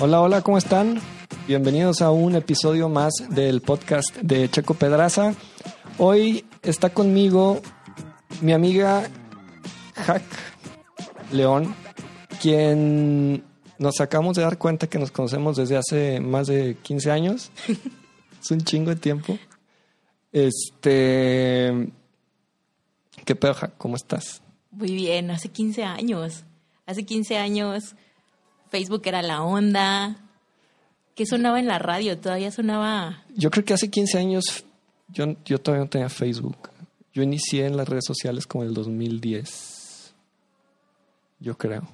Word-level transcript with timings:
Hola, 0.00 0.20
hola, 0.20 0.42
¿cómo 0.42 0.58
están? 0.58 1.00
Bienvenidos 1.48 2.02
a 2.02 2.12
un 2.12 2.36
episodio 2.36 2.88
más 2.88 3.12
del 3.30 3.60
podcast 3.62 4.14
de 4.18 4.48
Checo 4.48 4.74
Pedraza. 4.74 5.34
Hoy 5.98 6.44
está 6.62 6.90
conmigo 6.90 7.60
mi 8.40 8.52
amiga 8.52 9.10
Hack 9.96 10.22
León, 11.32 11.74
quien 12.40 13.42
nos 13.80 14.00
acabamos 14.00 14.36
de 14.36 14.42
dar 14.42 14.56
cuenta 14.56 14.86
que 14.86 15.00
nos 15.00 15.10
conocemos 15.10 15.56
desde 15.56 15.76
hace 15.76 16.20
más 16.20 16.46
de 16.46 16.76
15 16.80 17.10
años. 17.10 17.50
es 18.40 18.50
un 18.52 18.60
chingo 18.60 18.90
de 18.90 18.96
tiempo. 18.96 19.36
Este. 20.30 21.90
¿Qué 23.24 23.34
pedo, 23.34 23.54
Hack? 23.54 23.76
¿Cómo 23.78 23.96
estás? 23.96 24.42
Muy 24.70 24.92
bien, 24.92 25.32
hace 25.32 25.48
15 25.48 25.82
años. 25.82 26.44
Hace 26.86 27.04
15 27.04 27.36
años 27.36 27.96
Facebook 28.70 29.02
era 29.06 29.22
la 29.22 29.42
onda. 29.42 30.16
¿Qué 31.14 31.26
sonaba 31.26 31.58
en 31.58 31.66
la 31.66 31.78
radio? 31.78 32.18
Todavía 32.18 32.50
sonaba. 32.50 33.24
Yo 33.34 33.50
creo 33.50 33.64
que 33.64 33.74
hace 33.74 33.90
15 33.90 34.18
años 34.18 34.64
yo, 35.08 35.24
yo 35.44 35.58
todavía 35.58 35.84
no 35.84 35.90
tenía 35.90 36.08
Facebook. 36.08 36.70
Yo 37.12 37.22
inicié 37.22 37.66
en 37.66 37.76
las 37.76 37.88
redes 37.88 38.04
sociales 38.06 38.46
como 38.46 38.64
el 38.64 38.74
2010. 38.74 40.14
Yo 41.40 41.56
creo. 41.56 41.88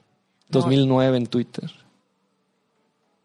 2009 0.48 1.16
en 1.16 1.26
Twitter. 1.26 1.70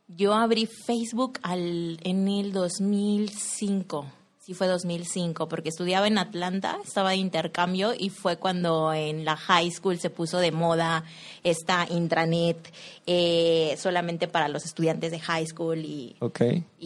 Yo 0.07 0.33
abrí 0.33 0.65
Facebook 0.65 1.39
al, 1.43 1.99
en 2.03 2.27
el 2.27 2.51
2005. 2.51 4.05
Sí, 4.49 4.55
fue 4.55 4.65
2005, 4.65 5.47
porque 5.47 5.69
estudiaba 5.69 6.07
en 6.07 6.17
Atlanta, 6.17 6.79
estaba 6.83 7.11
de 7.11 7.17
intercambio 7.17 7.93
y 7.95 8.09
fue 8.09 8.37
cuando 8.37 8.91
en 8.93 9.23
la 9.23 9.37
high 9.37 9.69
school 9.69 9.99
se 9.99 10.09
puso 10.09 10.39
de 10.39 10.51
moda 10.51 11.03
esta 11.43 11.85
intranet 11.87 12.57
eh, 13.05 13.75
solamente 13.77 14.27
para 14.27 14.47
los 14.47 14.65
estudiantes 14.65 15.11
de 15.11 15.19
high 15.19 15.45
school 15.45 15.77
y, 15.85 16.15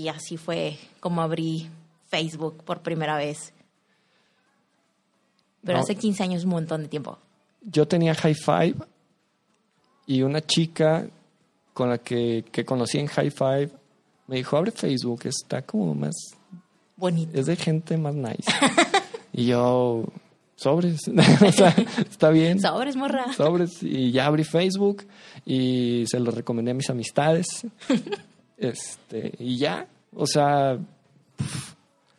así 0.09 0.35
fue 0.35 0.77
como 0.99 1.21
abrí 1.21 1.69
Facebook 2.09 2.65
por 2.65 2.81
primera 2.81 3.15
vez. 3.15 3.53
Pero 5.63 5.77
No. 5.77 5.83
hace 5.85 5.95
15 5.95 6.21
años 6.21 6.43
un 6.43 6.49
montón 6.49 6.81
de 6.81 6.89
tiempo. 6.89 7.17
Yo 7.61 7.87
tenía 7.87 8.13
High 8.13 8.35
Five 8.35 8.75
y 10.05 10.21
una 10.23 10.41
chica 10.41 11.07
con 11.73 11.91
la 11.91 11.99
que, 11.99 12.43
que 12.51 12.65
conocí 12.65 12.99
en 12.99 13.07
High 13.07 13.31
Five 13.31 13.69
me 14.27 14.35
dijo, 14.35 14.57
abre 14.57 14.71
Facebook, 14.71 15.21
está 15.25 15.61
como 15.61 15.93
más, 15.93 16.13
Bonito. 17.03 17.37
es 17.37 17.45
de 17.47 17.55
gente 17.57 17.97
más 17.97 18.15
nice. 18.15 18.49
y 19.33 19.47
yo, 19.47 20.05
sobres, 20.55 21.01
o 21.47 21.51
sea, 21.51 21.75
está 22.09 22.29
bien. 22.29 22.61
Sobres, 22.61 22.95
morra. 22.95 23.33
sobres 23.33 23.83
y 23.83 24.11
ya 24.13 24.27
abrí 24.27 24.43
Facebook 24.45 25.05
y 25.45 26.05
se 26.07 26.19
lo 26.21 26.31
recomendé 26.31 26.71
a 26.71 26.75
mis 26.75 26.89
amistades. 26.89 27.67
este, 28.57 29.33
y 29.39 29.57
ya, 29.57 29.85
o 30.15 30.25
sea, 30.27 30.77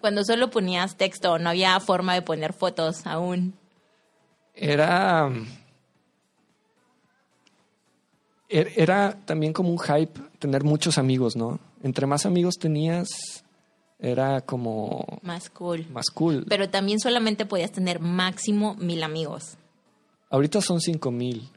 Cuando 0.00 0.22
solo 0.24 0.50
ponías 0.50 0.96
texto, 0.96 1.38
no 1.38 1.48
había 1.48 1.80
forma 1.80 2.12
de 2.12 2.20
poner 2.22 2.52
fotos 2.52 3.06
aún. 3.06 3.54
era 4.54 5.30
er- 8.48 8.72
era 8.76 9.16
también 9.24 9.52
como 9.52 9.70
un 9.70 9.78
hype 9.78 10.20
tener 10.38 10.62
muchos 10.64 10.98
amigos, 10.98 11.36
¿no? 11.36 11.58
Entre 11.82 12.06
más 12.06 12.26
amigos 12.26 12.56
tenías 12.58 13.43
era 13.98 14.40
como 14.42 15.04
Más 15.22 15.50
cool. 15.50 15.86
más 15.90 16.06
cool. 16.12 16.44
Pero 16.48 16.68
también 16.68 17.00
solamente 17.00 17.46
podías 17.46 17.72
tener 17.72 18.00
máximo 18.00 18.74
mil 18.74 19.02
amigos. 19.02 19.56
Ahorita 20.30 20.60
son 20.60 20.80
cinco 20.80 21.10
mil. 21.10 21.48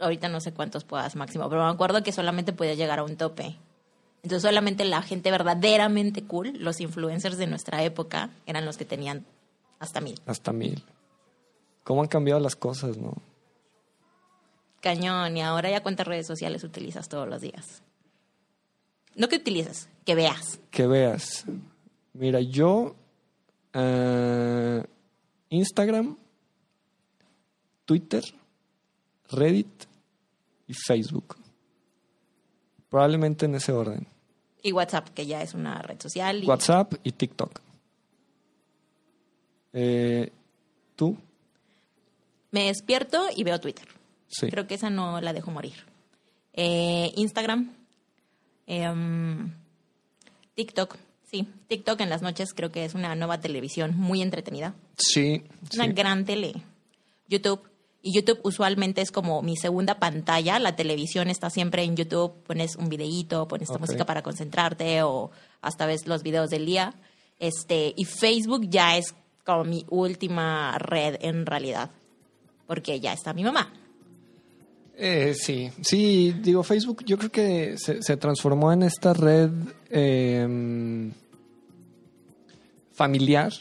Ahorita 0.00 0.28
no 0.28 0.40
sé 0.40 0.52
cuántos 0.52 0.84
puedas 0.84 1.14
máximo, 1.16 1.48
pero 1.48 1.64
me 1.64 1.70
acuerdo 1.70 2.02
que 2.02 2.12
solamente 2.12 2.52
podías 2.52 2.76
llegar 2.76 2.98
a 2.98 3.04
un 3.04 3.16
tope. 3.16 3.56
Entonces 4.22 4.42
solamente 4.42 4.84
la 4.84 5.02
gente 5.02 5.30
verdaderamente 5.30 6.24
cool, 6.24 6.52
los 6.58 6.80
influencers 6.80 7.36
de 7.36 7.46
nuestra 7.46 7.82
época, 7.84 8.30
eran 8.46 8.64
los 8.64 8.76
que 8.76 8.84
tenían 8.86 9.24
hasta 9.78 10.00
mil. 10.00 10.18
hasta 10.26 10.52
mil. 10.52 10.82
¿Cómo 11.84 12.00
han 12.00 12.08
cambiado 12.08 12.40
las 12.40 12.56
cosas, 12.56 12.96
no? 12.96 13.12
Cañón, 14.80 15.36
y 15.36 15.42
ahora 15.42 15.70
ya 15.70 15.82
cuántas 15.82 16.06
redes 16.06 16.26
sociales 16.26 16.64
utilizas 16.64 17.08
todos 17.08 17.28
los 17.28 17.40
días. 17.40 17.82
No 19.14 19.28
que 19.28 19.36
utilices, 19.36 19.88
que 20.04 20.14
veas. 20.14 20.60
que 20.70 20.86
veas. 20.86 21.44
Mira, 22.12 22.40
yo 22.40 22.94
eh, 23.72 24.84
Instagram, 25.50 26.16
Twitter, 27.84 28.22
Reddit 29.30 29.84
y 30.68 30.74
Facebook. 30.74 31.36
Probablemente 32.88 33.46
en 33.46 33.54
ese 33.56 33.72
orden. 33.72 34.06
Y 34.62 34.72
WhatsApp, 34.72 35.08
que 35.10 35.26
ya 35.26 35.42
es 35.42 35.54
una 35.54 35.82
red 35.82 36.00
social. 36.00 36.42
Y 36.42 36.46
WhatsApp 36.46 36.94
y 37.02 37.12
TikTok. 37.12 37.60
Eh, 39.72 40.30
¿Tú? 40.96 41.18
Me 42.52 42.66
despierto 42.66 43.26
y 43.34 43.42
veo 43.42 43.60
Twitter. 43.60 43.86
Sí. 44.28 44.48
Creo 44.48 44.66
que 44.66 44.74
esa 44.74 44.88
no 44.90 45.20
la 45.20 45.32
dejo 45.32 45.50
morir. 45.50 45.74
Eh, 46.52 47.12
Instagram. 47.16 47.72
em, 48.66 49.52
TikTok. 50.54 50.96
Sí, 51.30 51.48
TikTok 51.68 52.00
en 52.00 52.10
las 52.10 52.22
noches 52.22 52.54
creo 52.54 52.70
que 52.70 52.84
es 52.84 52.94
una 52.94 53.14
nueva 53.16 53.40
televisión 53.40 53.96
muy 53.96 54.22
entretenida. 54.22 54.74
Sí. 54.96 55.42
Una 55.74 55.86
sí. 55.86 55.92
gran 55.92 56.24
tele. 56.24 56.54
YouTube. 57.28 57.60
Y 58.02 58.14
YouTube 58.14 58.38
usualmente 58.44 59.00
es 59.00 59.10
como 59.10 59.40
mi 59.42 59.56
segunda 59.56 59.98
pantalla. 59.98 60.58
La 60.58 60.76
televisión 60.76 61.30
está 61.30 61.48
siempre 61.50 61.82
en 61.82 61.96
YouTube. 61.96 62.34
Pones 62.44 62.76
un 62.76 62.88
videíto, 62.90 63.48
pones 63.48 63.68
tu 63.68 63.74
Ok. 63.74 63.80
música 63.80 64.04
para 64.04 64.22
concentrarte 64.22 65.02
o 65.02 65.30
hasta 65.62 65.86
ves 65.86 66.06
los 66.06 66.22
videos 66.22 66.50
del 66.50 66.66
día. 66.66 66.94
Este, 67.38 67.94
y 67.96 68.04
Facebook 68.04 68.68
ya 68.68 68.96
es 68.98 69.14
como 69.44 69.64
mi 69.64 69.86
última 69.88 70.76
red 70.78 71.16
en 71.20 71.46
realidad. 71.46 71.90
Porque 72.66 73.00
ya 73.00 73.12
está 73.14 73.32
mi 73.32 73.42
mamá. 73.42 73.72
Eh, 74.96 75.34
sí, 75.34 75.70
sí, 75.82 76.34
digo, 76.40 76.62
Facebook 76.62 77.04
yo 77.04 77.18
creo 77.18 77.30
que 77.30 77.76
se, 77.78 78.02
se 78.02 78.16
transformó 78.16 78.72
en 78.72 78.84
esta 78.84 79.12
red 79.12 79.50
eh, 79.90 81.10
familiar. 82.92 83.52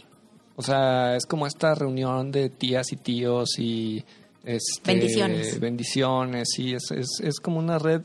O 0.56 0.62
sea, 0.62 1.16
es 1.16 1.26
como 1.26 1.48
esta 1.48 1.74
reunión 1.74 2.32
de 2.32 2.50
tías 2.50 2.92
y 2.92 2.98
tíos 2.98 3.58
y... 3.58 4.04
Este, 4.44 4.92
Bendiciones. 4.92 5.60
Bendiciones, 5.60 6.50
sí, 6.54 6.74
es, 6.74 6.92
es, 6.92 7.08
es 7.24 7.40
como 7.40 7.60
una 7.60 7.80
red 7.80 8.02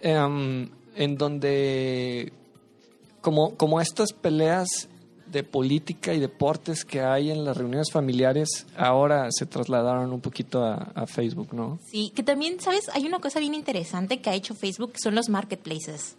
em, 0.00 0.68
en 0.94 1.16
donde 1.16 2.32
como, 3.20 3.56
como 3.56 3.80
estas 3.80 4.12
peleas 4.12 4.88
de 5.32 5.42
política 5.42 6.12
y 6.14 6.20
deportes 6.20 6.84
que 6.84 7.00
hay 7.00 7.30
en 7.30 7.44
las 7.44 7.56
reuniones 7.56 7.90
familiares 7.90 8.66
ahora 8.76 9.28
se 9.30 9.46
trasladaron 9.46 10.12
un 10.12 10.20
poquito 10.20 10.62
a, 10.64 10.92
a 10.94 11.06
Facebook, 11.06 11.52
¿no? 11.52 11.78
Sí, 11.90 12.12
que 12.14 12.22
también, 12.22 12.60
¿sabes? 12.60 12.88
Hay 12.92 13.06
una 13.06 13.18
cosa 13.18 13.40
bien 13.40 13.54
interesante 13.54 14.20
que 14.20 14.30
ha 14.30 14.34
hecho 14.34 14.54
Facebook, 14.54 14.92
que 14.92 15.00
son 15.00 15.14
los 15.14 15.28
marketplaces. 15.28 16.16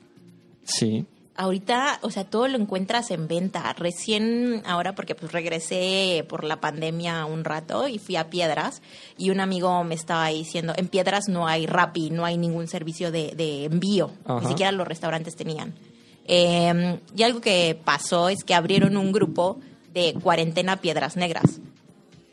Sí. 0.64 1.06
Ahorita, 1.36 1.98
o 2.04 2.12
sea, 2.12 2.26
todo 2.26 2.48
lo 2.48 2.58
encuentras 2.60 3.10
en 3.10 3.28
venta. 3.28 3.74
Recién, 3.74 4.62
ahora, 4.66 4.94
porque 4.94 5.16
pues 5.16 5.32
regresé 5.32 6.24
por 6.30 6.44
la 6.44 6.62
pandemia 6.62 7.26
un 7.26 7.44
rato 7.44 7.88
y 7.88 7.98
fui 7.98 8.18
a 8.18 8.30
Piedras 8.30 8.84
y 9.18 9.32
un 9.32 9.40
amigo 9.40 9.84
me 9.84 9.96
estaba 9.96 10.28
diciendo, 10.28 10.74
en 10.78 10.88
Piedras 10.88 11.30
no 11.30 11.48
hay 11.48 11.66
Rappi, 11.66 12.12
no 12.12 12.24
hay 12.26 12.38
ningún 12.38 12.68
servicio 12.68 13.12
de, 13.12 13.34
de 13.36 13.66
envío, 13.66 14.12
Ajá. 14.26 14.42
ni 14.42 14.48
siquiera 14.50 14.72
los 14.72 14.88
restaurantes 14.88 15.36
tenían. 15.36 15.74
Eh, 16.26 17.00
y 17.16 17.24
algo 17.24 17.42
que 17.42 17.78
pasó 17.84 18.30
es 18.30 18.44
que 18.44 18.54
abrieron 18.54 18.98
un 18.98 19.12
grupo 19.12 19.60
de 19.94 20.14
cuarentena 20.22 20.78
Piedras 20.78 21.16
Negras, 21.16 21.60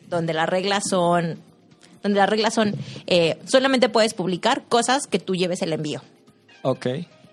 donde 0.09 0.33
las 0.33 0.49
reglas 0.49 0.85
son, 0.89 1.39
donde 2.03 2.19
las 2.19 2.29
reglas 2.29 2.55
son, 2.55 2.75
eh, 3.07 3.39
solamente 3.47 3.89
puedes 3.89 4.15
publicar 4.15 4.65
cosas 4.69 5.07
que 5.07 5.19
tú 5.19 5.35
lleves 5.35 5.63
el 5.63 5.73
envío. 5.73 6.03
Ok. 6.63 6.87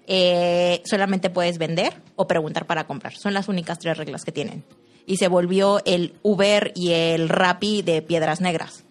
Eh, 0.09 0.81
solamente 0.85 1.29
puedes 1.29 1.57
vender 1.57 1.93
o 2.15 2.27
preguntar 2.27 2.65
para 2.65 2.87
comprar. 2.87 3.13
Son 3.13 3.33
las 3.33 3.47
únicas 3.47 3.79
tres 3.79 3.97
reglas 3.97 4.23
que 4.23 4.31
tienen. 4.31 4.63
Y 5.05 5.17
se 5.17 5.27
volvió 5.27 5.81
el 5.85 6.13
Uber 6.23 6.71
y 6.75 6.91
el 6.91 7.29
Rappi 7.29 7.81
de 7.81 8.01
Piedras 8.01 8.41
Negras. 8.41 8.83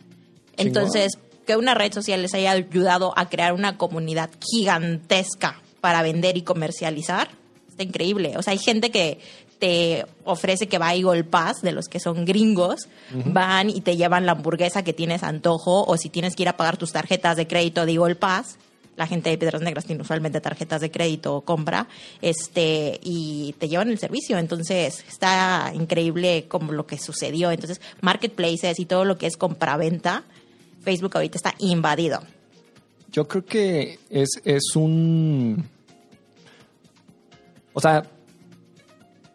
Entonces, 0.56 1.18
que 1.46 1.56
una 1.56 1.74
red 1.74 1.92
social 1.92 2.22
les 2.22 2.34
haya 2.34 2.52
ayudado 2.52 3.12
a 3.16 3.28
crear 3.28 3.52
una 3.52 3.76
comunidad 3.76 4.30
gigantesca 4.40 5.60
para 5.80 6.02
vender 6.02 6.36
y 6.36 6.42
comercializar, 6.42 7.28
está 7.76 7.82
increíble. 7.82 8.34
O 8.36 8.42
sea, 8.42 8.52
hay 8.52 8.58
gente 8.58 8.90
que 8.90 9.18
te 9.58 10.06
ofrece 10.24 10.66
que 10.66 10.78
va 10.78 10.88
a 10.88 10.94
Eagle 10.94 11.24
Pass, 11.24 11.60
de 11.62 11.72
los 11.72 11.86
que 11.86 12.00
son 12.00 12.24
gringos, 12.24 12.88
van 13.26 13.70
y 13.70 13.80
te 13.80 13.96
llevan 13.96 14.26
la 14.26 14.32
hamburguesa 14.32 14.82
que 14.82 14.92
tienes 14.92 15.22
antojo, 15.22 15.84
o 15.84 15.96
si 15.96 16.08
tienes 16.08 16.34
que 16.36 16.42
ir 16.42 16.48
a 16.48 16.56
pagar 16.56 16.76
tus 16.76 16.92
tarjetas 16.92 17.36
de 17.36 17.46
crédito 17.46 17.86
de 17.86 17.92
Eagle 17.92 18.16
Pass, 18.16 18.58
la 18.96 19.06
gente 19.06 19.28
de 19.28 19.36
Piedras 19.36 19.60
Negras 19.60 19.84
tiene 19.84 20.00
usualmente 20.00 20.40
tarjetas 20.40 20.80
de 20.80 20.90
crédito 20.90 21.36
o 21.36 21.40
compra, 21.42 21.86
este, 22.22 22.98
y 23.02 23.54
te 23.58 23.68
llevan 23.68 23.90
el 23.90 23.98
servicio. 23.98 24.38
Entonces, 24.38 25.04
está 25.06 25.70
increíble 25.74 26.46
como 26.48 26.72
lo 26.72 26.86
que 26.86 26.96
sucedió. 26.96 27.50
Entonces, 27.50 27.82
marketplaces 28.00 28.80
y 28.80 28.86
todo 28.86 29.04
lo 29.04 29.18
que 29.18 29.26
es 29.26 29.36
compraventa, 29.36 30.24
Facebook 30.82 31.14
ahorita 31.14 31.36
está 31.36 31.54
invadido. 31.58 32.22
Yo 33.12 33.28
creo 33.28 33.44
que 33.44 33.98
es, 34.08 34.28
es 34.44 34.74
un 34.76 35.75
O 37.76 37.80
sea, 37.80 38.02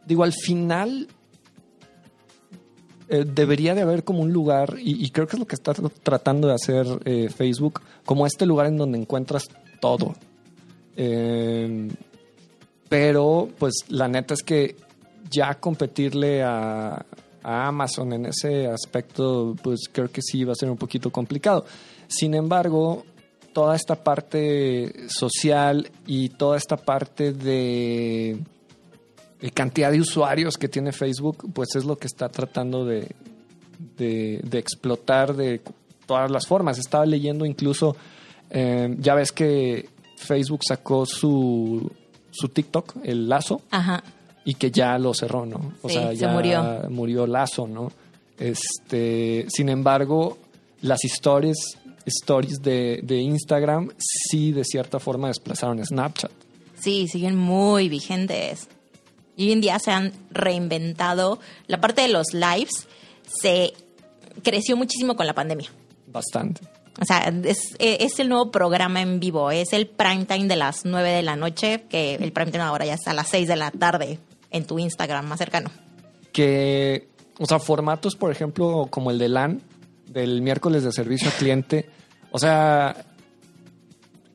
digo, 0.04 0.24
al 0.24 0.34
final 0.34 1.08
eh, 3.08 3.24
debería 3.24 3.76
de 3.76 3.82
haber 3.82 4.04
como 4.04 4.22
un 4.22 4.34
lugar, 4.34 4.78
y, 4.80 5.08
creo 5.12 5.28
que 5.28 5.36
es 5.36 5.40
lo 5.40 5.46
que 5.46 5.54
está 5.54 5.74
tratando 6.02 6.48
de 6.48 6.56
hacer 6.56 6.88
eh, 7.06 7.30
Facebook, 7.30 7.82
como 8.04 8.26
este 8.26 8.48
lugar 8.48 8.66
en 8.66 8.78
donde 8.78 8.98
encuentras 8.98 9.44
todo. 9.80 10.16
Eh, 10.98 11.88
pero, 12.90 13.48
pues, 13.60 13.76
la 13.90 14.08
neta 14.08 14.34
es 14.34 14.42
que 14.42 14.76
ya 15.30 15.54
competirle 15.60 16.42
a 16.42 17.06
Amazon 17.44 18.12
en 18.14 18.26
ese 18.26 18.66
aspecto, 18.66 19.56
pues 19.62 19.82
creo 19.92 20.10
que 20.10 20.24
sí 20.24 20.46
va 20.46 20.54
a 20.54 20.56
ser 20.56 20.72
un 20.72 20.78
poquito 20.78 21.12
complicado. 21.12 21.64
Sin 22.08 22.34
embargo, 22.34 23.06
toda 23.54 23.76
esta 23.76 23.96
parte 23.96 25.08
social 25.10 25.90
y 26.06 26.30
toda 26.30 26.58
esta 26.58 26.78
parte 26.78 27.34
de, 27.34 28.40
cantidad 29.54 29.92
de 29.92 30.00
usuarios 30.00 30.58
que 30.58 30.68
tiene 30.68 30.92
Facebook, 30.92 31.52
pues 31.54 31.76
es 31.76 31.86
lo 31.86 31.98
que 31.98 32.08
está 32.08 32.30
tratando 32.30 32.86
de, 32.86 33.14
explotar 34.52 35.36
de 35.36 35.62
todas 36.06 36.32
las 36.32 36.48
formas. 36.48 36.80
Estaba 36.80 37.06
leyendo 37.06 37.46
incluso, 37.46 37.96
eh, 38.50 38.96
ya 39.00 39.16
ves 39.16 39.32
que 39.32 39.90
Facebook 40.18 40.62
sacó 40.68 41.06
su, 41.06 41.92
su 42.32 42.50
TikTok, 42.50 42.98
el 43.04 43.28
lazo. 43.28 43.62
Ajá 43.72 44.04
y 44.44 44.56
que 44.56 44.72
ya 44.72 44.98
lo 44.98 45.14
cerró, 45.14 45.46
¿no? 45.46 45.74
O 45.82 45.90
sea, 45.90 46.14
ya 46.14 46.30
murió. 46.30 46.84
murió 46.90 47.28
Lazo, 47.28 47.68
¿no? 47.68 47.92
Este, 48.38 49.46
sin 49.50 49.70
embargo, 49.70 50.38
las 50.82 51.04
stories, 51.06 51.78
stories 52.06 52.62
de, 52.62 53.00
de, 53.04 53.18
Instagram 53.18 53.92
sí 53.98 54.52
de 54.52 54.64
cierta 54.64 55.00
forma 55.00 55.28
desplazaron 55.28 55.84
Snapchat. 55.84 56.32
Sí, 56.80 57.08
siguen 57.08 57.36
muy 57.36 57.90
vigentes. 57.90 58.68
Y 59.36 59.46
hoy 59.46 59.52
en 59.54 59.62
día 59.62 59.80
se 59.80 59.92
han 59.92 60.14
reinventado. 60.32 61.40
La 61.68 61.80
parte 61.80 62.02
de 62.02 62.08
los 62.10 62.34
lives 62.34 62.88
se 63.42 63.74
creció 64.44 64.76
muchísimo 64.76 65.16
con 65.16 65.28
la 65.28 65.34
pandemia. 65.34 65.70
Bastante. 66.08 66.62
O 67.00 67.06
sea, 67.06 67.34
es, 67.44 67.76
es, 67.80 68.20
el 68.20 68.30
nuevo 68.30 68.52
programa 68.52 69.02
en 69.02 69.20
vivo, 69.20 69.50
es 69.50 69.74
el 69.74 69.88
prime 69.88 70.26
time 70.26 70.48
de 70.48 70.58
las 70.58 70.86
9 70.86 71.10
de 71.10 71.22
la 71.22 71.36
noche, 71.36 71.86
que 71.90 72.16
el 72.16 72.32
prime 72.32 72.52
time 72.52 72.64
ahora 72.64 72.86
ya 72.86 72.96
está 72.96 73.12
a 73.12 73.14
las 73.14 73.30
6 73.30 73.48
de 73.48 73.56
la 73.56 73.72
tarde 73.72 74.20
en 74.52 74.66
tu 74.66 74.78
Instagram 74.78 75.26
más 75.26 75.40
cercano. 75.40 75.72
Que, 76.34 77.08
o 77.40 77.46
sea, 77.46 77.60
formatos, 77.60 78.16
por 78.16 78.32
ejemplo, 78.32 78.88
como 78.90 79.10
el 79.10 79.20
de 79.20 79.30
LAN, 79.30 79.62
del 80.12 80.42
miércoles 80.42 80.84
de 80.84 80.92
servicio 80.92 81.30
al 81.30 81.36
cliente, 81.36 81.90
o 82.32 82.40
sea, 82.40 82.96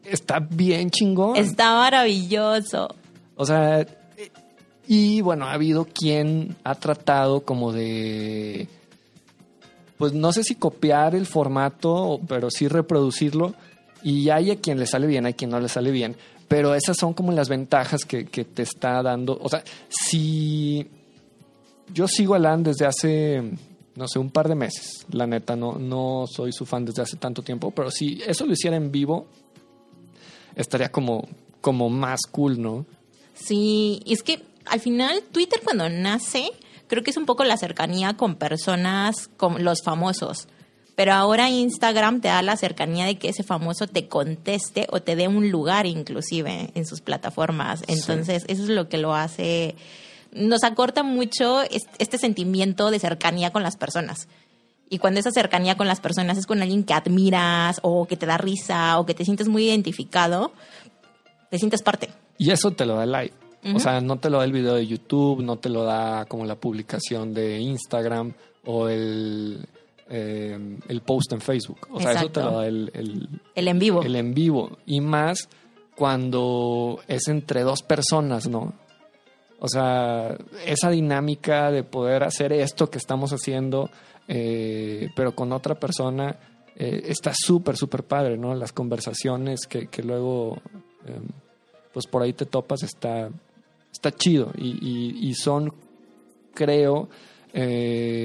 está 0.04 0.38
bien 0.38 0.90
chingón. 0.90 1.36
Está 1.36 1.74
maravilloso. 1.74 2.94
O 3.36 3.44
sea, 3.44 3.86
y 4.86 5.20
bueno, 5.20 5.46
ha 5.46 5.52
habido 5.52 5.84
quien 5.84 6.56
ha 6.64 6.74
tratado 6.76 7.40
como 7.40 7.72
de, 7.72 8.68
pues 9.98 10.12
no 10.12 10.32
sé 10.32 10.44
si 10.44 10.54
copiar 10.54 11.14
el 11.14 11.26
formato, 11.26 12.20
pero 12.28 12.50
sí 12.50 12.68
reproducirlo. 12.68 13.54
Y 14.02 14.30
hay 14.30 14.50
a 14.50 14.56
quien 14.56 14.78
le 14.78 14.86
sale 14.86 15.06
bien, 15.06 15.26
hay 15.26 15.32
a 15.32 15.36
quien 15.36 15.50
no 15.50 15.58
le 15.58 15.68
sale 15.68 15.90
bien. 15.90 16.16
Pero 16.48 16.74
esas 16.74 16.96
son 16.96 17.12
como 17.14 17.32
las 17.32 17.48
ventajas 17.48 18.04
que, 18.04 18.24
te 18.24 18.62
está 18.62 19.02
dando. 19.02 19.38
O 19.42 19.48
sea, 19.48 19.64
si 19.88 20.86
yo 21.92 22.06
sigo 22.06 22.34
a 22.34 22.38
Lan 22.38 22.62
desde 22.62 22.86
hace, 22.86 23.42
no 23.96 24.06
sé, 24.08 24.18
un 24.18 24.30
par 24.30 24.48
de 24.48 24.54
meses, 24.54 25.06
la 25.10 25.26
neta, 25.26 25.56
no, 25.56 25.78
no 25.78 26.26
soy 26.26 26.52
su 26.52 26.66
fan 26.66 26.84
desde 26.84 27.02
hace 27.02 27.16
tanto 27.16 27.42
tiempo, 27.42 27.70
pero 27.70 27.90
si 27.90 28.22
eso 28.26 28.46
lo 28.46 28.52
hiciera 28.52 28.76
en 28.76 28.92
vivo, 28.92 29.26
estaría 30.54 30.90
como, 30.90 31.26
como 31.60 31.88
más 31.88 32.20
cool, 32.30 32.60
¿no? 32.60 32.86
Sí, 33.34 34.00
y 34.04 34.12
es 34.12 34.22
que 34.22 34.42
al 34.66 34.80
final 34.80 35.22
Twitter 35.32 35.60
cuando 35.62 35.88
nace, 35.88 36.50
creo 36.88 37.02
que 37.02 37.10
es 37.10 37.16
un 37.16 37.26
poco 37.26 37.44
la 37.44 37.56
cercanía 37.56 38.16
con 38.16 38.36
personas, 38.36 39.28
con 39.36 39.64
los 39.64 39.82
famosos. 39.82 40.48
Pero 40.96 41.12
ahora 41.12 41.50
Instagram 41.50 42.22
te 42.22 42.28
da 42.28 42.40
la 42.40 42.56
cercanía 42.56 43.04
de 43.04 43.18
que 43.18 43.28
ese 43.28 43.42
famoso 43.42 43.86
te 43.86 44.08
conteste 44.08 44.86
o 44.90 45.02
te 45.02 45.14
dé 45.14 45.28
un 45.28 45.50
lugar 45.50 45.84
inclusive 45.84 46.70
en 46.74 46.86
sus 46.86 47.02
plataformas. 47.02 47.84
Entonces, 47.86 48.44
eso 48.48 48.62
es 48.62 48.70
lo 48.70 48.88
que 48.88 48.96
lo 48.96 49.14
hace, 49.14 49.74
nos 50.32 50.64
acorta 50.64 51.02
mucho 51.02 51.62
este 51.98 52.18
sentimiento 52.18 52.90
de 52.90 52.98
cercanía 52.98 53.50
con 53.50 53.62
las 53.62 53.76
personas. 53.76 54.28
Y 54.88 54.98
cuando 54.98 55.18
esa 55.20 55.32
cercanía 55.32 55.76
con 55.76 55.88
las 55.88 56.00
personas 56.00 56.38
es 56.38 56.46
con 56.46 56.62
alguien 56.62 56.84
que 56.84 56.94
admiras 56.94 57.80
o 57.82 58.06
que 58.06 58.16
te 58.16 58.26
da 58.26 58.38
risa 58.38 58.98
o 58.98 59.06
que 59.06 59.14
te 59.14 59.24
sientes 59.24 59.48
muy 59.48 59.66
identificado, 59.66 60.52
te 61.50 61.58
sientes 61.58 61.82
parte. 61.82 62.10
Y 62.38 62.50
eso 62.50 62.70
te 62.70 62.86
lo 62.86 62.96
da 62.96 63.04
el 63.04 63.12
like. 63.12 63.34
O 63.74 63.80
sea, 63.80 64.00
no 64.00 64.18
te 64.18 64.30
lo 64.30 64.38
da 64.38 64.44
el 64.44 64.52
video 64.52 64.74
de 64.74 64.86
YouTube, 64.86 65.42
no 65.42 65.56
te 65.56 65.68
lo 65.68 65.82
da 65.82 66.24
como 66.26 66.44
la 66.44 66.54
publicación 66.54 67.34
de 67.34 67.58
Instagram 67.58 68.32
o 68.64 68.88
el, 68.88 69.66
eh, 70.08 70.78
el 70.86 71.00
post 71.00 71.32
en 71.32 71.40
Facebook. 71.40 71.88
O 71.90 72.00
sea, 72.00 72.12
eso 72.12 72.30
te 72.30 72.42
lo 72.42 72.58
da 72.58 72.66
el, 72.68 72.92
el, 72.94 73.68
en 73.68 73.78
vivo. 73.80 74.02
El 74.02 74.14
en 74.14 74.34
vivo. 74.34 74.78
Y 74.86 75.00
más 75.00 75.48
cuando 75.96 77.00
es 77.08 77.26
entre 77.26 77.62
dos 77.62 77.82
personas, 77.82 78.46
¿no? 78.46 78.74
O 79.58 79.68
sea, 79.68 80.36
esa 80.66 80.90
dinámica 80.90 81.70
de 81.70 81.82
poder 81.82 82.24
hacer 82.24 82.52
esto 82.52 82.90
que 82.90 82.98
estamos 82.98 83.32
haciendo, 83.32 83.90
eh, 84.28 85.08
pero 85.16 85.34
con 85.34 85.52
otra 85.52 85.74
persona, 85.76 86.36
eh, 86.76 87.02
está 87.06 87.32
súper, 87.34 87.76
súper 87.76 88.04
padre, 88.04 88.36
¿no? 88.36 88.54
Las 88.54 88.72
conversaciones 88.72 89.66
que, 89.66 89.86
que 89.86 90.02
luego, 90.02 90.60
pues 91.92 92.06
por 92.06 92.22
ahí 92.22 92.34
te 92.34 92.44
topas, 92.44 92.82
está, 92.82 93.30
está 93.90 94.12
chido. 94.12 94.52
Y, 94.58 95.28
y 95.28 95.34
son, 95.34 95.72
creo, 96.52 97.08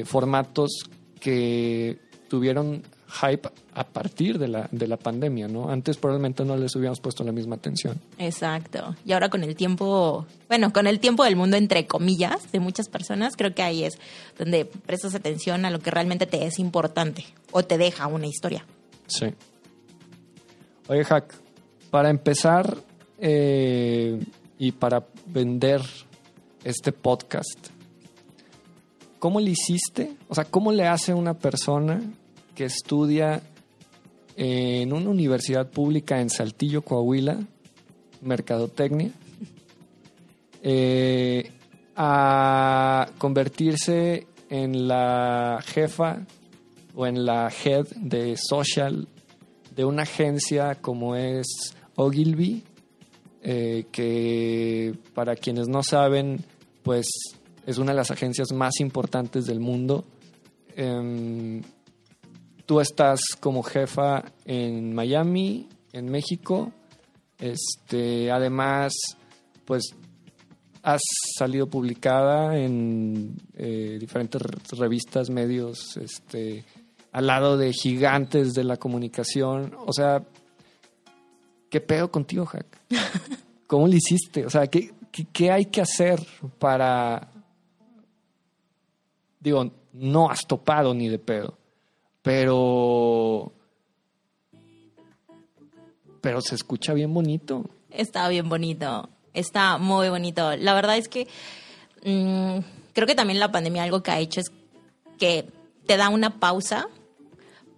formatos 0.05 0.83
que 1.21 1.97
tuvieron 2.27 2.83
hype 3.11 3.49
a 3.73 3.83
partir 3.83 4.39
de 4.39 4.47
la, 4.47 4.67
de 4.71 4.87
la 4.87 4.97
pandemia, 4.97 5.47
¿no? 5.47 5.69
Antes 5.69 5.97
probablemente 5.97 6.45
no 6.45 6.55
les 6.55 6.75
hubiéramos 6.75 6.99
puesto 6.99 7.23
la 7.23 7.31
misma 7.31 7.55
atención. 7.55 7.99
Exacto. 8.17 8.95
Y 9.05 9.11
ahora 9.11 9.29
con 9.29 9.43
el 9.43 9.55
tiempo, 9.55 10.25
bueno, 10.47 10.71
con 10.71 10.87
el 10.87 10.99
tiempo 10.99 11.23
del 11.23 11.35
mundo, 11.35 11.57
entre 11.57 11.87
comillas, 11.87 12.51
de 12.51 12.59
muchas 12.59 12.89
personas, 12.89 13.35
creo 13.35 13.53
que 13.53 13.63
ahí 13.63 13.83
es 13.83 13.97
donde 14.38 14.65
prestas 14.65 15.15
atención 15.15 15.65
a 15.65 15.69
lo 15.69 15.79
que 15.79 15.91
realmente 15.91 16.25
te 16.25 16.45
es 16.45 16.59
importante 16.59 17.25
o 17.51 17.63
te 17.63 17.77
deja 17.77 18.07
una 18.07 18.27
historia. 18.27 18.65
Sí. 19.07 19.27
Oye, 20.88 21.03
Hack, 21.03 21.33
para 21.89 22.09
empezar 22.09 22.77
eh, 23.19 24.19
y 24.57 24.71
para 24.71 25.05
vender 25.27 25.81
este 26.63 26.91
podcast, 26.91 27.69
¿Cómo 29.21 29.39
le 29.39 29.51
hiciste? 29.51 30.17
O 30.29 30.33
sea, 30.33 30.45
¿cómo 30.45 30.71
le 30.71 30.88
hace 30.88 31.13
una 31.13 31.36
persona 31.36 32.01
estudia 32.65 33.41
en 34.36 34.94
una 34.94 35.10
universidad 35.10 35.70
pública 35.70 36.22
en 36.22 36.30
Saltillo, 36.30 36.82
Coahuila, 36.82 37.39
Mercadotecnia, 38.22 39.12
eh, 40.63 41.51
a 41.96 43.10
convertirse 43.18 44.27
en 44.50 44.88
la 44.88 45.60
jefa 45.65 46.25
o 46.96 47.08
en 47.08 47.25
la 47.25 47.51
head 47.63 47.88
de 47.96 48.36
social 48.38 49.08
de 49.75 49.86
una 49.86 50.03
agencia 50.03 50.75
como 50.75 51.15
es 51.15 51.75
Ogilvy, 51.96 52.63
eh, 53.44 53.86
que 53.91 54.94
para 55.13 55.36
quienes 55.36 55.68
no 55.68 55.82
saben, 55.84 56.44
pues 56.84 57.08
es 57.65 57.77
una 57.77 57.91
de 57.91 57.98
las 57.98 58.12
agencias 58.12 58.51
más 58.51 58.80
importantes 58.80 59.46
del 59.46 59.60
mundo. 59.60 60.03
Em, 60.75 61.62
tú 62.71 62.79
estás 62.79 63.19
como 63.37 63.63
jefa 63.63 64.23
en 64.45 64.95
Miami, 64.95 65.67
en 65.91 66.09
México. 66.09 66.71
Este, 67.37 68.31
además, 68.31 68.93
pues 69.65 69.93
has 70.81 71.01
salido 71.37 71.67
publicada 71.67 72.57
en 72.57 73.35
eh, 73.57 73.97
diferentes 73.99 74.41
revistas, 74.71 75.29
medios, 75.29 75.97
este, 75.97 76.63
al 77.11 77.27
lado 77.27 77.57
de 77.57 77.73
gigantes 77.73 78.53
de 78.53 78.63
la 78.63 78.77
comunicación. 78.77 79.75
O 79.85 79.91
sea, 79.91 80.23
¿qué 81.69 81.81
pedo 81.81 82.09
contigo, 82.09 82.49
Jack? 82.53 82.67
¿Cómo 83.67 83.85
lo 83.85 83.95
hiciste? 83.95 84.45
O 84.45 84.49
sea, 84.49 84.67
¿qué, 84.67 84.93
qué 85.33 85.51
hay 85.51 85.65
que 85.65 85.81
hacer 85.81 86.25
para 86.57 87.33
Digo, 89.41 89.71
no 89.91 90.29
has 90.29 90.47
topado 90.47 90.93
ni 90.93 91.09
de 91.09 91.19
pedo. 91.19 91.57
Pero. 92.21 93.51
Pero 96.21 96.41
se 96.41 96.55
escucha 96.55 96.93
bien 96.93 97.13
bonito. 97.13 97.69
Está 97.89 98.27
bien 98.29 98.47
bonito. 98.47 99.09
Está 99.33 99.77
muy 99.77 100.09
bonito. 100.09 100.55
La 100.57 100.73
verdad 100.73 100.97
es 100.97 101.07
que 101.07 101.27
mm, 102.03 102.59
creo 102.93 103.07
que 103.07 103.15
también 103.15 103.39
la 103.39 103.51
pandemia 103.51 103.83
algo 103.83 104.03
que 104.03 104.11
ha 104.11 104.19
hecho 104.19 104.39
es 104.41 104.51
que 105.17 105.45
te 105.87 105.97
da 105.97 106.09
una 106.09 106.39
pausa 106.39 106.87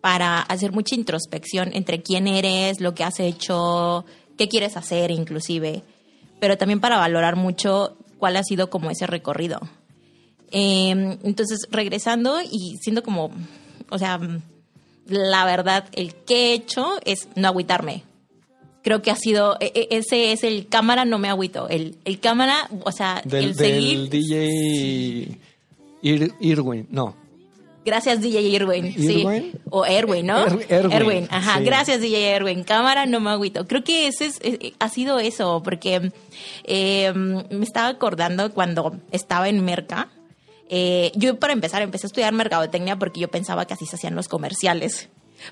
para 0.01 0.41
hacer 0.41 0.73
mucha 0.73 0.95
introspección 0.95 1.71
entre 1.73 2.01
quién 2.01 2.27
eres, 2.27 2.81
lo 2.81 2.93
que 2.93 3.05
has 3.05 3.19
hecho, 3.21 4.03
qué 4.38 4.50
quieres 4.50 4.75
hacer 4.75 5.12
inclusive 5.12 5.83
pero 6.43 6.57
también 6.57 6.81
para 6.81 6.97
valorar 6.97 7.38
mucho 7.38 7.95
cuál 8.17 8.35
ha 8.35 8.43
sido 8.43 8.69
como 8.69 8.91
ese 8.91 9.07
recorrido. 9.07 9.62
Eh, 10.51 11.17
entonces, 11.23 11.69
regresando 11.71 12.41
y 12.41 12.75
siendo 12.81 13.01
como, 13.01 13.31
o 13.90 13.98
sea, 14.00 14.20
la 15.08 15.46
verdad, 15.46 15.86
el 15.94 16.13
que 16.16 16.52
he 16.52 16.54
hecho 16.54 16.98
es 17.06 17.28
no 17.36 17.48
agüitarme. 17.48 18.04
Creo 18.84 19.02
que 19.02 19.12
ha 19.12 19.16
sido, 19.16 19.56
e- 19.62 19.72
e- 19.75 19.88
ese 19.98 20.32
es 20.34 20.44
el 20.44 20.68
cámara, 20.68 21.06
no 21.06 21.18
me 21.18 21.30
agüito. 21.30 21.70
El, 21.70 21.96
el 22.04 22.20
cámara, 22.20 22.70
o 22.84 22.92
sea, 22.92 23.22
Del, 23.24 23.46
el 23.46 23.56
seguir. 23.56 24.10
del 24.10 24.10
DJ 24.10 25.38
Ir- 26.02 26.36
Irwin, 26.42 26.88
no. 26.90 27.16
Gracias, 27.86 28.22
DJ 28.22 28.42
Irwin. 28.42 28.94
Sí. 28.94 29.22
¿Irwin? 29.22 29.52
O 29.70 29.86
Erwin, 29.86 30.25
¿no? 30.25 30.46
Er- 30.70 30.90
Erwin, 30.92 31.28
Ajá, 31.30 31.58
sí. 31.60 31.66
gracias, 31.66 32.00
DJ 32.02 32.30
Erwin. 32.36 32.63
Cámara, 32.63 33.06
no 33.06 33.20
me 33.20 33.30
agüito. 33.32 33.68
Creo 33.68 33.84
que 33.84 34.08
ese 34.08 34.25
es, 34.28 34.40
eh, 34.42 34.74
ha 34.80 34.88
sido 34.90 35.20
eso, 35.20 35.62
porque 35.63 36.12
eh, 36.63 37.12
me 37.13 37.63
estaba 37.63 37.90
acordando 37.90 38.54
cuando 38.54 38.96
estaba 39.12 39.50
en 39.50 39.63
Merca. 39.66 40.10
Eh, 40.75 41.12
yo, 41.13 41.38
para 41.38 41.53
empezar, 41.53 41.84
empecé 41.84 42.08
a 42.08 42.10
estudiar 42.10 42.34
mercadotecnia 42.34 42.98
porque 42.98 43.20
yo 43.20 43.27
pensaba 43.27 43.65
que 43.65 43.75
así 43.75 43.86
se 43.86 43.96
hacían 43.96 44.15
los 44.15 44.27
comerciales. 44.27 45.08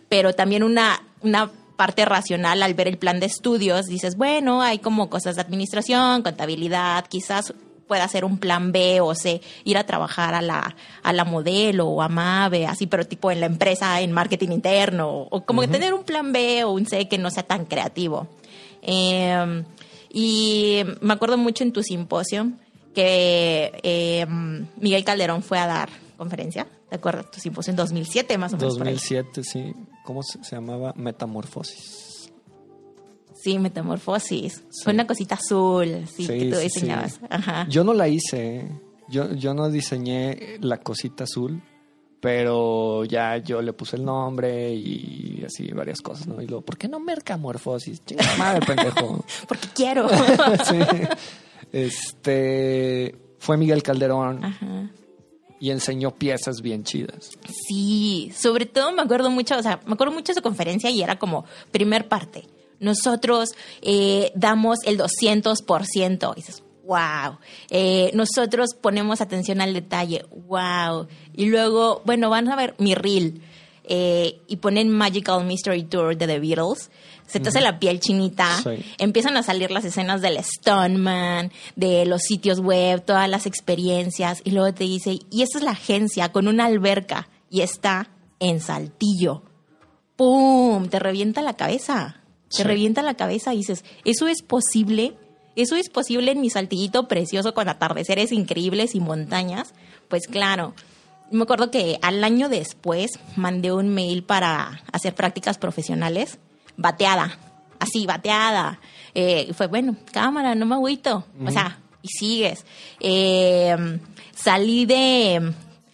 Pero 0.10 0.34
también 0.34 0.64
una, 0.64 1.04
una 1.22 1.52
parte 1.76 2.06
racional 2.06 2.64
al 2.64 2.74
ver 2.74 2.88
el 2.88 2.98
plan 2.98 3.20
de 3.20 3.28
estudios, 3.28 3.86
dices, 3.86 4.18
bueno, 4.18 4.64
hay 4.64 4.80
como 4.80 5.12
cosas 5.12 5.36
de 5.36 5.42
administración, 5.44 6.24
contabilidad, 6.24 7.06
quizás 7.08 7.54
pueda 7.88 8.04
hacer 8.04 8.26
un 8.26 8.40
plan 8.40 8.72
B 8.72 9.00
o 9.00 9.14
C, 9.14 9.42
ir 9.64 9.78
a 9.78 9.86
trabajar 9.86 10.34
a 10.34 10.42
la, 10.42 10.76
a 11.04 11.14
la 11.14 11.24
modelo 11.24 11.86
o 11.86 12.02
a 12.02 12.10
MAVE, 12.10 12.66
así, 12.66 12.88
pero 12.88 13.06
tipo 13.06 13.30
en 13.30 13.42
la 13.42 13.46
empresa, 13.46 14.02
en 14.02 14.14
marketing 14.14 14.50
interno, 14.50 15.28
o 15.30 15.46
como 15.46 15.62
que 15.62 15.68
tener 15.68 15.94
un 15.94 16.04
plan 16.04 16.32
B 16.34 16.64
o 16.64 16.72
un 16.72 16.88
C 16.88 17.08
que 17.08 17.20
no 17.20 17.30
sea 17.30 17.44
tan 17.44 17.66
creativo. 17.66 18.28
Eh, 18.82 19.64
y 20.12 20.82
me 21.00 21.14
acuerdo 21.14 21.38
mucho 21.38 21.64
en 21.64 21.74
tu 21.74 21.84
simposio 21.84 22.54
que 22.94 23.80
eh, 23.84 24.26
Miguel 24.78 25.04
Calderón 25.04 25.44
fue 25.44 25.60
a 25.60 25.68
dar 25.68 25.90
conferencia, 26.18 26.68
¿te 26.90 26.96
acuerdas? 26.98 27.32
Tu 27.32 27.40
simposio 27.40 27.72
en 27.72 27.78
2007 27.78 28.38
más 28.38 28.54
o 28.54 28.58
menos. 28.58 28.78
por 28.78 28.88
ahí. 28.88 28.94
2007, 28.94 29.44
sí. 29.44 29.74
¿Cómo 30.04 30.22
se, 30.24 30.44
se 30.44 30.56
llamaba? 30.56 30.94
Metamorfosis. 30.96 32.32
Sí, 33.36 33.58
metamorfosis. 33.58 34.64
Fue 34.84 34.94
una 34.94 35.08
cosita 35.08 35.36
azul, 35.36 36.06
sí, 36.08 36.26
Sí, 36.26 36.38
que 36.40 36.52
tú 36.52 36.58
diseñabas. 36.60 37.14
sí. 37.14 37.20
Ajá. 37.30 37.66
Yo 37.70 37.84
no 37.84 37.94
la 37.94 38.08
hice, 38.08 38.58
¿eh? 38.58 38.82
yo, 39.10 39.34
yo 39.34 39.54
no 39.56 39.70
diseñé 39.70 40.58
la 40.60 40.78
cosita 40.78 41.24
azul, 41.24 41.62
pero 42.20 43.04
ya 43.04 43.38
yo 43.38 43.64
le 43.64 43.74
puse 43.74 43.96
el 43.96 44.06
nombre 44.06 44.72
y 44.76 45.44
así 45.44 45.72
varias 45.72 46.02
cosas, 46.02 46.28
¿no? 46.28 46.40
Y 46.40 46.46
luego, 46.46 46.64
¿por 46.64 46.78
qué 46.78 46.88
no 46.88 47.00
mercamorfosis? 47.00 48.06
Chinga 48.06 48.24
madre, 48.38 48.64
pendejo. 48.64 49.26
Porque 49.48 49.68
quiero. 49.74 50.08
Sí. 50.70 50.78
Este 51.72 53.16
fue 53.40 53.58
Miguel 53.58 53.84
Calderón 53.84 54.44
Ajá. 54.44 54.90
y 55.60 55.72
enseñó 55.72 56.12
piezas 56.12 56.62
bien 56.62 56.84
chidas. 56.84 57.32
Sí, 57.68 58.32
sobre 58.36 58.66
todo 58.66 58.92
me 58.92 59.02
acuerdo 59.02 59.30
mucho, 59.30 59.58
o 59.58 59.64
sea, 59.64 59.80
me 59.86 59.94
acuerdo 59.94 60.14
mucho 60.14 60.32
de 60.32 60.36
su 60.36 60.42
conferencia 60.42 60.90
y 60.90 61.02
era 61.02 61.18
como 61.18 61.46
primer 61.72 62.08
parte. 62.08 62.44
Nosotros 62.80 63.50
eh, 63.82 64.32
damos 64.36 64.80
el 64.86 64.98
200%. 64.98 66.32
Y 66.32 66.36
dices, 66.36 66.64
wow. 66.86 67.38
Eh, 67.70 68.10
nosotros 68.16 68.70
ponemos 68.80 69.22
atención 69.22 69.62
al 69.62 69.74
detalle, 69.74 70.26
wow. 70.48 71.08
Y 71.34 71.46
luego, 71.46 72.02
bueno, 72.06 72.30
van 72.32 72.48
a 72.50 72.56
ver 72.56 72.74
mi 72.80 72.96
reel. 72.96 73.42
eh, 73.84 74.40
y 74.48 74.58
ponen 74.58 74.90
Magical 74.90 75.44
Mystery 75.46 75.84
Tour 75.84 76.16
de 76.18 76.26
The 76.26 76.40
Beatles. 76.40 76.90
Se 77.32 77.40
te 77.40 77.50
hace 77.50 77.62
la 77.62 77.80
piel 77.80 78.00
chinita. 78.02 78.62
Sí. 78.62 78.84
Empiezan 78.98 79.38
a 79.38 79.44
salir 79.44 79.72
las 79.72 79.86
escenas 79.86 80.22
del 80.22 80.38
Stoneman, 80.44 81.52
de 81.78 82.06
los 82.06 82.24
sitios 82.24 82.60
web, 82.60 83.04
todas 83.06 83.30
las 83.30 83.46
experiencias. 83.46 84.42
Y 84.44 84.52
luego 84.52 84.74
te 84.74 84.84
dice, 84.84 85.20
y 85.30 85.42
esta 85.42 85.60
es 85.60 85.64
la 85.64 85.72
agencia 85.72 86.32
con 86.32 86.48
una 86.48 86.66
alberca 86.66 87.30
y 87.50 87.62
está 87.62 88.10
en 88.40 88.60
Saltillo. 88.60 89.44
¡Pum! 90.18 90.90
Te 90.90 91.00
revienta 91.00 91.42
la 91.42 91.54
cabeza. 91.54 92.18
Te 92.50 92.66
revienta 92.66 93.02
la 93.02 93.14
cabeza 93.14 93.54
y 93.54 93.58
dices, 93.58 93.86
¿eso 94.04 94.28
es 94.28 94.42
posible? 94.42 95.16
¿Eso 95.56 95.76
es 95.78 95.90
posible 95.90 96.32
en 96.32 96.42
mi 96.42 96.50
saltillito 96.50 97.08
precioso 97.08 97.54
con 97.54 97.70
atardeceres 97.70 98.32
increíbles 98.34 98.94
y 98.94 99.00
montañas? 99.00 99.74
Pues 100.10 100.28
claro. 100.28 100.74
Me 101.32 101.44
acuerdo 101.44 101.72
que 101.72 101.98
al 102.02 102.24
año 102.26 102.50
después 102.50 103.20
mandé 103.38 103.72
un 103.72 103.88
mail 103.88 104.24
para 104.24 104.84
hacer 104.92 105.16
prácticas 105.16 105.58
profesionales, 105.58 106.40
bateada, 106.78 107.38
así, 107.80 108.06
bateada. 108.06 108.80
Eh, 109.14 109.48
y 109.50 109.54
fue, 109.54 109.68
bueno, 109.68 109.96
cámara, 110.12 110.56
no 110.56 110.66
me 110.66 110.76
agüito. 110.76 111.26
O 111.46 111.52
sea, 111.52 111.80
y 112.02 112.08
sigues. 112.08 112.66
Eh, 113.00 114.00
salí 114.36 114.86
de... 114.86 115.54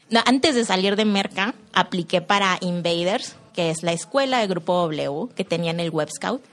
no, 0.09 0.21
antes 0.25 0.55
de 0.55 0.65
salir 0.65 0.95
de 0.95 1.05
Merca, 1.05 1.53
apliqué 1.73 2.21
para 2.21 2.57
Invaders, 2.61 3.35
que 3.53 3.69
es 3.69 3.83
la 3.83 3.93
escuela 3.93 4.39
de 4.39 4.47
Grupo 4.47 4.73
W 4.73 5.33
que 5.35 5.43
tenía 5.43 5.71
en 5.71 5.79
el 5.79 5.89
Web 5.89 6.09
Scout. 6.11 6.43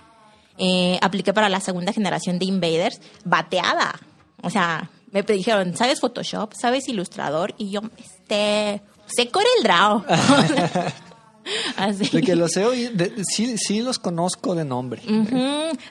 Eh, 0.56 0.98
apliqué 1.02 1.32
para 1.32 1.48
la 1.48 1.60
segunda 1.60 1.92
generación 1.92 2.38
de 2.38 2.46
Invaders, 2.46 3.00
bateada. 3.24 3.98
O 4.42 4.50
sea, 4.50 4.90
me 5.10 5.22
dijeron, 5.22 5.76
¿sabes 5.76 6.00
Photoshop? 6.00 6.52
¿Sabes 6.54 6.88
Ilustrador? 6.88 7.54
Y 7.58 7.70
yo, 7.70 7.80
este, 7.98 8.82
sé 9.06 9.28
Corel 9.28 9.62
Draw. 9.62 10.04
Así. 11.76 12.08
De 12.08 12.22
que 12.22 12.36
los 12.36 12.56
he 12.56 12.64
oído, 12.64 12.92
de- 12.94 13.12
sí, 13.24 13.56
sí 13.58 13.80
los 13.82 13.98
conozco 13.98 14.54
de 14.54 14.64
nombre. 14.64 15.02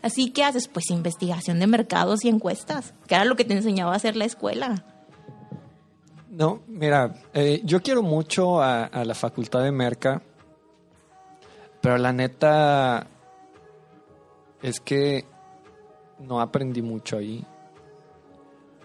Así 0.01 0.31
que 0.31 0.43
haces, 0.43 0.67
pues, 0.67 0.89
investigación 0.89 1.59
de 1.59 1.67
mercados 1.67 2.25
y 2.25 2.29
encuestas, 2.29 2.93
que 3.07 3.15
era 3.15 3.25
lo 3.25 3.35
que 3.35 3.45
te 3.45 3.53
enseñaba 3.53 3.93
a 3.93 3.95
hacer 3.97 4.15
la 4.15 4.25
escuela. 4.25 4.85
No, 6.29 6.61
mira, 6.67 7.13
eh, 7.33 7.61
yo 7.63 7.81
quiero 7.81 8.01
mucho 8.01 8.61
a, 8.61 8.85
a 8.85 9.05
la 9.05 9.13
facultad 9.13 9.61
de 9.63 9.71
Merca, 9.71 10.21
pero 11.81 11.97
la 11.99 12.11
neta 12.11 13.05
es 14.61 14.79
que 14.79 15.25
no 16.19 16.41
aprendí 16.41 16.81
mucho 16.81 17.17
ahí. 17.17 17.45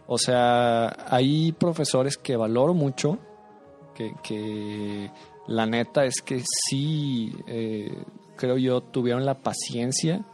O 0.06 0.18
sea, 0.18 0.88
hay 1.08 1.52
profesores 1.52 2.16
que 2.18 2.36
valoro 2.36 2.74
mucho, 2.74 3.18
que, 3.94 4.12
que 4.22 5.10
la 5.48 5.64
neta 5.66 6.04
es 6.04 6.20
que 6.20 6.42
sí, 6.44 7.34
eh, 7.46 8.04
creo 8.36 8.58
yo, 8.58 8.82
tuvieron 8.82 9.24
la 9.24 9.34
paciencia 9.34 10.24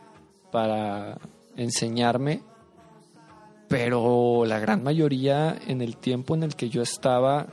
para 0.50 1.18
enseñarme, 1.56 2.42
pero 3.68 4.44
la 4.44 4.58
gran 4.58 4.82
mayoría 4.82 5.56
en 5.68 5.80
el 5.82 5.96
tiempo 5.96 6.34
en 6.34 6.42
el 6.42 6.56
que 6.56 6.68
yo 6.68 6.82
estaba, 6.82 7.46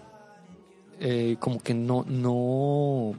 eh, 1.00 1.38
como 1.40 1.60
que 1.60 1.76
no, 1.76 2.04
no, 2.08 3.14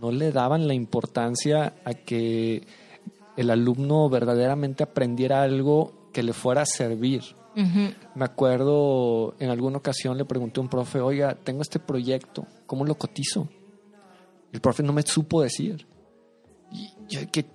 no 0.00 0.12
le 0.12 0.32
daban 0.32 0.68
la 0.68 0.74
importancia 0.74 1.72
a 1.84 1.94
que 1.94 2.62
el 3.38 3.50
alumno 3.50 4.08
verdaderamente 4.10 4.82
aprendiera 4.82 5.42
algo 5.42 6.10
que 6.12 6.22
le 6.22 6.34
fuera 6.34 6.62
a 6.62 6.66
servir. 6.66 7.22
Me 7.56 8.24
acuerdo 8.24 9.34
en 9.38 9.48
alguna 9.48 9.78
ocasión 9.78 10.18
le 10.18 10.26
pregunté 10.26 10.60
a 10.60 10.62
un 10.62 10.68
profe, 10.68 11.00
oiga, 11.00 11.34
tengo 11.34 11.62
este 11.62 11.78
proyecto, 11.78 12.46
¿cómo 12.66 12.84
lo 12.84 12.96
cotizo? 12.96 13.48
El 14.52 14.60
profe 14.60 14.82
no 14.82 14.92
me 14.92 15.02
supo 15.02 15.40
decir. 15.40 15.86
Y 16.70 16.90
yo, 17.08 17.20
¿qué 17.32 17.46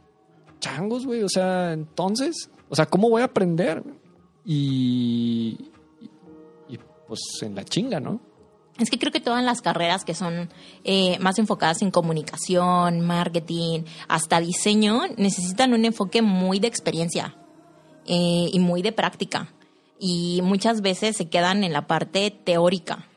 changos, 0.59 1.05
güey? 1.05 1.21
O 1.21 1.29
sea, 1.29 1.73
entonces, 1.73 2.49
o 2.67 2.75
sea, 2.75 2.87
¿cómo 2.87 3.09
voy 3.09 3.21
a 3.21 3.25
aprender? 3.25 3.83
Y, 4.43 5.69
y, 5.99 6.09
y, 6.73 6.79
pues 7.07 7.21
en 7.41 7.53
la 7.53 7.63
chinga, 7.63 7.99
¿no? 7.99 8.19
Es 8.79 8.89
que 8.89 8.97
creo 8.97 9.11
que 9.11 9.19
todas 9.19 9.43
las 9.43 9.61
carreras 9.61 10.03
que 10.03 10.15
son 10.15 10.49
eh, 10.83 11.19
más 11.19 11.37
enfocadas 11.37 11.83
en 11.83 11.91
comunicación, 11.91 13.01
marketing, 13.01 13.81
hasta 14.07 14.39
diseño, 14.39 15.01
necesitan 15.17 15.73
un 15.73 15.85
enfoque 15.85 16.23
muy 16.23 16.59
de 16.59 16.67
experiencia 16.67 17.35
eh, 18.07 18.49
y 18.51 18.59
muy 18.59 18.81
de 18.81 18.91
práctica. 18.91 19.53
Y 20.03 20.41
muchas 20.41 20.81
veces 20.81 21.15
se 21.15 21.29
quedan 21.29 21.63
en 21.63 21.73
la 21.73 21.85
parte 21.85 22.31
teórica. 22.31 23.07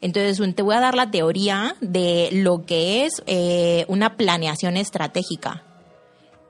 Entonces, 0.00 0.54
te 0.54 0.62
voy 0.62 0.76
a 0.76 0.80
dar 0.80 0.94
la 0.94 1.10
teoría 1.10 1.74
de 1.80 2.28
lo 2.30 2.64
que 2.64 3.04
es 3.04 3.24
eh, 3.26 3.84
una 3.88 4.16
planeación 4.16 4.76
estratégica, 4.76 5.64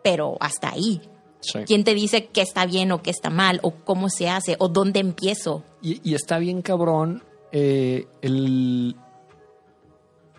pero 0.05 0.37
hasta 0.41 0.73
ahí. 0.73 1.01
Sí. 1.41 1.61
¿Quién 1.67 1.85
te 1.85 1.95
dice 1.95 2.27
qué 2.27 2.43
está 2.43 2.67
bien 2.67 2.93
o 2.93 3.01
qué 3.01 3.11
está 3.11 3.31
mal, 3.31 3.61
o 3.63 3.71
cómo 3.71 4.11
se 4.11 4.29
hace, 4.29 4.57
o 4.59 4.69
dónde 4.69 5.01
empiezo? 5.01 5.65
Y, 5.81 6.07
y 6.07 6.15
está 6.15 6.39
bien 6.39 6.61
cabrón 6.61 7.23
eh, 7.51 8.07
el, 8.21 8.95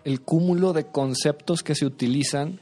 el 0.04 0.20
cúmulo 0.20 0.72
de 0.72 0.86
conceptos 0.86 1.64
que 1.64 1.74
se 1.74 1.86
utilizan 1.86 2.60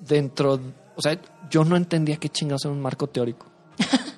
dentro. 0.00 0.60
O 0.96 1.00
sea, 1.00 1.18
yo 1.48 1.64
no 1.64 1.76
entendía 1.76 2.18
qué 2.18 2.28
chingados 2.28 2.66
era 2.66 2.74
un 2.74 2.82
marco 2.82 3.06
teórico. 3.06 3.46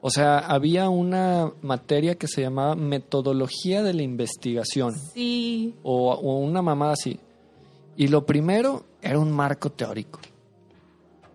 O 0.00 0.10
sea, 0.10 0.38
había 0.38 0.88
una 0.88 1.52
materia 1.62 2.14
que 2.16 2.28
se 2.28 2.42
llamaba 2.42 2.74
metodología 2.76 3.82
de 3.82 3.94
la 3.94 4.02
investigación 4.02 4.94
Sí. 5.14 5.74
o, 5.82 6.12
o 6.12 6.36
una 6.38 6.62
mamada 6.62 6.92
así. 6.92 7.18
Y 7.96 8.08
lo 8.08 8.24
primero 8.26 8.84
era 9.02 9.18
un 9.18 9.32
marco 9.32 9.70
teórico. 9.70 10.20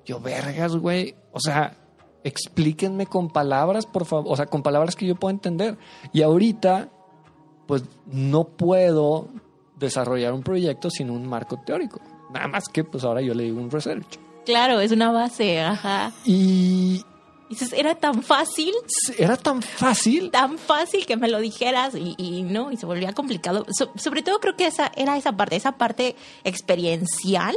Yo, 0.05 0.19
vergas, 0.19 0.75
güey. 0.75 1.15
O 1.33 1.39
sea, 1.39 1.75
explíquenme 2.23 3.07
con 3.07 3.29
palabras, 3.29 3.85
por 3.85 4.05
favor, 4.05 4.31
o 4.31 4.35
sea, 4.35 4.45
con 4.45 4.61
palabras 4.63 4.95
que 4.95 5.07
yo 5.07 5.15
pueda 5.15 5.33
entender. 5.33 5.77
Y 6.13 6.21
ahorita, 6.21 6.89
pues 7.67 7.83
no 8.05 8.43
puedo 8.45 9.29
desarrollar 9.77 10.33
un 10.33 10.43
proyecto 10.43 10.89
sin 10.89 11.09
un 11.09 11.27
marco 11.27 11.59
teórico. 11.65 11.99
Nada 12.31 12.47
más 12.47 12.69
que, 12.69 12.83
pues 12.83 13.03
ahora 13.03 13.21
yo 13.21 13.33
le 13.33 13.43
digo 13.45 13.59
un 13.59 13.71
research. 13.71 14.19
Claro, 14.45 14.79
es 14.79 14.91
una 14.91 15.11
base, 15.11 15.59
ajá. 15.61 16.11
Y 16.25 17.03
dices, 17.51 17.74
era 17.74 17.96
tan 17.96 18.24
fácil. 18.24 18.74
Era 19.17 19.38
tan 19.38 19.62
fácil. 19.62 20.31
Tan 20.31 20.58
fácil 20.58 21.05
que 21.05 21.17
me 21.17 21.29
lo 21.29 21.39
dijeras 21.39 21.93
y, 21.96 22.43
no, 22.43 22.72
y 22.72 22.77
se 22.77 22.86
volvía 22.86 23.13
complicado. 23.13 23.65
sobre 23.96 24.24
todo 24.24 24.39
creo 24.39 24.55
que 24.55 24.65
esa 24.65 24.91
era 24.96 25.17
esa 25.17 25.38
parte, 25.38 25.55
esa 25.55 25.74
parte 25.74 26.15
experiencial 26.43 27.55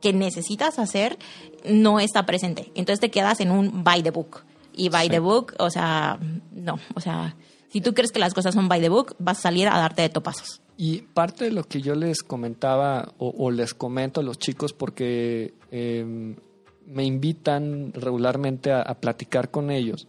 que 0.00 0.12
necesitas 0.12 0.78
hacer 0.78 1.18
no 1.64 2.00
está 2.00 2.26
presente. 2.26 2.72
Entonces 2.74 3.00
te 3.00 3.10
quedas 3.10 3.40
en 3.40 3.50
un 3.50 3.84
by 3.84 4.02
the 4.02 4.10
book. 4.10 4.44
Y 4.74 4.88
by 4.88 5.08
the 5.10 5.18
book, 5.18 5.54
o 5.58 5.70
sea, 5.70 6.18
no, 6.50 6.78
o 6.94 7.00
sea, 7.00 7.36
si 7.68 7.80
tú 7.80 7.94
crees 7.94 8.10
que 8.10 8.18
las 8.18 8.34
cosas 8.34 8.54
son 8.54 8.68
by 8.68 8.80
the 8.80 8.88
book, 8.88 9.14
vas 9.18 9.38
a 9.38 9.42
salir 9.42 9.68
a 9.68 9.78
darte 9.78 10.02
de 10.02 10.08
topazos. 10.08 10.62
Y 10.76 11.02
parte 11.02 11.44
de 11.44 11.52
lo 11.52 11.64
que 11.64 11.80
yo 11.82 11.94
les 11.94 12.22
comentaba 12.22 13.12
o, 13.18 13.50
les 13.50 13.74
comento 13.74 14.20
a 14.20 14.24
los 14.24 14.38
chicos 14.38 14.72
porque 14.72 15.54
em, 15.70 16.36
me 16.86 17.04
invitan 17.04 17.92
regularmente 17.92 18.72
a, 18.72 18.94
platicar 19.00 19.50
con 19.50 19.70
ellos, 19.70 20.08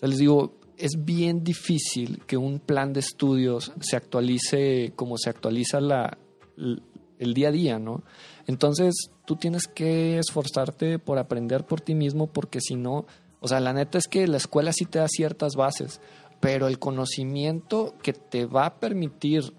les 0.00 0.18
digo, 0.18 0.54
es 0.76 1.04
bien 1.04 1.44
difícil 1.44 2.22
que 2.26 2.36
un 2.36 2.58
plan 2.58 2.92
de 2.92 3.00
estudios 3.00 3.72
se 3.80 3.96
actualice 3.96 4.92
como 4.96 5.16
se 5.16 5.30
actualiza 5.30 5.80
la, 5.80 6.18
el 6.56 7.34
día 7.34 7.48
a 7.48 7.52
día, 7.52 7.78
¿no? 7.78 8.02
Entonces, 8.46 8.94
tú 9.24 9.36
tienes 9.36 9.66
que 9.66 10.18
esforzarte 10.18 10.98
por 10.98 11.18
aprender 11.18 11.64
por 11.64 11.80
ti 11.80 11.94
mismo 11.94 12.26
porque 12.26 12.60
si 12.60 12.76
no, 12.76 13.06
o 13.40 13.48
sea, 13.48 13.60
la 13.60 13.72
neta 13.72 13.98
es 13.98 14.08
que 14.08 14.26
la 14.26 14.36
escuela 14.36 14.72
sí 14.72 14.84
te 14.84 14.98
da 14.98 15.08
ciertas 15.08 15.54
bases, 15.54 16.00
pero 16.40 16.66
el 16.66 16.78
conocimiento 16.78 17.94
que 18.02 18.12
te 18.12 18.46
va 18.46 18.66
a 18.66 18.80
permitir 18.80 19.54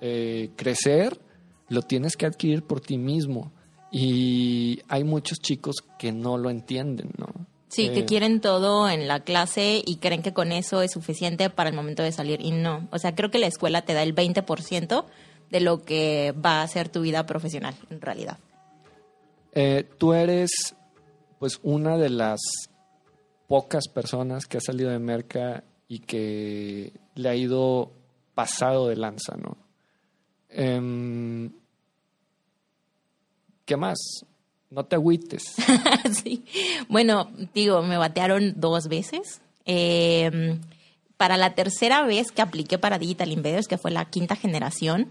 eh, 0.00 0.50
crecer, 0.56 1.20
lo 1.68 1.82
tienes 1.82 2.16
que 2.16 2.26
adquirir 2.26 2.62
por 2.62 2.80
ti 2.80 2.98
mismo. 2.98 3.52
Y 3.96 4.82
hay 4.88 5.04
muchos 5.04 5.38
chicos 5.38 5.76
que 6.00 6.10
no 6.10 6.36
lo 6.36 6.50
entienden, 6.50 7.12
¿no? 7.16 7.28
Sí, 7.68 7.90
que 7.90 8.00
eh, 8.00 8.04
quieren 8.04 8.40
todo 8.40 8.90
en 8.90 9.06
la 9.06 9.20
clase 9.20 9.84
y 9.86 9.98
creen 9.98 10.20
que 10.20 10.32
con 10.32 10.50
eso 10.50 10.82
es 10.82 10.90
suficiente 10.90 11.48
para 11.48 11.70
el 11.70 11.76
momento 11.76 12.02
de 12.02 12.10
salir. 12.10 12.40
Y 12.40 12.50
no. 12.50 12.88
O 12.90 12.98
sea, 12.98 13.14
creo 13.14 13.30
que 13.30 13.38
la 13.38 13.46
escuela 13.46 13.82
te 13.82 13.94
da 13.94 14.02
el 14.02 14.12
20% 14.12 15.04
de 15.48 15.60
lo 15.60 15.84
que 15.84 16.34
va 16.44 16.62
a 16.62 16.66
ser 16.66 16.88
tu 16.88 17.02
vida 17.02 17.24
profesional, 17.24 17.76
en 17.88 18.00
realidad. 18.00 18.38
Eh, 19.52 19.88
tú 19.96 20.12
eres, 20.12 20.50
pues, 21.38 21.60
una 21.62 21.96
de 21.96 22.10
las 22.10 22.40
pocas 23.46 23.86
personas 23.86 24.46
que 24.46 24.58
ha 24.58 24.60
salido 24.60 24.90
de 24.90 24.98
Merca 24.98 25.62
y 25.86 26.00
que 26.00 26.92
le 27.14 27.28
ha 27.28 27.36
ido 27.36 27.92
pasado 28.34 28.88
de 28.88 28.96
lanza, 28.96 29.36
¿no? 29.36 29.56
Em, 30.48 31.52
¿Qué 33.64 33.76
más? 33.76 34.24
No 34.70 34.84
te 34.84 34.96
agüites. 34.96 35.54
sí. 36.22 36.44
Bueno, 36.88 37.30
digo, 37.54 37.82
me 37.82 37.96
batearon 37.96 38.54
dos 38.56 38.88
veces. 38.88 39.40
Em, 39.64 40.60
para 41.16 41.36
la 41.36 41.54
tercera 41.54 42.02
vez 42.02 42.32
que 42.32 42.42
apliqué 42.42 42.78
para 42.78 42.98
Digital 42.98 43.30
Invaders, 43.30 43.68
que 43.68 43.78
fue 43.78 43.90
la 43.90 44.04
quinta 44.04 44.36
generación, 44.36 45.08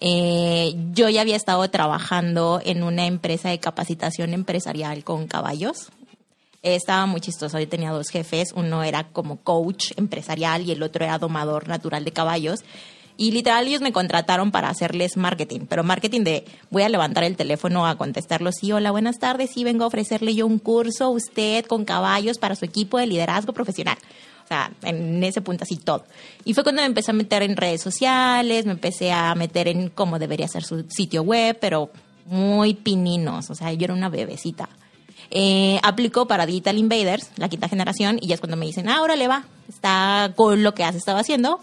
eh, 0.00 0.74
yo 0.92 1.08
ya 1.08 1.22
había 1.22 1.36
estado 1.36 1.68
trabajando 1.70 2.60
en 2.62 2.82
una 2.82 3.06
empresa 3.06 3.48
de 3.48 3.58
capacitación 3.58 4.34
empresarial 4.34 5.02
con 5.02 5.26
caballos. 5.26 5.90
estaba 6.62 7.06
muy 7.06 7.20
chistoso. 7.20 7.58
Yo 7.58 7.68
tenía 7.68 7.92
dos 7.92 8.08
jefes. 8.08 8.52
Uno 8.54 8.82
era 8.82 9.08
como 9.08 9.36
coach 9.36 9.92
empresarial 9.96 10.62
y 10.62 10.72
el 10.72 10.82
otro 10.82 11.04
era 11.04 11.18
domador 11.18 11.68
natural 11.68 12.04
de 12.04 12.12
caballos. 12.12 12.60
Y 13.16 13.30
literal 13.30 13.66
ellos 13.66 13.80
me 13.80 13.92
contrataron 13.92 14.50
para 14.50 14.68
hacerles 14.68 15.16
marketing, 15.16 15.60
pero 15.68 15.82
marketing 15.82 16.22
de 16.22 16.44
voy 16.70 16.82
a 16.82 16.88
levantar 16.88 17.24
el 17.24 17.36
teléfono 17.36 17.86
a 17.86 17.96
contestarlo, 17.96 18.52
sí, 18.52 18.72
hola, 18.72 18.90
buenas 18.90 19.18
tardes, 19.18 19.50
sí, 19.54 19.64
vengo 19.64 19.84
a 19.84 19.86
ofrecerle 19.86 20.34
yo 20.34 20.46
un 20.46 20.58
curso 20.58 21.04
a 21.04 21.08
usted 21.08 21.64
con 21.64 21.84
caballos 21.84 22.38
para 22.38 22.56
su 22.56 22.64
equipo 22.66 22.98
de 22.98 23.06
liderazgo 23.06 23.54
profesional. 23.54 23.96
O 24.44 24.48
sea, 24.48 24.70
en 24.82 25.24
ese 25.24 25.40
punto 25.40 25.64
así 25.64 25.76
todo. 25.76 26.04
Y 26.44 26.54
fue 26.54 26.62
cuando 26.62 26.82
me 26.82 26.86
empecé 26.86 27.10
a 27.10 27.14
meter 27.14 27.42
en 27.42 27.56
redes 27.56 27.82
sociales, 27.82 28.64
me 28.64 28.72
empecé 28.72 29.10
a 29.10 29.34
meter 29.34 29.66
en 29.66 29.88
cómo 29.88 30.20
debería 30.20 30.46
ser 30.46 30.62
su 30.62 30.84
sitio 30.88 31.22
web, 31.22 31.58
pero 31.60 31.90
muy 32.26 32.74
pininos. 32.74 33.50
O 33.50 33.54
sea, 33.56 33.72
yo 33.72 33.86
era 33.86 33.94
una 33.94 34.08
bebecita. 34.08 34.68
Eh, 35.30 35.80
aplicó 35.82 36.28
para 36.28 36.46
Digital 36.46 36.78
Invaders, 36.78 37.30
la 37.36 37.48
quinta 37.48 37.68
generación, 37.68 38.18
y 38.20 38.28
ya 38.28 38.34
es 38.34 38.40
cuando 38.40 38.56
me 38.56 38.66
dicen, 38.66 38.88
ah, 38.88 38.98
ahora 38.98 39.16
le 39.16 39.26
va, 39.26 39.46
está 39.68 40.32
con 40.36 40.62
lo 40.62 40.74
que 40.74 40.84
has 40.84 40.94
estado 40.94 41.18
haciendo, 41.18 41.60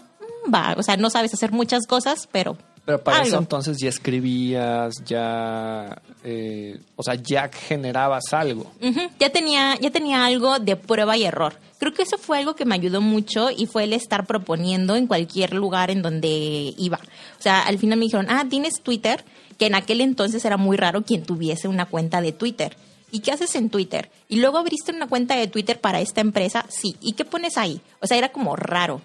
va. 0.52 0.74
O 0.76 0.82
sea, 0.82 0.96
no 0.96 1.10
sabes 1.10 1.32
hacer 1.34 1.52
muchas 1.52 1.86
cosas, 1.86 2.28
pero 2.30 2.56
pero 2.84 3.02
para 3.02 3.22
eso 3.22 3.38
entonces 3.38 3.78
ya 3.78 3.88
escribías, 3.88 5.02
ya, 5.06 6.02
eh, 6.22 6.78
o 6.96 7.02
sea, 7.02 7.14
ya 7.14 7.48
generabas 7.48 8.24
algo. 8.32 8.70
Ya 9.18 9.30
tenía, 9.30 9.74
ya 9.80 9.90
tenía 9.90 10.26
algo 10.26 10.58
de 10.58 10.76
prueba 10.76 11.16
y 11.16 11.24
error. 11.24 11.54
Creo 11.78 11.94
que 11.94 12.02
eso 12.02 12.18
fue 12.18 12.38
algo 12.38 12.54
que 12.54 12.66
me 12.66 12.74
ayudó 12.74 13.00
mucho 13.00 13.48
y 13.50 13.64
fue 13.66 13.84
el 13.84 13.94
estar 13.94 14.26
proponiendo 14.26 14.96
en 14.96 15.06
cualquier 15.06 15.54
lugar 15.54 15.90
en 15.90 16.02
donde 16.02 16.74
iba. 16.76 16.98
O 17.38 17.42
sea, 17.42 17.62
al 17.62 17.78
final 17.78 17.98
me 17.98 18.04
dijeron, 18.04 18.26
ah, 18.28 18.44
tienes 18.50 18.82
Twitter, 18.82 19.24
que 19.56 19.66
en 19.66 19.76
aquel 19.76 20.02
entonces 20.02 20.44
era 20.44 20.58
muy 20.58 20.76
raro 20.76 21.04
quien 21.04 21.22
tuviese 21.22 21.68
una 21.68 21.86
cuenta 21.86 22.20
de 22.20 22.32
Twitter. 22.32 22.76
¿Y 23.10 23.20
qué 23.20 23.32
haces 23.32 23.54
en 23.54 23.70
Twitter? 23.70 24.10
Y 24.28 24.40
luego 24.40 24.58
abriste 24.58 24.92
una 24.92 25.06
cuenta 25.06 25.36
de 25.36 25.46
Twitter 25.46 25.80
para 25.80 26.00
esta 26.00 26.20
empresa, 26.20 26.66
sí. 26.68 26.96
¿Y 27.00 27.12
qué 27.12 27.24
pones 27.24 27.56
ahí? 27.56 27.80
O 28.00 28.06
sea, 28.06 28.18
era 28.18 28.30
como 28.30 28.56
raro. 28.56 29.00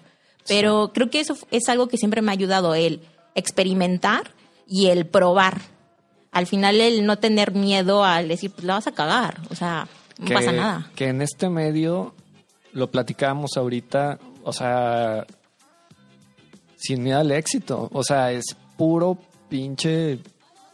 Pero 0.48 0.92
creo 0.92 1.10
que 1.10 1.20
eso 1.20 1.36
es 1.50 1.68
algo 1.68 1.88
que 1.88 1.96
siempre 1.96 2.22
me 2.22 2.30
ha 2.30 2.34
ayudado, 2.34 2.74
el 2.74 3.00
experimentar 3.34 4.32
y 4.66 4.86
el 4.86 5.06
probar. 5.06 5.60
Al 6.32 6.46
final 6.46 6.80
el 6.80 7.06
no 7.06 7.18
tener 7.18 7.52
miedo 7.52 8.04
al 8.04 8.28
decir, 8.28 8.50
pues 8.52 8.64
la 8.64 8.74
vas 8.74 8.86
a 8.86 8.92
cagar. 8.92 9.40
O 9.50 9.54
sea, 9.54 9.88
no 10.18 10.34
pasa 10.34 10.52
nada. 10.52 10.90
Que 10.94 11.08
en 11.08 11.22
este 11.22 11.48
medio 11.48 12.14
lo 12.72 12.90
platicábamos 12.90 13.56
ahorita, 13.56 14.18
o 14.44 14.52
sea, 14.52 15.26
sin 16.76 17.02
miedo 17.02 17.18
al 17.18 17.32
éxito. 17.32 17.88
O 17.92 18.04
sea, 18.04 18.30
es 18.32 18.56
puro 18.76 19.18
pinche 19.48 20.20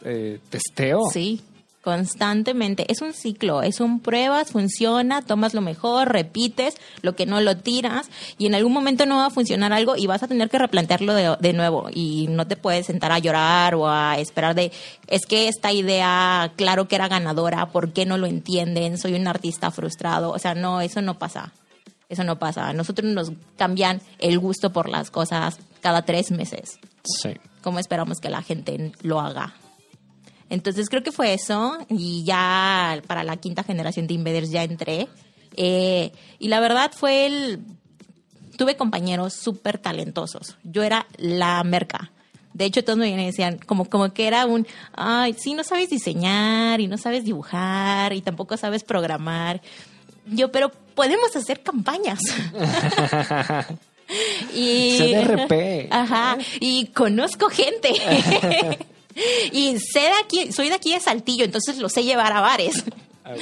eh, 0.03 0.39
testeo. 0.49 1.01
Sí, 1.11 1.41
constantemente. 1.87 2.85
Es 2.91 3.01
un 3.01 3.13
ciclo, 3.13 3.61
es 3.61 3.79
un 3.79 4.01
pruebas, 4.01 4.51
funciona, 4.51 5.21
tomas 5.21 5.53
lo 5.53 5.61
mejor, 5.61 6.11
repites, 6.11 6.75
lo 7.01 7.15
que 7.15 7.25
no 7.25 7.39
lo 7.39 7.55
tiras 7.55 8.09
y 8.37 8.45
en 8.45 8.55
algún 8.55 8.73
momento 8.73 9.05
no 9.05 9.15
va 9.15 9.27
a 9.27 9.29
funcionar 9.29 9.71
algo 9.71 9.95
y 9.95 10.05
vas 10.05 10.21
a 10.21 10.27
tener 10.27 10.49
que 10.49 10.57
replantearlo 10.57 11.13
de, 11.13 11.37
de 11.39 11.53
nuevo 11.53 11.87
y 11.89 12.27
no 12.27 12.45
te 12.45 12.57
puedes 12.57 12.87
sentar 12.87 13.13
a 13.13 13.19
llorar 13.19 13.73
o 13.75 13.87
a 13.87 14.19
esperar 14.19 14.53
de, 14.53 14.73
es 15.07 15.25
que 15.25 15.47
esta 15.47 15.71
idea, 15.71 16.51
claro 16.57 16.89
que 16.89 16.95
era 16.95 17.07
ganadora, 17.07 17.67
¿por 17.67 17.93
qué 17.93 18.05
no 18.05 18.17
lo 18.17 18.27
entienden? 18.27 18.97
Soy 18.97 19.13
un 19.13 19.25
artista 19.25 19.71
frustrado. 19.71 20.31
O 20.31 20.39
sea, 20.39 20.55
no, 20.55 20.81
eso 20.81 21.01
no 21.01 21.17
pasa. 21.17 21.53
Eso 22.09 22.25
no 22.25 22.37
pasa. 22.37 22.67
A 22.67 22.73
nosotros 22.73 23.09
nos 23.09 23.31
cambian 23.55 24.01
el 24.19 24.39
gusto 24.39 24.73
por 24.73 24.89
las 24.89 25.09
cosas 25.09 25.57
cada 25.79 26.01
tres 26.01 26.31
meses. 26.31 26.79
Sí. 27.05 27.29
¿Cómo 27.61 27.79
esperamos 27.79 28.17
que 28.19 28.29
la 28.29 28.41
gente 28.41 28.91
lo 29.03 29.21
haga? 29.21 29.53
Entonces 30.49 30.89
creo 30.89 31.03
que 31.03 31.11
fue 31.11 31.33
eso 31.33 31.77
y 31.89 32.23
ya 32.23 33.01
para 33.07 33.23
la 33.23 33.37
quinta 33.37 33.63
generación 33.63 34.07
de 34.07 34.13
Invaders 34.13 34.49
ya 34.49 34.63
entré. 34.63 35.07
Eh, 35.55 36.11
y 36.39 36.47
la 36.47 36.59
verdad 36.59 36.91
fue 36.95 37.25
el... 37.25 37.59
Tuve 38.57 38.75
compañeros 38.75 39.33
súper 39.33 39.77
talentosos. 39.77 40.55
Yo 40.63 40.83
era 40.83 41.05
la 41.17 41.63
merca. 41.63 42.11
De 42.53 42.65
hecho, 42.65 42.83
todos 42.83 42.97
me 42.97 43.15
decían 43.15 43.59
como, 43.59 43.85
como 43.85 44.11
que 44.13 44.25
era 44.25 44.47
un, 44.47 44.65
ay, 44.93 45.35
sí, 45.37 45.53
no 45.53 45.63
sabes 45.63 45.91
diseñar 45.91 46.81
y 46.81 46.87
no 46.87 46.97
sabes 46.97 47.23
dibujar 47.23 48.13
y 48.13 48.21
tampoco 48.21 48.57
sabes 48.57 48.83
programar. 48.83 49.61
Yo, 50.25 50.51
pero 50.51 50.71
podemos 50.95 51.35
hacer 51.35 51.61
campañas. 51.61 52.19
y 54.55 54.97
CDRP. 54.97 55.91
Ajá, 55.91 56.37
y 56.59 56.87
conozco 56.87 57.49
gente. 57.49 57.93
y 59.51 59.77
sé 59.79 60.01
de 60.01 60.13
aquí, 60.23 60.51
soy 60.51 60.69
de 60.69 60.75
aquí 60.75 60.93
de 60.93 60.99
Saltillo, 60.99 61.45
entonces 61.45 61.77
lo 61.77 61.89
sé 61.89 62.03
llevar 62.03 62.33
a 62.33 62.41
bares. 62.41 62.83
Ah, 63.23 63.33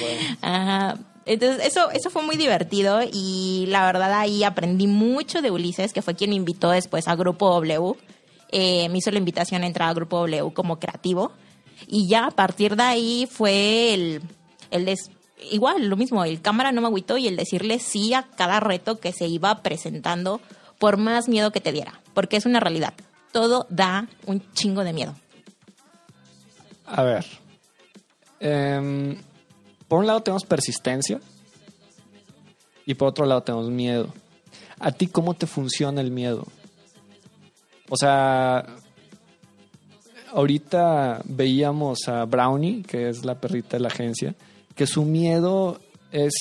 Ajá. 0.42 1.00
Entonces, 1.26 1.66
eso, 1.66 1.90
eso 1.90 2.10
fue 2.10 2.22
muy 2.22 2.38
divertido 2.38 3.02
y 3.12 3.66
la 3.68 3.86
verdad 3.86 4.14
ahí 4.14 4.44
aprendí 4.44 4.86
mucho 4.88 5.42
de 5.42 5.50
Ulises, 5.50 5.92
que 5.92 6.04
fue 6.04 6.16
quien 6.16 6.30
me 6.30 6.36
invitó 6.36 6.70
después 6.70 7.08
a 7.08 7.16
Grupo 7.16 7.50
W. 7.50 7.96
Eh, 8.52 8.88
me 8.90 9.00
hizo 9.00 9.12
la 9.12 9.18
invitación 9.18 9.64
a 9.64 9.68
entrar 9.68 9.90
a 9.90 9.94
Grupo 9.94 10.18
W 10.18 10.54
como 10.54 10.80
creativo. 10.80 11.32
Y 11.88 12.08
ya 12.08 12.28
a 12.28 12.32
partir 12.32 12.76
de 12.76 12.84
ahí 12.84 13.28
fue 13.30 13.94
el, 13.94 14.22
el, 14.70 14.96
igual, 15.52 15.88
lo 15.88 15.98
mismo, 15.98 16.24
el 16.24 16.42
cámara 16.42 16.72
no 16.72 16.82
me 16.82 16.88
agüitó 16.88 17.18
y 17.18 17.28
el 17.28 17.36
decirle 17.36 17.80
sí 17.80 18.14
a 18.14 18.24
cada 18.24 18.60
reto 18.60 19.00
que 19.00 19.12
se 19.12 19.28
iba 19.28 19.64
presentando, 19.64 20.42
por 20.78 20.98
más 20.98 21.28
miedo 21.28 21.52
que 21.52 21.62
te 21.62 21.72
diera, 21.72 22.02
porque 22.14 22.38
es 22.38 22.46
una 22.46 22.60
realidad. 22.60 22.94
Todo 23.32 23.66
da 23.70 24.08
un 24.26 24.44
chingo 24.54 24.84
de 24.84 24.94
miedo. 24.94 25.16
A 26.86 27.04
ver. 27.04 27.26
Em, 28.40 29.18
por 29.88 30.00
un 30.00 30.08
lado 30.08 30.22
tenemos 30.22 30.46
persistencia, 30.46 31.20
Y 32.88 32.94
por 32.94 33.08
otro 33.08 33.26
lado 33.26 33.42
tenemos 33.42 33.70
miedo. 33.72 34.14
¿A 34.80 34.92
ti 34.92 35.08
cómo 35.08 35.34
te 35.34 35.48
funciona 35.48 36.02
el 36.02 36.12
miedo? 36.12 36.46
O 37.90 37.98
sea, 37.98 38.64
ahorita 40.32 41.22
veíamos 41.26 42.08
a 42.08 42.26
Brownie, 42.26 42.84
que 42.84 43.10
es 43.10 43.26
la 43.26 43.40
perrita 43.42 43.78
de 43.78 43.80
la 43.80 43.88
agencia, 43.88 44.36
que 44.76 44.86
su 44.86 45.04
miedo 45.04 45.80
es 46.12 46.34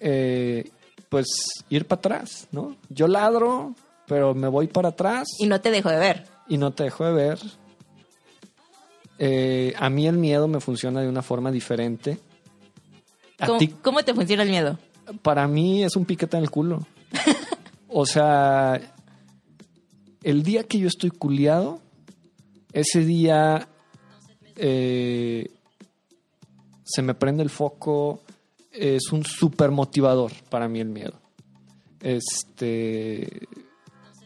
eh, 0.00 0.70
pues 1.08 1.26
ir 1.68 1.86
para 1.86 1.98
atrás, 1.98 2.48
¿no? 2.50 2.76
Yo 2.88 3.06
ladro, 3.06 3.74
pero 4.06 4.34
me 4.34 4.48
voy 4.48 4.66
para 4.66 4.88
atrás. 4.88 5.28
Y 5.38 5.46
no 5.46 5.60
te 5.60 5.70
dejo 5.70 5.90
de 5.90 5.98
ver. 5.98 6.26
Y 6.48 6.56
no 6.56 6.72
te 6.72 6.84
dejo 6.84 7.04
de 7.04 7.12
ver. 7.12 7.38
Eh, 9.24 9.72
a 9.78 9.88
mí 9.88 10.08
el 10.08 10.16
miedo 10.16 10.48
me 10.48 10.58
funciona 10.58 11.00
de 11.00 11.08
una 11.08 11.22
forma 11.22 11.52
diferente. 11.52 12.18
A 13.38 13.46
¿Cómo, 13.46 13.58
ti, 13.60 13.68
cómo 13.68 14.02
te 14.02 14.14
funciona 14.14 14.42
el 14.42 14.50
miedo? 14.50 14.78
para 15.22 15.46
mí 15.46 15.84
es 15.84 15.94
un 15.94 16.04
piquete 16.04 16.36
en 16.36 16.42
el 16.42 16.50
culo. 16.50 16.84
o 17.88 18.04
sea, 18.04 18.80
el 20.24 20.42
día 20.42 20.64
que 20.64 20.80
yo 20.80 20.88
estoy 20.88 21.10
culiado, 21.10 21.80
ese 22.72 23.04
día 23.04 23.68
eh, 24.56 25.52
se 26.82 27.02
me 27.02 27.14
prende 27.14 27.44
el 27.44 27.50
foco. 27.50 28.22
Es 28.72 29.12
un 29.12 29.24
súper 29.24 29.70
motivador 29.70 30.32
para 30.50 30.66
mí 30.66 30.80
el 30.80 30.88
miedo. 30.88 31.14
Este. 32.00 33.46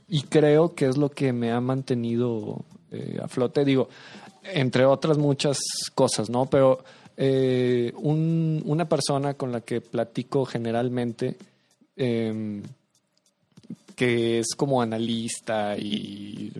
Y 0.08 0.22
creo 0.22 0.74
que 0.74 0.86
es 0.86 0.96
lo 0.96 1.10
que 1.10 1.34
me 1.34 1.52
ha 1.52 1.60
mantenido 1.60 2.64
eh, 2.92 3.18
a 3.22 3.28
flote. 3.28 3.62
Digo, 3.64 3.90
entre 4.52 4.84
otras 4.84 5.18
muchas 5.18 5.58
cosas, 5.94 6.30
¿no? 6.30 6.46
Pero 6.46 6.84
eh, 7.16 7.92
un- 7.96 8.62
una 8.66 8.88
persona 8.88 9.34
con 9.34 9.50
la 9.52 9.60
que 9.62 9.80
platico 9.80 10.44
generalmente, 10.44 11.36
em, 11.96 12.62
que 13.94 14.40
es 14.40 14.48
como 14.56 14.82
analista 14.82 15.76
y 15.78 16.52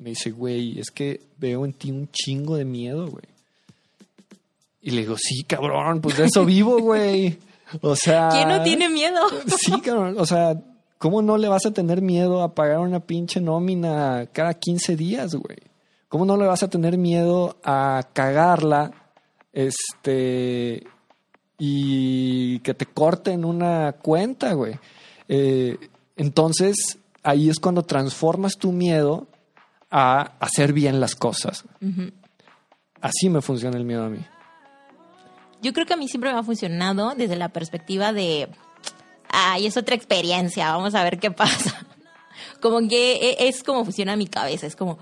me 0.00 0.10
dice, 0.10 0.30
güey, 0.30 0.78
es 0.78 0.90
que 0.90 1.20
veo 1.38 1.64
en 1.64 1.72
ti 1.72 1.90
un 1.90 2.08
chingo 2.12 2.56
de 2.56 2.64
miedo, 2.64 3.08
güey. 3.08 3.24
Y 4.82 4.90
le 4.90 5.00
digo, 5.00 5.16
sí, 5.18 5.44
cabrón, 5.44 6.00
pues 6.00 6.16
de 6.18 6.26
eso 6.26 6.44
vivo, 6.44 6.78
güey. 6.78 7.38
O 7.80 7.96
sea... 7.96 8.28
¿Quién 8.30 8.48
no 8.48 8.62
tiene 8.62 8.88
miedo? 8.88 9.20
Sí, 9.58 9.80
cabrón. 9.80 10.14
O 10.18 10.26
sea, 10.26 10.60
¿cómo 10.98 11.22
no 11.22 11.36
le 11.38 11.48
vas 11.48 11.66
a 11.66 11.72
tener 11.72 12.00
miedo 12.02 12.42
a 12.42 12.54
pagar 12.54 12.78
una 12.78 13.00
pinche 13.00 13.40
nómina 13.40 14.26
cada 14.32 14.54
15 14.54 14.94
días, 14.94 15.34
güey? 15.34 15.56
¿Cómo 16.14 16.26
no 16.26 16.36
le 16.36 16.46
vas 16.46 16.62
a 16.62 16.70
tener 16.70 16.96
miedo 16.96 17.56
a 17.64 18.10
cagarla, 18.12 18.92
este, 19.52 20.86
y 21.58 22.60
que 22.60 22.72
te 22.72 22.86
corten 22.86 23.44
una 23.44 23.94
cuenta, 23.94 24.52
güey? 24.52 24.78
Eh, 25.26 25.76
entonces, 26.14 26.98
ahí 27.24 27.50
es 27.50 27.58
cuando 27.58 27.82
transformas 27.82 28.58
tu 28.58 28.70
miedo 28.70 29.26
a 29.90 30.36
hacer 30.38 30.72
bien 30.72 31.00
las 31.00 31.16
cosas. 31.16 31.64
Así 33.00 33.28
me 33.28 33.42
funciona 33.42 33.76
el 33.76 33.84
miedo 33.84 34.04
a 34.04 34.08
mí. 34.08 34.24
Yo 35.62 35.72
creo 35.72 35.84
que 35.84 35.94
a 35.94 35.96
mí 35.96 36.06
siempre 36.06 36.32
me 36.32 36.38
ha 36.38 36.44
funcionado 36.44 37.16
desde 37.16 37.34
la 37.34 37.48
perspectiva 37.48 38.12
de, 38.12 38.48
ay, 39.30 39.66
es 39.66 39.76
otra 39.76 39.96
experiencia, 39.96 40.76
vamos 40.76 40.94
a 40.94 41.02
ver 41.02 41.18
qué 41.18 41.32
pasa. 41.32 41.84
Como 42.64 42.88
que 42.88 43.16
e- 43.16 43.46
es 43.48 43.62
como 43.62 43.84
funciona 43.84 44.16
mi 44.16 44.26
cabeza, 44.26 44.66
es 44.66 44.74
como, 44.74 44.98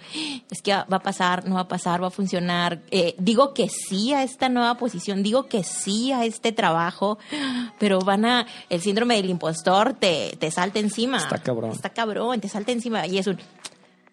es 0.51 0.61
que 0.63 0.73
va 0.73 0.97
a 0.97 0.99
pasar, 0.99 1.49
no 1.49 1.55
va 1.55 1.61
a 1.61 1.69
pasar, 1.69 2.03
va 2.03 2.09
a 2.09 2.11
funcionar. 2.11 2.81
Eh, 2.91 3.15
digo 3.19 3.55
que 3.55 3.69
sí 3.69 4.13
a 4.13 4.25
esta 4.25 4.49
nueva 4.49 4.77
posición, 4.79 5.23
digo 5.23 5.47
que 5.47 5.63
sí 5.63 6.11
a 6.11 6.25
este 6.25 6.51
trabajo, 6.51 7.19
pero 7.79 8.01
van 8.01 8.25
a, 8.25 8.49
el 8.69 8.81
síndrome 8.81 9.15
del 9.15 9.31
impostor 9.31 9.93
te, 9.95 10.37
te 10.41 10.51
salta 10.51 10.81
encima. 10.81 11.19
Está 11.19 11.39
cabrón. 11.39 11.71
Está 11.71 11.91
cabrón, 11.91 12.41
te 12.41 12.49
salta 12.49 12.73
encima 12.73 13.07
y 13.07 13.19
es 13.19 13.29
un, 13.29 13.39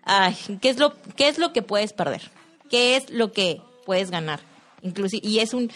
ay, 0.04 0.38
¿qué 0.62 0.70
es 0.70 0.78
lo, 0.78 0.94
qué 1.16 1.28
es 1.28 1.40
lo 1.40 1.52
que 1.52 1.64
puedes 1.64 1.92
perder? 1.92 2.30
¿Qué 2.70 2.98
es 2.98 3.10
lo 3.10 3.32
que 3.32 3.64
puedes 3.84 4.12
ganar? 4.12 4.42
Inclusive, 4.84 5.28
y 5.28 5.40
es 5.40 5.56
un, 5.56 5.72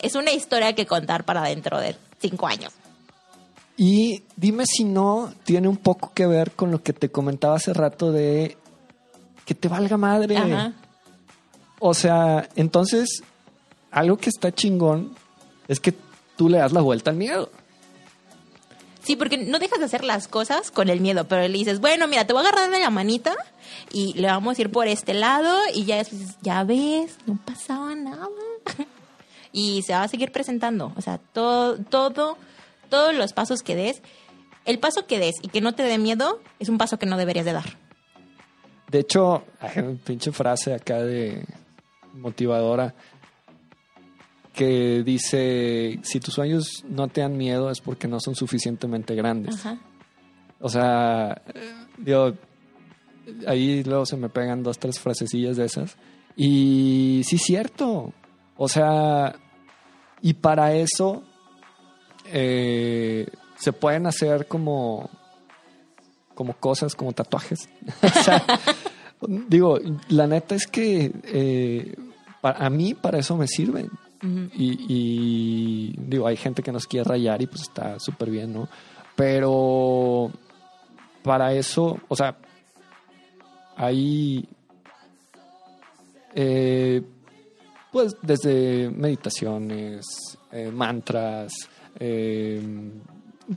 es 0.00 0.14
una 0.14 0.32
historia 0.32 0.74
que 0.74 0.86
contar 0.86 1.24
para 1.24 1.42
dentro 1.42 1.78
de 1.78 1.94
cinco 2.20 2.46
años. 2.46 2.72
Y 3.76 4.22
dime 4.36 4.64
si 4.66 4.84
no 4.84 5.32
tiene 5.44 5.68
un 5.68 5.76
poco 5.76 6.12
que 6.14 6.26
ver 6.26 6.52
con 6.52 6.70
lo 6.70 6.82
que 6.82 6.92
te 6.92 7.10
comentaba 7.10 7.56
hace 7.56 7.74
rato 7.74 8.10
de 8.10 8.56
que 9.44 9.54
te 9.54 9.68
valga 9.68 9.96
madre. 9.96 10.36
Ajá. 10.36 10.72
O 11.78 11.94
sea, 11.94 12.48
entonces, 12.56 13.22
algo 13.90 14.16
que 14.16 14.30
está 14.30 14.52
chingón 14.52 15.14
es 15.68 15.80
que 15.80 15.94
tú 16.36 16.48
le 16.48 16.58
das 16.58 16.72
la 16.72 16.80
vuelta 16.80 17.10
al 17.10 17.16
miedo. 17.16 17.50
Sí, 19.02 19.14
porque 19.14 19.38
no 19.38 19.58
dejas 19.58 19.78
de 19.78 19.84
hacer 19.84 20.02
las 20.02 20.26
cosas 20.26 20.72
con 20.72 20.88
el 20.88 21.00
miedo, 21.00 21.28
pero 21.28 21.46
le 21.46 21.56
dices, 21.56 21.80
bueno, 21.80 22.08
mira, 22.08 22.26
te 22.26 22.32
voy 22.32 22.44
a 22.44 22.48
agarrar 22.48 22.70
de 22.70 22.80
la 22.80 22.90
manita 22.90 23.36
y 23.92 24.14
le 24.14 24.26
vamos 24.26 24.58
a 24.58 24.62
ir 24.62 24.72
por 24.72 24.88
este 24.88 25.14
lado 25.14 25.56
y 25.72 25.84
ya 25.84 25.98
después 25.98 26.36
ya 26.42 26.64
ves, 26.64 27.16
no 27.24 27.38
pasaba 27.44 27.94
nada. 27.94 28.28
y 29.52 29.82
se 29.82 29.92
va 29.92 30.02
a 30.02 30.08
seguir 30.08 30.32
presentando. 30.32 30.92
O 30.96 31.02
sea, 31.02 31.18
todo, 31.18 31.76
todo, 31.76 32.36
todos 32.88 33.14
los 33.14 33.32
pasos 33.32 33.62
que 33.62 33.76
des, 33.76 34.02
el 34.64 34.78
paso 34.78 35.06
que 35.06 35.18
des 35.18 35.34
y 35.42 35.48
que 35.48 35.60
no 35.60 35.74
te 35.74 35.82
dé 35.82 35.98
miedo 35.98 36.40
es 36.58 36.68
un 36.68 36.78
paso 36.78 36.98
que 36.98 37.06
no 37.06 37.16
deberías 37.16 37.44
de 37.44 37.52
dar. 37.52 37.78
De 38.90 39.00
hecho, 39.00 39.44
hay 39.60 39.82
una 39.82 39.98
pinche 39.98 40.32
frase 40.32 40.74
acá 40.74 41.02
de 41.02 41.44
motivadora 42.14 42.94
que 44.52 45.02
dice, 45.04 45.98
si 46.02 46.18
tus 46.18 46.34
sueños 46.34 46.84
no 46.88 47.08
te 47.08 47.20
dan 47.20 47.36
miedo 47.36 47.70
es 47.70 47.80
porque 47.80 48.08
no 48.08 48.20
son 48.20 48.34
suficientemente 48.34 49.14
grandes. 49.14 49.56
Ajá. 49.56 49.78
O 50.60 50.68
sea, 50.68 51.42
digo, 51.98 52.32
ahí 53.46 53.84
luego 53.84 54.06
se 54.06 54.16
me 54.16 54.30
pegan 54.30 54.62
dos, 54.62 54.78
tres 54.78 54.98
frasecillas 54.98 55.56
de 55.56 55.66
esas. 55.66 55.96
Y 56.36 57.22
sí, 57.24 57.38
cierto. 57.38 58.12
O 58.56 58.68
sea, 58.68 59.36
y 60.22 60.34
para 60.34 60.74
eso 60.74 61.24
eh, 62.32 63.26
se 63.56 63.72
pueden 63.72 64.06
hacer 64.06 64.46
como, 64.46 65.10
como 66.34 66.54
cosas, 66.54 66.94
como 66.94 67.12
tatuajes. 67.12 67.68
o 68.02 68.22
sea, 68.22 68.44
digo, 69.48 69.78
la 70.08 70.26
neta 70.26 70.54
es 70.54 70.66
que 70.66 71.12
eh, 71.24 71.94
a 72.42 72.70
mí 72.70 72.94
para 72.94 73.18
eso 73.18 73.36
me 73.36 73.48
sirven. 73.48 73.90
Y, 74.54 74.86
y, 74.88 75.94
digo, 75.98 76.26
hay 76.26 76.36
gente 76.36 76.62
que 76.62 76.72
nos 76.72 76.86
quiere 76.86 77.04
rayar 77.08 77.42
y 77.42 77.46
pues 77.46 77.62
está 77.62 78.00
súper 78.00 78.30
bien, 78.30 78.52
¿no? 78.52 78.68
Pero 79.14 80.32
para 81.22 81.52
eso, 81.52 81.98
o 82.08 82.16
sea, 82.16 82.36
hay, 83.76 84.48
eh, 86.34 87.02
pues 87.92 88.16
desde 88.22 88.90
meditaciones, 88.90 90.04
eh, 90.52 90.70
mantras, 90.70 91.52
eh, 91.98 92.60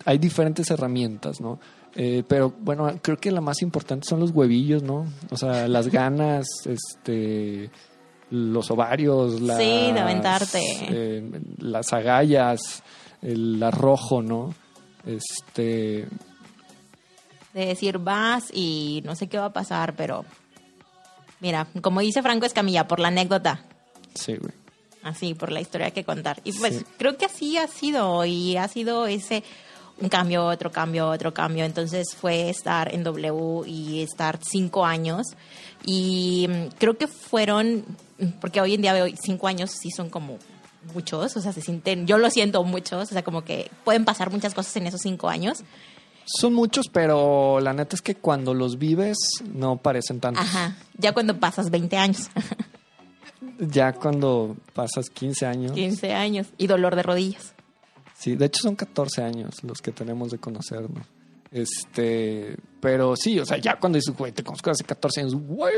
hay 0.05 0.17
diferentes 0.17 0.69
herramientas, 0.71 1.41
¿no? 1.41 1.59
Eh, 1.95 2.23
pero 2.27 2.53
bueno, 2.59 2.99
creo 3.01 3.17
que 3.17 3.31
la 3.31 3.41
más 3.41 3.61
importante 3.61 4.07
son 4.07 4.19
los 4.19 4.31
huevillos, 4.31 4.83
¿no? 4.83 5.05
O 5.31 5.37
sea, 5.37 5.67
las 5.67 5.87
ganas, 5.91 6.47
este, 6.65 7.69
los 8.29 8.69
ovarios, 8.71 9.41
las, 9.41 9.57
Sí, 9.57 9.91
de 9.91 9.99
aventarte. 9.99 10.61
eh, 10.89 11.41
las 11.57 11.91
agallas, 11.93 12.83
el 13.21 13.61
arrojo, 13.63 14.21
¿no? 14.21 14.53
Este, 15.05 16.07
de 17.53 17.65
decir 17.65 17.97
vas 17.97 18.49
y 18.53 19.01
no 19.05 19.15
sé 19.15 19.27
qué 19.27 19.39
va 19.39 19.45
a 19.45 19.53
pasar, 19.53 19.95
pero 19.95 20.23
mira, 21.39 21.67
como 21.81 22.01
dice 22.01 22.21
Franco 22.21 22.45
Escamilla, 22.45 22.87
por 22.87 22.99
la 22.99 23.07
anécdota, 23.07 23.63
sí, 24.13 24.35
güey. 24.35 24.53
Así, 25.03 25.33
por 25.33 25.51
la 25.51 25.61
historia 25.61 25.91
que 25.91 26.03
contar. 26.03 26.41
Y 26.43 26.53
pues 26.53 26.77
Sí. 26.79 26.85
creo 26.97 27.17
que 27.17 27.25
así 27.25 27.57
ha 27.57 27.67
sido 27.67 28.25
y 28.25 28.57
ha 28.57 28.67
sido 28.67 29.07
ese 29.07 29.43
un 30.01 30.07
cambio, 30.07 30.45
otro 30.45 30.71
cambio, 30.71 31.09
otro 31.09 31.33
cambio. 31.33 31.65
Entonces 31.65 32.15
fue 32.15 32.49
estar 32.49 32.93
en 32.93 33.03
W 33.03 33.67
y 33.67 34.01
estar 34.01 34.39
cinco 34.41 34.85
años 34.85 35.27
y 35.85 36.47
mm, 36.49 36.67
creo 36.77 36.97
que 36.97 37.07
fueron, 37.07 37.83
porque 38.39 38.61
hoy 38.61 38.75
en 38.75 38.81
día 38.81 38.93
veo 38.93 39.07
cinco 39.21 39.47
años 39.47 39.71
sí 39.71 39.91
son 39.91 40.09
como 40.09 40.37
muchos, 40.93 41.35
o 41.35 41.41
sea, 41.41 41.51
se 41.51 41.61
sienten, 41.61 42.07
yo 42.07 42.17
lo 42.17 42.29
siento 42.29 42.63
muchos, 42.63 43.09
o 43.11 43.13
sea, 43.13 43.23
como 43.23 43.43
que 43.43 43.69
pueden 43.83 44.05
pasar 44.05 44.31
muchas 44.31 44.53
cosas 44.53 44.75
en 44.77 44.87
esos 44.87 45.01
cinco 45.01 45.27
años. 45.29 45.63
Son 46.25 46.53
muchos, 46.53 46.87
pero 46.89 47.59
la 47.59 47.73
neta 47.73 47.95
es 47.95 48.01
que 48.01 48.15
cuando 48.15 48.53
los 48.53 48.77
vives 48.77 49.17
no 49.51 49.77
parecen 49.77 50.19
tantos. 50.19 50.43
Ajá, 50.45 50.75
ya 50.97 51.11
cuando 51.13 51.39
pasas 51.39 51.69
20 51.71 51.97
años. 51.97 52.29
Ya 53.59 53.93
cuando 53.93 54.55
pasas 54.73 55.09
15 55.09 55.45
años. 55.45 55.71
15 55.73 56.13
años 56.13 56.47
y 56.57 56.67
dolor 56.67 56.95
de 56.95 57.03
rodillas. 57.03 57.53
Sí, 58.17 58.35
de 58.35 58.45
hecho 58.45 58.61
son 58.61 58.75
14 58.75 59.21
años 59.21 59.63
los 59.63 59.81
que 59.81 59.91
tenemos 59.91 60.31
de 60.31 60.37
conocernos. 60.37 61.05
Este, 61.51 62.57
pero 62.79 63.15
sí, 63.15 63.39
o 63.39 63.45
sea, 63.45 63.57
ya 63.57 63.79
cuando 63.79 63.97
dices, 63.97 64.15
güey, 64.15 64.31
te 64.31 64.43
conozco 64.43 64.69
hace 64.69 64.83
14 64.83 65.21
años, 65.21 65.35
güey. 65.35 65.73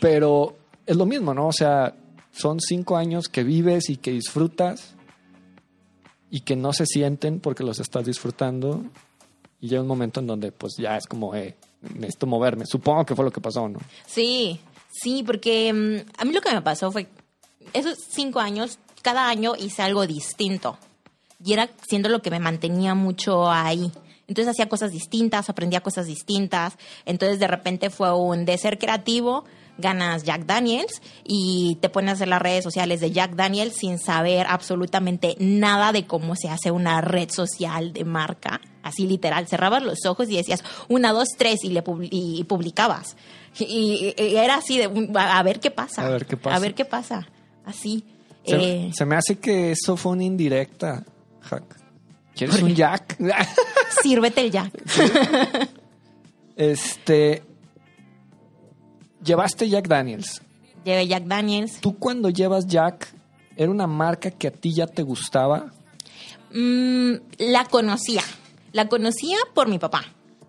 Pero 0.00 0.56
es 0.84 0.96
lo 0.96 1.06
mismo, 1.06 1.34
¿no? 1.34 1.48
O 1.48 1.52
sea, 1.52 1.94
son 2.32 2.60
5 2.60 2.96
años 2.96 3.28
que 3.28 3.44
vives 3.44 3.90
y 3.90 3.96
que 3.96 4.12
disfrutas. 4.12 4.94
y 6.28 6.40
que 6.40 6.56
no 6.56 6.72
se 6.72 6.86
sienten 6.86 7.38
porque 7.38 7.62
los 7.62 7.78
estás 7.78 8.04
disfrutando 8.04 8.82
y 9.60 9.68
llega 9.68 9.80
un 9.82 9.88
momento 9.88 10.20
en 10.20 10.26
donde 10.26 10.50
pues 10.52 10.74
ya 10.76 10.96
es 10.96 11.06
como, 11.06 11.34
eh, 11.34 11.56
necesito 11.94 12.26
moverme. 12.26 12.66
Supongo 12.66 13.06
que 13.06 13.14
fue 13.14 13.24
lo 13.24 13.30
que 13.30 13.40
pasó, 13.40 13.68
¿no? 13.68 13.78
Sí, 14.06 14.60
sí, 15.00 15.22
porque 15.24 15.72
mm, 15.72 16.20
a 16.20 16.24
mí 16.24 16.32
lo 16.32 16.40
que 16.40 16.52
me 16.52 16.62
pasó 16.62 16.90
fue, 16.90 17.08
esos 17.72 17.98
cinco 18.08 18.40
años, 18.40 18.78
cada 19.02 19.28
año 19.28 19.54
hice 19.56 19.82
algo 19.82 20.06
distinto 20.06 20.78
y 21.44 21.52
era 21.52 21.70
siendo 21.86 22.08
lo 22.08 22.22
que 22.22 22.30
me 22.30 22.40
mantenía 22.40 22.94
mucho 22.94 23.50
ahí. 23.50 23.92
Entonces 24.28 24.52
hacía 24.52 24.68
cosas 24.68 24.90
distintas, 24.90 25.48
aprendía 25.48 25.80
cosas 25.80 26.06
distintas. 26.06 26.76
Entonces 27.04 27.38
de 27.38 27.46
repente 27.46 27.90
fue 27.90 28.12
un 28.12 28.44
de 28.44 28.58
ser 28.58 28.78
creativo, 28.78 29.44
ganas 29.78 30.24
Jack 30.24 30.46
Daniels 30.46 31.00
y 31.24 31.78
te 31.80 31.88
pones 31.88 32.10
a 32.10 32.12
hacer 32.14 32.28
las 32.28 32.42
redes 32.42 32.64
sociales 32.64 33.00
de 33.00 33.12
Jack 33.12 33.34
Daniels 33.34 33.76
sin 33.76 33.98
saber 33.98 34.46
absolutamente 34.48 35.36
nada 35.38 35.92
de 35.92 36.06
cómo 36.06 36.34
se 36.34 36.48
hace 36.48 36.70
una 36.70 37.00
red 37.00 37.30
social 37.30 37.92
de 37.92 38.04
marca. 38.04 38.60
Así 38.86 39.04
literal, 39.06 39.48
cerrabas 39.48 39.82
los 39.82 40.06
ojos 40.06 40.30
y 40.30 40.36
decías 40.36 40.62
una, 40.88 41.10
dos, 41.10 41.30
tres 41.36 41.64
y, 41.64 41.70
le 41.70 41.82
y 42.10 42.44
publicabas. 42.44 43.16
Y, 43.58 44.14
era 44.16 44.56
así 44.56 44.78
de 44.78 45.10
a 45.14 45.42
ver 45.42 45.58
qué 45.58 45.72
pasa. 45.72 46.06
A 46.06 46.08
ver 46.08 46.24
qué 46.24 46.36
pasa. 46.36 46.56
A 46.56 46.60
ver 46.60 46.74
qué 46.74 46.84
pasa. 46.84 47.26
Así. 47.64 48.04
Se, 48.44 48.56
Eh, 48.56 48.90
se 48.94 49.04
me 49.04 49.16
hace 49.16 49.38
que 49.38 49.72
eso 49.72 49.96
fue 49.96 50.12
una 50.12 50.22
indirecta, 50.22 51.04
Hack. 51.40 51.80
¿Quieres 52.36 52.62
un 52.62 52.76
Jack? 52.76 53.16
sírvete 54.02 54.42
el 54.42 54.52
Jack. 54.52 54.72
este. 56.54 57.42
Llevaste 59.24 59.68
Jack 59.68 59.88
Daniels. 59.88 60.42
Llevé 60.84 61.08
Jack 61.08 61.24
Daniels. 61.24 61.80
¿Tú 61.80 61.98
cuando 61.98 62.30
llevas 62.30 62.68
Jack, 62.68 63.12
era 63.56 63.68
una 63.68 63.88
marca 63.88 64.30
que 64.30 64.46
a 64.46 64.52
ti 64.52 64.72
ya 64.72 64.86
te 64.86 65.02
gustaba? 65.02 65.72
Mm, 66.52 67.14
la 67.38 67.64
conocía. 67.64 68.22
La 68.76 68.88
conocía 68.90 69.38
por 69.54 69.68
mi 69.68 69.78
papá. 69.78 70.04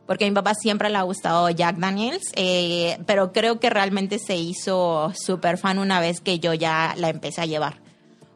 Porque 0.06 0.26
a 0.26 0.28
mi 0.28 0.34
papá 0.34 0.54
siempre 0.54 0.90
le 0.90 0.98
ha 0.98 1.04
gustado 1.04 1.50
Jack 1.50 1.78
Daniels. 1.78 2.34
eh, 2.36 2.98
pero 3.06 3.32
creo 3.32 3.58
que 3.62 3.70
realmente 3.70 4.20
se 4.20 4.36
hizo 4.36 5.14
súper 5.16 5.58
fan 5.58 5.80
una 5.80 6.02
vez 6.02 6.20
que 6.20 6.38
yo 6.38 6.54
ya 6.54 6.94
la 6.98 7.08
empecé 7.08 7.40
a 7.40 7.46
llevar. 7.46 7.80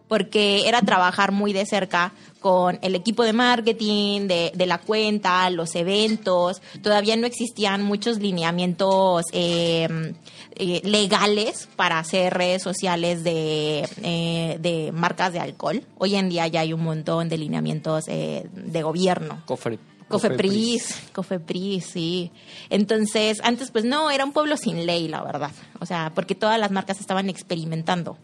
Porque 0.08 0.70
era 0.70 0.82
trabajar 0.82 1.34
muy 1.34 1.52
de 1.52 1.66
cerca 1.66 2.14
con 2.40 2.80
el 2.82 2.96
equipo 2.96 3.24
de 3.26 3.34
marketing, 3.34 4.30
de, 4.30 4.54
de 4.56 4.66
la 4.66 4.78
cuenta, 4.78 5.50
los 5.50 5.76
eventos. 5.76 6.62
Todavía 6.82 7.18
no 7.18 7.28
existían 7.28 7.84
muchos 7.84 8.20
lineamientos 8.20 9.26
eh, 9.34 10.14
eh, 10.56 10.82
legales 10.84 11.68
para 11.76 12.00
hacer 12.00 12.34
redes 12.34 12.62
sociales 12.62 13.24
de, 13.24 13.88
eh, 14.04 14.58
de 14.60 14.92
marcas 14.92 15.34
de 15.34 15.40
alcohol. 15.40 15.84
Hoy 15.98 16.16
en 16.16 16.30
día 16.30 16.48
ya 16.48 16.62
hay 16.62 16.74
un 16.74 16.84
montón 16.84 17.30
de 17.30 17.38
lineamientos 17.38 18.06
eh, 18.08 18.48
de 18.54 18.82
gobierno. 18.84 19.42
Cofre, 19.46 19.80
Cofepris, 20.08 20.96
Cofepris, 21.14 21.86
sí. 21.86 22.32
Entonces, 22.70 23.40
antes 23.44 23.72
pues 23.72 23.86
no, 23.86 24.12
era 24.12 24.26
un 24.26 24.34
pueblo 24.34 24.58
sin 24.58 24.86
ley, 24.86 25.08
la 25.08 25.24
verdad. 25.24 25.52
O 25.80 25.86
sea, 25.86 26.12
porque 26.14 26.36
todas 26.36 26.60
las 26.60 26.72
marcas 26.72 27.00
estaban 27.00 27.30
experimentando. 27.30 28.18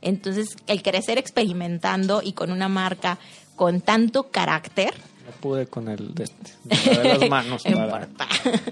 Entonces, 0.00 0.56
el 0.66 0.82
crecer 0.82 1.18
experimentando 1.18 2.22
y 2.22 2.32
con 2.32 2.50
una 2.50 2.68
marca 2.68 3.18
con 3.56 3.80
tanto 3.80 4.30
carácter, 4.30 4.92
No 5.26 5.30
pude 5.40 5.66
con 5.66 5.88
el 5.88 6.14
de, 6.14 6.24
este, 6.24 6.90
de 7.02 7.18
las 7.18 7.28
manos. 7.30 7.64
no 7.66 7.76
para- 7.88 8.08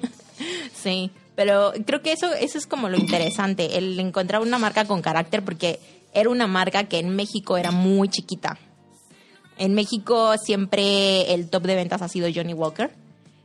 sí, 0.74 1.10
pero 1.34 1.72
creo 1.86 2.02
que 2.02 2.12
eso, 2.12 2.32
eso 2.32 2.58
es 2.58 2.66
como 2.66 2.88
lo 2.88 2.98
interesante, 2.98 3.78
el 3.78 3.98
encontrar 3.98 4.42
una 4.42 4.58
marca 4.58 4.84
con 4.84 5.02
carácter, 5.02 5.42
porque 5.42 5.80
era 6.12 6.28
una 6.28 6.46
marca 6.46 6.84
que 6.84 6.98
en 6.98 7.16
México 7.16 7.56
era 7.56 7.70
muy 7.70 8.08
chiquita. 8.08 8.58
En 9.58 9.74
México 9.74 10.36
siempre 10.38 11.32
el 11.32 11.48
top 11.48 11.64
de 11.64 11.76
ventas 11.76 12.02
ha 12.02 12.08
sido 12.08 12.28
Johnny 12.34 12.54
Walker. 12.54 12.90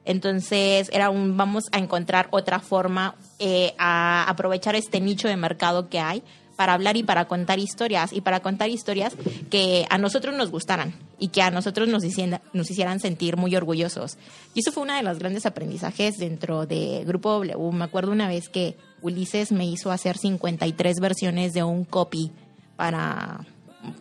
Entonces 0.05 0.89
era 0.93 1.09
un 1.09 1.35
vamos 1.35 1.65
a 1.71 1.79
encontrar 1.79 2.27
otra 2.31 2.59
forma 2.59 3.15
eh, 3.39 3.73
a 3.77 4.29
aprovechar 4.29 4.75
este 4.75 5.01
nicho 5.01 5.27
de 5.27 5.35
mercado 5.35 5.89
que 5.89 5.99
hay 5.99 6.23
para 6.57 6.73
hablar 6.73 6.97
y 6.97 7.03
para 7.03 7.25
contar 7.25 7.59
historias 7.59 8.11
y 8.11 8.19
para 8.21 8.41
contar 8.41 8.69
historias 8.69 9.15
que 9.49 9.85
a 9.89 9.97
nosotros 9.97 10.35
nos 10.35 10.51
gustaran 10.51 10.93
y 11.19 11.29
que 11.29 11.43
a 11.43 11.51
nosotros 11.51 11.87
nos 11.87 12.03
hicieran, 12.03 12.41
nos 12.51 12.69
hicieran 12.69 12.99
sentir 12.99 13.37
muy 13.37 13.55
orgullosos. 13.55 14.17
Y 14.55 14.61
eso 14.61 14.71
fue 14.71 14.83
uno 14.83 14.95
de 14.95 15.03
los 15.03 15.19
grandes 15.19 15.45
aprendizajes 15.45 16.17
dentro 16.17 16.65
de 16.65 17.03
Grupo 17.05 17.29
W. 17.29 17.71
Me 17.71 17.85
acuerdo 17.85 18.11
una 18.11 18.27
vez 18.27 18.49
que 18.49 18.75
Ulises 19.01 19.51
me 19.51 19.67
hizo 19.67 19.91
hacer 19.91 20.17
53 20.17 20.99
versiones 20.99 21.53
de 21.53 21.63
un 21.63 21.85
copy 21.85 22.31
para 22.75 23.45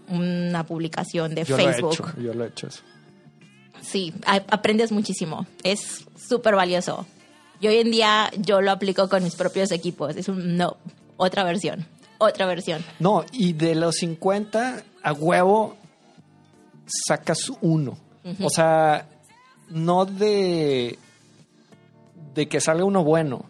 una 0.09 0.65
publicación 0.65 1.35
de 1.35 1.45
Yo 1.45 1.57
Facebook. 1.57 1.83
lo 1.83 1.91
he 1.91 1.93
hecho, 1.93 2.21
yo 2.21 2.35
lo 2.35 2.45
he 2.45 2.49
hecho 2.49 2.67
eso. 2.69 2.81
Sí, 3.83 4.15
aprendes 4.25 4.93
muchísimo. 4.93 5.47
Es 5.63 6.07
súper 6.17 6.57
valioso. 6.57 7.07
Y 7.61 7.69
hoy 7.69 7.77
en 7.77 7.91
día 7.91 8.31
yo 8.39 8.63
lo 8.63 8.71
aplico 8.71 9.09
con 9.09 9.23
mis 9.23 9.37
propios 9.37 9.71
equipos. 9.71 10.17
Es 10.17 10.29
un 10.29 10.57
no, 10.57 10.79
otra 11.17 11.45
versión, 11.45 11.87
otra 12.19 12.47
versión. 12.47 12.85
No, 12.99 13.25
y 13.33 13.53
de 13.53 13.75
los 13.75 13.97
50, 13.97 14.83
a 15.03 15.13
huevo, 15.13 15.77
sacas 16.87 17.51
uno. 17.61 17.99
O 18.43 18.51
sea, 18.51 19.09
no 19.69 20.05
de, 20.05 20.99
de 22.35 22.49
que 22.49 22.61
salga 22.61 22.85
uno 22.85 23.05
bueno, 23.05 23.45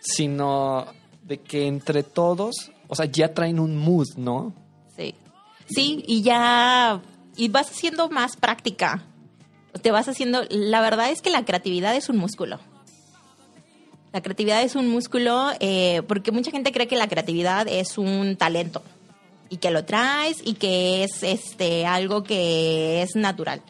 sino 0.00 0.86
de 1.22 1.38
que 1.38 1.66
entre 1.66 2.02
todos, 2.02 2.72
o 2.88 2.94
sea, 2.94 3.06
ya 3.06 3.32
traen 3.32 3.60
un 3.60 3.76
mood, 3.76 4.08
¿no? 4.16 4.52
Sí. 4.96 5.14
Sí, 5.68 6.04
y 6.06 6.22
ya. 6.22 7.00
Y 7.36 7.48
vas 7.48 7.70
haciendo 7.70 8.08
más 8.08 8.36
práctica. 8.36 9.04
Te 9.82 9.90
vas 9.90 10.08
haciendo. 10.08 10.42
La 10.48 10.80
verdad 10.80 11.10
es 11.10 11.22
que 11.22 11.30
la 11.30 11.44
creatividad 11.44 11.94
es 11.94 12.08
un 12.08 12.16
músculo. 12.16 12.58
La 14.16 14.22
creatividad 14.22 14.62
es 14.62 14.76
un 14.76 14.88
músculo 14.88 15.50
eh, 15.60 16.00
porque 16.08 16.32
mucha 16.32 16.50
gente 16.50 16.72
cree 16.72 16.88
que 16.88 16.96
la 16.96 17.06
creatividad 17.06 17.68
es 17.68 17.98
un 17.98 18.36
talento 18.36 18.82
y 19.50 19.58
que 19.58 19.70
lo 19.70 19.84
traes 19.84 20.38
y 20.42 20.54
que 20.54 21.04
es 21.04 21.22
este 21.22 21.84
algo 21.84 22.22
que 22.22 23.02
es 23.02 23.14
natural. 23.14 23.60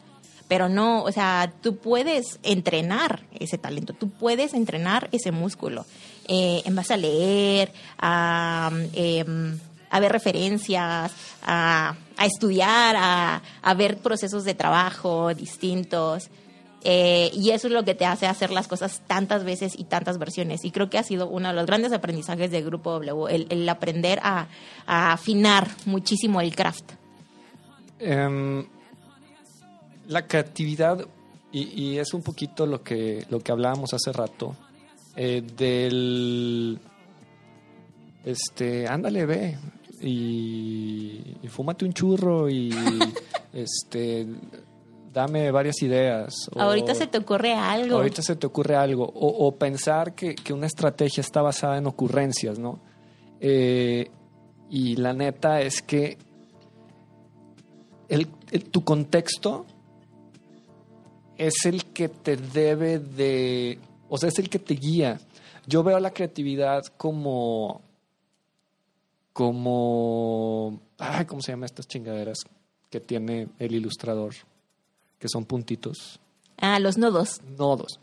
Pero 0.47 0.69
no, 0.69 1.03
o 1.03 1.11
sea, 1.11 1.51
tú 1.61 1.75
puedes 1.75 2.39
entrenar 2.43 3.25
ese 3.37 3.57
talento, 3.57 3.91
tú 3.91 4.09
puedes 4.09 4.53
entrenar 4.53 5.09
ese 5.11 5.31
músculo 5.31 5.85
eh, 6.29 6.61
en 6.63 6.75
base 6.77 6.93
a 6.93 6.97
leer, 6.97 7.73
a, 7.97 8.71
em, 8.93 9.59
ver 9.99 10.11
referencias, 10.13 11.11
a, 11.43 11.93
estudiar, 12.23 12.95
a 12.97 13.73
ver 13.73 13.97
procesos 13.97 14.45
de 14.45 14.53
trabajo 14.53 15.33
distintos. 15.33 16.29
Eh, 16.89 17.31
y 17.33 17.49
eso 17.49 17.67
es 17.67 17.73
lo 17.73 17.83
que 17.83 17.95
te 17.95 18.05
hace 18.05 18.27
hacer 18.27 18.49
las 18.49 18.69
cosas 18.69 19.01
tantas 19.07 19.43
veces 19.43 19.77
y 19.77 19.83
tantas 19.83 20.17
versiones. 20.17 20.63
Y 20.63 20.71
creo 20.71 20.89
que 20.89 20.97
ha 20.97 21.03
sido 21.03 21.27
uno 21.27 21.49
de 21.49 21.53
los 21.53 21.65
grandes 21.65 21.91
aprendizajes 21.91 22.49
del 22.49 22.63
Grupo 22.63 22.91
W, 22.91 23.35
el, 23.35 23.45
el 23.49 23.67
aprender 23.67 24.19
a, 24.23 24.47
a 24.85 25.11
afinar 25.11 25.67
muchísimo 25.85 26.39
el 26.39 26.55
craft. 26.55 26.93
Em, 27.99 28.65
la 30.07 30.25
creatividad, 30.27 31.05
y, 31.51 31.63
y 31.77 31.99
es 31.99 32.13
un 32.13 32.21
poquito 32.21 32.65
lo 32.65 32.81
que, 32.81 33.25
lo 33.29 33.41
que 33.41 33.51
hablábamos 33.51 33.93
hace 33.93 34.13
rato, 34.13 34.55
eh, 35.17 35.43
del... 35.57 36.79
Este, 38.23 38.87
ándale, 38.87 39.25
ve, 39.25 39.57
y, 40.01 41.35
y 41.43 41.47
fúmate 41.49 41.83
un 41.83 41.91
churro 41.91 42.49
y 42.49 42.73
este 43.51 44.25
dame 45.13 45.51
varias 45.51 45.81
ideas. 45.81 46.33
o- 46.55 46.61
Ahorita 46.61 46.93
se 46.95 47.07
te 47.07 47.17
ocurre 47.17 47.53
algo. 47.53 47.95
Ahorita 47.97 48.21
se 48.21 48.35
te 48.35 48.47
ocurre 48.47 48.75
algo. 48.75 49.05
O, 49.05 49.47
o 49.47 49.55
pensar 49.55 50.13
que, 50.13 50.35
que 50.35 50.53
una 50.53 50.67
estrategia 50.67 51.21
está 51.21 51.41
basada 51.41 51.77
en 51.77 51.87
ocurrencias, 51.87 52.59
¿no? 52.59 52.79
Eh, 53.39 54.09
y 54.69 54.95
la 54.97 55.13
neta 55.13 55.61
es 55.61 55.81
que 55.81 56.17
el- 58.09 58.27
el- 58.51 58.65
tu 58.65 58.83
contexto 58.83 59.65
es 61.37 61.65
el 61.65 61.85
que 61.85 62.09
te 62.09 62.35
debe 62.37 62.99
de. 62.99 63.79
O 64.09 64.17
sea, 64.17 64.29
es 64.29 64.39
el 64.39 64.49
que 64.49 64.59
te 64.59 64.73
guía. 64.75 65.19
Yo 65.67 65.83
veo 65.83 65.99
la 65.99 66.11
creatividad 66.11 66.83
como. 66.97 67.81
Como. 69.33 70.79
Ay, 70.97 71.25
¿cómo 71.25 71.41
se 71.41 71.51
llaman 71.51 71.65
estas 71.65 71.87
chingaderas 71.87 72.39
que 72.89 72.99
tiene 72.99 73.49
el 73.59 73.75
ilustrador? 73.75 74.33
Que 75.19 75.27
son 75.29 75.45
puntitos 75.45 76.19
Ah, 76.57 76.79
los 76.79 76.97
nodos. 76.97 77.41
nodos. 77.57 77.99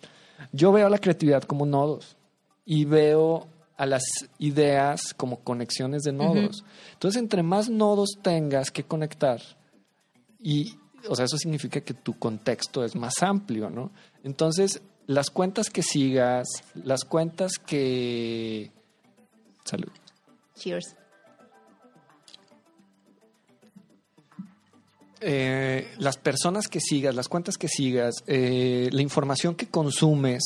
Yo 0.53 0.73
veo 0.73 0.89
la 0.89 0.99
creatividad 0.99 1.43
como 1.45 1.67
nodos 1.67 2.17
y 2.65 2.85
veo 2.85 3.49
a 3.77 3.87
las 3.87 4.03
ideas 4.39 5.13
como 5.17 5.41
conexiones 5.41 6.03
de 6.03 6.13
nodos. 6.13 6.65
Entonces, 6.93 7.21
entre 7.21 7.43
más 7.43 7.69
nodos 7.69 8.11
tengas 8.23 8.71
que 8.71 8.85
conectar, 8.85 9.41
y, 10.41 10.77
o 11.09 11.17
sea, 11.17 11.25
eso 11.25 11.37
significa 11.39 11.81
que 11.81 11.95
tu 11.95 12.17
contexto 12.19 12.85
es 12.85 12.95
más 12.95 13.23
amplio, 13.23 13.71
¿no? 13.71 13.91
Entonces, 14.23 14.81
las 15.07 15.31
cuentas 15.31 15.71
que 15.71 15.83
sigas, 15.83 16.47
las 16.75 17.05
cuentas 17.05 17.59
que... 17.59 18.71
Salud. 19.65 19.91
Cheers. 20.57 20.95
Eh, 25.25 25.89
las 25.99 26.17
personas 26.19 26.69
que 26.69 26.81
sigas, 26.81 27.15
las 27.15 27.29
cuentas 27.29 27.57
que 27.57 27.69
sigas, 27.69 28.15
eh, 28.27 28.89
la 28.93 29.03
información 29.03 29.55
que 29.55 29.69
consumes, 29.69 30.43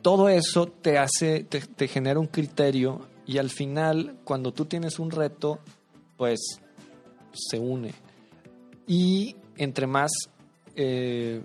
todo 0.00 0.28
eso 0.28 0.66
te 0.66 0.98
hace, 0.98 1.44
te, 1.44 1.60
te 1.60 1.88
genera 1.88 2.18
un 2.18 2.26
criterio 2.26 3.06
y 3.26 3.38
al 3.38 3.50
final, 3.50 4.16
cuando 4.24 4.52
tú 4.52 4.64
tienes 4.64 4.98
un 4.98 5.10
reto, 5.10 5.60
pues 6.16 6.40
se 7.32 7.58
une. 7.58 7.92
Y 8.86 9.36
entre 9.56 9.86
más, 9.86 10.10
eh, 10.74 11.40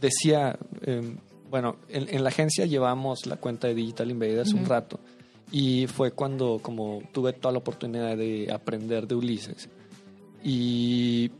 decía, 0.00 0.58
eh, 0.82 1.16
bueno, 1.50 1.76
en, 1.88 2.14
en 2.14 2.22
la 2.22 2.30
agencia 2.30 2.64
llevamos 2.64 3.26
la 3.26 3.36
cuenta 3.36 3.66
de 3.68 3.74
Digital 3.74 4.10
Invaders 4.10 4.52
un 4.52 4.60
Ujú. 4.60 4.68
rato 4.70 5.00
y 5.52 5.86
fue 5.88 6.12
cuando 6.12 6.60
como 6.62 7.02
tuve 7.12 7.32
toda 7.32 7.52
la 7.52 7.58
oportunidad 7.58 8.16
de 8.16 8.50
aprender 8.52 9.06
de 9.06 9.16
Ulises. 9.16 9.68
Y, 10.42 11.30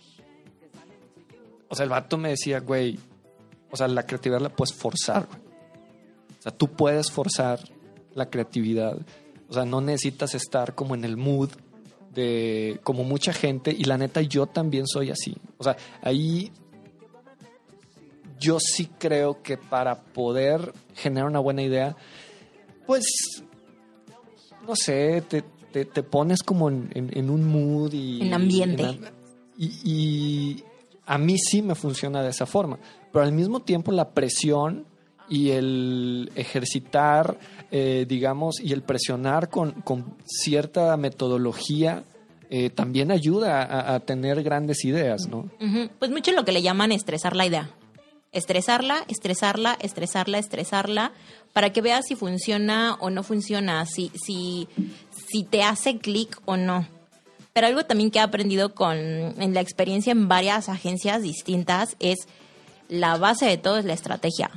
o 1.68 1.74
sea, 1.74 1.84
el 1.84 1.90
vato 1.90 2.18
me 2.18 2.30
decía, 2.30 2.60
güey, 2.60 2.98
o 3.70 3.76
sea, 3.76 3.88
la 3.88 4.04
creatividad 4.04 4.40
la 4.40 4.48
puedes 4.50 4.74
forzar, 4.74 5.26
güey. 5.26 5.40
O 6.38 6.42
sea, 6.42 6.52
tú 6.52 6.68
puedes 6.68 7.10
forzar 7.10 7.60
la 8.14 8.30
creatividad. 8.30 8.96
O 9.48 9.52
sea, 9.52 9.64
no 9.64 9.80
necesitas 9.80 10.34
estar 10.34 10.74
como 10.74 10.94
en 10.94 11.04
el 11.04 11.16
mood 11.16 11.50
de 12.12 12.80
como 12.82 13.04
mucha 13.04 13.32
gente 13.32 13.70
y 13.70 13.84
la 13.84 13.96
neta 13.96 14.20
yo 14.22 14.46
también 14.46 14.86
soy 14.86 15.10
así. 15.10 15.36
O 15.58 15.64
sea, 15.64 15.76
ahí 16.02 16.50
yo 18.38 18.58
sí 18.58 18.90
creo 18.98 19.42
que 19.42 19.56
para 19.56 20.00
poder 20.00 20.72
generar 20.94 21.28
una 21.28 21.40
buena 21.40 21.62
idea, 21.62 21.94
pues, 22.86 23.04
no 24.66 24.74
sé, 24.74 25.22
te, 25.28 25.44
te- 25.72 25.84
te 25.84 26.02
pones 26.02 26.42
como 26.42 26.68
en, 26.68 26.90
en- 26.94 27.16
en 27.16 27.30
un 27.30 27.44
mood 27.44 27.92
y... 27.92 28.22
En 28.22 28.34
ambiente. 28.34 28.82
en 28.82 28.88
am- 28.88 28.98
y, 29.58 29.66
y 29.84 30.64
a 31.06 31.18
mí 31.18 31.36
sí 31.38 31.62
me 31.62 31.74
funciona 31.74 32.22
de 32.22 32.30
esa 32.30 32.46
forma, 32.46 32.78
pero 33.12 33.24
al 33.24 33.32
mismo 33.32 33.60
tiempo 33.60 33.92
la 33.92 34.10
presión 34.10 34.86
y 35.28 35.50
el 35.50 36.30
ejercitar, 36.34 37.38
eh, 37.70 38.04
digamos, 38.08 38.60
y 38.60 38.72
el 38.72 38.82
presionar 38.82 39.48
con, 39.48 39.72
con 39.82 40.16
cierta 40.24 40.96
metodología 40.96 42.02
eh, 42.48 42.68
también 42.70 43.12
ayuda 43.12 43.62
a, 43.62 43.94
a 43.94 44.00
tener 44.00 44.42
grandes 44.42 44.84
ideas, 44.84 45.28
¿no? 45.30 45.48
Ujú. 45.60 45.88
Pues 46.00 46.10
mucho 46.10 46.32
lo 46.32 46.44
que 46.44 46.50
le 46.52 46.62
llaman 46.62 46.90
estresar 46.90 47.36
la 47.36 47.46
idea. 47.46 47.70
Estresarla, 48.32 49.04
estresarla, 49.08 49.76
estresarla, 49.80 50.38
estresarla, 50.38 51.12
para 51.52 51.72
que 51.72 51.80
veas 51.82 52.06
si 52.06 52.14
funciona 52.14 52.96
o 53.00 53.10
no 53.10 53.22
funciona, 53.24 53.84
si, 53.86 54.12
si, 54.14 54.68
si 55.30 55.44
te 55.44 55.62
hace 55.62 55.98
clic 55.98 56.40
o 56.44 56.56
no. 56.56 56.86
Pero 57.52 57.66
algo 57.66 57.84
también 57.84 58.10
que 58.10 58.18
he 58.18 58.22
aprendido 58.22 58.74
con, 58.74 58.96
en 58.96 59.54
la 59.54 59.60
experiencia 59.60 60.12
en 60.12 60.28
varias 60.28 60.68
agencias 60.68 61.22
distintas 61.22 61.96
es 61.98 62.18
la 62.88 63.16
base 63.16 63.46
de 63.46 63.58
todo 63.58 63.78
es 63.78 63.84
la 63.84 63.92
estrategia. 63.92 64.50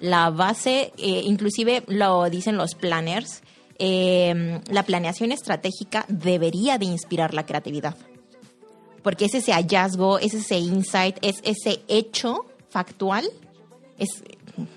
La 0.00 0.30
base, 0.30 0.92
eh, 0.98 1.22
inclusive 1.24 1.84
lo 1.86 2.28
dicen 2.28 2.56
los 2.56 2.74
planners, 2.74 3.42
eh, 3.78 4.60
la 4.68 4.82
planeación 4.82 5.32
estratégica 5.32 6.04
debería 6.08 6.78
de 6.78 6.86
inspirar 6.86 7.34
la 7.34 7.46
creatividad 7.46 7.96
porque 9.06 9.26
es 9.26 9.34
ese 9.36 9.52
hallazgo, 9.52 10.18
es 10.18 10.34
ese 10.34 10.58
insight, 10.58 11.16
es 11.22 11.36
ese 11.44 11.80
hecho 11.86 12.44
factual, 12.70 13.24
es, 13.98 14.24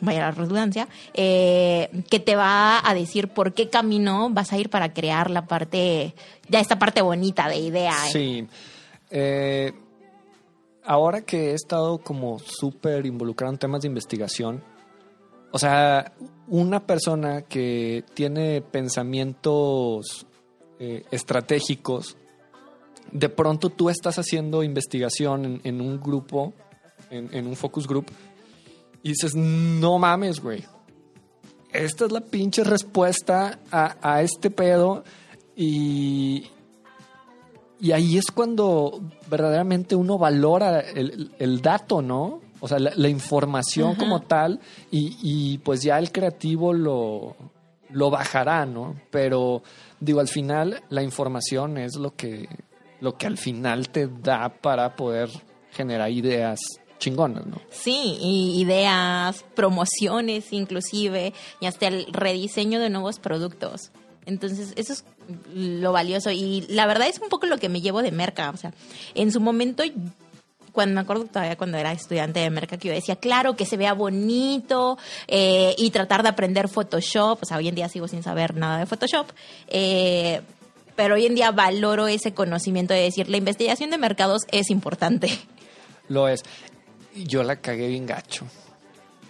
vaya 0.02 0.22
la 0.22 0.32
redundancia, 0.32 0.88
eh, 1.13 1.89
que 2.10 2.20
te 2.20 2.36
va 2.36 2.88
a 2.88 2.94
decir 2.94 3.30
por 3.30 3.54
qué 3.54 3.70
camino 3.70 4.30
vas 4.32 4.52
a 4.54 4.58
ir 4.58 4.70
para 4.70 4.94
crear 4.94 5.30
la 5.30 5.46
parte, 5.46 6.13
ya 6.48 6.60
esta 6.60 6.80
parte 6.80 7.02
bonita 7.02 7.48
de 7.48 7.58
idea. 7.58 7.94
¿eh? 8.08 8.12
Sí. 8.12 8.48
Eh, 9.10 9.74
ahora 10.84 11.22
que 11.22 11.52
he 11.52 11.54
estado 11.54 12.00
como 12.00 12.39
súper 12.39 13.06
involucrado 13.06 13.54
en 13.54 13.60
temas 13.60 13.82
de 13.82 13.88
investigación, 13.88 14.63
o 15.52 15.58
sea, 15.58 16.13
una 16.48 16.86
persona 16.86 17.42
que 17.42 18.04
tiene 18.13 18.62
pensamientos 18.62 20.26
estratégicos, 21.12 22.15
de 23.12 23.28
pronto 23.28 23.70
tú 23.70 23.89
estás 23.89 24.18
haciendo 24.18 24.63
investigación 24.63 25.60
en, 25.63 25.82
un 25.82 26.00
grupo, 26.00 26.54
en 27.10 27.48
un 27.48 27.56
focus 27.58 27.86
group, 27.86 28.06
y 29.03 29.09
dices, 29.09 29.35
no 29.35 29.97
mames, 29.99 30.39
güey. 30.41 30.65
Esta 31.71 32.05
es 32.05 32.12
la 32.12 32.21
pinche 32.21 32.63
respuesta 32.63 33.59
a, 33.71 33.95
a 34.01 34.21
este 34.23 34.49
pedo 34.49 35.03
y, 35.55 36.47
y 37.79 37.91
ahí 37.91 38.17
es 38.17 38.31
cuando 38.31 39.01
verdaderamente 39.29 39.95
uno 39.95 40.17
valora 40.17 40.79
el, 40.79 41.31
el 41.38 41.62
dato, 41.62 42.01
¿no? 42.01 42.41
O 42.59 42.67
sea, 42.67 42.79
la, 42.79 42.91
la 42.95 43.07
información 43.07 43.91
Ajá. 43.91 43.99
como 43.99 44.21
tal 44.21 44.59
y, 44.91 45.17
y 45.21 45.57
pues 45.59 45.81
ya 45.81 45.99
el 45.99 46.12
creativo 46.12 46.73
lo, 46.73 47.35
lo 47.89 48.09
bajará, 48.09 48.65
¿no? 48.65 48.95
Pero 49.12 49.62
digo, 49.99 50.19
al 50.19 50.27
final 50.27 50.81
la 50.89 51.03
información 51.03 51.77
es 51.77 51.95
lo 51.95 52.15
que, 52.15 52.49
lo 52.99 53.15
que 53.15 53.27
al 53.27 53.38
final 53.38 53.89
te 53.89 54.07
da 54.07 54.49
para 54.49 54.95
poder 54.95 55.29
generar 55.71 56.09
ideas 56.12 56.59
chingonas, 56.99 57.45
¿no? 57.45 57.59
Sí, 57.71 58.17
y 58.21 58.62
ideas, 58.62 59.43
promociones 59.55 60.53
inclusive, 60.53 61.33
y 61.59 61.65
hasta 61.65 61.88
el 61.88 62.05
rediseño 62.12 62.79
de 62.79 62.89
nuevos 62.89 63.19
productos. 63.19 63.91
Entonces, 64.25 64.73
eso 64.75 64.93
es 64.93 65.03
lo 65.53 65.91
valioso. 65.91 66.29
Y 66.29 66.65
la 66.69 66.85
verdad 66.85 67.07
es 67.07 67.19
un 67.19 67.29
poco 67.29 67.47
lo 67.47 67.57
que 67.57 67.69
me 67.69 67.81
llevo 67.81 68.01
de 68.01 68.12
Merca. 68.12 68.51
O 68.51 68.57
sea, 68.57 68.73
en 69.15 69.31
su 69.31 69.39
momento, 69.39 69.83
cuando 70.71 70.95
me 70.95 71.01
acuerdo 71.01 71.25
todavía 71.25 71.57
cuando 71.57 71.77
era 71.77 71.91
estudiante 71.91 72.39
de 72.39 72.49
Merca, 72.49 72.77
que 72.77 72.89
yo 72.89 72.93
decía, 72.93 73.15
claro, 73.15 73.55
que 73.55 73.65
se 73.65 73.77
vea 73.77 73.93
bonito 73.93 74.97
eh, 75.27 75.73
y 75.77 75.89
tratar 75.89 76.21
de 76.21 76.29
aprender 76.29 76.67
Photoshop. 76.67 77.41
O 77.41 77.45
sea, 77.45 77.57
hoy 77.57 77.69
en 77.69 77.75
día 77.75 77.89
sigo 77.89 78.07
sin 78.07 78.21
saber 78.21 78.55
nada 78.55 78.77
de 78.77 78.85
Photoshop. 78.85 79.27
Eh, 79.67 80.41
pero 80.95 81.15
hoy 81.15 81.25
en 81.25 81.33
día 81.33 81.51
valoro 81.51 82.07
ese 82.07 82.33
conocimiento 82.33 82.93
de 82.93 83.01
decir, 83.01 83.29
la 83.29 83.38
investigación 83.38 83.89
de 83.89 83.97
mercados 83.97 84.41
es 84.51 84.69
importante. 84.69 85.29
Lo 86.09 86.27
es. 86.27 86.43
Yo 87.15 87.43
la 87.43 87.58
cagué 87.58 87.88
bien 87.88 88.06
gacho. 88.06 88.45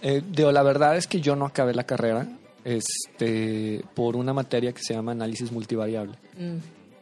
Eh, 0.02 0.22
digo, 0.30 0.50
la 0.52 0.62
verdad 0.62 0.96
es 0.96 1.06
que 1.06 1.20
yo 1.20 1.36
no 1.36 1.44
acabé 1.46 1.74
la 1.74 1.84
carrera 1.84 2.26
este, 2.64 3.82
por 3.94 4.16
una 4.16 4.32
materia 4.32 4.72
que 4.72 4.82
se 4.82 4.94
llama 4.94 5.12
análisis 5.12 5.50
multivariable. 5.52 6.16
Mm. 6.38 6.56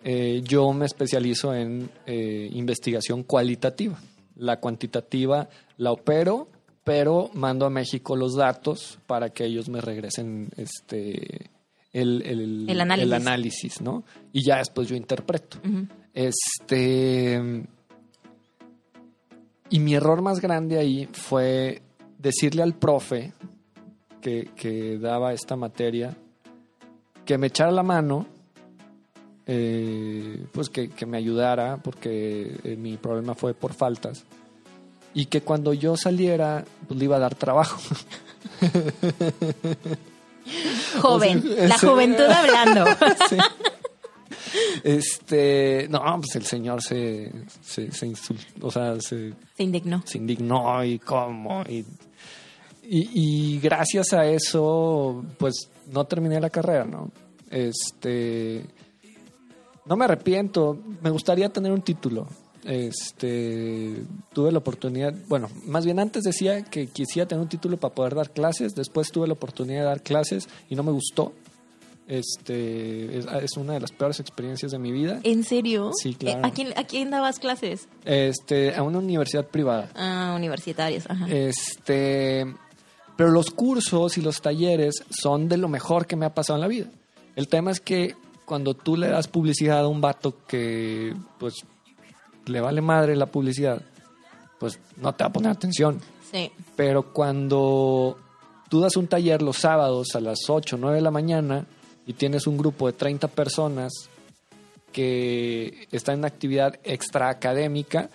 Eh, 0.05 0.41
yo 0.45 0.73
me 0.73 0.87
especializo 0.87 1.55
en 1.55 1.91
eh, 2.07 2.49
investigación 2.53 3.23
cualitativa. 3.25 3.99
La 4.37 4.59
cuantitativa 4.61 5.49
la 5.77 5.93
opero, 5.93 6.49
pero 6.85 7.31
mando 7.35 7.67
a 7.67 7.71
México 7.71 8.17
los 8.17 8.35
datos 8.37 8.99
para 9.07 9.31
que 9.31 9.45
ellos 9.45 9.69
me 9.69 9.81
regresen 9.81 10.49
este, 10.57 11.51
el, 11.93 12.23
el- 12.25 12.67
El 12.71 12.81
análisis. 12.81 13.07
el 13.07 13.13
análisis, 13.13 13.81
¿no? 13.81 14.05
Y 14.33 14.43
ya 14.45 14.59
después 14.59 14.89
yo 14.89 14.97
interpreto. 14.97 15.59
Este. 16.15 17.65
Y 19.71 19.81
mi 19.81 19.95
error 19.95 20.23
más 20.23 20.41
grande 20.41 20.79
ahí 20.79 21.09
fue 21.13 21.83
decirle 22.19 22.63
al 22.63 22.75
profe 22.75 23.33
que, 24.21 24.51
que 24.57 24.99
daba 24.99 25.33
esta 25.33 25.57
materia 25.57 26.17
que 27.25 27.39
me 27.39 27.49
echara 27.49 27.71
la 27.71 27.83
mano, 27.83 28.27
eh, 29.47 30.45
pues 30.53 30.71
que, 30.71 30.89
que 30.91 31.05
me 31.07 31.19
ayudara, 31.19 31.77
porque 31.77 32.59
eh, 32.65 32.77
mi 32.77 32.97
problema 32.97 33.35
fue 33.35 33.53
por 33.55 33.75
faltas. 33.75 34.25
Y 35.15 35.27
que 35.27 35.43
cuando 35.43 35.73
yo 35.75 35.97
saliera, 35.97 36.65
pues 36.87 36.99
le 36.99 37.05
iba 37.05 37.17
a 37.17 37.21
dar 37.21 37.35
trabajo. 37.35 37.79
Joven, 41.03 41.39
O 41.39 41.43
sea, 41.43 41.69
la 41.69 41.75
ese- 41.75 41.87
juventud 41.87 42.25
hablando. 42.25 42.85
Sí. 43.29 43.37
Este, 44.85 45.87
no, 45.91 46.01
pues 46.21 46.37
el 46.37 46.45
señor 46.45 46.83
se, 46.83 47.33
se, 47.63 47.91
se 47.91 48.07
insultó, 48.07 48.67
o 48.67 48.71
sea, 48.71 49.01
se, 49.01 49.33
Se 49.57 49.63
indignó. 49.63 50.03
se 50.05 50.19
indignó 50.19 50.85
y 50.85 50.99
cómo. 50.99 51.63
Y, 51.69 51.85
y, 52.83 53.11
y 53.55 53.61
gracias 53.61 54.13
a 54.13 54.25
eso, 54.27 55.25
pues 55.39 55.69
no 55.93 56.05
terminé 56.07 56.41
la 56.41 56.51
carrera, 56.51 56.85
¿no? 56.85 57.11
Este, 57.51 58.65
no 59.87 59.97
me 59.97 60.05
arrepiento, 60.05 60.79
me 61.03 61.11
gustaría 61.11 61.49
tener 61.49 61.73
un 61.73 61.83
título. 61.83 62.29
Este, 62.65 64.03
tuve 64.33 64.53
la 64.53 64.59
oportunidad, 64.59 65.15
bueno, 65.29 65.49
más 65.65 65.85
bien 65.87 65.99
antes 65.99 66.25
decía 66.25 66.63
que 66.65 66.89
quisiera 66.89 67.27
tener 67.27 67.41
un 67.41 67.49
título 67.49 67.79
para 67.79 67.95
poder 67.95 68.15
dar 68.15 68.31
clases, 68.31 68.75
después 68.75 69.11
tuve 69.11 69.27
la 69.27 69.33
oportunidad 69.33 69.81
de 69.81 69.87
dar 69.87 70.03
clases 70.03 70.49
y 70.69 70.75
no 70.75 70.83
me 70.83 70.93
gustó. 70.93 71.33
Este, 72.09 73.19
es, 73.19 73.27
es 73.27 73.57
una 73.59 73.75
de 73.75 73.81
las 73.81 73.93
peores 73.93 74.19
experiencias 74.19 74.73
de 74.73 74.79
mi 74.79 74.91
vida. 74.91 75.21
¿En 75.25 75.45
serio? 75.45 75.91
Sí, 75.95 76.15
claro. 76.15 76.39
Eh, 76.39 76.43
¿A 76.43 76.51
quién, 76.51 76.73
¿A 76.77 76.85
quién 76.85 77.11
dabas 77.11 77.39
clases? 77.39 77.87
Este, 78.07 78.75
a 78.75 78.83
una 78.83 78.99
universidad 78.99 79.47
privada. 79.47 79.91
Ah, 79.95 80.33
universitarios. 80.35 81.05
Ajá. 81.07 81.27
Este, 81.29 82.47
pero 83.15 83.31
los 83.31 83.51
cursos 83.51 84.17
y 84.17 84.23
los 84.23 84.41
talleres 84.41 85.05
son 85.11 85.49
de 85.49 85.59
lo 85.59 85.69
mejor 85.69 86.07
que 86.07 86.17
me 86.17 86.25
ha 86.25 86.33
pasado 86.33 86.57
en 86.57 86.63
la 86.63 86.69
vida. 86.69 86.87
El 87.37 87.47
tema 87.47 87.73
es 87.73 87.81
que 87.81 88.17
cuando 88.47 88.73
tú 88.73 88.97
le 88.97 89.09
das 89.09 89.29
publicidad 89.29 89.81
a 89.81 89.89
un 89.89 90.01
vato 90.01 90.47
que, 90.47 91.15
pues, 91.39 91.57
le 92.47 92.61
vale 92.63 92.81
madre 92.81 93.17
la 93.17 93.27
publicidad, 93.27 93.83
pues 94.59 94.81
no 94.97 95.15
te 95.15 95.25
va 95.25 95.29
a 95.29 95.33
poner 95.33 95.53
atención. 95.53 96.01
Sí. 96.33 96.51
Pero 96.75 97.13
cuando 97.13 98.17
tú 98.71 98.81
das 98.81 98.97
un 98.97 99.09
taller 99.09 99.43
los 99.43 99.59
sábados 99.59 100.15
a 100.15 100.21
las 100.21 100.39
8 100.49 100.77
o 100.77 100.79
9 100.79 100.97
de 100.97 101.03
la 101.03 101.11
mañana 101.11 101.67
y 102.09 102.15
tienes 102.15 102.49
un 102.49 102.57
grupo 102.59 102.89
de 102.89 102.95
30 102.95 103.29
personas 103.29 103.93
que 104.93 105.87
están 105.93 106.19
en 106.21 106.25
actividad 106.25 106.79
extraacadémica, 106.83 108.11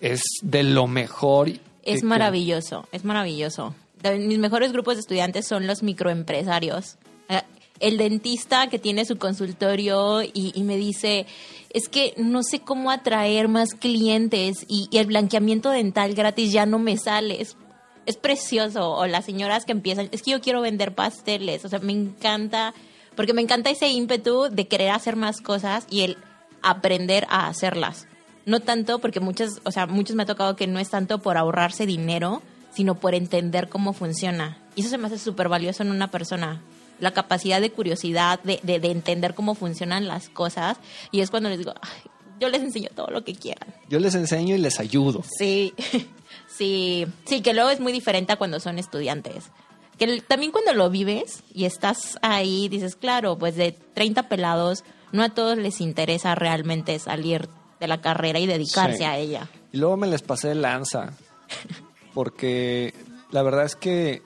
es 0.00 0.22
de 0.42 0.62
lo 0.62 0.86
mejor. 0.86 1.48
Es 1.82 2.00
que- 2.00 2.06
maravilloso, 2.06 2.88
es 2.92 3.04
maravilloso. 3.04 3.74
De 4.02 4.18
mis 4.18 4.38
mejores 4.38 4.72
grupos 4.72 4.94
de 4.94 5.00
estudiantes 5.00 5.46
son 5.46 5.66
los 5.66 5.82
microempresarios. 5.82 6.96
Eh, 7.28 7.42
El 7.78 7.98
dentista 7.98 8.68
que 8.68 8.78
tiene 8.78 9.04
su 9.04 9.18
consultorio 9.18 10.22
y, 10.22 10.52
y 10.54 10.62
me 10.62 10.78
dice, 10.78 11.26
es 11.70 11.88
que 11.90 12.14
no 12.16 12.42
sé 12.42 12.60
cómo 12.60 12.90
atraer 12.90 13.48
más 13.48 13.74
clientes 13.74 14.64
y, 14.66 14.88
y 14.90 14.96
el 14.96 15.06
blanqueamiento 15.06 15.70
dental 15.70 16.14
gratis 16.14 16.52
ya 16.52 16.64
no 16.64 16.78
me 16.78 16.96
sale. 16.96 17.42
Es, 17.42 17.54
es 18.06 18.16
precioso. 18.16 18.92
O 18.92 19.06
las 19.06 19.26
señoras 19.26 19.66
que 19.66 19.72
empiezan, 19.72 20.08
es 20.10 20.22
que 20.22 20.30
yo 20.30 20.40
quiero 20.40 20.62
vender 20.62 20.94
pasteles. 20.94 21.66
O 21.66 21.68
sea, 21.68 21.78
me 21.80 21.92
encanta, 21.92 22.72
porque 23.16 23.32
me 23.32 23.42
encanta 23.42 23.70
ese 23.70 23.88
ímpetu 23.88 24.48
de 24.50 24.68
querer 24.68 24.90
hacer 24.90 25.16
más 25.16 25.40
cosas 25.40 25.86
y 25.90 26.02
el 26.02 26.18
aprender 26.62 27.26
a 27.30 27.48
hacerlas. 27.48 28.06
No 28.44 28.60
tanto 28.60 29.00
porque 29.00 29.20
muchas, 29.20 29.60
o 29.64 29.72
sea, 29.72 29.86
muchos 29.86 30.14
me 30.14 30.22
ha 30.22 30.26
tocado 30.26 30.54
que 30.54 30.66
no 30.66 30.78
es 30.78 30.90
tanto 30.90 31.18
por 31.18 31.36
ahorrarse 31.36 31.86
dinero, 31.86 32.42
sino 32.72 32.94
por 32.94 33.14
entender 33.14 33.68
cómo 33.68 33.92
funciona. 33.92 34.58
Y 34.76 34.82
eso 34.82 34.90
se 34.90 34.98
me 34.98 35.06
hace 35.06 35.18
súper 35.18 35.48
valioso 35.48 35.82
en 35.82 35.90
una 35.90 36.10
persona. 36.10 36.62
La 37.00 37.12
capacidad 37.12 37.60
de 37.60 37.72
curiosidad, 37.72 38.40
de, 38.42 38.60
de, 38.62 38.78
de 38.78 38.90
entender 38.90 39.34
cómo 39.34 39.54
funcionan 39.54 40.06
las 40.06 40.28
cosas. 40.28 40.76
Y 41.10 41.20
es 41.20 41.30
cuando 41.30 41.48
les 41.48 41.58
digo, 41.58 41.74
"Ay, 41.80 42.10
yo 42.40 42.48
les 42.48 42.62
enseño 42.62 42.90
todo 42.94 43.08
lo 43.08 43.24
que 43.24 43.34
quieran. 43.34 43.74
Yo 43.88 43.98
les 43.98 44.14
enseño 44.14 44.54
y 44.54 44.58
les 44.58 44.78
ayudo. 44.78 45.22
Sí, 45.38 45.74
sí, 46.48 47.06
sí, 47.24 47.40
que 47.40 47.54
luego 47.54 47.70
es 47.70 47.80
muy 47.80 47.92
diferente 47.92 48.32
a 48.32 48.36
cuando 48.36 48.60
son 48.60 48.78
estudiantes. 48.78 49.50
Que 49.98 50.04
el- 50.04 50.22
también 50.22 50.52
cuando 50.52 50.72
lo 50.74 50.90
vives 50.90 51.42
y 51.54 51.64
estás 51.64 52.18
ahí, 52.22 52.68
dices, 52.68 52.96
claro, 52.96 53.38
pues 53.38 53.56
de 53.56 53.72
30 53.72 54.24
pelados, 54.28 54.84
no 55.12 55.22
a 55.22 55.30
todos 55.30 55.56
les 55.56 55.80
interesa 55.80 56.34
realmente 56.34 56.98
salir 56.98 57.48
de 57.80 57.88
la 57.88 58.00
carrera 58.00 58.38
y 58.38 58.46
dedicarse 58.46 58.98
Sí. 58.98 59.04
a 59.04 59.16
ella. 59.18 59.48
Y 59.72 59.78
luego 59.78 59.96
me 59.96 60.06
les 60.06 60.22
pasé 60.22 60.48
de 60.48 60.54
lanza. 60.56 61.12
Porque 62.14 62.94
la 63.30 63.42
verdad 63.42 63.64
es 63.64 63.76
que 63.76 64.22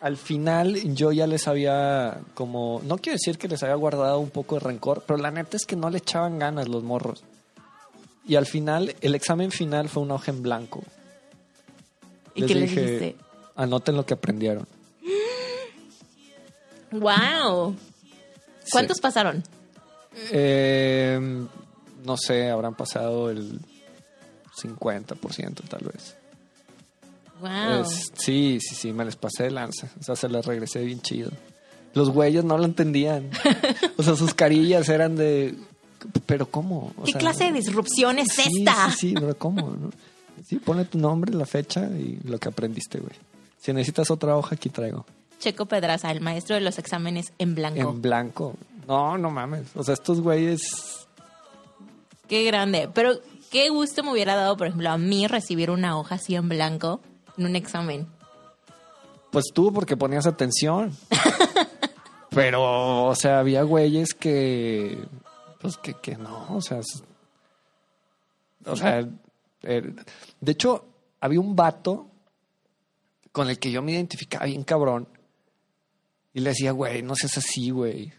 al 0.00 0.16
final 0.16 0.94
yo 0.94 1.12
ya 1.12 1.26
les 1.28 1.46
había 1.46 2.18
como, 2.34 2.80
no 2.84 2.98
quiero 2.98 3.14
decir 3.14 3.38
que 3.38 3.46
les 3.48 3.62
había 3.62 3.76
guardado 3.76 4.18
un 4.18 4.30
poco 4.30 4.56
de 4.56 4.60
rencor, 4.60 5.04
pero 5.06 5.16
la 5.18 5.30
neta 5.30 5.56
es 5.56 5.64
que 5.64 5.76
no 5.76 5.90
le 5.90 5.98
echaban 5.98 6.38
ganas 6.40 6.66
los 6.68 6.82
morros. 6.82 7.22
Y 8.26 8.34
al 8.36 8.46
final, 8.46 8.94
el 9.00 9.14
examen 9.14 9.50
final 9.52 9.88
fue 9.88 10.02
una 10.02 10.14
hoja 10.14 10.30
en 10.32 10.42
blanco. 10.42 10.82
¿Y 12.34 12.46
qué 12.46 12.54
les 12.54 12.70
dijiste? 12.70 13.16
Anoten 13.56 13.96
lo 13.96 14.06
que 14.06 14.14
aprendieron. 14.14 14.66
¡Wow! 16.90 17.74
¿Cuántos 18.70 18.96
Sí. 18.98 19.02
pasaron? 19.02 19.42
Eh, 20.30 21.18
no 22.04 22.16
sé, 22.16 22.50
habrán 22.50 22.74
pasado 22.74 23.30
el 23.30 23.60
50% 24.56 25.62
tal 25.68 25.84
vez. 25.92 26.16
¡Wow! 27.40 27.82
Es- 27.82 28.12
sí, 28.16 28.58
sí, 28.60 28.74
sí, 28.74 28.92
me 28.92 29.04
les 29.04 29.16
pasé 29.16 29.44
de 29.44 29.50
lanza. 29.50 29.88
O 29.98 30.02
sea, 30.02 30.16
se 30.16 30.28
les 30.28 30.44
regresé 30.44 30.84
bien 30.84 31.00
chido. 31.00 31.30
Los 31.94 32.10
güeyes 32.10 32.44
no 32.44 32.56
lo 32.58 32.64
entendían. 32.64 33.30
O 33.98 34.02
sea, 34.02 34.16
sus 34.16 34.34
carillas 34.34 34.88
eran 34.88 35.16
de. 35.16 35.54
¿Pero 36.26 36.46
cómo? 36.46 36.92
O 36.96 37.04
¿Qué 37.04 37.12
sea, 37.12 37.20
clase 37.20 37.44
de 37.44 37.52
disrupción 37.52 38.18
es 38.18 38.32
sí, 38.32 38.42
esta? 38.64 38.90
Sí, 38.90 38.96
sí, 39.10 39.14
pero 39.14 39.36
¿cómo? 39.38 39.60
no? 39.70 39.90
Sí, 40.44 40.56
pone 40.56 40.84
tu 40.84 40.98
nombre, 40.98 41.32
la 41.32 41.46
fecha 41.46 41.84
y 41.86 42.18
lo 42.24 42.38
que 42.38 42.48
aprendiste, 42.48 42.98
güey. 42.98 43.12
Si 43.62 43.72
necesitas 43.72 44.10
otra 44.10 44.36
hoja, 44.36 44.56
aquí 44.56 44.70
traigo. 44.70 45.06
Checo 45.38 45.66
Pedraza, 45.66 46.10
el 46.10 46.20
maestro 46.20 46.56
de 46.56 46.62
los 46.62 46.80
exámenes 46.80 47.32
en 47.38 47.54
blanco. 47.54 47.90
En 47.90 48.02
blanco. 48.02 48.54
No, 48.88 49.16
no 49.16 49.30
mames. 49.30 49.68
O 49.76 49.84
sea, 49.84 49.94
estos 49.94 50.20
güeyes. 50.20 51.06
Qué 52.26 52.42
grande. 52.42 52.90
Pero 52.92 53.12
qué 53.52 53.68
gusto 53.68 54.02
me 54.02 54.10
hubiera 54.10 54.34
dado, 54.34 54.56
por 54.56 54.66
ejemplo, 54.66 54.90
a 54.90 54.98
mí 54.98 55.28
recibir 55.28 55.70
una 55.70 55.96
hoja 55.96 56.16
así 56.16 56.34
en 56.34 56.48
blanco 56.48 57.00
en 57.38 57.46
un 57.46 57.54
examen. 57.54 58.08
Pues 59.30 59.44
tú, 59.54 59.72
porque 59.72 59.96
ponías 59.96 60.26
atención. 60.26 60.90
Pero, 62.30 63.04
o 63.04 63.14
sea, 63.14 63.38
había 63.38 63.62
güeyes 63.62 64.12
que. 64.12 65.06
Pues 65.60 65.76
que, 65.76 65.94
que 65.94 66.16
no, 66.16 66.48
o 66.50 66.60
sea. 66.60 66.80
O 68.66 68.74
sea. 68.74 69.08
eh, 69.62 69.94
de 70.40 70.52
hecho, 70.52 70.84
había 71.20 71.38
un 71.38 71.54
vato 71.54 72.08
con 73.32 73.48
el 73.48 73.58
que 73.58 73.72
yo 73.72 73.82
me 73.82 73.92
identificaba 73.92 74.46
bien 74.46 74.62
cabrón. 74.62 75.08
Y 76.34 76.40
le 76.40 76.50
decía, 76.50 76.72
güey, 76.72 77.02
no 77.02 77.14
seas 77.14 77.38
así, 77.38 77.70
güey. 77.70 78.12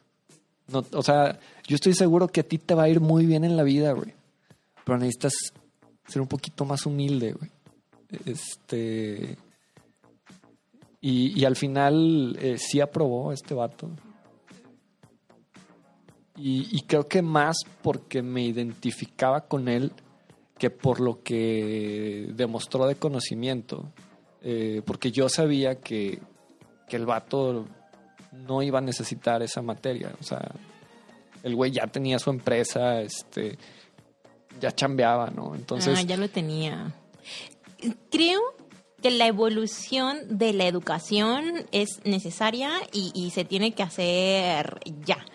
No, 0.68 0.84
o 0.94 1.04
sea, 1.04 1.40
yo 1.68 1.76
estoy 1.76 1.94
seguro 1.94 2.28
que 2.28 2.42
a 2.42 2.48
ti 2.48 2.58
te 2.58 2.74
va 2.74 2.84
a 2.84 2.90
ir 2.90 3.00
muy 3.00 3.26
bien 3.26 3.44
en 3.44 3.56
la 3.56 3.64
vida, 3.64 3.94
güey. 3.94 4.14
Pero 4.84 4.98
necesitas 4.98 5.34
ser 6.08 6.22
un 6.22 6.28
poquito 6.28 6.66
más 6.66 6.86
humilde, 6.86 7.34
güey. 7.34 7.52
Este. 8.26 9.38
Y, 11.02 11.40
y 11.40 11.46
al 11.46 11.56
final 11.56 12.38
eh, 12.40 12.58
sí 12.58 12.80
aprobó 12.80 13.34
este 13.34 13.54
vato. 13.54 13.90
Y, 16.36 16.76
y 16.76 16.82
creo 16.82 17.08
que 17.08 17.22
más 17.22 17.58
porque 17.82 18.22
me 18.22 18.44
identificaba 18.44 19.42
con 19.42 19.68
él 19.68 19.92
que 20.58 20.70
por 20.70 21.00
lo 21.00 21.22
que 21.22 22.32
demostró 22.36 22.88
de 22.88 22.96
conocimiento. 22.96 23.92
Eh, 24.44 24.82
porque 24.86 25.12
yo 25.12 25.30
sabía 25.30 25.76
que, 25.80 26.20
que 26.88 26.96
el 26.98 27.06
vato 27.06 27.66
no 28.32 28.62
iba 28.62 28.80
a 28.80 28.82
necesitar 28.82 29.42
esa 29.42 29.62
materia. 29.62 30.12
O 30.20 30.24
sea, 30.24 30.52
el 31.44 31.56
güey 31.56 31.72
ya 31.72 31.88
tenía 31.88 32.20
su 32.20 32.30
empresa, 32.30 33.02
este, 33.02 33.58
ya 34.60 34.72
chambeaba, 34.72 35.30
¿no? 35.30 35.56
Entonces, 35.56 35.98
ah, 35.98 36.02
ya 36.02 36.18
lo 36.18 36.30
tenía. 36.30 36.94
Creo 38.12 38.42
que 39.02 39.12
la 39.12 39.28
evolución 39.28 40.18
de 40.30 40.54
la 40.54 40.66
educación 40.66 41.66
es 41.72 42.00
necesaria 42.06 42.72
y, 42.92 43.12
y 43.14 43.32
se 43.32 43.46
tiene 43.46 43.74
que 43.74 43.84
hacer 43.84 44.80
ya. 45.06 45.26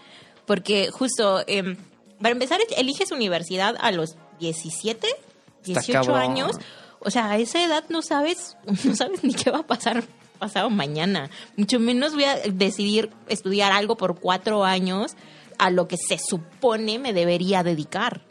Porque 0.47 0.91
justo, 0.91 1.45
em, 1.47 1.77
para 2.21 2.31
empezar, 2.31 2.59
eliges 2.77 3.13
universidad 3.13 3.77
a 3.81 3.93
los 3.93 4.17
17, 4.41 5.07
Está 5.07 5.81
18 5.81 5.93
cabrón. 5.93 6.31
años. 6.31 6.57
O 7.01 7.11
sea, 7.11 7.31
a 7.31 7.39
esa 7.39 7.65
edad 7.65 7.85
no 7.89 8.03
sabes, 8.03 8.57
no 8.85 8.95
sabes 8.97 9.23
ni 9.25 9.35
qué 9.35 9.51
va 9.51 9.61
a 9.61 9.67
pasar 9.67 10.05
pasado 10.39 10.71
mañana. 10.71 11.31
Mucho 11.57 11.81
menos 11.81 12.15
voy 12.15 12.25
a 12.25 12.37
decidir 12.37 13.11
estudiar 13.29 13.73
algo 13.73 13.97
por 13.97 14.21
cuatro 14.21 14.65
años 14.65 15.17
a 15.59 15.71
lo 15.71 15.89
que 15.89 15.97
se 15.97 16.19
supone 16.19 16.99
me 17.01 17.13
debería 17.13 17.63
dedicar. 17.65 18.23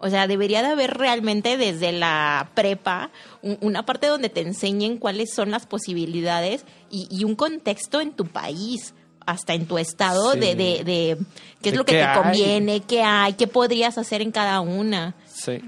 O 0.00 0.08
sea, 0.08 0.28
debería 0.28 0.62
de 0.62 0.68
haber 0.68 0.92
realmente 0.96 1.56
desde 1.56 1.90
la 1.90 2.50
prepa 2.54 3.10
un- 3.42 3.58
una 3.60 3.84
parte 3.84 4.06
donde 4.06 4.28
te 4.28 4.40
enseñen 4.42 4.96
cuáles 4.98 5.34
son 5.34 5.50
las 5.50 5.66
posibilidades 5.66 6.64
y, 6.88 7.08
y 7.10 7.24
un 7.24 7.34
contexto 7.34 8.00
en 8.00 8.12
tu 8.12 8.24
país, 8.26 8.94
hasta 9.26 9.54
en 9.54 9.66
tu 9.66 9.76
estado 9.78 10.34
Sí. 10.34 10.38
de, 10.38 10.54
de, 10.54 10.84
de 10.84 11.18
qué 11.60 11.70
es 11.70 11.72
De 11.72 11.78
lo 11.78 11.84
que 11.84 11.92
te 11.94 12.02
hay. 12.04 12.22
conviene, 12.22 12.80
qué 12.82 13.02
hay, 13.02 13.32
qué 13.32 13.48
podrías 13.48 13.98
hacer 13.98 14.22
en 14.22 14.30
cada 14.30 14.60
una. 14.60 15.16
Sí. 15.26 15.60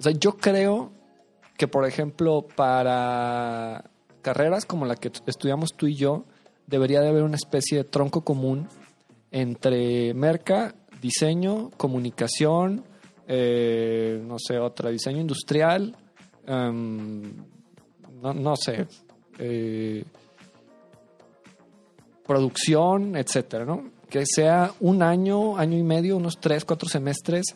O 0.00 0.02
sea, 0.02 0.10
yo 0.12 0.36
creo 0.36 0.90
que, 1.60 1.68
por 1.68 1.86
ejemplo, 1.86 2.46
para 2.56 3.84
carreras 4.22 4.64
como 4.64 4.86
la 4.86 4.96
que 4.96 5.12
estudiamos 5.26 5.74
tú 5.76 5.88
y 5.88 5.94
yo, 5.94 6.24
debería 6.66 7.02
de 7.02 7.10
haber 7.10 7.22
una 7.22 7.36
especie 7.36 7.76
de 7.76 7.84
tronco 7.84 8.22
común 8.24 8.66
entre 9.30 10.14
merca, 10.14 10.74
diseño, 11.02 11.68
comunicación, 11.76 12.82
eh, 13.28 14.24
no 14.26 14.36
sé, 14.38 14.58
otra, 14.58 14.88
diseño 14.88 15.20
industrial, 15.20 15.94
em, 16.46 17.30
no, 18.22 18.32
no 18.32 18.56
sé, 18.56 18.86
eh, 19.38 20.02
producción, 22.26 23.16
etcétera, 23.16 23.66
¿no? 23.66 23.90
Que 24.08 24.24
sea 24.24 24.72
un 24.80 25.02
año, 25.02 25.58
año 25.58 25.76
y 25.76 25.82
medio, 25.82 26.16
unos 26.16 26.40
tres, 26.40 26.64
cuatro 26.64 26.88
semestres 26.88 27.54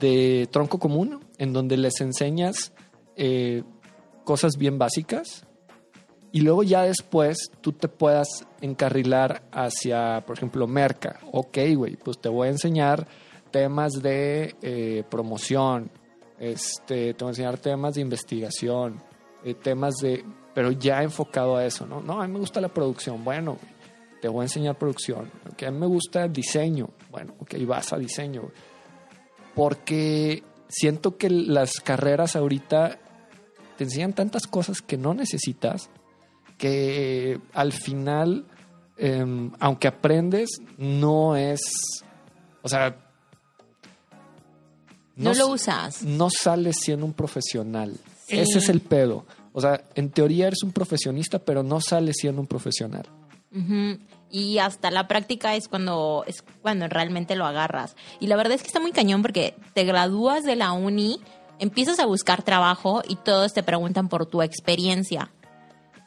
de 0.00 0.48
tronco 0.50 0.80
común, 0.80 1.20
en 1.38 1.52
donde 1.52 1.76
les 1.76 2.00
enseñas 2.00 2.72
eh, 3.16 3.62
cosas 4.24 4.56
bien 4.58 4.78
básicas 4.78 5.46
y 6.32 6.42
luego 6.42 6.62
ya 6.62 6.82
después 6.82 7.50
tú 7.62 7.72
te 7.72 7.88
puedas 7.88 8.46
encarrilar 8.60 9.44
hacia, 9.52 10.22
por 10.26 10.36
ejemplo, 10.36 10.66
merca. 10.66 11.20
Ok, 11.32 11.58
güey, 11.74 11.96
pues 11.96 12.18
te 12.18 12.28
voy 12.28 12.48
a 12.48 12.50
enseñar 12.50 13.06
temas 13.50 13.92
de 14.02 14.54
eh, 14.60 15.02
promoción, 15.08 15.90
este, 16.38 17.14
te 17.14 17.24
voy 17.24 17.30
a 17.30 17.32
enseñar 17.32 17.56
temas 17.56 17.94
de 17.94 18.02
investigación, 18.02 19.00
eh, 19.44 19.54
temas 19.54 19.94
de, 19.96 20.24
pero 20.52 20.72
ya 20.72 21.02
enfocado 21.02 21.56
a 21.56 21.64
eso, 21.64 21.86
¿no? 21.86 22.02
No, 22.02 22.20
a 22.20 22.26
mí 22.26 22.32
me 22.34 22.38
gusta 22.40 22.60
la 22.60 22.68
producción, 22.68 23.24
bueno, 23.24 23.56
te 24.20 24.28
voy 24.28 24.42
a 24.42 24.44
enseñar 24.44 24.76
producción, 24.76 25.30
ok, 25.50 25.62
a 25.62 25.70
mí 25.70 25.78
me 25.78 25.86
gusta 25.86 26.24
el 26.24 26.32
diseño, 26.34 26.90
bueno, 27.10 27.34
ok, 27.38 27.54
vas 27.66 27.94
a 27.94 27.96
diseño, 27.96 28.50
porque 29.54 30.42
siento 30.68 31.16
que 31.16 31.30
las 31.30 31.80
carreras 31.80 32.36
ahorita 32.36 32.98
te 33.76 33.84
enseñan 33.84 34.12
tantas 34.12 34.46
cosas 34.46 34.82
que 34.82 34.96
no 34.96 35.14
necesitas 35.14 35.90
que 36.58 37.38
al 37.52 37.72
final, 37.72 38.46
em, 38.96 39.52
aunque 39.60 39.88
aprendes, 39.88 40.48
no 40.78 41.36
es, 41.36 41.60
o 42.62 42.68
sea, 42.68 42.96
No, 45.16 45.32
lo 45.34 45.48
usas. 45.48 46.02
no 46.02 46.28
sales 46.30 46.76
siendo 46.80 47.06
un 47.06 47.12
profesional. 47.12 47.94
Sí. 48.26 48.38
Ese 48.38 48.58
es 48.58 48.68
el 48.68 48.80
pedo. 48.80 49.24
O 49.52 49.60
sea, 49.60 49.82
en 49.94 50.10
teoría 50.10 50.46
eres 50.48 50.62
un 50.62 50.72
profesionista, 50.72 51.38
pero 51.38 51.62
no 51.62 51.80
sales 51.80 52.16
siendo 52.18 52.40
un 52.40 52.46
profesional. 52.46 53.06
Y 54.30 54.58
hasta 54.58 54.90
la 54.90 55.08
práctica 55.08 55.54
es 55.54 55.68
cuando 55.68 56.24
es 56.26 56.42
cuando 56.60 56.88
realmente 56.88 57.36
lo 57.36 57.46
agarras. 57.46 57.96
Y 58.20 58.26
la 58.26 58.36
verdad 58.36 58.52
es 58.54 58.60
que 58.62 58.66
está 58.66 58.80
muy 58.80 58.92
cañón 58.92 59.22
porque 59.22 59.54
te 59.72 59.84
gradúas 59.84 60.44
de 60.44 60.56
la 60.56 60.72
uni, 60.72 61.20
empiezas 61.58 61.98
a 61.98 62.06
buscar 62.06 62.42
trabajo 62.42 63.02
y 63.08 63.16
todos 63.16 63.52
te 63.52 63.62
preguntan 63.62 64.08
por 64.08 64.26
tu 64.26 64.42
experiencia. 64.42 65.30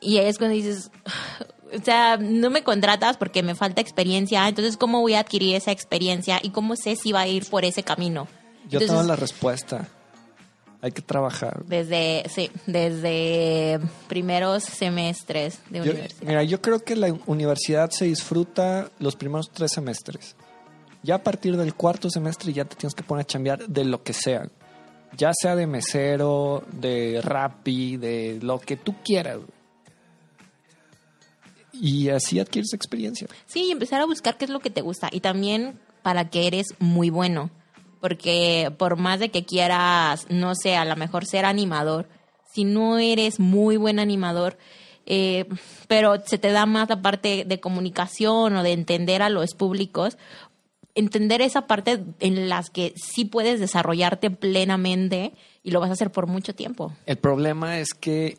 Y 0.01 0.17
ahí 0.17 0.27
es 0.27 0.37
cuando 0.37 0.55
dices, 0.55 0.91
o 1.77 1.83
sea, 1.83 2.17
no 2.17 2.49
me 2.49 2.63
contratas 2.63 3.17
porque 3.17 3.43
me 3.43 3.55
falta 3.55 3.81
experiencia, 3.81 4.47
entonces 4.47 4.77
¿cómo 4.77 5.01
voy 5.01 5.13
a 5.15 5.19
adquirir 5.21 5.55
esa 5.55 5.71
experiencia 5.71 6.39
y 6.41 6.49
cómo 6.51 6.75
sé 6.75 6.95
si 6.95 7.11
va 7.11 7.21
a 7.21 7.27
ir 7.27 7.45
por 7.49 7.65
ese 7.65 7.83
camino? 7.83 8.27
Yo 8.69 8.79
Entonces, 8.79 8.89
tengo 8.89 9.03
la 9.03 9.15
respuesta. 9.15 9.87
Hay 10.81 10.93
que 10.93 11.01
trabajar. 11.01 11.65
desde 11.65 12.23
sí, 12.29 12.49
desde 12.65 13.79
primeros 14.07 14.63
semestres 14.63 15.59
de 15.69 15.79
Yo- 15.79 15.91
universidad. 15.91 16.27
mira, 16.27 16.43
yo 16.43 16.61
creo 16.61 16.79
que 16.83 16.95
la 16.95 17.13
universidad 17.25 17.89
se 17.89 18.05
disfruta 18.05 18.89
los 18.99 19.15
primeros 19.17 19.49
tres 19.51 19.71
semestres. 19.73 20.37
Ya 21.03 21.15
a 21.15 21.23
partir 21.23 21.57
del 21.57 21.73
cuarto 21.73 22.09
semestre 22.09 22.53
ya 22.53 22.63
te 22.65 22.75
tienes 22.77 22.93
que 22.95 23.03
poner 23.03 23.23
a 23.23 23.27
chambear 23.27 23.67
de 23.67 23.83
lo 23.83 24.03
que 24.03 24.13
sea. 24.13 24.47
Ya 25.17 25.31
sea 25.33 25.55
de 25.55 25.67
mesero, 25.67 26.63
de 26.71 27.21
rapi, 27.21 27.97
de 27.97 28.39
lo 28.41 28.59
que 28.59 28.77
tú 28.77 28.95
quieras. 29.03 29.39
Y 31.73 32.09
así 32.09 32.39
adquieres 32.39 32.73
experiencia. 32.73 33.27
Sí, 33.45 33.65
y 33.65 33.71
empezar 33.71 34.01
a 34.01 34.05
buscar 34.05 34.37
qué 34.37 34.45
es 34.45 34.51
lo 34.51 34.59
que 34.59 34.69
te 34.69 34.81
gusta 34.81 35.09
y 35.11 35.21
también 35.21 35.79
para 36.01 36.29
que 36.29 36.47
eres 36.47 36.67
muy 36.79 37.09
bueno. 37.09 37.49
Porque 38.01 38.73
por 38.77 38.97
más 38.97 39.19
de 39.19 39.29
que 39.29 39.45
quieras, 39.45 40.27
no 40.29 40.55
sé, 40.55 40.75
a 40.75 40.85
lo 40.85 40.95
mejor 40.95 41.25
ser 41.25 41.45
animador, 41.45 42.07
si 42.53 42.63
no 42.63 42.97
eres 42.97 43.39
muy 43.39 43.77
buen 43.77 43.99
animador, 43.99 44.57
eh, 45.05 45.45
pero 45.87 46.21
se 46.25 46.37
te 46.37 46.51
da 46.51 46.65
más 46.65 46.87
la 46.87 47.01
parte 47.01 47.43
de 47.45 47.59
comunicación 47.59 48.55
o 48.55 48.63
de 48.63 48.73
entender 48.73 49.21
a 49.21 49.29
los 49.29 49.53
públicos, 49.53 50.17
entender 50.95 51.41
esa 51.41 51.67
parte 51.67 52.03
en 52.19 52.49
las 52.49 52.69
que 52.69 52.93
sí 52.95 53.25
puedes 53.25 53.59
desarrollarte 53.59 54.29
plenamente 54.31 55.33
y 55.63 55.71
lo 55.71 55.79
vas 55.79 55.89
a 55.89 55.93
hacer 55.93 56.11
por 56.11 56.27
mucho 56.27 56.53
tiempo. 56.55 56.93
El 57.05 57.17
problema 57.17 57.79
es 57.79 57.93
que 57.93 58.37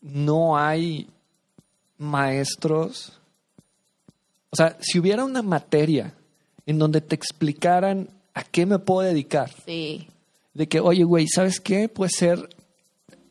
no 0.00 0.56
hay 0.58 1.08
maestros. 1.98 3.18
O 4.50 4.56
sea, 4.56 4.76
si 4.80 4.98
hubiera 4.98 5.24
una 5.24 5.42
materia 5.42 6.14
en 6.66 6.78
donde 6.78 7.00
te 7.00 7.14
explicaran 7.14 8.08
a 8.34 8.44
qué 8.44 8.66
me 8.66 8.78
puedo 8.78 9.06
dedicar, 9.08 9.50
Sí. 9.64 10.08
de 10.54 10.68
que, 10.68 10.80
oye, 10.80 11.04
güey, 11.04 11.26
¿sabes 11.28 11.60
qué? 11.60 11.88
Puede 11.88 12.10
ser 12.10 12.48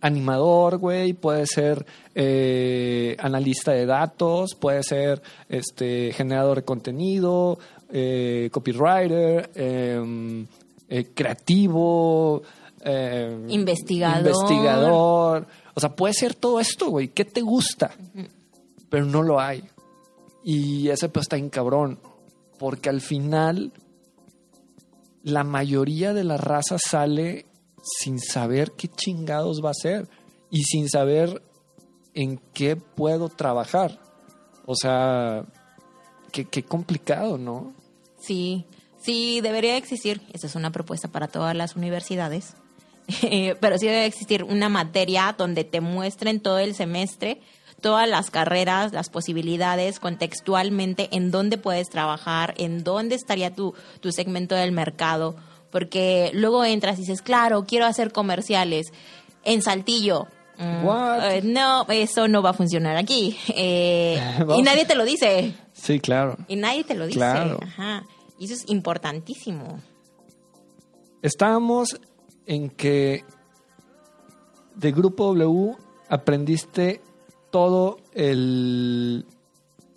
animador, 0.02 0.78
güey, 0.80 1.14
puede 1.14 1.46
ser 1.48 1.86
eh, 2.14 3.16
analista 3.20 3.72
de 3.72 3.86
datos, 3.86 4.54
puede 4.56 4.84
ser 4.84 5.22
este 5.48 6.12
generador 6.12 6.58
de 6.58 6.66
contenido, 6.66 7.58
eh, 7.96 8.50
copywriter, 8.52 9.52
em, 9.54 10.48
eh, 10.90 11.12
creativo, 11.14 12.42
em, 12.82 13.48
Investigador. 13.52 14.26
investigador. 14.26 15.48
O 15.76 15.80
sea, 15.80 15.96
puede 15.96 16.16
ser 16.16 16.34
todo 16.34 16.60
esto, 16.60 16.90
güey. 16.90 17.10
¿Qué 17.10 17.24
te 17.24 17.42
gusta? 17.42 17.92
Pero 18.90 19.06
no 19.06 19.22
lo 19.22 19.40
hay. 19.40 19.64
Y 20.44 20.90
ese 20.90 21.08
pues 21.10 21.26
está 21.26 21.38
en 21.38 21.50
cabrón. 21.50 22.00
Porque 22.58 22.90
al 22.90 23.02
final 23.02 23.72
la 25.22 25.44
mayoría 25.44 26.14
de 26.14 26.24
la 26.24 26.38
raza 26.38 26.78
sale 26.80 27.46
sin 28.00 28.20
saber 28.20 28.72
qué 28.72 28.88
chingados 28.88 29.62
va 29.64 29.70
a 29.70 29.76
ser 29.76 30.10
y 30.50 30.64
sin 30.64 30.90
saber 30.90 31.44
en 32.16 32.40
qué 32.54 32.76
puedo 32.76 33.30
trabajar. 33.30 34.00
O 34.66 34.76
sea, 34.76 35.46
qué, 36.32 36.46
qué 36.46 36.64
complicado, 36.64 37.38
¿no? 37.38 37.74
Sí, 38.24 38.66
sí, 39.02 39.42
debería 39.42 39.76
existir. 39.76 40.22
Esa 40.32 40.48
es 40.48 40.56
una 40.56 40.72
propuesta 40.72 41.10
para 41.10 41.28
todas 41.28 41.56
las 41.56 41.76
universidades. 41.76 42.56
Eh, 43.24 43.56
Pero 43.60 43.78
sí 43.78 43.86
debe 43.86 44.06
existir 44.06 44.46
una 44.46 44.70
materia 44.70 45.36
donde 45.38 45.66
te 45.66 45.82
muestren 45.82 46.40
todo 46.40 46.60
el 46.60 46.74
semestre, 46.74 47.42
todas 47.82 48.08
las 48.08 48.32
carreras, 48.32 48.94
las 48.94 49.10
posibilidades, 49.10 50.00
contextualmente, 50.00 51.10
en 51.12 51.30
dónde 51.30 51.58
puedes 51.58 51.90
trabajar, 51.90 52.54
en 52.58 52.86
dónde 52.86 53.16
estaría 53.16 53.54
tu, 53.54 53.74
tu 54.00 54.14
segmento 54.14 54.56
del 54.56 54.72
mercado. 54.72 55.36
Porque 55.70 56.32
luego 56.34 56.64
entras 56.64 56.98
y 56.98 57.02
dices, 57.02 57.22
claro, 57.22 57.66
quiero 57.66 57.86
hacer 57.86 58.14
comerciales 58.14 58.94
en 59.44 59.62
Saltillo. 59.62 60.28
Mm, 60.58 60.88
eh, 61.24 61.42
no, 61.44 61.86
eso 61.90 62.28
no 62.30 62.42
va 62.42 62.52
a 62.52 62.54
funcionar 62.54 62.96
aquí. 62.96 63.38
Eh, 63.56 64.18
y 64.56 64.62
nadie 64.62 64.86
te 64.86 64.96
lo 64.96 65.04
dice. 65.04 65.54
Sí, 65.74 66.00
claro. 66.00 66.38
Y 66.48 66.56
nadie 66.56 66.84
te 66.86 66.96
lo 66.96 67.06
dice. 67.06 67.18
Claro. 67.18 67.60
Ajá. 67.62 68.04
Y 68.44 68.48
eso 68.48 68.56
es 68.56 68.70
importantísimo. 68.70 69.80
Estábamos 71.22 71.98
en 72.46 72.70
que 72.70 73.24
de 74.76 74.92
Grupo 74.92 75.34
W 75.34 75.78
aprendiste 76.10 77.02
todo 77.52 78.02
el 78.12 79.26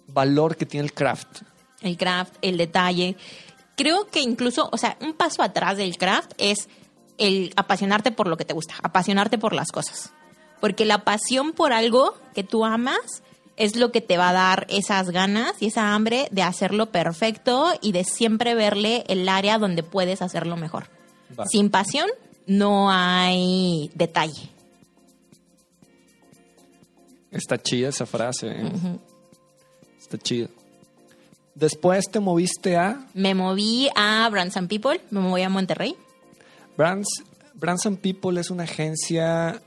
valor 0.07 0.55
que 0.55 0.65
tiene 0.65 0.87
el 0.87 0.93
craft. 0.93 1.43
El 1.81 1.97
craft, 1.97 2.37
el 2.41 2.57
detalle. 2.57 3.17
Creo 3.77 4.07
que 4.07 4.21
incluso, 4.21 4.69
o 4.71 4.79
sea, 4.79 4.97
un 5.01 5.15
paso 5.15 5.43
atrás 5.43 5.77
del 5.77 5.99
craft 5.99 6.31
es 6.39 6.69
el 7.19 7.53
apasionarte 7.57 8.13
por 8.13 8.29
lo 8.29 8.37
que 8.37 8.45
te 8.45 8.55
gusta, 8.55 8.75
apasionarte 8.81 9.39
por 9.39 9.55
las 9.55 9.73
cosas. 9.73 10.13
Porque 10.61 10.85
la 10.85 11.03
pasión 11.03 11.51
por 11.51 11.73
algo 11.73 12.15
que 12.33 12.45
tú 12.45 12.65
amas 12.65 13.25
es 13.57 13.77
lo 13.77 13.91
que 13.91 14.01
te 14.01 14.17
va 14.17 14.31
a 14.31 14.33
dar 14.33 14.67
esas 14.69 15.11
ganas 15.11 15.55
y 15.61 15.67
esa 15.67 15.95
hambre 15.95 16.29
de 16.31 16.43
hacerlo 16.43 16.93
perfecto 16.93 17.73
y 17.81 17.93
de 17.93 18.05
siempre 18.05 18.55
verle 18.55 19.05
el 19.09 19.29
área 19.29 19.59
donde 19.59 19.83
puedes 19.83 20.23
hacerlo 20.23 20.57
mejor. 20.57 20.89
Va. 21.39 21.47
Sin 21.47 21.71
pasión 21.71 22.09
no 22.47 22.91
hay 22.91 23.91
detalle. 23.95 24.51
Está 27.31 27.61
chida 27.61 27.89
esa 27.89 28.07
frase. 28.07 28.49
¿eh? 28.49 28.73
Está 29.99 30.19
chida. 30.19 30.49
Después 31.55 32.11
te 32.11 32.21
moviste 32.21 32.77
a 32.77 33.07
Me 33.15 33.35
moví 33.35 33.89
a 33.97 34.29
Brands 34.31 34.57
and 34.57 34.69
People, 34.69 35.01
me 35.11 35.21
moví 35.21 35.43
a 35.43 35.49
Monterrey. 35.49 35.97
Brands. 36.77 37.09
Brands 37.55 37.87
and 37.87 37.99
People 37.99 38.39
es 38.39 38.51
una 38.51 38.65
agencia 38.65 39.63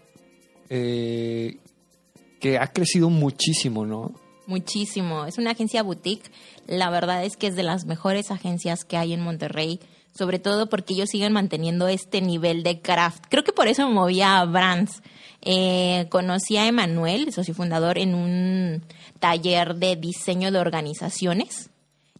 eh, 0.69 1.57
que 2.39 2.57
ha 2.57 2.67
crecido 2.67 3.09
muchísimo, 3.09 3.85
¿no? 3.85 4.13
Muchísimo. 4.47 5.25
Es 5.25 5.37
una 5.37 5.51
agencia 5.51 5.83
boutique. 5.83 6.31
La 6.65 6.89
verdad 6.89 7.23
es 7.23 7.37
que 7.37 7.47
es 7.47 7.55
de 7.55 7.63
las 7.63 7.85
mejores 7.85 8.31
agencias 8.31 8.83
que 8.83 8.97
hay 8.97 9.13
en 9.13 9.21
Monterrey. 9.21 9.79
Sobre 10.17 10.39
todo 10.39 10.69
porque 10.69 10.95
ellos 10.95 11.09
siguen 11.09 11.33
manteniendo 11.33 11.87
este 11.87 12.21
nivel 12.21 12.63
de 12.63 12.81
craft. 12.81 13.25
Creo 13.29 13.43
que 13.43 13.53
por 13.53 13.67
eso 13.67 13.87
me 13.87 13.93
moví 13.93 14.21
a 14.21 14.43
Brands. 14.45 15.03
Eh, 15.41 16.07
conocí 16.09 16.57
a 16.57 16.67
Emanuel, 16.67 17.31
socio 17.31 17.53
fundador, 17.53 17.97
en 17.97 18.15
un 18.15 18.83
taller 19.19 19.75
de 19.75 19.95
diseño 19.95 20.51
de 20.51 20.59
organizaciones. 20.59 21.68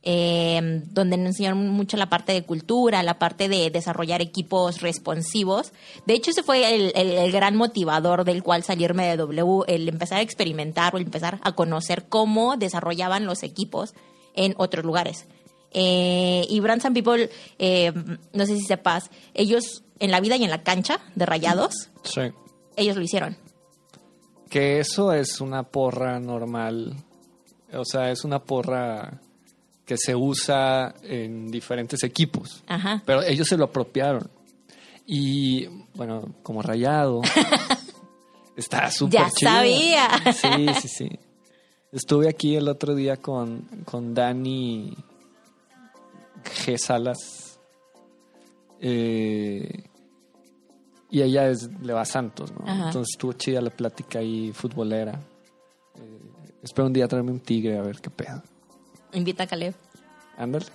Eh, 0.03 0.81
donde 0.91 1.17
nos 1.17 1.27
enseñaron 1.27 1.67
mucho 1.69 1.97
la 1.97 2.09
parte 2.09 2.31
de 2.31 2.43
cultura, 2.45 3.03
la 3.03 3.19
parte 3.19 3.49
de 3.49 3.69
desarrollar 3.69 4.21
equipos 4.21 4.81
responsivos. 4.81 5.73
De 6.05 6.13
hecho, 6.13 6.31
ese 6.31 6.41
fue 6.43 6.73
el, 6.75 6.91
el- 6.95 7.11
el 7.17 7.31
gran 7.31 7.55
motivador 7.55 8.23
del 8.23 8.41
cual 8.43 8.63
salirme 8.63 9.07
de 9.07 9.17
W, 9.17 9.63
el 9.67 9.89
empezar 9.89 10.19
a 10.19 10.21
experimentar 10.21 10.93
o 10.95 10.97
el 10.97 11.03
empezar 11.05 11.39
a 11.43 11.53
conocer 11.53 12.05
cómo 12.07 12.55
desarrollaban 12.57 13.25
los 13.25 13.43
equipos 13.43 13.93
en 14.35 14.53
otros 14.57 14.85
lugares. 14.85 15.25
Eh, 15.71 16.45
y 16.49 16.59
Brands 16.61 16.85
and 16.85 16.95
People, 16.95 17.29
eh, 17.59 17.91
no 18.33 18.45
sé 18.45 18.55
si 18.57 18.63
sepas, 18.63 19.11
ellos 19.33 19.83
en 19.99 20.11
la 20.11 20.19
vida 20.21 20.37
y 20.37 20.43
en 20.45 20.49
la 20.49 20.63
cancha 20.63 20.99
de 21.15 21.25
rayados, 21.25 21.89
Sí. 22.03 22.21
ellos 22.77 22.95
lo 22.95 23.03
hicieron. 23.03 23.35
Que 24.49 24.79
eso 24.79 25.13
es 25.13 25.41
una 25.41 25.63
porra 25.63 26.19
normal. 26.19 26.95
O 27.73 27.85
sea, 27.85 28.09
es 28.11 28.23
una 28.23 28.39
porra 28.43 29.21
que 29.89 29.97
se 29.97 30.15
usa 30.15 30.93
en 31.01 31.49
diferentes 31.49 32.03
equipos. 32.03 32.63
Ajá. 32.67 33.01
Pero 33.07 33.23
ellos 33.23 33.47
se 33.47 33.57
lo 33.57 33.63
apropiaron. 33.65 34.29
Y 35.07 35.65
bueno, 35.95 36.35
como 36.43 36.61
rayado. 36.61 37.21
está 38.55 38.91
súper 38.91 39.19
Ya 39.21 39.29
chido. 39.31 39.51
sabía. 39.51 40.07
Sí, 40.31 40.67
sí, 40.81 40.87
sí. 40.87 41.19
Estuve 41.91 42.29
aquí 42.29 42.55
el 42.55 42.67
otro 42.67 42.93
día 42.93 43.17
con, 43.17 43.61
con 43.83 44.13
Dani 44.13 44.95
G. 46.43 46.77
Salas. 46.77 47.59
eh, 48.79 49.85
Y 51.09 51.23
ella 51.23 51.49
es, 51.49 51.67
le 51.81 51.93
va 51.93 52.01
a 52.01 52.05
Santos, 52.05 52.51
¿no? 52.51 52.63
Ajá. 52.69 52.85
Entonces 52.89 53.15
estuvo 53.15 53.33
chida 53.33 53.59
la 53.59 53.71
plática 53.71 54.19
ahí 54.19 54.51
futbolera. 54.53 55.19
Eh, 55.95 56.19
espero 56.61 56.85
un 56.85 56.93
día 56.93 57.07
traerme 57.07 57.31
un 57.31 57.39
tigre 57.39 57.75
a 57.79 57.81
ver 57.81 57.99
qué 57.99 58.11
pedo. 58.11 58.43
Invita 59.13 59.43
a 59.43 59.47
Caleb. 59.47 59.73
Ándale. 60.37 60.65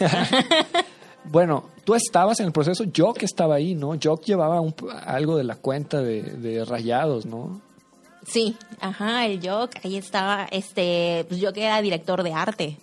bueno, 1.24 1.68
tú 1.84 1.94
estabas 1.94 2.40
en 2.40 2.46
el 2.46 2.52
proceso, 2.52 2.84
Jock 2.94 3.22
estaba 3.22 3.54
ahí, 3.56 3.74
¿no? 3.74 3.96
Jock 4.02 4.24
llevaba 4.24 4.60
un- 4.60 4.74
algo 5.04 5.36
de 5.36 5.44
la 5.44 5.56
cuenta 5.56 6.00
de, 6.00 6.22
de 6.22 6.64
rayados, 6.64 7.26
¿no? 7.26 7.60
Sí, 8.26 8.56
ajá, 8.80 9.26
el 9.26 9.46
Jock, 9.46 9.72
ahí 9.84 9.96
estaba, 9.96 10.46
este, 10.50 11.24
pues 11.28 11.40
yo 11.40 11.52
que 11.52 11.64
era 11.64 11.82
director 11.82 12.22
de 12.22 12.32
arte. 12.32 12.76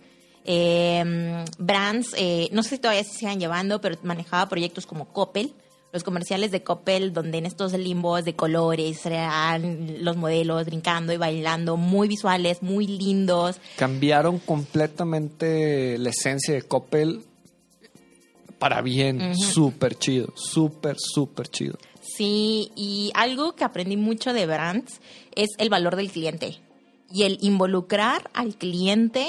Eh, 0.46 1.46
Brands, 1.58 2.14
eh, 2.18 2.50
no 2.52 2.64
sé 2.64 2.70
si 2.72 2.78
todavía 2.80 3.04
se 3.04 3.14
sigan 3.18 3.40
llevando, 3.40 3.80
pero 3.82 3.98
manejaba 4.04 4.48
proyectos 4.50 4.86
como 4.86 5.06
Coppel, 5.14 5.54
los 5.92 6.04
comerciales 6.04 6.52
de 6.52 6.64
Coppel, 6.64 7.14
donde 7.14 7.40
en 7.40 7.46
estos 7.46 7.74
limbos 7.74 8.24
de 8.26 8.36
colores 8.36 9.06
eran 9.06 10.04
los 10.04 10.18
modelos 10.18 10.66
brincando 10.66 11.14
y 11.14 11.18
bailando, 11.18 11.78
muy 11.78 12.08
visuales, 12.08 12.62
muy 12.62 12.88
lindos. 12.88 13.58
Cambiaron 13.78 14.40
completamente 14.40 15.98
la 15.98 16.10
esencia 16.10 16.54
de 16.54 16.62
Coppel 16.62 17.24
para 18.60 18.82
bien. 18.82 19.36
Súper 19.36 19.98
chido, 19.98 20.34
súper, 20.36 20.98
súper 21.00 21.48
chido. 21.48 21.78
Sí, 22.02 22.72
y 22.76 23.12
algo 23.16 23.56
que 23.56 23.64
aprendí 23.64 23.98
mucho 23.98 24.34
de 24.34 24.46
Brands 24.46 25.00
es 25.36 25.50
el 25.58 25.70
valor 25.70 25.96
del 25.96 26.12
cliente 26.12 26.60
y 27.12 27.24
el 27.24 27.38
involucrar 27.42 28.30
al 28.34 28.56
cliente 28.56 29.26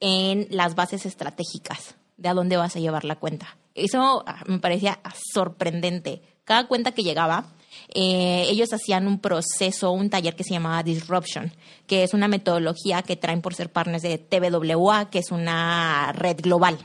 en 0.00 0.46
las 0.50 0.74
bases 0.74 1.06
estratégicas 1.06 1.94
de 2.16 2.28
a 2.28 2.34
dónde 2.34 2.56
vas 2.56 2.76
a 2.76 2.80
llevar 2.80 3.04
la 3.04 3.16
cuenta. 3.16 3.56
Eso 3.76 4.24
ah, 4.26 4.42
me 4.46 4.58
parecía 4.58 4.98
sorprendente. 5.32 6.22
Cada 6.44 6.66
cuenta 6.66 6.92
que 6.92 7.02
llegaba, 7.02 7.54
eh, 7.94 8.46
ellos 8.48 8.72
hacían 8.72 9.06
un 9.06 9.20
proceso, 9.20 9.92
un 9.92 10.10
taller 10.10 10.34
que 10.34 10.44
se 10.44 10.54
llamaba 10.54 10.82
Disruption, 10.82 11.52
que 11.86 12.02
es 12.02 12.14
una 12.14 12.28
metodología 12.28 13.02
que 13.02 13.16
traen 13.16 13.42
por 13.42 13.54
ser 13.54 13.70
partners 13.70 14.02
de 14.02 14.18
TWA, 14.18 15.10
que 15.10 15.18
es 15.18 15.30
una 15.30 16.12
red 16.12 16.40
global. 16.40 16.78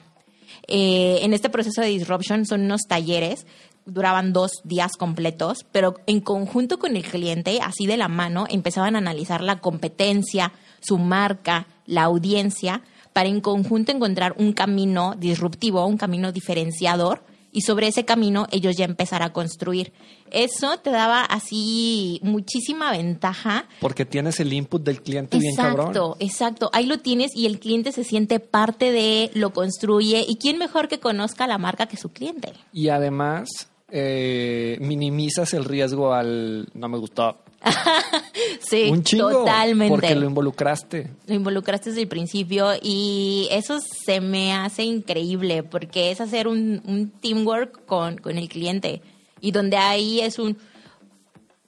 Eh, 0.68 1.20
en 1.24 1.34
este 1.34 1.50
proceso 1.50 1.82
de 1.82 1.88
disruption 1.88 2.46
son 2.46 2.62
unos 2.62 2.82
talleres, 2.88 3.48
duraban 3.86 4.32
dos 4.34 4.62
días 4.64 4.92
completos, 4.98 5.66
pero 5.72 5.96
en 6.06 6.22
conjunto 6.22 6.78
con 6.78 6.96
el 6.96 7.04
cliente, 7.04 7.60
así 7.62 7.88
de 7.88 7.98
la 7.98 8.08
mano, 8.08 8.46
empezaban 8.50 8.96
a 8.96 9.00
analizar 9.00 9.42
la 9.42 9.60
competencia, 9.60 10.54
su 10.82 10.98
marca, 10.98 11.68
la 11.86 12.04
audiencia, 12.04 12.84
para 13.14 13.30
en 13.30 13.41
conjunto 13.41 13.91
encontrar 13.91 14.36
un 14.38 14.53
camino 14.53 15.16
disruptivo, 15.18 15.86
un 15.86 15.97
camino 15.97 16.32
diferenciador. 16.32 17.24
Y 17.53 17.62
sobre 17.64 17.88
ese 17.88 18.05
camino 18.05 18.47
ellos 18.51 18.78
ya 18.78 18.86
empezar 18.86 19.24
a 19.24 19.34
construir. 19.34 19.91
Eso 20.32 20.78
te 20.78 20.89
daba 20.89 21.26
así 21.26 22.22
muchísima 22.24 22.91
ventaja 22.91 23.68
Porque 23.82 24.05
tienes 24.05 24.39
el 24.39 24.53
input 24.53 24.82
del 24.82 25.01
cliente 25.01 25.38
bien 25.38 25.57
cabrón. 25.57 25.88
Exacto, 25.89 26.16
exacto. 26.22 26.70
Ahí 26.72 26.86
lo 26.86 26.99
tienes 26.99 27.36
y 27.36 27.47
el 27.47 27.59
cliente 27.59 27.91
se 27.91 28.05
siente 28.05 28.39
parte 28.39 28.93
de, 28.93 29.32
lo 29.34 29.51
construye. 29.51 30.24
¿Y 30.26 30.38
quién 30.38 30.57
mejor 30.57 30.88
que 30.88 31.01
conozca 31.01 31.45
la 31.45 31.57
marca 31.57 31.88
que 31.88 31.97
su 31.97 32.14
cliente? 32.14 32.53
Y 32.72 32.88
además 32.88 33.49
eh, 33.89 34.78
minimizas 34.80 35.53
el 35.53 35.66
riesgo 35.66 36.14
al 36.14 36.70
no 36.74 36.88
me 36.88 36.97
gustó. 36.97 37.38
Sí, 38.62 38.89
un 38.89 39.03
chingo. 39.03 39.30
totalmente. 39.30 39.93
Porque 39.93 40.16
lo 40.16 40.26
involucraste. 40.26 41.09
Lo 41.28 41.36
involucraste 41.36 41.89
desde 41.89 42.03
el 42.03 42.07
principio 42.07 42.72
y 42.82 43.47
eso 43.51 43.80
se 43.80 44.22
me 44.22 44.53
hace 44.53 44.84
increíble 44.84 45.64
porque 45.64 46.12
es 46.12 46.22
hacer 46.22 46.47
un, 46.47 46.82
un 46.86 47.09
teamwork 47.09 47.86
con, 47.86 48.18
con 48.18 48.38
el 48.38 48.47
cliente 48.49 49.01
y 49.41 49.51
donde 49.51 49.78
ahí 49.78 50.22
es 50.22 50.39
un 50.39 50.57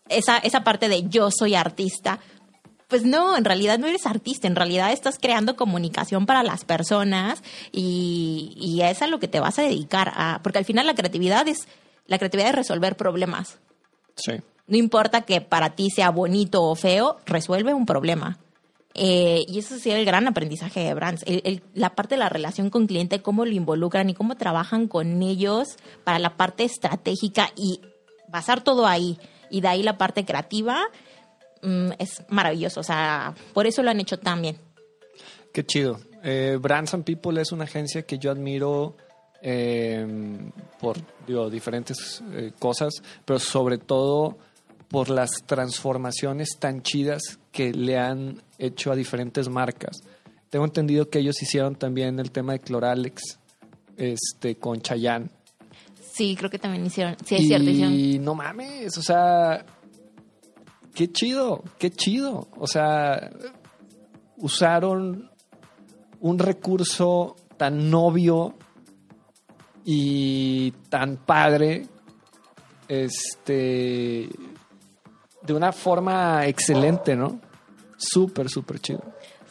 esa, 0.09 0.37
esa 0.37 0.63
parte 0.63 0.89
de 0.89 1.07
yo 1.09 1.29
soy 1.31 1.55
artista. 1.55 2.19
Pues 2.87 3.03
no, 3.03 3.35
en 3.35 3.43
realidad 3.43 3.79
no 3.79 3.87
eres 3.87 4.05
artista, 4.05 4.47
en 4.47 4.55
realidad 4.55 4.91
estás 4.91 5.17
creando 5.19 5.55
comunicación 5.55 6.25
para 6.27 6.43
las 6.43 6.63
personas 6.63 7.41
y, 7.71 8.53
y 8.55 8.81
es 8.81 9.01
a 9.01 9.07
lo 9.07 9.19
que 9.19 9.27
te 9.27 9.39
vas 9.39 9.57
a 9.57 9.63
dedicar 9.63 10.11
a, 10.15 10.41
porque 10.43 10.59
al 10.59 10.65
final 10.65 10.85
la 10.85 10.93
creatividad 10.93 11.47
es 11.47 11.67
la 12.05 12.19
creatividad 12.19 12.49
es 12.49 12.55
resolver 12.55 12.95
problemas. 12.95 13.57
Sí. 14.15 14.33
No 14.67 14.77
importa 14.77 15.21
que 15.21 15.41
para 15.41 15.75
ti 15.75 15.89
sea 15.89 16.09
bonito 16.09 16.63
o 16.63 16.75
feo, 16.75 17.17
resuelve 17.25 17.73
un 17.73 17.85
problema. 17.85 18.39
Eh, 18.95 19.43
y 19.47 19.59
eso 19.59 19.75
ha 19.75 19.79
sido 19.79 19.95
el 19.95 20.05
gran 20.05 20.27
aprendizaje 20.27 20.81
de 20.81 20.93
Brands. 20.93 21.25
La 21.73 21.95
parte 21.95 22.15
de 22.15 22.19
la 22.19 22.29
relación 22.29 22.69
con 22.69 22.87
cliente, 22.87 23.21
cómo 23.21 23.45
lo 23.45 23.51
involucran 23.51 24.09
y 24.09 24.13
cómo 24.13 24.35
trabajan 24.35 24.87
con 24.87 25.21
ellos 25.21 25.77
para 26.03 26.19
la 26.19 26.37
parte 26.37 26.63
estratégica 26.63 27.51
y 27.55 27.81
basar 28.29 28.63
todo 28.63 28.85
ahí. 28.85 29.17
Y 29.49 29.61
de 29.61 29.67
ahí 29.67 29.83
la 29.83 29.97
parte 29.97 30.25
creativa 30.25 30.81
mm, 31.61 31.91
es 31.99 32.23
maravilloso. 32.29 32.79
O 32.79 32.83
sea, 32.83 33.33
por 33.53 33.67
eso 33.67 33.83
lo 33.83 33.89
han 33.89 33.99
hecho 33.99 34.19
tan 34.19 34.41
bien. 34.41 34.57
Qué 35.51 35.65
chido. 35.65 35.99
Eh, 36.23 36.57
Brands 36.61 36.93
and 36.93 37.03
People 37.03 37.41
es 37.41 37.51
una 37.51 37.65
agencia 37.65 38.03
que 38.03 38.17
yo 38.17 38.31
admiro 38.31 38.95
eh, 39.41 40.07
por 40.79 40.97
diferentes 41.51 42.23
cosas, 42.59 42.93
pero 43.25 43.39
sobre 43.39 43.77
todo 43.77 44.37
por 44.93 45.09
las 45.09 45.31
transformaciones 45.47 46.49
tan 46.59 46.83
chidas 46.83 47.39
que 47.51 47.73
le 47.73 47.97
han 47.97 48.43
hecho 48.59 48.91
a 48.91 48.95
diferentes 48.95 49.49
marcas. 49.49 50.03
Tengo 50.51 50.65
entendido 50.65 51.09
que 51.09 51.17
ellos 51.17 51.41
hicieron 51.41 51.73
también 51.77 52.19
el 52.19 52.29
tema 52.29 52.53
de 52.53 52.59
Cloralex 52.59 53.39
este, 53.97 54.57
con 54.57 54.81
Chayanne. 54.81 55.31
Sí, 56.13 56.35
creo 56.37 56.51
que 56.51 56.59
también 56.59 56.85
hicieron. 56.85 57.15
Sí, 57.25 57.37
es 57.37 57.47
cierto. 57.47 57.71
hicieron- 57.71 57.91
Y 57.95 58.19
no 58.19 58.35
mames, 58.35 58.95
o 58.99 59.01
sea, 59.01 59.65
qué 60.93 61.11
chido, 61.11 61.63
qué 61.79 61.89
chido. 61.89 62.47
O 62.59 62.67
sea, 62.67 63.31
usaron 64.37 65.31
un 66.19 66.37
recurso 66.37 67.35
tan 67.57 67.89
novio 67.89 68.53
y 69.85 70.69
tan 70.89 71.17
padre, 71.17 71.87
este, 72.87 74.29
de 75.45 75.53
una 75.53 75.71
forma 75.71 76.47
excelente, 76.47 77.15
¿no? 77.15 77.39
Súper, 77.97 78.49
súper 78.49 78.79
chido. 78.79 79.03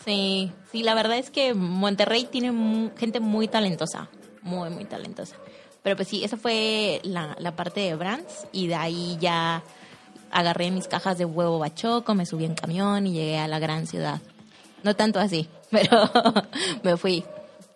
Sí, 0.05 0.51
sí, 0.71 0.83
la 0.83 0.95
verdad 0.95 1.19
es 1.19 1.31
que 1.31 1.55
Monterrey 1.55 2.27
tiene 2.31 2.91
gente 2.97 3.21
muy 3.21 3.49
talentosa, 3.49 4.09
muy, 4.43 4.71
muy 4.71 4.85
talentosa. 4.85 5.37
Pero 5.83 5.97
pues 5.97 6.09
sí, 6.09 6.25
esa 6.25 6.37
fue 6.37 7.01
la, 7.05 7.37
la 7.39 7.55
parte 7.55 7.81
de 7.81 7.95
Brands 7.95 8.47
y 8.53 8.67
de 8.67 8.75
ahí 8.75 9.17
ya 9.21 9.63
agarré 10.31 10.71
mis 10.71 10.89
cajas 10.89 11.19
de 11.19 11.25
huevo 11.25 11.59
bachoco, 11.59 12.15
me 12.15 12.27
subí 12.27 12.45
en 12.45 12.55
camión 12.55 13.07
y 13.07 13.13
llegué 13.13 13.39
a 13.39 13.49
la 13.49 13.59
gran 13.59 13.87
ciudad. 13.87 14.21
No 14.83 14.97
tanto 14.97 15.21
así, 15.21 15.49
pero 15.71 16.11
me 16.83 16.97
fui. 16.97 17.25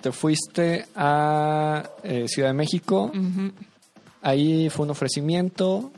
Te 0.00 0.12
fuiste 0.12 0.86
a 0.94 1.90
eh, 2.02 2.26
Ciudad 2.28 2.50
de 2.50 2.54
México, 2.54 3.10
ahí 4.20 4.68
fue 4.68 4.84
un 4.84 4.90
ofrecimiento, 4.90 5.90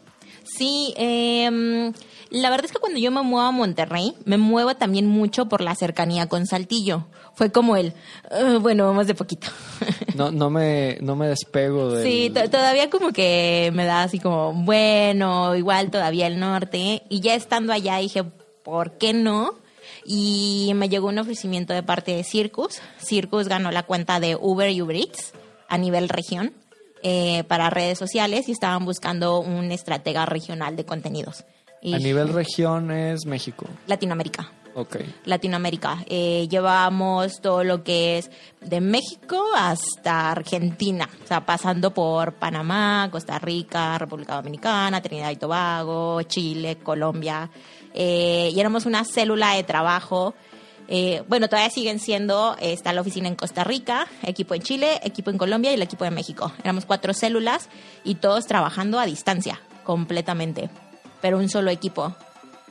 Sí, 0.57 0.95
em, 0.97 1.93
la 2.31 2.51
verdad 2.51 2.67
es 2.67 2.73
que 2.73 2.79
cuando 2.79 2.99
yo 2.99 3.11
me 3.11 3.23
muevo 3.23 3.47
a 3.47 3.53
Monterrey, 3.53 4.15
me 4.25 4.37
muevo 4.39 4.75
también 4.77 5.07
mucho 5.07 5.47
por 5.49 5.61
la 5.61 5.75
cercanía 5.75 6.29
con 6.29 6.47
Saltillo. 6.47 7.07
Fue 7.35 7.53
como 7.53 7.77
el, 7.77 7.95
"Ah, 8.31 8.59
bueno, 8.61 8.85
vamos 8.87 9.07
de 9.07 9.15
poquito. 9.15 9.49
no, 10.17 10.31
no, 10.31 10.51
me, 10.51 10.99
no 11.01 11.15
me 11.17 11.29
despego 11.29 11.91
de... 11.93 12.03
Sí, 12.03 12.31
to- 12.31 12.51
todavía 12.51 12.91
como 12.91 13.13
que 13.13 13.71
me 13.75 13.85
da 13.85 14.03
así 14.03 14.19
como, 14.19 14.53
bueno, 14.53 15.55
igual 15.57 15.91
todavía 15.91 16.27
el 16.27 16.39
norte. 16.41 17.03
Y 17.09 17.21
ya 17.21 17.35
estando 17.35 17.73
allá 17.73 17.97
dije, 17.99 18.25
¿por 18.65 18.93
qué 18.99 19.13
no? 19.13 19.55
Y 20.05 20.73
me 20.75 20.89
llegó 20.89 21.09
un 21.09 21.19
ofrecimiento 21.19 21.73
de 21.73 21.83
parte 21.83 22.15
de 22.17 22.25
Circus. 22.25 22.81
Circus 22.99 23.47
ganó 23.49 23.71
la 23.71 23.83
cuenta 23.85 24.21
de 24.21 24.37
Uber 24.37 24.71
y 24.71 24.83
Uber 24.83 24.97
Eats 24.97 25.33
a 25.69 25.77
nivel 25.79 26.09
región 26.09 26.53
eh, 27.03 27.45
para 27.45 27.71
redes 27.71 27.99
sociales 27.99 28.49
y 28.49 28.53
estaban 28.53 28.85
buscando 28.85 29.39
un 29.41 29.71
estratega 29.71 30.27
regional 30.27 30.77
de 30.77 30.85
contenidos. 30.85 31.45
Y 31.83 31.95
A 31.95 31.99
nivel 31.99 32.33
región 32.33 32.91
es 32.91 33.27
México. 33.27 33.67
Latinoamérica. 33.87 34.51
Ok. 34.75 34.97
Latinoamérica. 35.25 36.05
Eh, 36.07 36.47
llevamos 36.49 37.41
todo 37.41 37.65
lo 37.65 37.83
que 37.83 38.19
es 38.19 38.31
de 38.61 38.81
México 38.81 39.43
hasta 39.57 40.31
Argentina, 40.31 41.09
o 41.25 41.27
sea, 41.27 41.45
pasando 41.45 41.93
por 41.93 42.35
Panamá, 42.35 43.09
Costa 43.11 43.39
Rica, 43.39 43.99
República 43.99 44.37
Dominicana, 44.37 45.03
Trinidad 45.03 45.31
y 45.31 45.37
Tobago, 45.37 46.23
Chile, 46.23 46.77
Colombia. 46.77 47.51
Eh, 47.93 48.51
y 48.55 48.61
éramos 48.61 48.87
una 48.87 49.05
célula 49.05 49.55
de 49.55 49.65
trabajo. 49.65 50.35
Eh, 50.87 51.23
bueno, 51.29 51.49
todavía 51.49 51.71
siguen 51.71 51.99
siendo, 51.99 52.57
eh, 52.61 52.73
está 52.73 52.93
la 52.93 53.03
oficina 53.03 53.29
en 53.29 53.35
Costa 53.35 53.63
Rica, 53.65 54.07
equipo 54.23 54.55
en 54.55 54.63
Chile, 54.63 55.01
equipo 55.03 55.31
en 55.31 55.39
Colombia 55.39 55.71
y 55.71 55.75
el 55.75 55.83
equipo 55.83 56.05
en 56.05 56.15
México. 56.15 56.53
Éramos 56.63 56.87
cuatro 56.87 57.13
células 57.13 57.69
y 58.05 58.15
todos 58.15 58.47
trabajando 58.47 58.99
a 58.99 59.05
distancia, 59.05 59.61
completamente, 59.85 60.71
pero 61.21 61.39
un 61.39 61.49
solo 61.49 61.71
equipo. 61.71 62.15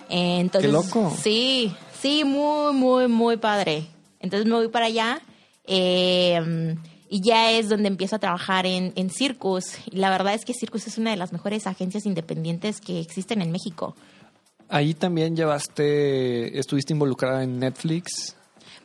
Eh, 0.09 0.39
entonces, 0.39 0.71
loco! 0.71 1.13
Sí, 1.21 1.75
sí, 1.99 2.23
muy, 2.23 2.73
muy, 2.73 3.07
muy 3.07 3.37
padre. 3.37 3.87
Entonces 4.19 4.47
me 4.47 4.55
voy 4.55 4.69
para 4.69 4.87
allá 4.87 5.21
eh, 5.65 6.75
y 7.09 7.21
ya 7.21 7.51
es 7.51 7.69
donde 7.69 7.87
empiezo 7.87 8.15
a 8.15 8.19
trabajar 8.19 8.65
en, 8.65 8.93
en 8.95 9.09
Circus. 9.09 9.77
Y 9.91 9.97
la 9.97 10.09
verdad 10.09 10.33
es 10.33 10.45
que 10.45 10.53
Circus 10.53 10.87
es 10.87 10.97
una 10.97 11.11
de 11.11 11.17
las 11.17 11.33
mejores 11.33 11.67
agencias 11.67 12.05
independientes 12.05 12.81
que 12.81 12.99
existen 12.99 13.41
en 13.41 13.51
México. 13.51 13.95
Ahí 14.69 14.93
también 14.93 15.35
llevaste, 15.35 16.57
estuviste 16.57 16.93
involucrada 16.93 17.43
en 17.43 17.59
Netflix. 17.59 18.36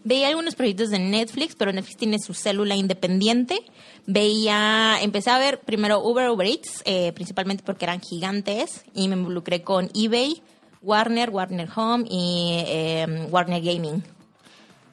Veía 0.05 0.28
algunos 0.28 0.57
proyectos 0.57 0.90
de 0.90 0.98
Netflix, 0.98 1.55
pero 1.55 1.72
Netflix 1.72 1.96
tiene 1.96 2.18
su 2.18 2.34
célula 2.34 2.74
independiente. 2.74 3.61
Veía, 4.07 4.98
empecé 5.00 5.30
a 5.30 5.38
ver 5.38 5.61
primero 5.61 6.03
Uber, 6.03 6.28
Uber 6.30 6.46
Eats, 6.46 6.82
eh, 6.84 7.12
principalmente 7.12 7.62
porque 7.64 7.84
eran 7.84 8.00
gigantes, 8.00 8.84
y 8.94 9.07
me 9.07 9.14
involucré 9.14 9.62
con 9.62 9.90
eBay, 9.94 10.42
Warner, 10.82 11.30
Warner 11.30 11.68
Home 11.76 12.05
y 12.11 12.64
eh, 12.66 13.28
Warner 13.30 13.62
Gaming. 13.62 14.03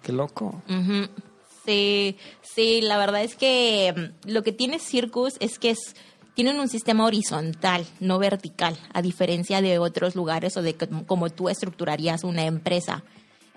Qué 0.04 0.12
loco. 0.12 0.62
Sí, 1.66 2.18
sí, 2.42 2.82
la 2.82 2.98
verdad 2.98 3.24
es 3.24 3.36
que 3.36 3.94
mm, 3.96 4.30
lo 4.30 4.44
que 4.44 4.52
tiene 4.52 4.80
Circus 4.80 5.36
es 5.40 5.60
que 5.60 5.72
es, 5.72 5.96
tienen 6.34 6.60
un 6.60 6.70
sistema 6.70 7.06
horizontal, 7.06 7.86
no 8.00 8.20
vertical, 8.20 8.78
a 8.94 9.02
diferencia 9.02 9.62
de 9.62 9.80
otros 9.80 10.16
lugares 10.16 10.56
o 10.58 10.62
de 10.62 10.76
como 11.06 11.30
tú 11.30 11.50
estructurarías 11.50 12.24
una 12.24 12.46
empresa. 12.46 13.04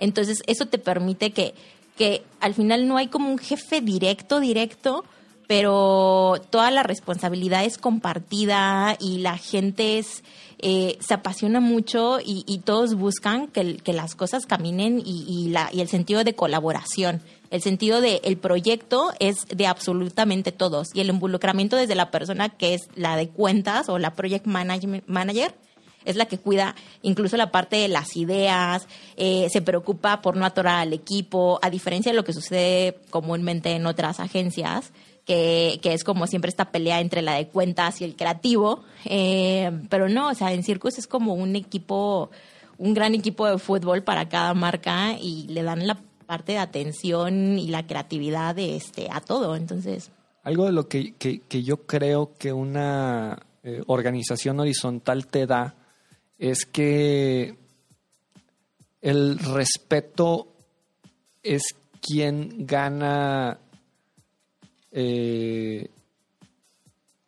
Entonces, 0.02 0.42
eso 0.48 0.66
te 0.66 0.78
permite 0.78 1.30
que, 1.30 1.54
que 1.96 2.24
al 2.40 2.54
final 2.54 2.88
no 2.88 2.96
hay 2.96 3.06
como 3.06 3.30
un 3.30 3.38
jefe 3.38 3.80
directo, 3.80 4.40
directo, 4.40 5.04
pero 5.46 6.42
toda 6.50 6.72
la 6.72 6.82
responsabilidad 6.82 7.64
es 7.64 7.78
compartida 7.78 8.96
y 8.98 9.18
la 9.18 9.38
gente 9.38 10.00
es, 10.00 10.24
eh, 10.58 10.98
se 11.00 11.14
apasiona 11.14 11.60
mucho 11.60 12.18
y, 12.24 12.62
todos 12.64 12.96
buscan 12.96 13.46
que, 13.46 13.92
las 13.92 14.16
cosas 14.16 14.44
caminen 14.44 15.00
y, 15.04 15.50
la, 15.50 15.70
y 15.72 15.80
el 15.80 15.88
sentido 15.88 16.24
de 16.24 16.34
colaboración. 16.34 17.22
El 17.50 17.62
sentido 17.62 18.00
de 18.00 18.22
el 18.24 18.38
proyecto 18.38 19.12
es 19.20 19.46
de 19.54 19.68
absolutamente 19.68 20.50
todos 20.50 20.88
y 20.94 21.00
el 21.00 21.10
involucramiento 21.10 21.76
desde 21.76 21.94
la 21.94 22.10
persona 22.10 22.48
que 22.48 22.74
es 22.74 22.88
la 22.96 23.16
de 23.16 23.28
cuentas 23.28 23.88
o 23.88 24.00
la 24.00 24.14
project 24.14 24.46
manager 24.46 25.54
es 26.04 26.16
la 26.16 26.26
que 26.26 26.38
cuida 26.38 26.74
incluso 27.02 27.36
la 27.36 27.50
parte 27.50 27.76
de 27.76 27.88
las 27.88 28.16
ideas, 28.16 28.86
eh, 29.16 29.48
se 29.50 29.62
preocupa 29.62 30.20
por 30.22 30.36
no 30.36 30.44
atorar 30.46 30.80
al 30.80 30.92
equipo, 30.92 31.58
a 31.62 31.70
diferencia 31.70 32.12
de 32.12 32.16
lo 32.16 32.24
que 32.24 32.32
sucede 32.32 32.98
comúnmente 33.10 33.72
en 33.72 33.86
otras 33.86 34.20
agencias, 34.20 34.92
que, 35.24 35.78
que 35.82 35.92
es 35.94 36.02
como 36.04 36.26
siempre 36.26 36.48
esta 36.48 36.72
pelea 36.72 37.00
entre 37.00 37.22
la 37.22 37.34
de 37.34 37.46
cuentas 37.48 38.00
y 38.00 38.04
el 38.04 38.16
creativo. 38.16 38.82
Eh, 39.04 39.70
pero 39.88 40.08
no, 40.08 40.28
o 40.30 40.34
sea, 40.34 40.52
en 40.52 40.64
Circus 40.64 40.98
es 40.98 41.06
como 41.06 41.34
un 41.34 41.54
equipo, 41.54 42.30
un 42.78 42.92
gran 42.94 43.14
equipo 43.14 43.46
de 43.46 43.58
fútbol 43.58 44.02
para 44.02 44.28
cada 44.28 44.52
marca 44.54 45.12
y 45.20 45.46
le 45.48 45.62
dan 45.62 45.86
la 45.86 45.98
parte 46.26 46.52
de 46.52 46.58
atención 46.58 47.58
y 47.58 47.68
la 47.68 47.86
creatividad 47.86 48.54
de 48.54 48.74
este 48.76 49.08
a 49.12 49.20
todo. 49.20 49.54
Entonces, 49.54 50.10
Algo 50.44 50.64
de 50.66 50.72
lo 50.72 50.88
que, 50.88 51.12
que- 51.14 51.62
yo 51.62 51.86
creo 51.86 52.32
que 52.36 52.52
una 52.52 53.38
eh, 53.62 53.82
organización 53.86 54.58
horizontal 54.58 55.28
te 55.28 55.46
da 55.46 55.76
es 56.42 56.66
que 56.66 57.54
el 59.00 59.38
respeto 59.38 60.48
es 61.40 61.62
quien 62.00 62.66
gana 62.66 63.60
eh, 64.90 65.88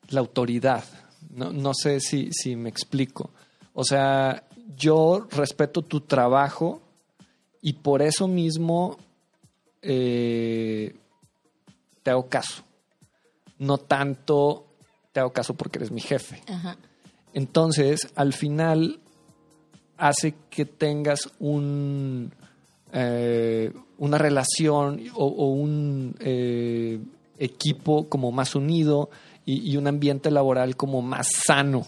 la 0.09 0.19
autoridad. 0.19 0.83
No, 1.31 1.53
no 1.53 1.75
sé 1.75 2.01
si, 2.01 2.33
si 2.33 2.57
me 2.57 2.69
explico. 2.69 3.31
O 3.73 3.85
sea, 3.85 4.49
yo 4.77 5.29
respeto 5.31 5.83
tu 5.83 6.01
trabajo 6.01 6.83
y 7.62 7.75
por 7.75 8.03
eso 8.03 8.27
mismo 8.27 8.99
eh, 9.81 10.93
te 12.03 12.11
hago 12.11 12.29
caso. 12.29 12.65
No 13.61 13.79
tanto 13.79 14.67
te 15.12 15.21
hago 15.21 15.33
caso 15.33 15.55
porque 15.55 15.79
eres 15.79 15.93
mi 15.93 16.01
jefe. 16.01 16.43
ajá. 16.49 16.77
Entonces, 17.33 18.12
al 18.15 18.33
final, 18.33 19.01
hace 20.07 20.34
que 20.50 20.66
tengas 20.66 21.30
un, 21.38 22.30
eh, 22.92 23.72
una 23.96 24.18
relación 24.18 25.02
o, 25.14 25.24
o 25.24 25.46
un 25.48 26.14
eh, 26.20 27.00
equipo 27.38 28.07
como 28.07 28.30
más 28.30 28.55
unido 28.55 29.09
y, 29.46 29.70
y 29.72 29.78
un 29.78 29.86
ambiente 29.86 30.30
laboral 30.30 30.76
como 30.76 31.00
más 31.00 31.28
sano. 31.46 31.86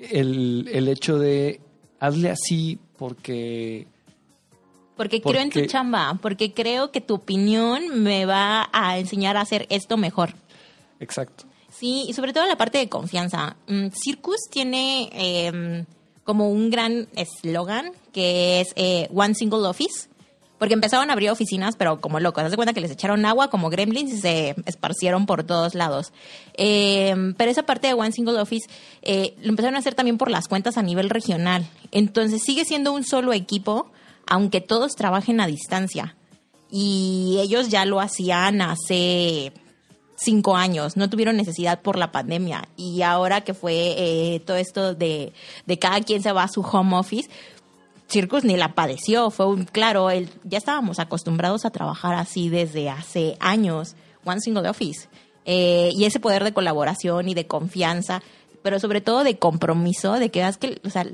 El, 0.00 0.66
el 0.72 0.88
hecho 0.88 1.18
de 1.18 1.60
hazle 2.00 2.30
así 2.30 2.78
porque 2.96 3.86
Porque 4.96 5.20
creo 5.20 5.42
en 5.42 5.50
tu 5.50 5.66
chamba, 5.66 6.18
porque 6.22 6.54
creo 6.54 6.90
que 6.90 7.02
tu 7.02 7.16
opinión 7.16 8.02
me 8.02 8.24
va 8.24 8.70
a 8.72 8.98
enseñar 8.98 9.36
a 9.36 9.42
hacer 9.42 9.66
esto 9.68 9.98
mejor. 9.98 10.30
exacto. 11.00 11.44
Sí, 11.70 12.06
y 12.08 12.14
sobre 12.14 12.32
todo 12.32 12.46
la 12.46 12.56
parte 12.56 12.78
de 12.78 12.88
confianza. 12.88 13.56
Mm, 13.68 13.88
Circus 13.90 14.38
tiene 14.50 15.10
eh, 15.12 15.84
como 16.26 16.50
un 16.50 16.68
gran 16.68 17.08
eslogan 17.16 17.92
que 18.12 18.60
es 18.60 18.72
eh, 18.76 19.08
One 19.14 19.34
Single 19.34 19.66
Office, 19.66 20.08
porque 20.58 20.74
empezaron 20.74 21.08
a 21.08 21.12
abrir 21.12 21.30
oficinas, 21.30 21.76
pero 21.76 22.00
como 22.00 22.18
locos. 22.20 22.44
Haz 22.44 22.50
de 22.50 22.56
cuenta 22.56 22.72
que 22.72 22.80
les 22.80 22.90
echaron 22.90 23.24
agua 23.24 23.48
como 23.48 23.70
gremlins 23.70 24.12
y 24.12 24.18
se 24.18 24.54
esparcieron 24.66 25.26
por 25.26 25.44
todos 25.44 25.74
lados. 25.74 26.12
Eh, 26.54 27.14
pero 27.36 27.50
esa 27.50 27.64
parte 27.64 27.88
de 27.88 27.94
One 27.94 28.12
Single 28.12 28.40
Office 28.40 28.68
eh, 29.02 29.34
lo 29.42 29.50
empezaron 29.50 29.76
a 29.76 29.78
hacer 29.78 29.94
también 29.94 30.18
por 30.18 30.30
las 30.30 30.48
cuentas 30.48 30.76
a 30.76 30.82
nivel 30.82 31.10
regional. 31.10 31.66
Entonces 31.92 32.42
sigue 32.42 32.64
siendo 32.64 32.92
un 32.92 33.04
solo 33.04 33.32
equipo, 33.32 33.90
aunque 34.26 34.60
todos 34.60 34.96
trabajen 34.96 35.40
a 35.40 35.46
distancia. 35.46 36.16
Y 36.70 37.38
ellos 37.40 37.68
ya 37.68 37.84
lo 37.84 38.00
hacían 38.00 38.60
hace 38.60 39.52
cinco 40.16 40.56
años, 40.56 40.96
no 40.96 41.08
tuvieron 41.08 41.36
necesidad 41.36 41.80
por 41.80 41.98
la 41.98 42.12
pandemia. 42.12 42.68
Y 42.76 43.02
ahora 43.02 43.42
que 43.42 43.54
fue 43.54 43.94
eh, 43.96 44.40
todo 44.40 44.56
esto 44.56 44.94
de, 44.94 45.32
de 45.66 45.78
cada 45.78 46.00
quien 46.00 46.22
se 46.22 46.32
va 46.32 46.44
a 46.44 46.48
su 46.48 46.62
home 46.62 46.96
office, 46.96 47.28
Circus 48.08 48.44
ni 48.44 48.56
la 48.56 48.74
padeció. 48.74 49.30
Fue 49.30 49.46
un, 49.46 49.64
claro, 49.64 50.10
el, 50.10 50.28
ya 50.44 50.58
estábamos 50.58 50.98
acostumbrados 50.98 51.64
a 51.64 51.70
trabajar 51.70 52.14
así 52.14 52.48
desde 52.48 52.88
hace 52.88 53.36
años, 53.40 53.96
One 54.24 54.40
Single 54.40 54.68
Office. 54.68 55.08
Eh, 55.44 55.90
y 55.94 56.04
ese 56.04 56.20
poder 56.20 56.42
de 56.42 56.52
colaboración 56.52 57.28
y 57.28 57.34
de 57.34 57.46
confianza, 57.46 58.22
pero 58.62 58.80
sobre 58.80 59.00
todo 59.00 59.22
de 59.22 59.38
compromiso, 59.38 60.14
de 60.14 60.30
que 60.30 60.40
veas 60.40 60.56
que 60.56 60.80
o 60.84 60.90
sea, 60.90 61.06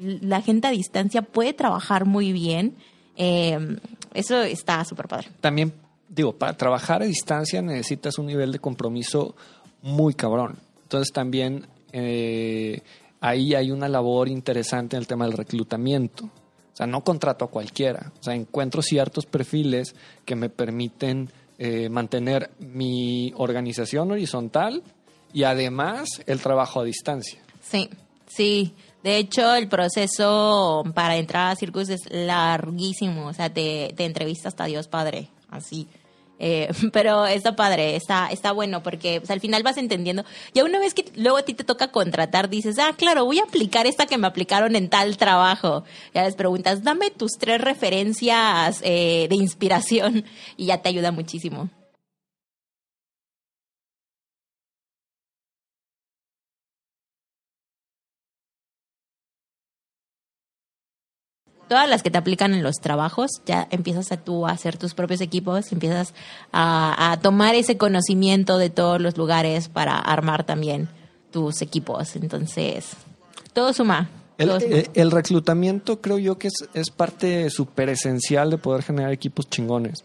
la 0.00 0.42
gente 0.42 0.66
a 0.66 0.70
distancia 0.70 1.22
puede 1.22 1.52
trabajar 1.52 2.04
muy 2.04 2.32
bien. 2.32 2.76
Eh, 3.16 3.78
eso 4.12 4.42
está 4.42 4.84
súper 4.84 5.08
padre. 5.08 5.28
También, 5.40 5.72
digo, 6.08 6.36
para 6.36 6.56
trabajar 6.56 7.02
a 7.02 7.06
distancia 7.06 7.62
necesitas 7.62 8.18
un 8.18 8.26
nivel 8.26 8.52
de 8.52 8.58
compromiso 8.58 9.34
muy 9.82 10.14
cabrón. 10.14 10.58
Entonces 10.82 11.12
también 11.12 11.66
eh, 11.92 12.80
ahí 13.20 13.54
hay 13.54 13.70
una 13.70 13.88
labor 13.88 14.28
interesante 14.28 14.96
en 14.96 15.00
el 15.00 15.06
tema 15.06 15.26
del 15.26 15.36
reclutamiento. 15.36 16.24
O 16.24 16.76
sea, 16.76 16.86
no 16.86 17.02
contrato 17.02 17.44
a 17.46 17.50
cualquiera. 17.50 18.12
O 18.20 18.22
sea, 18.22 18.34
encuentro 18.34 18.82
ciertos 18.82 19.24
perfiles 19.24 19.94
que 20.24 20.36
me 20.36 20.50
permiten 20.50 21.30
eh, 21.58 21.88
mantener 21.88 22.50
mi 22.58 23.32
organización 23.36 24.12
horizontal 24.12 24.82
y 25.32 25.44
además 25.44 26.08
el 26.26 26.40
trabajo 26.40 26.80
a 26.80 26.84
distancia. 26.84 27.40
Sí, 27.62 27.88
sí. 28.26 28.74
De 29.02 29.16
hecho, 29.16 29.54
el 29.54 29.68
proceso 29.68 30.82
para 30.94 31.16
entrar 31.16 31.52
a 31.52 31.56
Circus 31.56 31.88
es 31.88 32.00
larguísimo. 32.10 33.28
O 33.28 33.32
sea, 33.32 33.52
te, 33.52 33.94
te 33.96 34.04
entrevista 34.04 34.48
hasta 34.48 34.66
Dios 34.66 34.88
Padre, 34.88 35.30
así. 35.48 35.88
Eh, 36.38 36.68
pero 36.92 37.26
está 37.26 37.56
padre, 37.56 37.96
está, 37.96 38.28
está 38.28 38.52
bueno 38.52 38.82
porque 38.82 39.20
pues, 39.20 39.30
al 39.30 39.40
final 39.40 39.62
vas 39.62 39.76
entendiendo. 39.76 40.24
Ya 40.54 40.64
una 40.64 40.78
vez 40.78 40.94
que 40.94 41.04
luego 41.16 41.38
a 41.38 41.42
ti 41.42 41.54
te 41.54 41.64
toca 41.64 41.90
contratar, 41.90 42.48
dices, 42.48 42.78
ah, 42.78 42.94
claro, 42.96 43.24
voy 43.24 43.38
a 43.38 43.44
aplicar 43.44 43.86
esta 43.86 44.06
que 44.06 44.18
me 44.18 44.26
aplicaron 44.26 44.76
en 44.76 44.88
tal 44.88 45.16
trabajo. 45.16 45.84
Ya 46.14 46.24
les 46.24 46.36
preguntas, 46.36 46.82
dame 46.82 47.10
tus 47.10 47.32
tres 47.38 47.60
referencias 47.60 48.80
eh, 48.82 49.26
de 49.28 49.36
inspiración 49.36 50.24
y 50.56 50.66
ya 50.66 50.82
te 50.82 50.88
ayuda 50.88 51.12
muchísimo. 51.12 51.70
Todas 61.68 61.88
las 61.88 62.02
que 62.02 62.10
te 62.10 62.18
aplican 62.18 62.54
en 62.54 62.62
los 62.62 62.76
trabajos, 62.76 63.30
ya 63.44 63.66
empiezas 63.70 64.12
a 64.12 64.16
tú 64.16 64.46
a 64.46 64.50
hacer 64.50 64.76
tus 64.76 64.94
propios 64.94 65.20
equipos, 65.20 65.72
empiezas 65.72 66.14
a, 66.52 67.12
a 67.12 67.20
tomar 67.20 67.54
ese 67.54 67.76
conocimiento 67.76 68.58
de 68.58 68.70
todos 68.70 69.00
los 69.00 69.16
lugares 69.16 69.68
para 69.68 69.98
armar 69.98 70.44
también 70.44 70.88
tus 71.30 71.62
equipos. 71.62 72.16
Entonces, 72.16 72.96
todo 73.52 73.72
suma. 73.72 74.08
El, 74.38 74.50
eh, 74.50 74.90
el 74.94 75.10
reclutamiento 75.10 76.00
creo 76.00 76.18
yo 76.18 76.38
que 76.38 76.48
es, 76.48 76.68
es 76.74 76.90
parte 76.90 77.48
súper 77.50 77.88
esencial 77.88 78.50
de 78.50 78.58
poder 78.58 78.82
generar 78.82 79.12
equipos 79.12 79.48
chingones. 79.48 80.04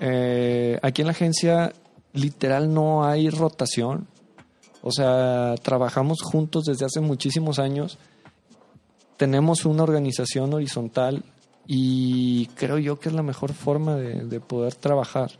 Eh, 0.00 0.78
aquí 0.82 1.02
en 1.02 1.06
la 1.06 1.12
agencia 1.12 1.72
literal 2.12 2.72
no 2.72 3.04
hay 3.04 3.30
rotación. 3.30 4.06
O 4.82 4.92
sea, 4.92 5.54
trabajamos 5.62 6.18
juntos 6.22 6.64
desde 6.64 6.86
hace 6.86 7.00
muchísimos 7.00 7.58
años. 7.58 7.98
Tenemos 9.18 9.66
una 9.66 9.82
organización 9.82 10.54
horizontal 10.54 11.22
y 11.66 12.46
creo 12.54 12.78
yo 12.78 12.98
que 12.98 13.10
es 13.10 13.14
la 13.14 13.22
mejor 13.22 13.52
forma 13.52 13.96
de, 13.96 14.24
de 14.24 14.40
poder 14.40 14.74
trabajar. 14.74 15.32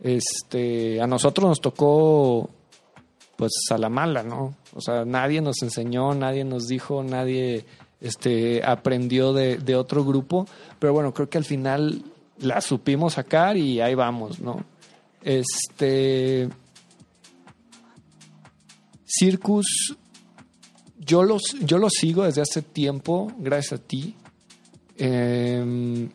Este, 0.00 1.00
a 1.00 1.08
nosotros 1.08 1.48
nos 1.48 1.60
tocó 1.60 2.48
pues 3.36 3.52
a 3.70 3.78
la 3.78 3.88
mala, 3.88 4.22
¿no? 4.22 4.54
O 4.74 4.80
sea, 4.80 5.04
nadie 5.04 5.40
nos 5.40 5.62
enseñó, 5.62 6.14
nadie 6.14 6.44
nos 6.44 6.68
dijo, 6.68 7.02
nadie 7.02 7.64
este, 8.00 8.62
aprendió 8.64 9.32
de, 9.32 9.56
de 9.56 9.76
otro 9.76 10.04
grupo, 10.04 10.46
pero 10.78 10.92
bueno, 10.92 11.12
creo 11.12 11.28
que 11.28 11.38
al 11.38 11.44
final 11.44 12.04
la 12.38 12.60
supimos 12.60 13.14
sacar 13.14 13.56
y 13.56 13.80
ahí 13.80 13.94
vamos, 13.94 14.40
¿no? 14.40 14.64
Este. 15.22 16.48
Circus, 19.06 19.96
yo 21.04 21.22
los, 21.22 21.42
yo 21.60 21.78
lo 21.78 21.88
sigo 21.90 22.24
desde 22.24 22.42
hace 22.42 22.62
tiempo, 22.62 23.32
gracias 23.38 23.80
a 23.80 23.82
ti. 23.82 24.14
Em, 24.96 26.08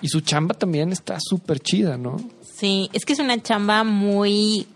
y 0.00 0.08
su 0.08 0.20
chamba 0.20 0.54
también 0.54 0.92
está 0.92 1.18
súper 1.20 1.60
chida, 1.60 1.96
¿no? 1.96 2.16
Sí, 2.56 2.90
es 2.92 3.04
que 3.04 3.12
es 3.12 3.18
una 3.18 3.40
chamba 3.42 3.84
muy, 3.84 4.66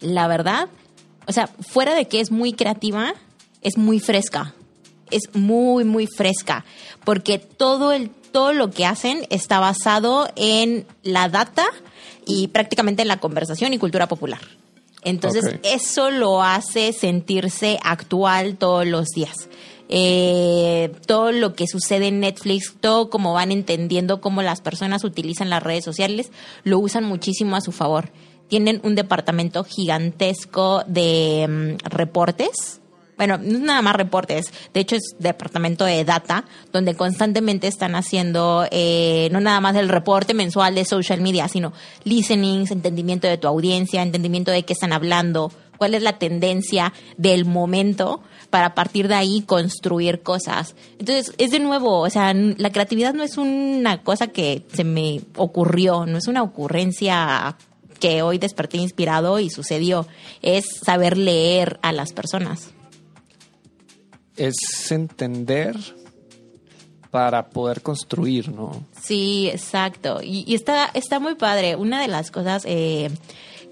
la 0.00 0.26
verdad, 0.28 0.68
o 1.26 1.32
sea, 1.32 1.46
fuera 1.46 1.94
de 1.94 2.06
que 2.06 2.20
es 2.20 2.30
muy 2.30 2.52
creativa, 2.52 3.14
es 3.60 3.76
muy 3.76 4.00
fresca. 4.00 4.54
Es 5.10 5.34
muy, 5.34 5.84
muy 5.84 6.06
fresca. 6.06 6.64
Porque 7.04 7.38
todo 7.38 7.92
el, 7.92 8.10
todo 8.10 8.52
lo 8.52 8.70
que 8.70 8.86
hacen 8.86 9.26
está 9.30 9.60
basado 9.60 10.28
en 10.36 10.86
la 11.02 11.28
data 11.28 11.64
y 12.26 12.48
prácticamente 12.48 13.02
en 13.02 13.08
la 13.08 13.18
conversación 13.18 13.72
y 13.72 13.78
cultura 13.78 14.08
popular. 14.08 14.40
Entonces, 15.04 15.58
eso 15.64 16.10
lo 16.10 16.42
hace 16.42 16.92
sentirse 16.92 17.78
actual 17.82 18.56
todos 18.56 18.86
los 18.86 19.08
días. 19.08 19.48
Eh, 19.88 20.92
todo 21.06 21.32
lo 21.32 21.54
que 21.54 21.66
sucede 21.66 22.08
en 22.08 22.20
Netflix, 22.20 22.76
todo 22.80 23.10
como 23.10 23.34
van 23.34 23.52
entendiendo 23.52 24.20
cómo 24.20 24.42
las 24.42 24.60
personas 24.60 25.04
utilizan 25.04 25.50
las 25.50 25.62
redes 25.62 25.84
sociales, 25.84 26.30
lo 26.64 26.78
usan 26.78 27.04
muchísimo 27.04 27.56
a 27.56 27.60
su 27.60 27.72
favor. 27.72 28.10
Tienen 28.48 28.80
un 28.84 28.94
departamento 28.94 29.64
gigantesco 29.64 30.84
de 30.86 31.46
mm, 31.48 31.88
reportes. 31.88 32.81
Bueno, 33.22 33.38
no 33.38 33.52
es 33.52 33.60
nada 33.60 33.82
más 33.82 33.94
reportes, 33.94 34.52
de 34.74 34.80
hecho 34.80 34.96
es 34.96 35.14
departamento 35.20 35.84
de 35.84 36.04
data, 36.04 36.44
donde 36.72 36.96
constantemente 36.96 37.68
están 37.68 37.94
haciendo 37.94 38.66
eh, 38.72 39.28
no 39.30 39.38
nada 39.38 39.60
más 39.60 39.76
el 39.76 39.88
reporte 39.88 40.34
mensual 40.34 40.74
de 40.74 40.84
social 40.84 41.20
media, 41.20 41.46
sino 41.46 41.72
listenings, 42.02 42.72
entendimiento 42.72 43.28
de 43.28 43.38
tu 43.38 43.46
audiencia, 43.46 44.02
entendimiento 44.02 44.50
de 44.50 44.64
qué 44.64 44.72
están 44.72 44.92
hablando, 44.92 45.52
cuál 45.78 45.94
es 45.94 46.02
la 46.02 46.18
tendencia 46.18 46.92
del 47.16 47.44
momento 47.44 48.24
para 48.50 48.74
partir 48.74 49.06
de 49.06 49.14
ahí 49.14 49.42
construir 49.42 50.22
cosas. 50.22 50.74
Entonces, 50.98 51.32
es 51.38 51.52
de 51.52 51.60
nuevo, 51.60 52.00
o 52.00 52.10
sea, 52.10 52.34
la 52.34 52.72
creatividad 52.72 53.14
no 53.14 53.22
es 53.22 53.38
una 53.38 54.02
cosa 54.02 54.26
que 54.26 54.66
se 54.72 54.82
me 54.82 55.20
ocurrió, 55.36 56.06
no 56.06 56.18
es 56.18 56.26
una 56.26 56.42
ocurrencia 56.42 57.56
que 58.00 58.22
hoy 58.22 58.38
desperté 58.38 58.78
inspirado 58.78 59.38
y 59.38 59.48
sucedió, 59.48 60.08
es 60.42 60.64
saber 60.84 61.16
leer 61.16 61.78
a 61.82 61.92
las 61.92 62.12
personas. 62.12 62.72
Es 64.46 64.90
entender 64.90 65.76
para 67.10 67.50
poder 67.50 67.82
construir, 67.82 68.48
¿no? 68.48 68.86
Sí, 69.00 69.48
exacto. 69.52 70.20
Y, 70.22 70.44
y 70.46 70.54
está, 70.54 70.90
está 70.94 71.20
muy 71.20 71.34
padre. 71.34 71.76
Una 71.76 72.00
de 72.00 72.08
las 72.08 72.30
cosas 72.30 72.62
eh, 72.66 73.10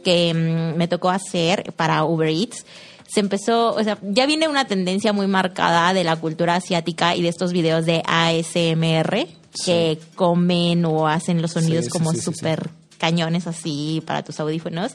que 0.05 0.35
mm, 0.35 0.77
me 0.77 0.89
tocó 0.89 1.11
hacer 1.11 1.73
para 1.75 2.05
Uber 2.05 2.29
Eats, 2.29 2.67
se 3.09 3.21
empezó, 3.21 3.75
o 3.75 3.83
sea, 3.83 3.99
ya 4.03 4.27
viene 4.27 4.47
una 4.47 4.67
tendencia 4.67 5.13
muy 5.13 5.27
marcada 5.27 5.93
de 5.93 6.05
la 6.05 6.17
cultura 6.17 6.55
asiática 6.55 7.17
y 7.17 7.23
de 7.23 7.29
estos 7.29 7.53
videos 7.53 7.85
de 7.85 8.03
ASMR 8.07 9.27
que 9.65 9.99
comen 10.15 10.85
o 10.85 11.09
hacen 11.09 11.43
los 11.43 11.53
sonidos 11.53 11.87
Sí, 11.87 11.91
sí, 11.91 11.99
como 11.99 12.13
súper 12.13 12.71
cañones 12.99 13.49
así 13.49 14.01
para 14.07 14.23
tus 14.23 14.39
audífonos. 14.39 14.93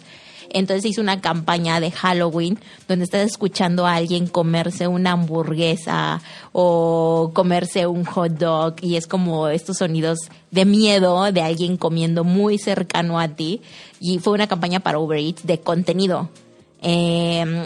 Entonces 0.49 0.85
hizo 0.85 1.01
una 1.01 1.21
campaña 1.21 1.79
de 1.79 1.91
Halloween 1.91 2.59
donde 2.87 3.05
estás 3.05 3.25
escuchando 3.25 3.85
a 3.85 3.95
alguien 3.95 4.27
comerse 4.27 4.87
una 4.87 5.11
hamburguesa 5.13 6.21
o 6.53 7.31
comerse 7.33 7.87
un 7.87 8.05
hot 8.05 8.33
dog 8.33 8.75
y 8.81 8.95
es 8.95 9.07
como 9.07 9.47
estos 9.49 9.77
sonidos 9.77 10.19
de 10.51 10.65
miedo 10.65 11.31
de 11.31 11.41
alguien 11.41 11.77
comiendo 11.77 12.23
muy 12.23 12.57
cercano 12.57 13.19
a 13.19 13.27
ti. 13.29 13.61
Y 13.99 14.19
fue 14.19 14.33
una 14.33 14.47
campaña 14.47 14.79
para 14.79 14.99
Uber 14.99 15.19
Eats 15.19 15.45
de 15.45 15.59
contenido. 15.59 16.29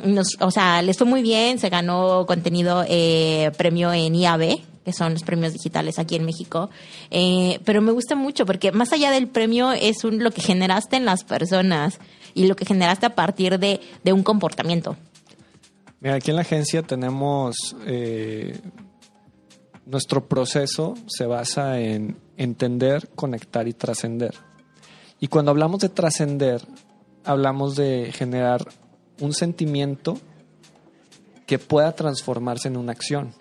Nos- 0.06 0.38
o 0.40 0.52
sea, 0.52 0.82
les 0.82 0.98
fue 0.98 1.08
muy 1.08 1.22
bien, 1.22 1.60
se 1.60 1.70
ganó 1.70 2.26
contenido 2.26 2.84
eh, 2.88 3.52
premio 3.58 3.92
en 3.94 4.16
IAB, 4.16 4.60
que 4.86 4.94
son 4.94 5.14
los 5.14 5.24
premios 5.24 5.54
digitales 5.54 6.00
aquí 6.00 6.16
en 6.16 6.26
México. 6.26 6.70
Eh, 7.12 7.60
pero 7.66 7.82
me 7.82 7.92
gusta 7.92 8.16
mucho 8.16 8.46
porque 8.46 8.72
más 8.72 8.92
allá 8.94 9.12
del 9.12 9.28
premio 9.28 9.72
es 9.72 10.04
lo 10.04 10.32
que 10.32 10.42
generaste 10.42 10.96
en 10.96 11.06
las 11.06 11.24
personas 11.24 12.00
y 12.34 12.48
lo 12.48 12.56
que 12.56 12.66
generaste 12.66 13.06
a 13.06 13.16
partir 13.16 13.60
de, 13.60 13.80
de 14.04 14.14
un 14.14 14.24
comportamiento. 14.24 14.96
Mira, 16.02 16.16
aquí 16.16 16.32
en 16.32 16.36
la 16.36 16.44
agencia 16.44 16.82
tenemos 16.82 17.76
eh, 17.86 18.58
nuestro 19.86 20.28
proceso 20.28 20.94
se 21.08 21.26
basa 21.26 21.80
en 21.80 22.18
entender, 22.38 23.10
conectar 23.16 23.68
y 23.68 23.74
trascender. 23.74 24.36
Y 25.20 25.28
cuando 25.28 25.52
hablamos 25.52 25.82
de 25.82 25.90
trascender, 25.90 26.62
hablamos 27.26 27.76
de 27.76 28.12
generar 28.14 28.66
un 29.20 29.34
sentimiento 29.34 30.18
que 31.46 31.60
pueda 31.60 31.94
transformarse 31.94 32.68
en 32.68 32.78
una 32.78 32.92
acción. 32.92 33.34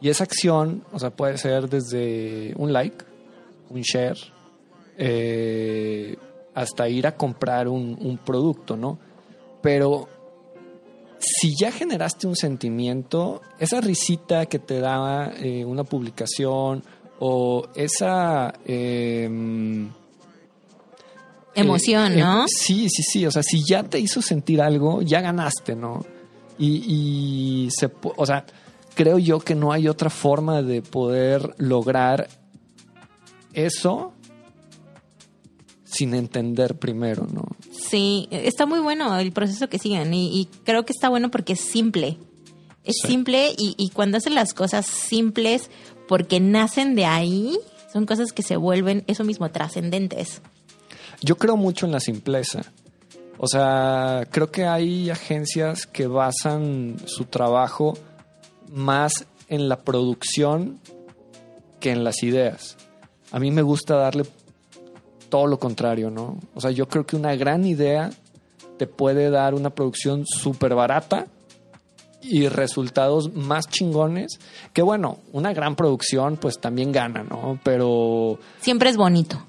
Y 0.00 0.08
esa 0.08 0.24
acción, 0.24 0.84
o 0.92 0.98
sea, 0.98 1.10
puede 1.10 1.36
ser 1.36 1.68
desde 1.68 2.54
un 2.56 2.72
like, 2.72 3.04
un 3.68 3.82
share, 3.82 4.18
eh, 4.96 6.16
hasta 6.54 6.88
ir 6.88 7.06
a 7.06 7.16
comprar 7.16 7.68
un, 7.68 7.96
un 8.00 8.18
producto, 8.18 8.76
¿no? 8.76 8.98
Pero 9.60 10.08
si 11.18 11.54
ya 11.56 11.72
generaste 11.72 12.26
un 12.26 12.36
sentimiento, 12.36 13.40
esa 13.58 13.80
risita 13.80 14.46
que 14.46 14.58
te 14.58 14.80
da 14.80 15.32
eh, 15.36 15.64
una 15.64 15.84
publicación 15.84 16.82
o 17.18 17.66
esa... 17.74 18.52
em, 18.64 19.90
Emoción, 21.54 22.12
eh, 22.12 22.20
¿no? 22.20 22.44
eh, 22.44 22.48
sí, 22.48 22.88
sí, 22.88 23.02
sí. 23.02 23.26
O 23.26 23.30
sea, 23.30 23.42
si 23.42 23.62
ya 23.64 23.84
te 23.84 23.98
hizo 23.98 24.20
sentir 24.20 24.60
algo, 24.60 25.02
ya 25.02 25.20
ganaste, 25.20 25.76
¿no? 25.76 26.04
Y, 26.58 27.64
y 27.66 27.70
se, 27.70 27.90
o 28.02 28.26
sea, 28.26 28.44
creo 28.94 29.18
yo 29.18 29.38
que 29.40 29.54
no 29.54 29.72
hay 29.72 29.88
otra 29.88 30.10
forma 30.10 30.62
de 30.62 30.82
poder 30.82 31.54
lograr 31.58 32.28
eso 33.52 34.12
sin 35.94 36.14
entender 36.14 36.76
primero, 36.78 37.26
¿no? 37.32 37.44
Sí, 37.72 38.28
está 38.30 38.66
muy 38.66 38.80
bueno 38.80 39.18
el 39.18 39.32
proceso 39.32 39.68
que 39.68 39.78
siguen 39.78 40.12
y, 40.14 40.40
y 40.40 40.46
creo 40.64 40.84
que 40.84 40.92
está 40.92 41.08
bueno 41.08 41.30
porque 41.30 41.54
es 41.54 41.60
simple. 41.60 42.18
Es 42.84 42.96
Sí. 43.02 43.08
simple 43.08 43.50
y, 43.56 43.74
y 43.78 43.90
cuando 43.90 44.18
hacen 44.18 44.34
las 44.34 44.52
cosas 44.52 44.86
simples 44.86 45.70
porque 46.06 46.40
nacen 46.40 46.94
de 46.94 47.06
ahí, 47.06 47.58
son 47.92 48.04
cosas 48.06 48.32
que 48.32 48.42
se 48.42 48.56
vuelven 48.56 49.04
eso 49.06 49.24
mismo, 49.24 49.50
trascendentes. 49.50 50.42
Yo 51.22 51.36
creo 51.36 51.56
mucho 51.56 51.86
en 51.86 51.92
la 51.92 52.00
simpleza. 52.00 52.60
O 53.38 53.46
sea, 53.48 54.26
creo 54.30 54.50
que 54.50 54.64
hay 54.66 55.10
agencias 55.10 55.86
que 55.86 56.06
basan 56.06 56.96
su 57.06 57.24
trabajo 57.24 57.96
más 58.70 59.26
en 59.48 59.68
la 59.68 59.80
producción 59.80 60.78
que 61.80 61.90
en 61.90 62.04
las 62.04 62.22
ideas. 62.22 62.76
A 63.32 63.38
mí 63.38 63.50
me 63.50 63.62
gusta 63.62 63.96
darle 63.96 64.24
todo 65.34 65.48
lo 65.48 65.58
contrario, 65.58 66.10
¿no? 66.12 66.38
O 66.54 66.60
sea, 66.60 66.70
yo 66.70 66.86
creo 66.86 67.04
que 67.04 67.16
una 67.16 67.34
gran 67.34 67.64
idea 67.64 68.08
te 68.78 68.86
puede 68.86 69.30
dar 69.30 69.52
una 69.54 69.70
producción 69.70 70.24
súper 70.24 70.76
barata 70.76 71.26
y 72.22 72.46
resultados 72.46 73.34
más 73.34 73.66
chingones. 73.68 74.38
Que 74.72 74.80
bueno, 74.80 75.18
una 75.32 75.52
gran 75.52 75.74
producción 75.74 76.36
pues 76.36 76.60
también 76.60 76.92
gana, 76.92 77.24
¿no? 77.24 77.58
Pero 77.64 78.38
Siempre 78.60 78.90
es 78.90 78.96
bonito. 78.96 79.44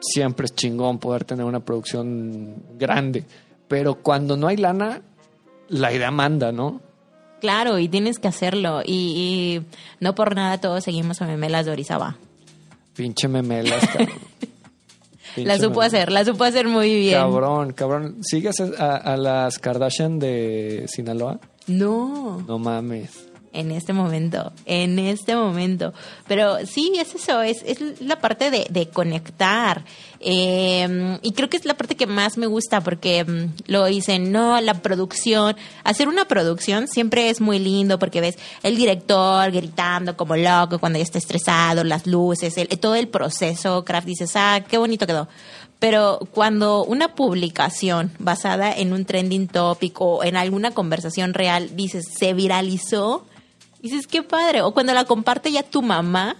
siempre 0.00 0.44
es 0.46 0.54
chingón 0.54 1.00
poder 1.00 1.24
tener 1.24 1.46
una 1.46 1.58
producción 1.58 2.62
grande. 2.78 3.24
Pero 3.66 3.96
cuando 3.96 4.36
no 4.36 4.46
hay 4.46 4.56
lana, 4.56 5.02
la 5.68 5.92
idea 5.92 6.12
manda, 6.12 6.52
¿no? 6.52 6.80
Claro, 7.40 7.80
y 7.80 7.88
tienes 7.88 8.20
que 8.20 8.28
hacerlo. 8.28 8.82
Y, 8.86 8.92
y 9.66 9.66
no 9.98 10.14
por 10.14 10.36
nada 10.36 10.58
todos 10.60 10.84
seguimos 10.84 11.20
a 11.22 11.26
Memelas 11.26 11.66
de 11.66 11.72
Orizaba. 11.72 12.18
Pinche 12.94 13.26
memelas, 13.26 13.84
cabrón. 13.88 14.10
La 15.36 15.58
supo 15.58 15.82
hacer, 15.82 16.12
la 16.12 16.24
supo 16.24 16.44
hacer 16.44 16.68
muy 16.68 16.94
bien. 16.94 17.14
Cabrón, 17.18 17.72
cabrón. 17.72 18.16
¿Sigues 18.22 18.60
a, 18.60 18.96
a 18.96 19.16
las 19.16 19.58
Kardashian 19.58 20.18
de 20.18 20.84
Sinaloa? 20.88 21.38
No. 21.66 22.42
No 22.46 22.58
mames. 22.58 23.28
En 23.52 23.70
este 23.70 23.92
momento, 23.92 24.52
en 24.64 24.98
este 24.98 25.36
momento. 25.36 25.92
Pero 26.26 26.64
sí, 26.66 26.92
es 26.98 27.14
eso, 27.14 27.42
es, 27.42 27.62
la 28.00 28.18
parte 28.20 28.50
de, 28.50 28.88
conectar. 28.92 29.84
Eh, 30.20 31.18
y 31.22 31.32
creo 31.32 31.48
que 31.50 31.56
es 31.56 31.64
la 31.64 31.74
parte 31.74 31.96
que 31.96 32.06
más 32.06 32.38
me 32.38 32.46
gusta 32.46 32.80
porque 32.80 33.24
mm, 33.24 33.70
lo 33.70 33.84
dicen, 33.86 34.30
no, 34.32 34.60
la 34.60 34.74
producción, 34.74 35.56
hacer 35.84 36.08
una 36.08 36.26
producción 36.26 36.86
siempre 36.88 37.28
es 37.28 37.40
muy 37.40 37.58
lindo 37.58 37.98
porque 37.98 38.20
ves 38.20 38.36
el 38.62 38.76
director 38.76 39.50
gritando 39.50 40.16
como 40.16 40.36
loco 40.36 40.78
cuando 40.78 40.98
ya 40.98 41.02
está 41.04 41.18
estresado, 41.18 41.82
las 41.84 42.06
luces, 42.06 42.56
el- 42.56 42.68
todo 42.78 42.94
el 42.94 43.08
proceso, 43.08 43.84
Craft 43.84 44.06
dices, 44.06 44.32
ah, 44.36 44.62
qué 44.68 44.78
bonito 44.78 45.06
quedó. 45.06 45.28
Pero 45.78 46.20
cuando 46.30 46.84
una 46.84 47.16
publicación 47.16 48.12
basada 48.20 48.72
en 48.72 48.92
un 48.92 49.04
trending 49.04 49.48
topic 49.48 50.00
o 50.00 50.22
en 50.22 50.36
alguna 50.36 50.70
conversación 50.70 51.34
real 51.34 51.74
dices 51.74 52.04
se 52.16 52.32
viralizó, 52.34 53.26
dices 53.82 54.06
qué 54.06 54.22
padre. 54.22 54.62
O 54.62 54.72
cuando 54.72 54.94
la 54.94 55.04
comparte 55.04 55.50
ya 55.52 55.62
tu 55.62 55.82
mamá, 55.82 56.36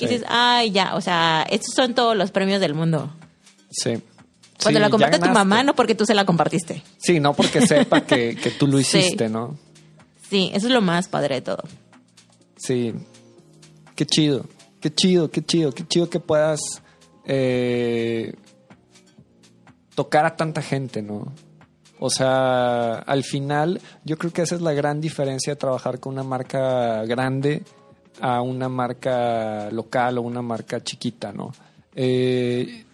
dices, 0.00 0.24
ay, 0.28 0.70
ya, 0.72 0.94
o 0.96 1.00
sea, 1.00 1.46
estos 1.48 1.74
son 1.74 1.94
todos 1.94 2.16
los 2.16 2.30
premios 2.30 2.60
del 2.60 2.74
mundo. 2.74 3.12
Sí. 3.70 4.02
Cuando 4.62 4.80
la 4.80 4.90
comparte 4.90 5.18
tu 5.18 5.28
mamá, 5.30 5.62
no 5.62 5.74
porque 5.74 5.94
tú 5.94 6.04
se 6.04 6.14
la 6.14 6.26
compartiste. 6.26 6.82
Sí, 6.98 7.18
no 7.20 7.32
porque 7.32 7.66
sepa 7.66 8.02
que, 8.02 8.36
tú 8.58 8.66
lo 8.66 8.78
hiciste, 8.78 9.28
¿no? 9.28 9.56
Sí, 10.28 10.50
eso 10.52 10.66
es 10.66 10.72
lo 10.72 10.82
más 10.82 11.08
padre 11.08 11.36
de 11.36 11.40
todo. 11.40 11.62
Sí. 12.56 12.92
Qué 13.96 14.06
chido, 14.06 14.46
qué 14.80 14.92
chido, 14.92 15.30
qué 15.30 15.44
chido, 15.44 15.72
qué 15.72 15.86
chido 15.86 16.10
que 16.10 16.20
puedas 16.20 16.60
eh, 17.26 18.34
tocar 19.94 20.26
a 20.26 20.36
tanta 20.36 20.62
gente, 20.62 21.02
¿no? 21.02 21.32
O 22.02 22.08
sea, 22.08 22.94
al 22.94 23.24
final 23.24 23.78
yo 24.04 24.16
creo 24.16 24.32
que 24.32 24.40
esa 24.40 24.54
es 24.54 24.62
la 24.62 24.72
gran 24.72 25.02
diferencia 25.02 25.52
de 25.52 25.56
trabajar 25.56 26.00
con 26.00 26.14
una 26.14 26.22
marca 26.24 27.04
grande 27.04 27.62
a 28.22 28.40
una 28.40 28.70
marca 28.70 29.70
local 29.70 30.16
o 30.16 30.22
una 30.22 30.40
marca 30.40 30.82
chiquita, 30.82 31.30
¿no? 31.30 31.52
Eh, 31.94 32.84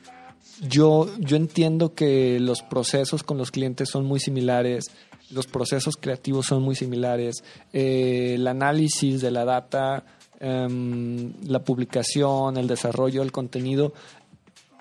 yo, 0.61 1.09
yo 1.19 1.37
entiendo 1.37 1.95
que 1.95 2.41
los 2.41 2.63
procesos 2.63 3.23
con 3.23 3.39
los 3.39 3.53
clientes 3.53 3.89
son 3.89 4.07
muy 4.07 4.19
similares, 4.19 4.87
los 5.31 5.47
procesos 5.47 5.97
creativos 5.97 6.47
son 6.47 6.65
muy 6.65 6.75
similares, 6.75 7.45
eh, 7.73 8.33
el 8.35 8.47
análisis 8.49 9.21
de 9.21 9.31
la 9.31 9.45
data, 9.45 10.05
em, 10.41 11.33
la 11.47 11.61
publicación, 11.61 12.57
el 12.57 12.67
desarrollo 12.67 13.21
del 13.21 13.31
contenido 13.31 13.93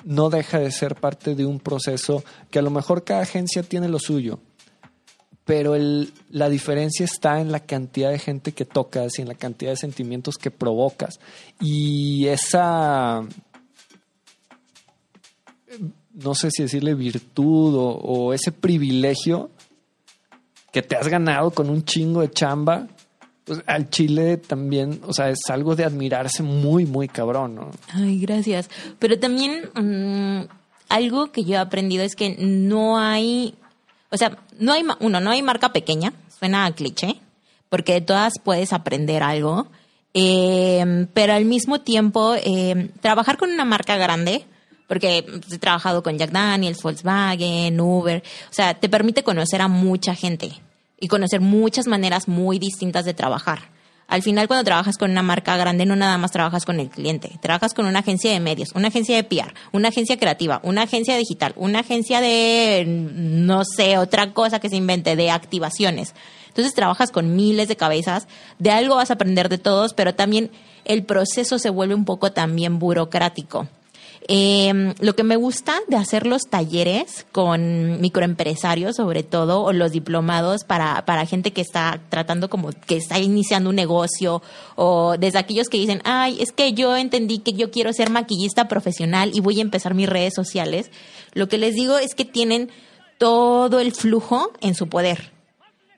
no 0.05 0.29
deja 0.29 0.59
de 0.59 0.71
ser 0.71 0.95
parte 0.95 1.35
de 1.35 1.45
un 1.45 1.59
proceso 1.59 2.23
que 2.49 2.59
a 2.59 2.61
lo 2.61 2.69
mejor 2.69 3.03
cada 3.03 3.23
agencia 3.23 3.63
tiene 3.63 3.89
lo 3.89 3.99
suyo, 3.99 4.39
pero 5.43 5.75
la 6.29 6.49
diferencia 6.49 7.03
está 7.03 7.41
en 7.41 7.51
la 7.51 7.59
cantidad 7.59 8.11
de 8.11 8.19
gente 8.19 8.53
que 8.53 8.65
tocas 8.65 9.19
y 9.19 9.23
en 9.23 9.27
la 9.27 9.35
cantidad 9.35 9.71
de 9.71 9.77
sentimientos 9.77 10.37
que 10.37 10.51
provocas. 10.51 11.19
Y 11.59 12.27
esa, 12.27 13.21
no 16.13 16.35
sé 16.35 16.51
si 16.51 16.63
decirle 16.63 16.93
virtud 16.93 17.75
o 17.77 18.33
ese 18.33 18.51
privilegio 18.51 19.49
que 20.71 20.81
te 20.81 20.95
has 20.95 21.07
ganado 21.07 21.51
con 21.51 21.69
un 21.69 21.83
chingo 21.83 22.21
de 22.21 22.29
chamba, 22.29 22.87
pues 23.45 23.61
al 23.67 23.89
Chile 23.91 24.37
también, 24.37 25.01
o 25.05 25.13
sea, 25.13 25.29
es 25.29 25.39
algo 25.49 25.75
de 25.75 25.85
admirarse 25.85 26.41
muy, 26.41 26.85
muy 26.85 27.07
cabrón, 27.07 27.55
¿no? 27.55 27.69
Ay, 27.93 28.19
gracias. 28.19 28.69
Pero 28.97 29.19
también 29.19 29.69
mm, 29.75 30.47
algo 30.89 31.31
que 31.31 31.43
yo 31.43 31.53
he 31.53 31.57
aprendido 31.57 32.03
es 32.03 32.15
que 32.15 32.35
no 32.39 32.97
hay, 32.99 33.53
o 34.09 34.17
sea, 34.17 34.39
no 34.57 34.73
hay, 34.73 34.83
uno, 34.99 35.19
no 35.19 35.29
hay 35.29 35.43
marca 35.43 35.71
pequeña, 35.71 36.13
suena 36.39 36.65
a 36.65 36.71
cliché, 36.71 37.17
porque 37.69 37.93
de 37.93 38.01
todas 38.01 38.33
puedes 38.43 38.73
aprender 38.73 39.21
algo, 39.21 39.67
em, 40.15 41.07
pero 41.13 41.33
al 41.33 41.45
mismo 41.45 41.81
tiempo, 41.81 42.35
em, 42.43 42.89
trabajar 42.99 43.37
con 43.37 43.51
una 43.51 43.65
marca 43.65 43.95
grande, 43.95 44.45
porque 44.87 45.25
he 45.51 45.57
trabajado 45.59 46.01
con 46.01 46.17
Jack 46.17 46.31
Daniels, 46.31 46.81
Volkswagen, 46.81 47.79
Uber, 47.79 48.23
o 48.49 48.53
sea, 48.53 48.73
te 48.73 48.89
permite 48.89 49.23
conocer 49.23 49.61
a 49.61 49.67
mucha 49.67 50.15
gente 50.15 50.61
y 50.99 51.07
conocer 51.07 51.41
muchas 51.41 51.87
maneras 51.87 52.27
muy 52.27 52.59
distintas 52.59 53.05
de 53.05 53.13
trabajar. 53.13 53.75
Al 54.07 54.21
final, 54.21 54.47
cuando 54.47 54.63
trabajas 54.63 54.97
con 54.97 55.09
una 55.09 55.23
marca 55.23 55.57
grande, 55.57 55.85
no 55.85 55.95
nada 55.95 56.17
más 56.19 56.31
trabajas 56.31 56.63
con 56.63 56.79
el 56.79 56.89
cliente, 56.89 57.39
trabajas 57.41 57.73
con 57.73 57.87
una 57.87 57.99
agencia 57.99 58.31
de 58.31 58.39
medios, 58.39 58.69
una 58.75 58.89
agencia 58.89 59.15
de 59.15 59.23
PR, 59.23 59.53
una 59.71 59.87
agencia 59.87 60.17
creativa, 60.17 60.59
una 60.63 60.83
agencia 60.83 61.17
digital, 61.17 61.53
una 61.55 61.79
agencia 61.79 62.21
de, 62.21 62.85
no 62.85 63.63
sé, 63.65 63.97
otra 63.97 64.31
cosa 64.33 64.59
que 64.59 64.69
se 64.69 64.75
invente, 64.75 65.15
de 65.15 65.31
activaciones. 65.31 66.13
Entonces 66.49 66.75
trabajas 66.75 67.11
con 67.11 67.35
miles 67.35 67.67
de 67.67 67.75
cabezas, 67.75 68.27
de 68.59 68.69
algo 68.69 68.95
vas 68.95 69.09
a 69.09 69.15
aprender 69.15 69.49
de 69.49 69.57
todos, 69.57 69.95
pero 69.95 70.13
también 70.13 70.51
el 70.85 71.03
proceso 71.03 71.57
se 71.57 71.71
vuelve 71.71 71.95
un 71.95 72.05
poco 72.05 72.31
también 72.31 72.77
burocrático. 72.77 73.67
Eh, 74.27 74.95
lo 75.01 75.15
que 75.15 75.23
me 75.23 75.35
gusta 75.35 75.79
de 75.87 75.97
hacer 75.97 76.25
los 76.25 76.43
talleres 76.49 77.27
con 77.31 78.01
microempresarios, 78.01 78.95
sobre 78.95 79.21
todo, 79.21 79.61
o 79.61 79.71
los 79.71 79.91
diplomados 79.91 80.63
para, 80.63 81.05
para 81.05 81.27
gente 81.27 81.53
que 81.53 81.61
está 81.61 82.01
tratando 82.09 82.49
como 82.49 82.71
que 82.71 82.97
está 82.97 83.19
iniciando 83.19 83.69
un 83.69 83.75
negocio, 83.75 84.41
o 84.75 85.15
desde 85.19 85.37
aquellos 85.37 85.69
que 85.69 85.77
dicen, 85.77 86.01
ay, 86.05 86.37
es 86.41 86.51
que 86.51 86.73
yo 86.73 86.97
entendí 86.97 87.39
que 87.39 87.53
yo 87.53 87.69
quiero 87.69 87.93
ser 87.93 88.09
maquillista 88.09 88.67
profesional 88.67 89.29
y 89.33 89.41
voy 89.41 89.59
a 89.59 89.63
empezar 89.63 89.93
mis 89.93 90.09
redes 90.09 90.33
sociales. 90.33 90.89
Lo 91.33 91.47
que 91.47 91.59
les 91.59 91.75
digo 91.75 91.97
es 91.99 92.15
que 92.15 92.25
tienen 92.25 92.71
todo 93.19 93.79
el 93.79 93.91
flujo 93.91 94.51
en 94.59 94.73
su 94.73 94.87
poder, 94.87 95.31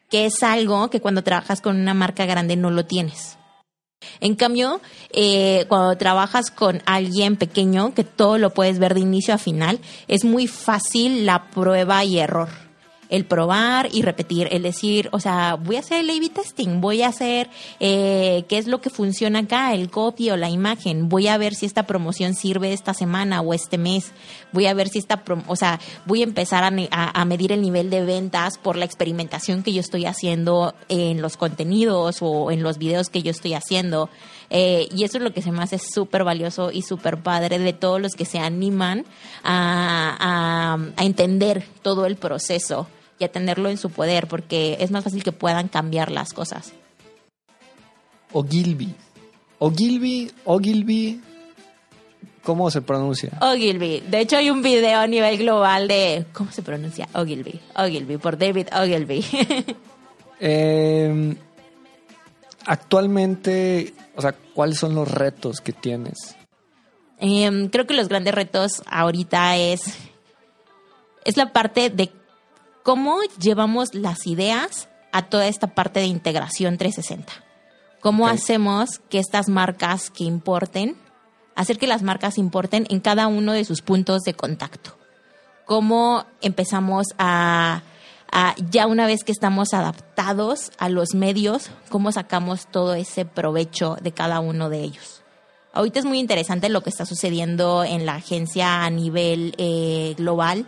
que 0.09 0.25
es 0.25 0.43
algo 0.43 0.89
que 0.89 0.99
cuando 0.99 1.23
trabajas 1.23 1.61
con 1.61 1.77
una 1.77 1.93
marca 1.93 2.25
grande 2.25 2.57
no 2.57 2.71
lo 2.71 2.85
tienes. 2.85 3.36
En 4.19 4.35
cambio, 4.35 4.81
eh, 5.11 5.65
cuando 5.67 5.97
trabajas 5.97 6.51
con 6.51 6.81
alguien 6.85 7.35
pequeño, 7.35 7.93
que 7.93 8.03
todo 8.03 8.37
lo 8.37 8.53
puedes 8.53 8.79
ver 8.79 8.93
de 8.93 8.99
inicio 8.99 9.33
a 9.33 9.37
final, 9.37 9.79
es 10.07 10.23
muy 10.23 10.47
fácil 10.47 11.25
la 11.25 11.49
prueba 11.49 12.03
y 12.03 12.19
error 12.19 12.66
el 13.09 13.25
probar 13.25 13.89
y 13.91 14.01
repetir, 14.01 14.47
el 14.51 14.63
decir, 14.63 15.09
o 15.11 15.19
sea, 15.19 15.55
voy 15.55 15.77
a 15.77 15.79
hacer 15.79 16.01
el 16.01 16.09
A-B 16.09 16.29
testing, 16.29 16.81
voy 16.81 17.01
a 17.01 17.07
hacer 17.07 17.49
eh, 17.79 18.45
qué 18.49 18.57
es 18.57 18.67
lo 18.67 18.81
que 18.81 18.89
funciona 18.89 19.39
acá, 19.39 19.73
el 19.73 19.89
copy 19.89 20.29
o 20.29 20.37
la 20.37 20.49
imagen, 20.49 21.09
voy 21.09 21.27
a 21.27 21.37
ver 21.37 21.55
si 21.55 21.65
esta 21.65 21.83
promoción 21.83 22.33
sirve 22.33 22.73
esta 22.73 22.93
semana 22.93 23.41
o 23.41 23.53
este 23.53 23.77
mes, 23.77 24.11
voy 24.51 24.65
a 24.67 24.73
ver 24.73 24.89
si 24.89 24.99
esta, 24.99 25.23
o 25.47 25.55
sea, 25.55 25.79
voy 26.05 26.21
a 26.21 26.25
empezar 26.25 26.63
a, 26.63 26.71
a, 26.91 27.25
medir 27.25 27.51
el 27.51 27.61
nivel 27.61 27.89
de 27.89 28.03
ventas 28.03 28.57
por 28.57 28.75
la 28.75 28.85
experimentación 28.85 29.63
que 29.63 29.73
yo 29.73 29.79
estoy 29.79 30.05
haciendo 30.05 30.73
en 30.89 31.21
los 31.21 31.37
contenidos 31.37 32.17
o 32.21 32.51
en 32.51 32.63
los 32.63 32.77
videos 32.77 33.09
que 33.09 33.21
yo 33.21 33.31
estoy 33.31 33.53
haciendo. 33.53 34.09
Eh, 34.49 34.87
y 34.95 35.03
eso 35.03 35.17
es 35.17 35.23
lo 35.23 35.33
que 35.33 35.41
se 35.41 35.51
me 35.51 35.61
hace 35.61 35.77
súper 35.77 36.23
valioso 36.23 36.71
y 36.71 36.81
súper 36.81 37.21
padre 37.21 37.59
de 37.59 37.73
todos 37.73 37.99
los 37.99 38.13
que 38.13 38.23
se 38.23 38.39
animan 38.39 39.05
a, 39.43 40.77
a 40.95 41.03
entender 41.03 41.65
todo 41.81 42.05
el 42.05 42.15
proceso 42.15 42.87
y 43.19 43.23
a 43.23 43.31
tenerlo 43.31 43.69
en 43.69 43.77
su 43.77 43.89
poder, 43.89 44.27
porque 44.27 44.77
es 44.79 44.91
más 44.91 45.03
fácil 45.03 45.23
que 45.23 45.31
puedan 45.31 45.67
cambiar 45.67 46.11
las 46.11 46.33
cosas. 46.33 46.73
Ogilvy. 48.31 48.93
Ogilvy, 49.59 50.31
Ogilvy, 50.45 51.21
¿cómo 52.43 52.69
se 52.69 52.81
pronuncia? 52.81 53.31
Ogilvy. 53.41 54.01
De 54.01 54.19
hecho, 54.19 54.37
hay 54.37 54.49
un 54.49 54.61
video 54.61 54.99
a 54.99 55.07
nivel 55.07 55.37
global 55.37 55.87
de 55.87 56.25
cómo 56.33 56.51
se 56.51 56.61
pronuncia 56.61 57.07
Ogilvy. 57.13 57.59
Ogilvy, 57.75 58.17
por 58.17 58.37
David 58.37 58.67
Ogilvy. 58.73 59.25
Em, 60.39 61.35
actualmente, 62.67 63.91
o 64.15 64.21
sea, 64.21 64.33
¿cuáles 64.53 64.77
son 64.77 64.93
los 64.93 65.09
retos 65.09 65.61
que 65.61 65.73
tienes? 65.73 66.35
Em, 67.19 67.69
creo 67.69 67.87
que 67.87 67.95
los 67.95 68.07
grandes 68.07 68.35
retos 68.35 68.83
ahorita 68.85 69.57
es, 69.57 69.81
es 71.25 71.37
la 71.37 71.51
parte 71.53 71.89
de 71.89 72.11
cómo 72.87 73.19
llevamos 73.37 73.93
las 73.93 74.25
ideas 74.27 74.87
a 75.11 75.23
toda 75.23 75.47
esta 75.47 75.67
parte 75.67 75.99
de 75.99 76.05
integración 76.05 76.77
360. 76.77 77.33
¿Cómo 77.99 78.29
hacemos 78.29 79.01
que 79.09 79.19
estas 79.19 79.49
marcas 79.49 80.09
que 80.09 80.23
importen, 80.23 80.95
hacer 81.53 81.79
que 81.79 81.85
las 81.85 82.01
marcas 82.01 82.37
importen 82.37 82.87
en 82.89 83.01
cada 83.01 83.27
uno 83.27 83.51
de 83.51 83.65
sus 83.65 83.81
puntos 83.81 84.21
de 84.21 84.35
contacto? 84.35 84.97
¿Cómo 85.65 86.27
empezamos 86.39 87.07
a, 87.17 87.81
a, 88.31 88.55
ya 88.71 88.87
una 88.87 89.05
vez 89.05 89.25
que 89.25 89.33
estamos 89.33 89.73
adaptados 89.73 90.71
a 90.77 90.87
los 90.87 91.13
medios, 91.13 91.71
cómo 91.89 92.13
sacamos 92.13 92.67
todo 92.71 92.93
ese 92.93 93.25
provecho 93.25 93.97
de 94.01 94.13
cada 94.13 94.39
uno 94.39 94.69
de 94.69 94.79
ellos? 94.83 95.23
Ahorita 95.73 95.99
es 95.99 96.05
muy 96.05 96.19
interesante 96.19 96.69
lo 96.69 96.83
que 96.83 96.89
está 96.89 97.05
sucediendo 97.05 97.83
en 97.83 98.05
la 98.05 98.15
agencia 98.15 98.85
a 98.85 98.89
nivel 98.89 99.55
eh, 99.57 100.15
global 100.17 100.65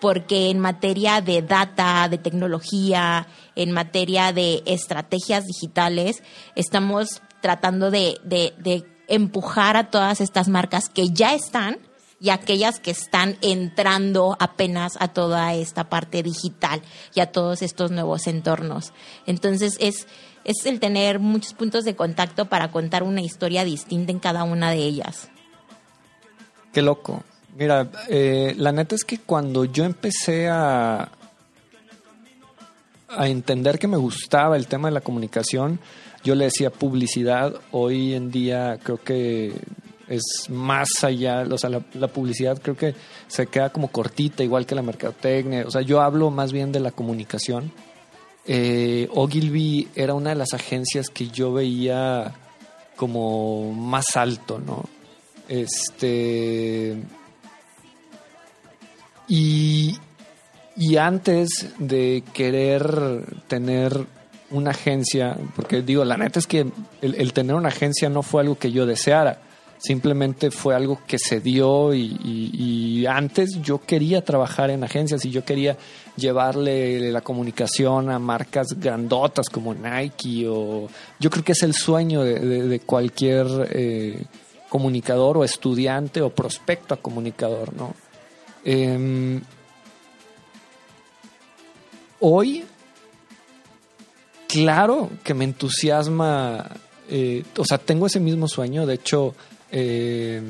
porque 0.00 0.50
en 0.50 0.58
materia 0.58 1.20
de 1.20 1.42
data, 1.42 2.08
de 2.08 2.18
tecnología, 2.18 3.28
en 3.54 3.72
materia 3.72 4.32
de 4.32 4.62
estrategias 4.66 5.46
digitales, 5.46 6.22
estamos 6.54 7.22
tratando 7.40 7.90
de, 7.90 8.18
empujar 9.08 9.76
a 9.76 9.90
todas 9.90 10.20
estas 10.20 10.48
marcas 10.48 10.88
que 10.88 11.10
ya 11.10 11.34
están 11.34 11.78
y 12.20 12.30
aquellas 12.30 12.78
que 12.78 12.92
están 12.92 13.36
entrando 13.40 14.36
apenas 14.38 14.92
a 15.00 15.08
toda 15.08 15.52
esta 15.54 15.88
parte 15.88 16.22
digital 16.22 16.82
y 17.14 17.20
a 17.20 17.32
todos 17.32 17.62
estos 17.62 17.90
nuevos 17.90 18.28
entornos. 18.28 18.92
Entonces 19.26 19.76
es, 19.80 20.06
es 20.44 20.64
el 20.64 20.78
tener 20.78 21.18
muchos 21.18 21.54
puntos 21.54 21.84
de 21.84 21.96
contacto 21.96 22.44
para 22.44 22.70
contar 22.70 23.02
una 23.02 23.20
historia 23.20 23.64
distinta 23.64 24.12
en 24.12 24.20
cada 24.20 24.44
una 24.44 24.70
de 24.70 24.78
ellas. 24.78 25.28
Qué 26.72 26.82
loco. 26.82 27.24
Mira, 27.56 27.90
eh, 28.08 28.54
la 28.56 28.72
neta 28.72 28.94
es 28.94 29.04
que 29.04 29.18
cuando 29.18 29.64
yo 29.64 29.84
empecé 29.84 30.48
a, 30.48 31.10
a 33.08 33.28
entender 33.28 33.78
que 33.78 33.88
me 33.88 33.96
gustaba 33.96 34.56
el 34.56 34.66
tema 34.66 34.88
de 34.88 34.94
la 34.94 35.00
comunicación, 35.00 35.80
yo 36.22 36.34
le 36.34 36.46
decía 36.46 36.70
publicidad. 36.70 37.54
Hoy 37.72 38.14
en 38.14 38.30
día 38.30 38.78
creo 38.82 38.98
que 38.98 39.52
es 40.08 40.22
más 40.48 40.88
allá, 41.02 41.44
o 41.48 41.56
sea, 41.56 41.70
la, 41.70 42.08
publicidad 42.08 42.60
creo 42.60 42.76
que 42.76 42.94
se 43.28 43.46
queda 43.46 43.70
como 43.70 43.88
cortita, 43.88 44.42
igual 44.42 44.66
que 44.66 44.74
la 44.74 44.82
mercadotecnia, 44.82 45.64
o 45.66 45.70
sea, 45.70 45.82
yo 45.82 46.00
hablo 46.00 46.30
más 46.30 46.52
bien 46.52 46.72
de 46.72 46.80
la 46.80 46.90
comunicación. 46.90 47.70
Eh, 48.44 49.08
Ogilvy 49.14 49.88
era 49.94 50.14
una 50.14 50.30
de 50.30 50.36
las 50.36 50.52
agencias 50.52 51.10
que 51.10 51.28
yo 51.28 51.52
veía 51.52 52.34
como 52.96 53.72
más 53.72 54.16
alto, 54.16 54.58
¿no? 54.58 54.84
Este... 55.48 56.96
Y, 59.30 59.96
y 60.76 60.96
antes 60.96 61.68
de 61.78 62.24
querer 62.34 63.24
tener 63.46 64.06
una 64.50 64.70
agencia, 64.72 65.36
porque 65.54 65.82
digo, 65.82 66.04
la 66.04 66.16
neta 66.16 66.40
es 66.40 66.48
que 66.48 66.66
el, 67.00 67.32
tener 67.32 67.54
una 67.54 67.68
agencia 67.68 68.08
no 68.08 68.24
fue 68.24 68.42
algo 68.42 68.58
que 68.58 68.72
yo 68.72 68.86
deseara, 68.86 69.40
simplemente 69.78 70.50
fue 70.50 70.74
algo 70.74 70.98
que 71.06 71.18
se 71.18 71.40
dio 71.40 71.94
y, 71.94 73.06
antes 73.06 73.60
yo 73.62 73.80
quería 73.80 74.24
trabajar 74.24 74.70
en 74.70 74.84
agencias 74.84 75.24
y 75.24 75.30
yo 75.30 75.44
quería 75.44 75.76
llevarle 76.16 77.12
la 77.12 77.22
comunicación 77.22 78.10
a 78.10 78.18
marcas 78.18 78.68
grandotas 78.78 79.48
como 79.48 79.74
Nike 79.74 80.46
o 80.48 80.86
yo 81.18 81.30
creo 81.30 81.44
que 81.44 81.52
es 81.52 81.62
el 81.62 81.72
sueño 81.72 82.22
de, 82.22 82.80
cualquier 82.80 83.46
eh, 83.70 84.24
comunicador 84.68 85.38
o 85.38 85.44
estudiante 85.44 86.20
o 86.20 86.30
prospecto 86.30 86.94
a 86.94 86.98
comunicador, 86.98 87.72
¿no? 87.74 87.94
Em, 88.64 89.40
hoy 92.20 92.64
claro 94.48 95.10
que 95.22 95.34
me 95.34 95.44
entusiasma, 95.44 96.68
eh, 97.08 97.44
o 97.56 97.64
sea, 97.64 97.78
tengo 97.78 98.06
ese 98.06 98.20
mismo 98.20 98.48
sueño, 98.48 98.84
de 98.84 98.94
hecho, 98.94 99.34
eh, 99.70 100.42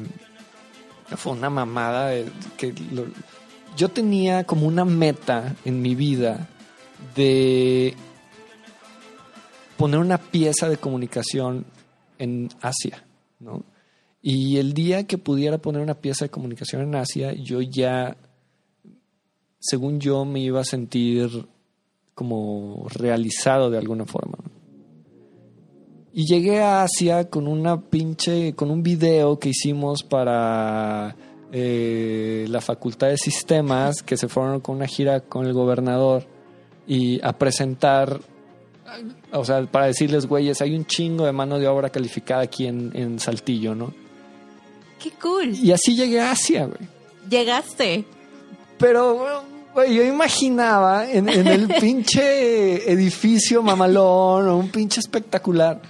fue 1.17 1.33
una 1.33 1.51
mamada 1.51 2.13
que 2.57 2.75
yo 3.77 3.89
tenía 3.89 4.45
como 4.45 4.67
una 4.67 4.85
meta 4.85 5.55
en 5.65 5.83
mi 5.83 5.95
vida 5.95 6.49
de 7.15 7.95
poner 9.77 9.99
una 9.99 10.19
pieza 10.19 10.69
de 10.69 10.77
comunicación 10.77 11.65
en 12.19 12.49
Asia, 12.61 13.03
¿no? 13.39 13.65
Y 14.23 14.59
el 14.59 14.75
día 14.75 15.07
que 15.07 15.19
pudiera 15.19 15.59
poner 15.59 15.81
una 15.81 15.95
pieza 15.95 16.27
de 16.27 16.31
comunicación 16.31 16.83
en 16.83 16.95
Asia, 16.95 17.33
yo 17.33 17.63
ya, 17.63 18.17
según 19.59 19.99
yo, 19.99 20.25
me 20.25 20.41
iba 20.41 20.61
a 20.61 20.65
sentir 20.65 21.47
como 22.15 22.87
realizado 22.91 23.71
de 23.71 23.79
alguna 23.79 24.05
forma. 24.05 24.39
Y 26.13 26.27
llegué 26.27 26.61
a 26.61 26.83
Asia 26.83 27.31
con 27.31 27.47
una 27.47 27.81
pinche, 27.81 28.55
con 28.55 28.71
un 28.71 28.83
video 28.83 29.39
que 29.39 29.51
hicimos 29.51 30.03
para 30.03 31.17
eh, 31.51 32.47
la 32.49 32.61
Facultad 32.61 33.09
de 33.09 33.17
Sistemas, 33.17 34.03
que 34.03 34.19
se 34.19 34.29
fueron 34.29 34.61
con 34.61 34.77
una 34.77 34.87
gira 34.87 35.21
con 35.21 35.47
el 35.47 35.55
gobernador 35.55 36.27
y 36.87 37.25
a 37.25 37.33
presentar, 37.39 38.21
o 39.33 39.45
sea, 39.45 39.63
para 39.63 39.87
decirles, 39.87 40.27
güeyes, 40.27 40.61
hay 40.61 40.75
un 40.75 40.85
chingo 40.85 41.25
de 41.25 41.33
mano 41.33 41.59
de 41.59 41.69
obra 41.69 41.89
calificada 41.89 42.43
aquí 42.43 42.67
en, 42.67 42.91
en 42.95 43.19
Saltillo, 43.19 43.75
¿no? 43.75 43.95
Qué 45.03 45.11
cool. 45.13 45.55
Y 45.55 45.73
así 45.73 45.97
llegué 45.97 46.21
a 46.21 46.33
Asia, 46.33 46.67
güey. 46.67 46.89
Llegaste. 47.29 48.05
Pero 48.79 49.45
yo 49.77 50.03
imaginaba 50.05 51.11
en, 51.11 51.29
el 51.29 51.69
pinche 51.81 52.91
edificio 52.91 53.63
mamalón 53.63 54.49
o 54.49 54.57
un 54.57 54.69
pinche 54.69 55.01
espectacular. 55.01 55.81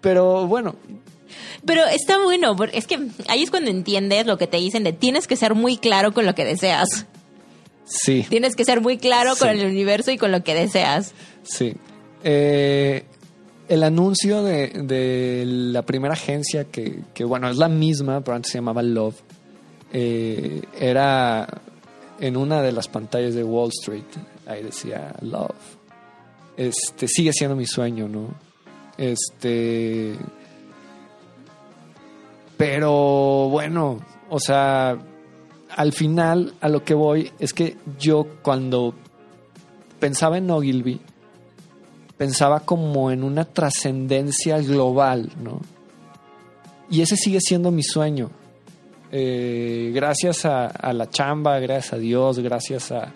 Pero 0.00 0.46
bueno. 0.46 0.76
Pero 1.64 1.84
está 1.86 2.18
bueno, 2.22 2.56
porque 2.56 2.78
es 2.78 2.86
que 2.86 2.98
ahí 3.28 3.42
es 3.42 3.50
cuando 3.50 3.70
entiendes 3.70 4.26
lo 4.26 4.38
que 4.38 4.46
te 4.46 4.56
dicen 4.56 4.84
de 4.84 4.92
tienes 4.92 5.26
que 5.26 5.36
ser 5.36 5.54
muy 5.54 5.76
claro 5.76 6.12
con 6.12 6.24
lo 6.24 6.34
que 6.34 6.44
deseas. 6.44 7.06
Sí. 7.84 8.26
Tienes 8.28 8.54
que 8.54 8.64
ser 8.64 8.80
muy 8.80 8.98
claro 8.98 9.34
con 9.36 9.48
el 9.48 9.66
universo 9.66 10.10
y 10.10 10.18
con 10.18 10.30
lo 10.30 10.44
que 10.44 10.54
deseas. 10.54 11.14
Sí. 11.42 11.74
Eh, 12.22 13.04
el 13.68 13.82
anuncio 13.82 14.42
de, 14.42 15.44
la 15.46 15.82
primera 15.82 16.14
agencia, 16.14 16.64
que, 16.64 17.00
que, 17.14 17.24
bueno, 17.24 17.48
es 17.50 17.56
la 17.56 17.68
misma, 17.68 18.20
pero 18.20 18.36
antes 18.36 18.52
se 18.52 18.58
llamaba 18.58 18.82
Love, 18.82 19.20
eh, 19.92 20.62
era 20.78 21.46
en 22.20 22.36
una 22.36 22.62
de 22.62 22.72
las 22.72 22.88
pantallas 22.88 23.34
de 23.34 23.44
Wall 23.44 23.70
Street, 23.70 24.04
ahí 24.46 24.62
decía 24.62 25.14
Love. 25.20 25.54
Este 26.56 27.06
sigue 27.06 27.32
siendo 27.32 27.54
mi 27.54 27.66
sueño, 27.66 28.08
¿no? 28.08 28.34
Este 28.96 30.16
pero 32.56 33.48
bueno, 33.48 34.00
o 34.28 34.40
sea, 34.40 34.98
al 35.76 35.92
final 35.92 36.54
a 36.60 36.68
lo 36.68 36.82
que 36.82 36.94
voy 36.94 37.30
es 37.38 37.54
que 37.54 37.76
yo 38.00 38.26
cuando 38.42 38.94
pensaba 40.00 40.38
en 40.38 40.50
Ogilvy 40.50 41.00
pensaba 42.18 42.60
como 42.60 43.10
en 43.12 43.22
una 43.22 43.44
trascendencia 43.44 44.58
global, 44.60 45.30
¿no? 45.40 45.60
Y 46.90 47.00
ese 47.00 47.16
sigue 47.16 47.40
siendo 47.40 47.70
mi 47.70 47.84
sueño. 47.84 48.30
Eh, 49.10 49.90
gracias 49.94 50.44
a, 50.44 50.92
la 50.92 51.08
chamba, 51.08 51.58
gracias 51.60 51.94
a 51.94 51.98
Dios, 51.98 52.40
gracias 52.40 52.92
a, 52.92 53.12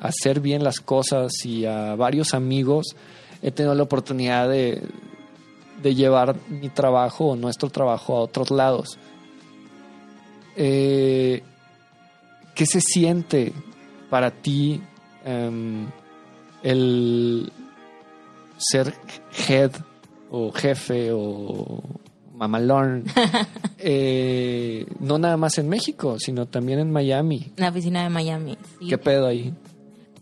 hacer 0.00 0.40
bien 0.40 0.64
las 0.64 0.80
cosas 0.80 1.32
y 1.44 1.66
a 1.66 1.94
varios 1.94 2.32
amigos, 2.32 2.96
he 3.42 3.50
tenido 3.50 3.74
la 3.74 3.82
oportunidad 3.82 4.48
de, 4.48 4.82
llevar 5.82 6.36
mi 6.48 6.68
trabajo 6.68 7.26
o 7.28 7.36
nuestro 7.36 7.68
trabajo 7.68 8.16
a 8.16 8.20
otros 8.20 8.50
lados. 8.50 8.98
Eh, 10.56 11.42
¿Qué 12.54 12.66
se 12.66 12.80
siente 12.80 13.52
para 14.10 14.30
ti 14.30 14.80
em, 15.24 15.86
el 16.62 17.52
ser 18.56 18.94
head 19.48 19.72
o 20.30 20.52
jefe 20.52 21.10
o 21.12 21.82
mamalón, 22.40 23.04
eh, 23.78 24.86
no 24.98 25.18
nada 25.18 25.36
más 25.36 25.58
en 25.58 25.68
México, 25.68 26.18
sino 26.18 26.46
también 26.46 26.78
en 26.78 26.90
Miami. 26.90 27.52
La 27.56 27.68
oficina 27.68 28.02
de 28.02 28.08
Miami. 28.08 28.56
¿Qué 28.88 28.96
pedo 28.96 29.26
ahí? 29.26 29.52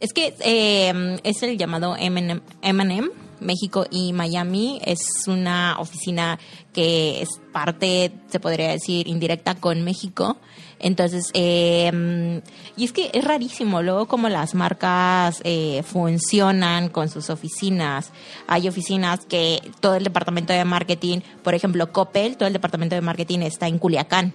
Es 0.01 0.13
que 0.13 0.35
eh, 0.41 1.19
es 1.23 1.43
el 1.43 1.57
llamado 1.57 1.97
M&M, 1.97 3.11
México 3.41 3.87
y 3.91 4.13
Miami. 4.13 4.81
Es 4.85 5.01
una 5.29 5.77
oficina 5.79 6.39
que 6.73 7.23
es 7.23 7.29
parte, 7.53 8.13
se 8.29 8.41
podría 8.41 8.71
decir, 8.71 9.07
indirecta 9.07 9.55
con 9.55 9.83
México. 9.83 10.39
Entonces, 10.81 11.31
eh, 11.35 12.41
y 12.77 12.85
es 12.85 12.93
que 12.93 13.11
es 13.13 13.25
rarísimo, 13.25 13.83
luego 13.83 14.07
como 14.07 14.29
las 14.29 14.55
marcas 14.55 15.41
eh, 15.45 15.83
funcionan 15.83 16.89
con 16.89 17.09
sus 17.09 17.31
oficinas. 17.31 18.13
Hay 18.47 18.69
oficinas 18.69 19.27
que 19.27 19.61
todo 19.81 19.97
el 19.97 20.05
departamento 20.05 20.53
de 20.53 20.65
marketing, 20.65 21.21
por 21.43 21.55
ejemplo, 21.55 21.93
Coppel, 21.93 22.37
todo 22.37 22.47
el 22.47 22.53
departamento 22.53 22.95
de 22.95 23.01
marketing 23.01 23.41
está 23.41 23.67
en 23.67 23.79
Culiacán, 23.79 24.33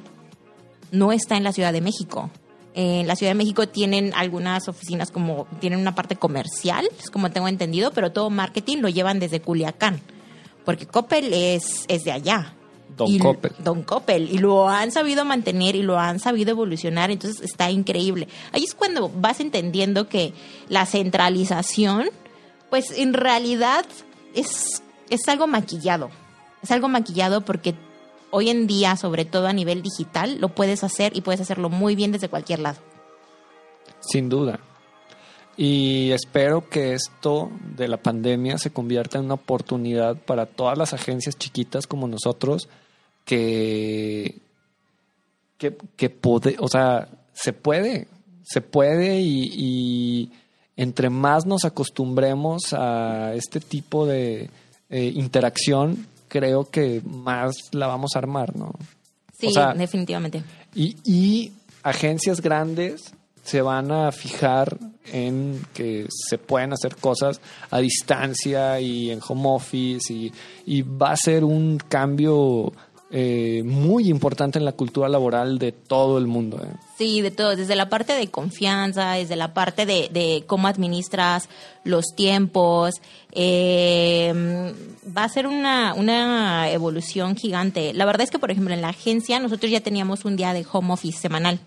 no 0.91 1.11
está 1.11 1.37
en 1.37 1.43
la 1.43 1.53
Ciudad 1.53 1.71
de 1.71 1.81
México. 1.81 2.29
En 2.75 3.07
la 3.07 3.15
Ciudad 3.15 3.31
de 3.31 3.37
México 3.37 3.67
tienen 3.67 4.13
algunas 4.15 4.67
oficinas 4.67 5.11
como, 5.11 5.47
tienen 5.59 5.79
una 5.79 5.95
parte 5.95 6.15
comercial, 6.15 6.87
es 6.99 7.09
como 7.11 7.31
tengo 7.31 7.47
entendido, 7.47 7.91
pero 7.91 8.11
todo 8.11 8.29
marketing 8.29 8.79
lo 8.79 8.89
llevan 8.89 9.19
desde 9.19 9.41
Culiacán, 9.41 10.01
porque 10.65 10.87
Coppel 10.87 11.31
es, 11.33 11.85
es 11.87 12.03
de 12.03 12.11
allá. 12.11 12.55
Don 12.95 13.17
Coppel. 13.17 13.51
Don 13.59 13.83
Coppel. 13.83 14.29
Y 14.31 14.37
lo 14.37 14.69
han 14.69 14.91
sabido 14.91 15.25
mantener 15.25 15.75
y 15.75 15.81
lo 15.81 15.99
han 15.99 16.19
sabido 16.19 16.51
evolucionar, 16.51 17.11
entonces 17.11 17.41
está 17.41 17.71
increíble. 17.71 18.27
Ahí 18.51 18.63
es 18.63 18.73
cuando 18.73 19.09
vas 19.09 19.39
entendiendo 19.39 20.07
que 20.07 20.33
la 20.69 20.85
centralización, 20.85 22.09
pues 22.69 22.91
en 22.97 23.13
realidad 23.13 23.85
es, 24.33 24.83
es 25.09 25.27
algo 25.27 25.47
maquillado. 25.47 26.09
Es 26.61 26.71
algo 26.71 26.87
maquillado 26.87 27.41
porque 27.41 27.75
hoy 28.31 28.49
en 28.49 28.67
día, 28.67 28.95
sobre 28.95 29.25
todo 29.25 29.47
a 29.47 29.53
nivel 29.53 29.81
digital, 29.81 30.39
lo 30.39 30.49
puedes 30.49 30.83
hacer 30.83 31.15
y 31.15 31.21
puedes 31.21 31.41
hacerlo 31.41 31.69
muy 31.69 31.95
bien 31.95 32.11
desde 32.11 32.29
cualquier 32.29 32.59
lado. 32.59 32.79
Sin 33.99 34.29
duda. 34.29 34.59
Y 35.55 36.11
espero 36.11 36.67
que 36.67 36.93
esto 36.93 37.51
de 37.75 37.87
la 37.87 37.97
pandemia 37.97 38.57
se 38.57 38.71
convierta 38.71 39.19
en 39.19 39.25
una 39.25 39.35
oportunidad 39.35 40.17
para 40.17 40.47
todas 40.47 40.77
las 40.77 40.93
agencias 40.93 41.37
chiquitas 41.37 41.85
como 41.85 42.07
nosotros 42.07 42.69
que, 43.25 44.35
que, 45.57 46.09
puede, 46.09 46.55
o 46.59 46.67
sea, 46.67 47.07
se 47.33 47.53
puede, 47.53 48.07
se 48.43 48.61
puede 48.61 49.19
y, 49.21 50.31
entre 50.75 51.09
más 51.09 51.45
nos 51.45 51.65
acostumbremos 51.65 52.73
a 52.73 53.33
este 53.35 53.59
tipo 53.59 54.05
de 54.05 54.49
eh, 54.89 55.11
interacción, 55.15 56.07
creo 56.27 56.65
que 56.65 57.01
más 57.05 57.55
la 57.71 57.87
vamos 57.87 58.11
a 58.15 58.19
armar, 58.19 58.55
¿no? 58.55 58.73
Sí, 59.39 59.49
definitivamente. 59.75 60.43
Y, 60.73 60.95
y 61.03 61.53
agencias 61.83 62.41
grandes 62.41 63.13
se 63.43 63.61
van 63.61 63.91
a 63.91 64.11
fijar 64.11 64.77
en 65.11 65.61
que 65.73 66.07
se 66.09 66.37
pueden 66.37 66.73
hacer 66.73 66.95
cosas 66.95 67.41
a 67.69 67.79
distancia 67.79 68.79
y 68.79 69.11
en 69.11 69.19
home 69.25 69.43
office 69.49 70.13
y, 70.13 70.31
y 70.65 70.81
va 70.81 71.11
a 71.11 71.17
ser 71.17 71.43
un 71.43 71.77
cambio 71.77 72.71
eh, 73.15 73.61
muy 73.63 74.09
importante 74.09 74.57
en 74.57 74.65
la 74.65 74.71
cultura 74.71 75.07
laboral 75.07 75.59
de 75.59 75.71
todo 75.71 76.17
el 76.17 76.25
mundo. 76.25 76.59
¿eh? 76.63 76.75
Sí, 76.97 77.21
de 77.21 77.29
todo, 77.29 77.55
desde 77.55 77.75
la 77.75 77.87
parte 77.87 78.13
de 78.13 78.31
confianza, 78.31 79.11
desde 79.11 79.35
la 79.35 79.53
parte 79.53 79.85
de, 79.85 80.09
de 80.11 80.43
cómo 80.47 80.67
administras 80.67 81.47
los 81.83 82.05
tiempos. 82.15 82.95
Eh, 83.31 84.73
va 85.15 85.25
a 85.25 85.29
ser 85.29 85.45
una, 85.45 85.93
una 85.93 86.71
evolución 86.71 87.35
gigante. 87.35 87.93
La 87.93 88.05
verdad 88.05 88.23
es 88.23 88.31
que, 88.31 88.39
por 88.39 88.49
ejemplo, 88.49 88.73
en 88.73 88.81
la 88.81 88.89
agencia 88.89 89.39
nosotros 89.39 89.71
ya 89.71 89.81
teníamos 89.81 90.25
un 90.25 90.35
día 90.35 90.51
de 90.51 90.65
home 90.71 90.93
office 90.93 91.19
semanal. 91.19 91.59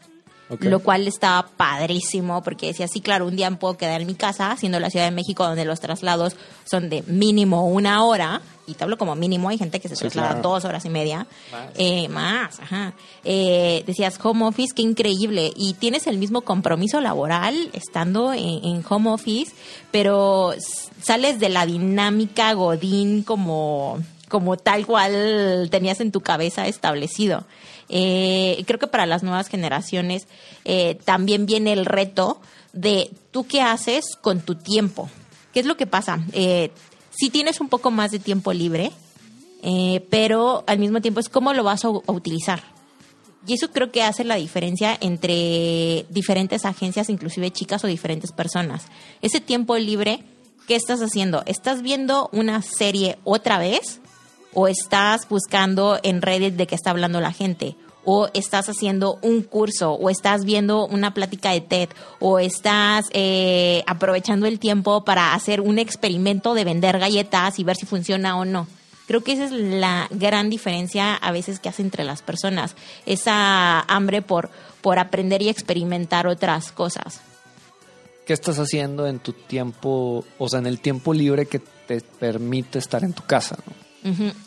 Okay. 0.48 0.70
Lo 0.70 0.78
cual 0.78 1.09
estaba 1.09 1.48
padrísimo 1.56 2.40
porque 2.43 2.68
decía, 2.68 2.86
sí, 2.86 3.01
claro, 3.01 3.27
un 3.27 3.35
día 3.35 3.51
me 3.51 3.56
puedo 3.56 3.77
quedar 3.77 4.01
en 4.01 4.06
mi 4.06 4.14
casa, 4.14 4.56
siendo 4.56 4.78
la 4.78 4.90
Ciudad 4.90 5.06
de 5.06 5.10
México 5.10 5.44
donde 5.44 5.64
los 5.64 5.81
traslados 5.81 6.36
son 6.64 6.89
de 6.89 7.02
mínimo 7.09 7.66
una 7.66 8.05
hora, 8.05 8.40
y 8.68 8.74
te 8.74 8.85
hablo 8.85 8.97
como 8.97 9.16
mínimo, 9.16 9.48
hay 9.48 9.59
gente 9.59 9.81
que 9.81 9.89
se 9.89 9.97
Sí, 9.97 10.02
traslada 10.02 10.35
claro. 10.35 10.48
dos 10.48 10.64
horas 10.64 10.85
y 10.85 10.89
media, 10.90 11.27
Más. 11.51 11.70
Eh, 11.77 12.09
más, 12.09 12.60
ajá. 12.60 12.93
Eh, 13.24 13.82
decías 13.89 14.20
home 14.23 14.44
office, 14.44 14.73
qué 14.74 14.82
increíble, 14.82 15.52
y 15.56 15.74
tienes 15.74 16.06
el 16.06 16.16
mismo 16.18 16.43
compromiso 16.43 17.01
laboral 17.01 17.68
estando 17.73 18.32
en, 18.32 18.64
en 18.64 18.85
home 18.89 19.10
office, 19.10 19.52
pero 19.90 20.55
sales 21.02 21.40
de 21.40 21.48
la 21.48 21.66
dinámica 21.66 22.52
godín 22.52 23.24
como, 23.24 23.98
como 24.28 24.56
tal 24.56 24.86
cual 24.86 25.68
tenías 25.73 26.01
en 26.01 26.12
tu 26.12 26.20
cabeza 26.20 26.68
establecido. 26.68 27.44
Eh, 27.88 28.62
creo 28.66 28.78
que 28.78 28.86
para 28.86 29.06
las 29.06 29.22
nuevas 29.22 29.48
generaciones 29.48 30.26
eh, 30.64 30.98
también 31.04 31.46
viene 31.46 31.72
el 31.72 31.86
reto 31.86 32.40
de 32.72 33.10
tú 33.30 33.46
qué 33.46 33.62
haces 33.62 34.16
con 34.20 34.40
tu 34.40 34.54
tiempo. 34.54 35.08
¿Qué 35.52 35.60
es 35.60 35.66
lo 35.66 35.76
que 35.76 35.86
pasa? 35.86 36.20
Eh, 36.32 36.70
si 37.10 37.30
tienes 37.30 37.60
un 37.60 37.68
poco 37.68 37.90
más 37.90 38.10
de 38.10 38.18
tiempo 38.18 38.52
libre, 38.52 38.92
eh, 39.62 40.04
pero 40.10 40.64
al 40.66 40.78
mismo 40.78 41.00
tiempo 41.00 41.18
es 41.18 41.28
cómo 41.28 41.54
lo 41.54 41.64
vas 41.64 41.84
a 41.84 41.88
utilizar. 41.88 42.62
Y 43.46 43.54
eso 43.54 43.70
creo 43.70 43.90
que 43.90 44.02
hace 44.02 44.24
la 44.24 44.34
diferencia 44.34 44.98
entre 45.00 46.04
diferentes 46.10 46.64
agencias, 46.64 47.08
inclusive 47.08 47.50
chicas 47.50 47.82
o 47.84 47.86
diferentes 47.86 48.32
personas. 48.32 48.86
Ese 49.22 49.40
tiempo 49.40 49.76
libre, 49.76 50.24
¿qué 50.66 50.74
estás 50.74 51.00
haciendo? 51.00 51.42
¿Estás 51.46 51.80
viendo 51.80 52.28
una 52.32 52.60
serie 52.60 53.18
otra 53.24 53.58
vez? 53.58 54.00
¿O 54.59 54.69
estás 54.69 55.28
buscando 55.28 56.01
en 56.03 56.23
Reddit 56.23 56.55
de 56.55 56.66
qué 56.66 56.74
está 56.74 56.89
hablando 56.89 57.20
la 57.20 57.35
gente? 57.35 57.77
¿O 58.07 58.31
estás 58.33 58.70
haciendo 58.70 59.19
un 59.20 59.43
curso? 59.43 59.93
¿O 59.93 60.09
estás 60.09 60.47
viendo 60.47 60.87
una 60.87 61.12
plática 61.12 61.51
de 61.51 61.61
TED? 61.61 61.91
¿O 62.20 62.39
estás 62.39 63.05
eh, 63.12 63.85
aprovechando 63.87 64.47
el 64.47 64.59
tiempo 64.59 65.05
para 65.05 65.35
hacer 65.35 65.61
un 65.61 65.78
experimento 65.78 66.55
de 66.55 66.65
vender 66.65 66.99
galletas 66.99 67.59
y 67.59 67.65
ver 67.65 67.77
si 67.77 67.85
funciona 67.85 68.39
o 68.39 68.47
no? 68.47 68.66
Creo 69.07 69.23
que 69.23 69.33
esa 69.33 69.45
es 69.45 69.53
la 69.53 70.09
gran 70.11 70.49
diferencia 70.49 71.15
a 71.16 71.33
veces 71.33 71.61
que 71.61 71.69
hace 71.69 71.83
entre 71.83 72.05
las 72.05 72.23
personas, 72.23 72.77
esa 73.05 73.81
hambre 73.81 74.23
por, 74.23 74.49
por 74.81 74.99
aprender 74.99 75.43
y 75.43 75.51
experimentar 75.51 76.27
otras 76.27 76.73
cosas. 76.73 77.20
¿Qué 78.24 78.33
estás 78.33 78.59
haciendo 78.59 79.07
en 79.07 79.19
tu 79.19 79.35
tiempo, 79.35 80.24
o 80.39 80.49
sea, 80.49 80.61
en 80.61 80.66
el 80.66 80.81
tiempo 80.81 81.12
libre 81.12 81.45
que 81.45 81.59
te 81.59 82.01
permite 82.01 82.78
estar 82.78 83.05
en 83.05 83.12
tu 83.12 83.23
casa? 83.23 83.59
¿no? 83.66 83.85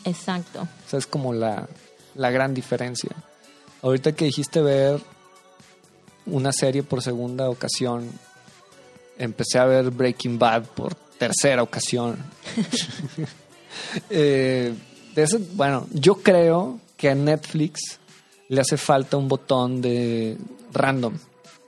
Exacto. 0.04 0.62
O 0.62 0.88
sea, 0.90 0.98
es 0.98 1.06
como 1.06 1.32
la, 1.32 1.68
la 2.14 2.30
gran 2.30 2.54
diferencia. 2.54 3.10
Ahorita 3.82 4.12
que 4.12 4.26
dijiste 4.26 4.60
ver 4.60 5.00
una 6.26 6.52
serie 6.52 6.82
por 6.82 7.02
segunda 7.02 7.48
ocasión, 7.50 8.08
empecé 9.18 9.58
a 9.58 9.64
ver 9.64 9.90
Breaking 9.90 10.38
Bad 10.38 10.64
por 10.64 10.94
tercera 10.94 11.62
ocasión. 11.62 12.16
Eh, 14.10 14.74
de 15.14 15.22
ese- 15.22 15.38
bueno, 15.54 15.86
yo 15.92 16.16
creo 16.16 16.80
que 16.96 17.08
a 17.10 17.14
Netflix 17.14 17.98
le 18.48 18.60
hace 18.60 18.76
falta 18.76 19.16
un 19.16 19.28
botón 19.28 19.80
de 19.80 20.36
random. 20.72 21.14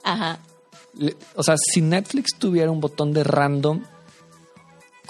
Ajá. 0.02 0.38
Le- 0.94 1.16
o 1.36 1.42
sea, 1.42 1.54
si 1.56 1.80
Netflix 1.80 2.30
tuviera 2.38 2.70
un 2.70 2.80
botón 2.80 3.12
de 3.12 3.22
random, 3.24 3.82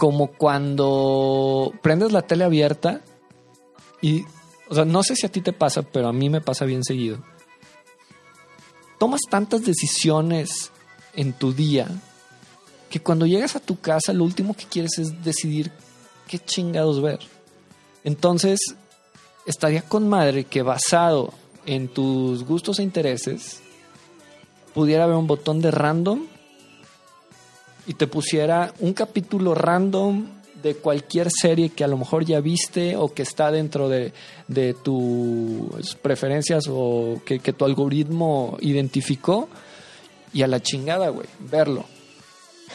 como 0.02 0.32
cuando 0.32 1.72
prendes 1.80 2.10
la 2.10 2.22
tele 2.22 2.42
abierta 2.42 3.02
y, 4.00 4.24
o 4.68 4.74
sea, 4.74 4.84
no 4.84 5.04
sé 5.04 5.14
si 5.14 5.26
a 5.26 5.28
ti 5.30 5.40
te 5.42 5.52
pasa, 5.52 5.82
pero 5.82 6.08
a 6.08 6.12
mí 6.12 6.28
me 6.28 6.40
pasa 6.40 6.64
bien 6.64 6.82
seguido. 6.82 7.22
Tomas 8.98 9.20
tantas 9.30 9.64
decisiones 9.64 10.72
en 11.14 11.32
tu 11.32 11.52
día 11.52 11.86
que 12.90 12.98
cuando 12.98 13.26
llegas 13.26 13.54
a 13.54 13.60
tu 13.60 13.78
casa 13.78 14.12
lo 14.12 14.24
último 14.24 14.54
que 14.54 14.66
quieres 14.66 14.98
es 14.98 15.22
decidir 15.22 15.70
qué 16.26 16.40
chingados 16.40 17.00
ver. 17.00 17.20
Entonces, 18.02 18.58
estaría 19.46 19.82
con 19.82 20.08
madre 20.08 20.42
que 20.42 20.62
basado 20.62 21.32
en 21.64 21.86
tus 21.86 22.42
gustos 22.42 22.80
e 22.80 22.82
intereses, 22.82 23.60
pudiera 24.74 25.04
haber 25.04 25.14
un 25.14 25.28
botón 25.28 25.60
de 25.60 25.70
random 25.70 26.26
y 27.86 27.94
te 27.94 28.06
pusiera 28.06 28.72
un 28.80 28.92
capítulo 28.92 29.54
random 29.54 30.26
de 30.62 30.76
cualquier 30.76 31.28
serie 31.30 31.70
que 31.70 31.82
a 31.82 31.88
lo 31.88 31.96
mejor 31.98 32.24
ya 32.24 32.40
viste 32.40 32.96
o 32.96 33.12
que 33.12 33.22
está 33.22 33.50
dentro 33.50 33.88
de, 33.88 34.12
de 34.46 34.74
tus 34.74 35.96
preferencias 35.96 36.64
o 36.70 37.20
que, 37.26 37.40
que 37.40 37.52
tu 37.52 37.64
algoritmo 37.64 38.56
identificó 38.60 39.48
y 40.32 40.42
a 40.42 40.46
la 40.46 40.60
chingada, 40.62 41.08
güey, 41.08 41.26
verlo. 41.40 41.84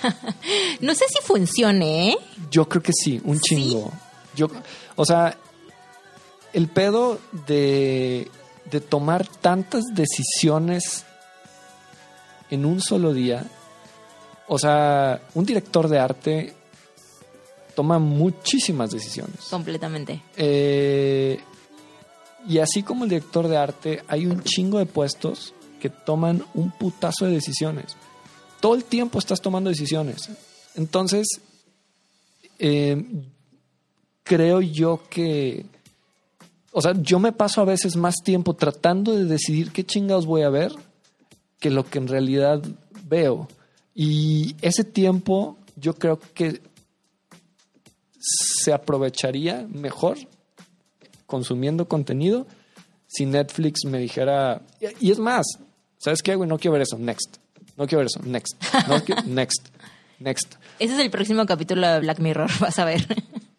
No 0.82 0.94
sé 0.94 1.06
si 1.10 1.22
funcione, 1.24 2.10
¿eh? 2.10 2.18
Yo 2.52 2.68
creo 2.70 2.84
que 2.84 2.92
sí, 2.94 3.20
un 3.24 3.40
Sí. 3.40 3.56
chingo. 3.56 3.92
Yo, 4.36 4.48
o 4.96 5.06
sea, 5.06 5.36
el 6.54 6.68
pedo 6.68 7.20
de, 7.48 8.30
de 8.70 8.82
tomar 8.82 9.26
tantas 9.28 9.84
decisiones 9.94 11.06
en 12.52 12.66
un 12.66 12.82
solo 12.82 13.14
día. 13.14 13.46
O 14.48 14.57
sea, 14.57 15.22
un 15.34 15.45
director 15.45 15.88
de 15.88 15.99
arte 15.99 16.53
toma 17.76 17.99
muchísimas 17.99 18.91
decisiones. 18.91 19.41
Completamente. 19.49 20.22
Eh, 20.36 21.40
y 22.48 22.60
así 22.60 22.82
como 22.82 23.03
el 23.03 23.10
director 23.10 23.48
de 23.48 23.57
arte, 23.57 24.03
hay 24.07 24.26
un 24.26 24.41
chingo 24.44 24.80
de 24.80 24.86
puestos 24.86 25.53
que 25.80 25.90
toman 25.90 26.44
un 26.53 26.72
putazo 26.72 27.26
de 27.26 27.34
decisiones. 27.34 27.95
Todo 28.61 28.74
el 28.74 28.84
tiempo 28.84 29.19
estás 29.19 29.41
tomando 29.41 29.69
decisiones. 29.69 30.30
Entonces, 30.76 31.28
eh, 32.57 33.06
creo 34.24 34.61
yo 34.61 35.03
que, 35.10 35.65
o 36.72 36.82
sea, 36.82 36.94
yo 37.02 37.19
me 37.19 37.32
paso 37.32 37.61
a 37.61 37.65
veces 37.65 37.95
más 37.95 38.15
tiempo 38.24 38.56
tratando 38.56 39.14
de 39.14 39.26
decidir 39.26 39.72
qué 39.72 39.86
chingados 39.86 40.26
voy 40.26 40.41
a 40.41 40.49
ver 40.49 40.72
que 41.60 41.69
lo 41.69 41.86
que 41.86 41.98
en 41.99 42.07
realidad 42.07 42.61
veo. 43.07 43.48
Y 43.99 44.56
ese 44.61 44.84
tiempo 44.84 45.57
yo 45.76 45.95
creo 45.95 46.19
que 46.19 46.61
se 48.19 48.72
aprovecharía 48.72 49.65
mejor 49.68 50.19
consumiendo 51.26 51.88
contenido 51.88 52.45
si 53.07 53.26
Netflix 53.26 53.86
me 53.86 53.98
dijera, 53.98 54.61
y 54.99 55.10
es 55.11 55.18
más, 55.18 55.45
¿sabes 55.98 56.22
qué, 56.22 56.36
güey? 56.36 56.48
No 56.48 56.60
quiero 56.60 56.74
ver 56.74 56.84
eso, 56.84 56.98
next. 56.99 57.38
No 57.76 57.88
quiero 57.88 57.99
ver 57.99 58.07
eso, 58.07 58.19
next. 58.24 58.56
No 58.88 59.02
quiero- 59.06 59.24
next. 59.24 59.68
Next. 60.19 60.56
Ese 60.78 60.94
es 60.94 60.99
el 60.99 61.10
próximo 61.10 61.45
capítulo 61.45 61.88
de 61.88 61.99
Black 62.02 62.19
Mirror, 62.19 62.49
vas 62.60 62.78
a 62.80 62.86
ver. 62.86 63.06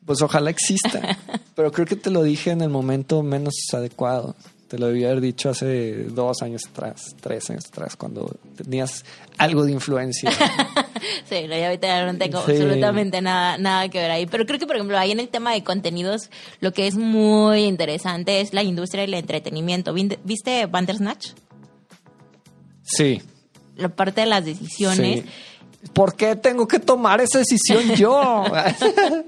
Pues 0.04 0.22
ojalá 0.22 0.50
exista. 0.50 1.18
Pero 1.56 1.72
creo 1.72 1.86
que 1.86 1.96
te 1.96 2.10
lo 2.10 2.22
dije 2.22 2.50
en 2.50 2.60
el 2.60 2.68
momento 2.68 3.22
menos 3.22 3.54
adecuado. 3.72 4.36
Te 4.68 4.78
lo 4.78 4.88
debía 4.88 5.08
haber 5.08 5.22
dicho 5.22 5.48
hace 5.48 6.04
dos 6.04 6.42
años 6.42 6.62
atrás, 6.70 7.16
tres 7.20 7.48
años 7.48 7.64
atrás, 7.66 7.96
cuando 7.96 8.36
tenías 8.56 9.04
algo 9.38 9.64
de 9.64 9.72
influencia. 9.72 10.30
Sí, 11.28 11.46
no, 11.46 11.56
yo 11.56 11.66
ahorita 11.66 12.10
no 12.10 12.18
tengo 12.18 12.44
Sí. 12.44 12.52
absolutamente 12.52 13.20
nada, 13.20 13.56
nada 13.58 13.88
que 13.88 13.98
ver 13.98 14.10
ahí. 14.10 14.26
Pero 14.26 14.46
creo 14.46 14.58
que, 14.58 14.66
por 14.66 14.76
ejemplo, 14.76 14.98
ahí 14.98 15.12
en 15.12 15.20
el 15.20 15.28
tema 15.28 15.52
de 15.52 15.62
contenidos, 15.62 16.30
lo 16.60 16.72
que 16.72 16.86
es 16.86 16.96
muy 16.96 17.64
interesante 17.64 18.40
es 18.40 18.52
la 18.54 18.62
industria 18.62 19.02
del 19.02 19.14
entretenimiento. 19.14 19.92
¿Viste- 19.92 20.18
¿Viste 20.24 20.66
Bandersnatch? 20.66 21.28
Sí. 22.82 23.22
La 23.76 23.90
parte 23.90 24.22
de 24.22 24.26
las 24.26 24.44
decisiones. 24.44 25.20
sí. 25.20 25.26
¿Por 25.92 26.16
qué 26.16 26.34
tengo 26.34 26.66
que 26.66 26.80
tomar 26.80 27.20
esa 27.20 27.38
decisión 27.38 27.94
yo? 27.94 28.44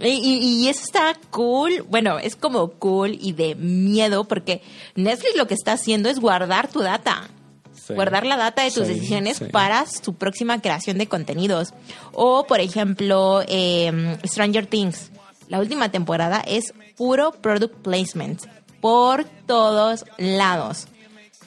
Y, 0.00 0.08
y- 0.08 0.64
y 0.64 0.68
eso 0.68 0.82
está 0.84 1.14
cool. 1.30 1.84
Bueno, 1.88 2.18
es 2.18 2.34
como 2.36 2.70
cool 2.72 3.18
y 3.20 3.32
de 3.32 3.54
miedo 3.56 4.24
porque 4.24 4.62
Netflix 4.94 5.36
lo 5.36 5.46
que 5.46 5.54
está 5.54 5.72
haciendo 5.72 6.08
es 6.08 6.18
guardar 6.18 6.68
tu 6.68 6.80
data. 6.80 7.28
Sí. 7.74 7.94
Guardar 7.94 8.24
la 8.24 8.36
data 8.36 8.62
de 8.62 8.70
tus 8.70 8.86
Sí, 8.86 8.94
decisiones 8.94 9.38
sí. 9.38 9.44
para 9.46 9.84
su 9.86 10.14
próxima 10.14 10.60
creación 10.60 10.98
de 10.98 11.08
contenidos. 11.08 11.74
O, 12.12 12.46
por 12.46 12.60
ejemplo, 12.60 13.42
eh, 13.48 14.16
Stranger 14.24 14.66
Things. 14.66 15.10
La 15.48 15.58
última 15.58 15.90
temporada 15.90 16.42
es 16.46 16.72
puro 16.96 17.32
product 17.32 17.74
placement 17.82 18.40
por 18.80 19.24
todos 19.46 20.04
lados. 20.16 20.86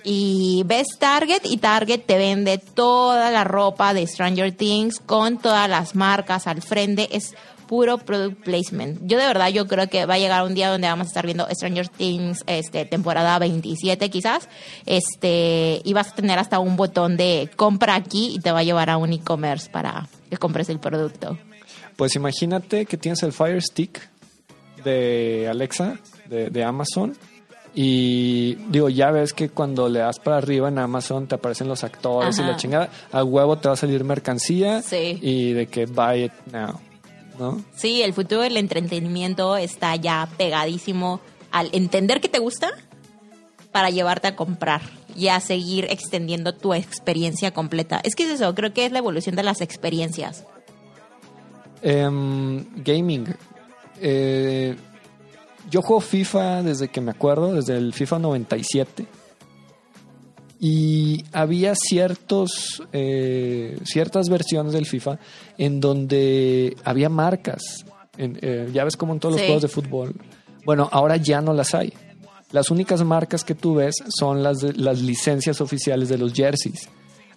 y 0.08 0.62
ves 0.68 0.86
Target 1.00 1.42
y 1.46 1.58
Target 1.58 2.02
te 2.06 2.16
vende 2.20 2.60
toda 2.60 3.32
la 3.32 3.44
ropa 3.44 3.96
de 3.96 4.06
Stranger 4.06 4.52
Things 4.56 5.00
con 5.00 5.40
todas 5.40 5.68
las 5.68 5.96
marcas 5.96 6.46
al 6.46 6.62
frente. 6.62 7.10
Es 7.18 7.34
puro 7.68 7.98
product 7.98 8.44
placement. 8.44 9.00
Yo 9.04 9.18
de 9.18 9.26
verdad 9.26 9.50
yo 9.50 9.68
creo 9.68 9.88
que 9.90 10.06
va 10.06 10.16
a 10.16 10.18
llegar 10.20 10.44
un 10.44 10.54
día 10.56 10.70
donde 10.70 10.88
vamos 10.88 11.08
a 11.08 11.10
estar 11.10 11.26
viendo 11.26 11.48
Stranger 11.52 11.88
Things 11.90 12.44
este 12.48 12.86
temporada 12.86 13.38
27 13.40 14.10
quizás. 14.10 14.48
Este 14.86 15.82
y 15.84 15.94
vas 15.94 16.10
a 16.12 16.16
tener 16.16 16.40
hasta 16.40 16.60
un 16.60 16.76
botón 16.78 17.18
de 17.18 17.50
compra 17.56 17.96
aquí 17.96 18.36
y 18.36 18.40
te 18.40 18.52
va 18.52 18.60
a 18.60 18.64
llevar 18.64 18.90
a 18.90 18.98
un 18.98 19.14
e-commerce 19.14 19.70
para 19.70 20.08
que 20.30 20.38
compres 20.38 20.70
el 20.70 20.80
producto. 20.80 21.38
Pues 21.96 22.16
imagínate 22.16 22.86
que 22.86 22.98
tienes 22.98 23.24
el 23.24 23.32
Fire 23.34 23.62
Stick 23.62 24.10
de 24.84 25.48
Alexa 25.50 25.98
de, 26.30 26.50
de 26.50 26.64
Amazon 26.64 27.16
y 27.78 28.56
digo, 28.70 28.88
ya 28.90 29.12
ves 29.12 29.34
que 29.34 29.50
cuando 29.50 29.90
le 29.90 30.00
das 30.00 30.20
para 30.20 30.38
arriba 30.38 30.70
en 30.70 30.80
Amazon 30.80 31.28
te 31.28 31.36
aparecen 31.36 31.68
los 31.68 31.84
actores 31.84 32.38
y 32.40 32.42
la 32.42 32.56
chingada. 32.56 32.90
A 33.12 33.24
huevo 33.24 33.58
te 33.58 33.68
va 33.68 33.74
a 33.74 33.78
salir 33.78 34.04
mercancía 34.06 34.82
Sí. 34.82 35.20
y 35.22 35.52
de 35.54 35.68
que 35.68 35.86
buy 35.86 36.24
it 36.26 36.32
now. 36.54 36.80
¿No? 37.40 37.64
Sí, 37.76 38.02
el 38.02 38.14
futuro 38.14 38.42
del 38.42 38.58
entretenimiento 38.58 39.58
está 39.58 39.96
ya 39.96 40.28
pegadísimo 40.38 41.20
al 41.52 41.70
entender 41.74 42.22
que 42.22 42.30
te 42.30 42.40
gusta 42.40 42.72
para 43.72 43.90
llevarte 43.90 44.28
a 44.28 44.36
comprar 44.36 44.82
y 45.16 45.28
a 45.28 45.40
seguir 45.40 45.86
extendiendo 45.90 46.54
tu 46.54 46.74
experiencia 46.74 47.52
completa. 47.52 48.00
Es 48.04 48.16
que 48.16 48.24
es 48.24 48.30
eso, 48.30 48.56
creo 48.56 48.74
que 48.74 48.86
es 48.86 48.92
la 48.92 49.00
evolución 49.00 49.36
de 49.36 49.44
las 49.44 49.62
experiencias. 49.62 50.46
Em, 51.82 52.66
gaming. 52.84 53.36
Eh, 54.02 54.76
yo 55.70 55.82
juego 55.82 56.02
FIFA 56.02 56.64
desde 56.64 56.88
que 56.88 57.02
me 57.02 57.12
acuerdo, 57.12 57.54
desde 57.54 57.78
el 57.78 57.94
FIFA 57.94 58.20
97. 58.20 59.06
Y 60.68 61.24
había 61.32 61.76
ciertos, 61.76 62.82
eh, 62.92 63.78
ciertas 63.86 64.30
versiones 64.30 64.74
del 64.74 64.88
FIFA 64.88 65.20
en 65.60 65.80
donde 65.80 66.76
había 66.84 67.08
marcas. 67.08 67.62
En, 68.18 68.40
eh, 68.42 68.70
ya 68.74 68.84
ves 68.84 68.98
como 68.98 69.14
en 69.14 69.20
todos 69.20 69.34
los 69.36 69.42
juegos 69.46 69.62
de 69.62 69.68
fútbol. 69.68 70.16
Bueno, 70.66 70.90
ahora 70.92 71.18
ya 71.18 71.40
no 71.40 71.54
las 71.54 71.76
hay. 71.76 71.94
Las 72.52 72.72
únicas 72.72 73.04
marcas 73.04 73.44
que 73.44 73.54
tú 73.54 73.76
ves 73.76 73.94
son 74.10 74.42
las, 74.42 74.58
de- 74.58 74.74
las 74.74 75.02
licencias 75.02 75.62
oficiales 75.62 76.10
de 76.10 76.18
los 76.18 76.34
jerseys. 76.34 76.90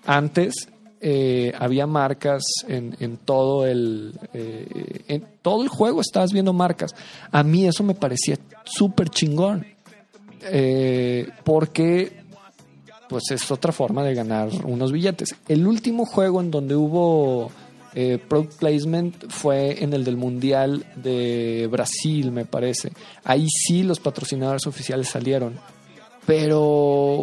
Antes 0.07 0.55
eh, 1.03 1.53
había 1.59 1.87
marcas 1.87 2.43
en, 2.67 2.97
en 2.99 3.19
todo 3.19 3.67
el 3.67 4.15
eh, 4.33 5.03
en 5.09 5.25
todo 5.43 5.63
el 5.63 5.69
juego 5.69 6.01
estabas 6.01 6.33
viendo 6.33 6.55
marcas. 6.55 6.95
A 7.31 7.43
mí 7.43 7.67
eso 7.67 7.85
me 7.85 7.95
parecía 7.95 8.39
súper 8.65 9.11
chingón. 9.11 9.67
Eh, 10.51 11.29
porque 11.45 12.18
pues 13.09 13.25
es 13.31 13.51
otra 13.51 13.73
forma 13.73 14.05
de 14.05 14.15
ganar 14.15 14.51
unos 14.65 14.93
billetes. 14.93 15.35
El 15.49 15.67
último 15.67 16.05
juego 16.05 16.41
en 16.41 16.51
donde 16.51 16.77
hubo 16.77 17.51
eh, 17.95 18.19
product 18.19 18.59
placement 18.59 19.31
fue 19.31 19.83
en 19.83 19.93
el 19.93 20.05
del 20.05 20.17
Mundial 20.17 20.85
de 20.97 21.69
Brasil, 21.71 22.31
me 22.31 22.45
parece. 22.45 22.93
Ahí 23.25 23.47
sí 23.49 23.83
los 23.83 24.01
patrocinadores 24.01 24.67
oficiales 24.67 25.09
salieron. 25.09 25.59
Pero 26.27 27.23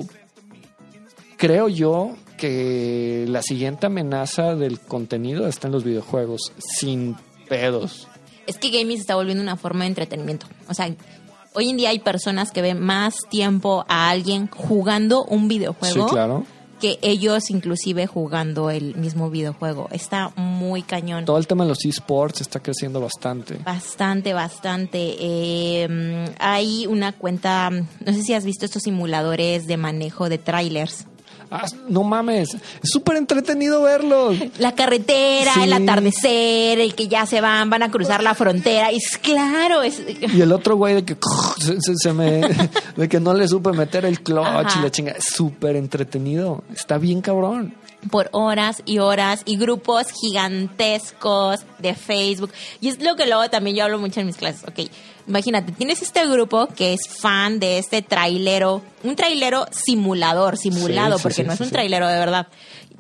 creo 1.38 1.70
yo 1.70 2.16
que 2.38 3.26
la 3.28 3.41
siguiente 3.41 3.86
amenaza 3.86 4.56
del 4.56 4.80
contenido 4.80 5.48
está 5.48 5.68
en 5.68 5.74
los 5.74 5.84
videojuegos, 5.84 6.52
sin 6.57 7.16
pedos. 7.48 8.07
Es 8.48 8.57
que 8.57 8.70
gaming 8.70 8.98
se 8.98 9.02
está 9.02 9.16
volviendo 9.16 9.44
una 9.44 9.57
forma 9.57 9.84
de 9.84 9.90
entretenimiento. 9.90 10.48
O 10.68 10.74
sea, 10.74 10.94
hoy 11.56 11.69
en 11.69 11.77
día 11.77 11.90
hay 11.90 11.99
personas 11.99 12.52
que 12.52 12.61
ven 12.61 12.80
más 12.80 13.15
tiempo 13.30 13.86
a 13.88 14.10
alguien 14.10 14.48
jugando 14.48 15.23
un 15.26 15.48
videojuego 15.48 16.07
Sí, 16.07 16.14
claro. 16.14 16.45
que 16.80 16.99
ellos 17.02 17.49
inclusive 17.49 18.06
jugando 18.06 18.69
el 18.69 18.95
mismo 18.95 19.30
videojuego. 19.30 19.88
Está 19.91 20.32
muy 20.36 20.82
cañón. 20.82 21.23
Todo 21.26 21.38
el 21.38 21.48
tema 21.48 21.64
de 21.64 21.69
los 21.69 21.84
esports 21.86 22.41
está 22.41 22.60
creciendo 22.60 22.99
bastante. 22.99 23.56
Bastante, 23.64 24.34
bastante. 24.34 25.15
Eh, 25.19 26.27
hay 26.40 26.86
una 26.88 27.14
cuenta, 27.14 27.69
no 27.69 28.14
sé 28.14 28.22
si 28.23 28.34
has 28.34 28.44
visto 28.45 28.65
estos 28.65 28.84
simuladores 28.84 29.68
de 29.68 29.77
manejo 29.77 30.27
de 30.30 30.38
trailers. 30.38 31.06
Ah, 31.52 31.66
no 31.88 32.04
mames, 32.04 32.54
es 32.56 32.60
súper 32.84 33.18
entretenido 33.18 33.82
verlos. 33.84 34.36
La 34.58 34.74
carretera, 34.74 35.54
Sí. 35.54 35.62
el 35.64 35.74
atardecer, 35.74 36.80
el 36.80 36.96
que 36.96 37.08
ya 37.08 37.26
se 37.26 37.42
van, 37.42 37.70
van 37.70 37.84
a 37.84 37.92
cruzar 37.92 38.24
la 38.24 38.34
frontera. 38.36 38.90
Es 38.92 39.18
claro, 39.22 39.82
es 39.84 40.02
Y 40.34 40.42
el 40.42 40.52
otro 40.52 40.76
güey 40.76 40.96
de 40.96 41.06
que 41.06 41.16
se, 41.60 41.80
se- 41.82 41.96
se 41.96 42.14
me 42.14 42.42
de 42.96 43.10
que 43.10 43.20
no 43.20 43.34
le 43.34 43.48
supe 43.48 43.72
meter 43.72 44.06
el 44.06 44.22
clutch 44.22 44.46
Ajá. 44.46 44.80
y 44.80 44.84
la 44.84 44.92
chinga, 44.92 45.12
es 45.14 45.26
súper 45.26 45.76
entretenido, 45.76 46.64
está 46.74 46.98
bien 46.98 47.22
cabrón. 47.22 47.76
Por 48.11 48.30
horas 48.32 48.82
y 48.86 48.99
horas 48.99 49.41
y 49.45 49.57
grupos 49.57 50.07
gigantescos 50.22 51.61
de 51.80 51.95
Facebook. 51.95 52.52
Y 52.82 52.90
es 52.90 53.02
lo 53.02 53.15
que 53.15 53.26
luego 53.26 53.49
también 53.49 53.76
yo 53.76 53.84
hablo 53.84 53.99
mucho 53.99 54.19
en 54.19 54.27
mis 54.27 54.38
clases. 54.38 54.64
Ok, 54.68 54.90
imagínate, 55.27 55.72
tienes 55.72 56.02
este 56.02 56.27
grupo 56.27 56.68
que 56.68 56.94
es 56.94 57.07
fan 57.07 57.60
de 57.60 57.77
este 57.77 58.02
trailero, 58.02 58.82
un 59.03 59.15
trailero 59.15 59.65
simulador, 59.72 60.57
simulado, 60.57 61.14
Sí, 61.14 61.19
sí, 61.19 61.23
porque 61.23 61.36
sí, 61.36 61.44
no 61.44 61.53
es 61.53 61.61
un 61.61 61.69
trailero 61.69 62.07
de 62.07 62.18
verdad. 62.19 62.48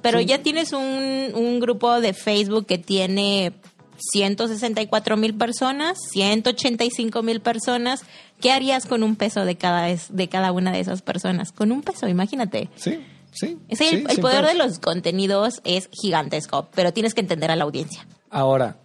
Pero 0.01 0.21
ya 0.21 0.39
tienes 0.43 0.71
un, 0.73 1.31
un 1.33 1.59
grupo 1.59 1.99
de 1.99 2.13
Facebook 2.13 2.65
que 2.67 2.77
tiene 2.77 3.53
164 3.97 5.17
mil 5.17 5.33
personas, 5.35 5.97
185 6.11 7.23
mil 7.23 7.41
personas. 7.41 8.01
¿Qué 8.39 8.51
harías 8.51 8.85
con 8.85 9.01
un 9.03 9.15
peso 9.15 9.45
de 9.45 9.55
cada, 9.55 9.89
es- 9.89 10.15
de 10.15 10.27
cada 10.27 10.51
una 10.51 10.71
de 10.71 10.79
esas 10.79 11.01
personas? 11.01 11.51
Con 11.51 11.71
un 11.71 11.81
peso, 11.81 12.07
imagínate. 12.07 12.69
Sí, 12.75 12.99
sí. 13.35 13.57
El, 13.67 13.77
sí, 13.77 13.85
el 13.85 14.09
sin 14.09 14.21
poder 14.21 14.45
de 14.45 14.55
los 14.55 14.79
contenidos 14.79 15.61
es 15.63 15.89
gigantesco, 15.91 16.67
pero 16.73 16.93
tienes 16.93 17.13
que 17.13 17.21
entender 17.21 17.51
a 17.51 17.55
la 17.55 17.65
audiencia. 17.65 18.07
Ahora, 18.29 18.77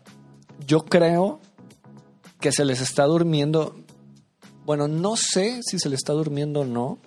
yo 0.67 0.85
creo 0.85 1.41
que 2.41 2.53
se 2.53 2.65
les 2.65 2.81
está 2.81 3.05
durmiendo. 3.05 3.75
Bueno, 4.65 4.89
no 4.89 5.17
sé 5.17 5.61
si 5.63 5.79
se 5.79 5.89
les 5.89 5.99
está 5.99 6.13
durmiendo 6.13 6.61
o 6.61 6.65
no, 6.65 6.99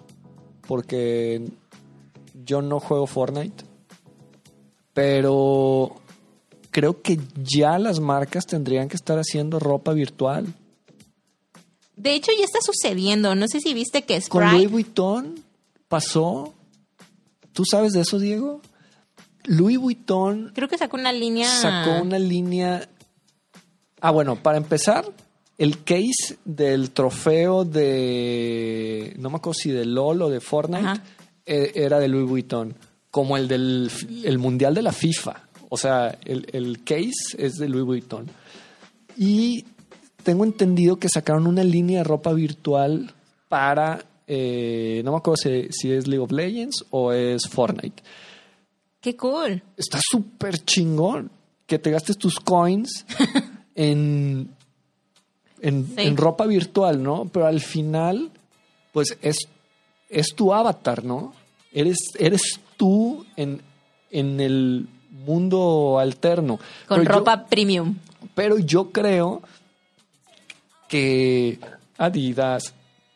porque 0.68 1.44
yo 2.46 2.62
no 2.62 2.80
juego 2.80 3.08
Fortnite. 3.08 3.66
Pero 4.94 5.96
creo 6.72 7.02
que 7.02 7.20
ya 7.36 7.80
las 7.80 8.00
marcas 8.00 8.46
tendrían 8.46 8.90
que 8.90 8.96
estar 8.96 9.18
haciendo 9.18 9.60
ropa 9.60 9.94
virtual. 9.94 10.54
De 11.96 12.14
hecho, 12.16 12.32
ya 12.38 12.44
está 12.44 12.60
sucediendo. 12.62 13.36
No 13.36 13.48
sé 13.48 13.60
si 13.60 13.74
viste 13.74 14.04
que 14.04 14.22
Con 14.28 14.44
Louis 14.44 14.54
Sprite... 14.54 14.72
Vuitton 14.72 15.36
pasó. 15.88 16.54
¿Tú 17.54 17.64
sabes 17.66 17.94
de 17.94 18.02
eso, 18.02 18.20
Diego? 18.20 18.62
Louis 19.46 19.78
Vuitton 19.78 20.52
Creo 20.56 20.68
que 20.68 20.78
sacó 20.78 20.98
una 20.98 21.12
línea... 21.12 21.48
sacó 21.48 22.02
una 22.02 22.18
línea. 22.20 22.88
Ah, 24.02 24.12
bueno, 24.12 24.36
para 24.36 24.58
empezar, 24.58 25.06
el 25.58 25.84
case 25.84 26.38
del 26.46 26.92
trofeo 26.92 27.64
de. 27.64 29.14
No 29.18 29.30
me 29.30 29.38
acuerdo 29.38 29.54
si 29.54 29.72
de 29.72 29.86
LOL 29.86 30.22
o 30.24 30.30
de 30.30 30.42
Fortnite 30.42 30.86
Ajá. 30.86 31.04
eh, 31.46 31.72
era 31.76 32.00
de 32.00 32.08
Louis 32.08 32.28
Vuitton. 32.28 32.76
Como 33.12 33.38
el 33.38 33.48
del 33.48 33.92
el 34.24 34.40
mundial 34.40 34.74
de 34.74 34.82
la 34.82 34.92
FIFA. 34.92 35.44
O 35.70 35.78
sea, 35.78 36.18
el, 36.26 36.48
el 36.52 36.84
case 36.84 37.12
es 37.38 37.54
de 37.56 37.70
Louis 37.70 37.86
Vuitton. 37.86 38.28
Y 39.16 39.66
tengo 40.24 40.44
entendido 40.44 40.98
que 40.98 41.10
sacaron 41.10 41.48
una 41.48 41.64
línea 41.64 42.00
de 42.00 42.04
ropa 42.04 42.34
virtual 42.34 43.14
para. 43.48 44.04
Eh, 44.28 45.02
no 45.04 45.12
me 45.12 45.18
acuerdo 45.18 45.38
si, 45.38 45.68
si 45.72 45.92
es 45.92 46.08
League 46.08 46.24
of 46.24 46.32
Legends 46.32 46.86
o 46.92 47.12
es 47.12 47.44
Fortnite 47.50 48.02
Qué 49.02 49.16
cool. 49.18 49.62
está 49.78 50.00
súper 50.02 50.60
chingón 50.64 51.30
que 51.66 51.78
te 51.80 51.92
gastes 51.92 52.18
tus 52.18 52.40
coins 52.40 53.06
en, 53.76 54.50
en, 55.62 55.88
Sí. 55.88 55.94
en 56.04 56.18
ropa 56.18 56.46
virtual, 56.46 57.02
¿no? 57.04 57.26
Pero 57.32 57.48
al 57.48 57.60
final, 57.62 58.32
pues 58.94 59.18
es, 59.22 59.38
es 60.10 60.28
tu 60.36 60.54
avatar, 60.54 61.04
¿no? 61.04 61.34
Eres, 61.74 61.98
eres 62.18 62.60
tú 62.78 63.26
en, 63.36 63.62
en 64.12 64.40
el 64.40 64.88
mundo 65.26 66.00
alterno. 66.00 66.60
Con 66.88 67.00
Pero 67.00 67.04
yo- 67.14 67.20
ropa 67.20 67.46
premium. 67.48 67.96
pero 68.36 68.58
yo 68.60 68.92
creo 68.92 69.42
que 70.88 71.60
Adidas, 71.98 72.74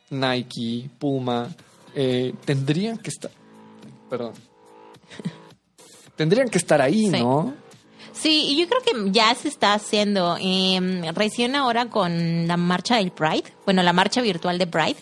Nike, 0.10 0.90
Puma, 1.00 1.50
eh, 1.96 2.34
tendrían 2.46 2.98
que 2.98 3.10
estar. 3.10 3.32
Perdón. 4.10 4.34
Tendrían 6.16 6.50
que 6.50 6.58
estar 6.58 6.82
ahí, 6.82 7.06
Sí. 7.12 7.20
¿no? 7.20 7.54
Sí, 8.14 8.46
y 8.50 8.60
yo 8.60 8.68
creo 8.68 8.82
que 8.82 9.12
ya 9.12 9.36
se 9.36 9.48
está 9.48 9.74
haciendo. 9.76 10.38
Eh, 10.42 11.12
recién 11.14 11.56
ahora 11.56 11.86
con 11.88 12.48
la 12.48 12.58
marcha 12.58 12.96
del 12.98 13.12
Pride, 13.12 13.44
bueno, 13.66 13.84
la 13.84 13.94
marcha 13.94 14.22
virtual 14.22 14.58
de 14.58 14.66
Pride. 14.66 14.96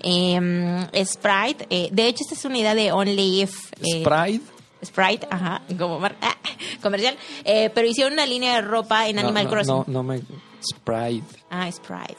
Eh, 0.00 1.04
Sprite, 1.04 1.66
eh, 1.68 1.88
de 1.92 2.06
hecho, 2.08 2.22
esta 2.24 2.34
es 2.34 2.44
una 2.46 2.58
idea 2.58 2.74
de 2.74 2.90
Only 2.92 3.42
If. 3.42 3.72
eh, 3.82 4.02
Sprite. 4.02 4.44
Sprite, 4.84 5.28
ajá, 5.30 5.60
como 5.78 6.00
mar- 6.00 6.16
ah, 6.22 6.34
comercial. 6.82 7.14
Eh, 7.44 7.70
pero 7.74 7.86
hicieron 7.86 8.14
una 8.14 8.24
línea 8.26 8.54
de 8.56 8.62
ropa 8.62 9.06
en 9.06 9.16
No, 9.16 9.22
Animal 9.22 9.44
no, 9.44 9.50
Crossing. 9.50 9.74
No, 9.74 9.84
no 9.88 10.02
me. 10.02 10.22
Sprite. 10.60 11.26
Ah, 11.50 11.70
Sprite. 11.70 12.16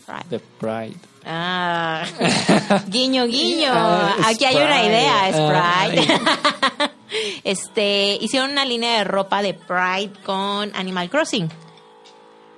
Sprite. 0.00 0.28
De 0.30 0.38
Pride. 0.38 0.96
Ah, 1.24 2.04
guiño, 2.88 3.26
guiño. 3.26 3.70
Ah, 3.72 4.14
Aquí 4.26 4.44
hay 4.44 4.56
una 4.56 4.82
idea, 4.84 5.30
Sprite. 5.32 6.20
este, 7.44 8.18
hicieron 8.20 8.50
una 8.52 8.64
línea 8.64 8.98
de 8.98 9.04
ropa 9.04 9.42
de 9.42 9.54
Pride 9.54 10.12
con 10.24 10.74
Animal 10.74 11.10
Crossing. 11.10 11.48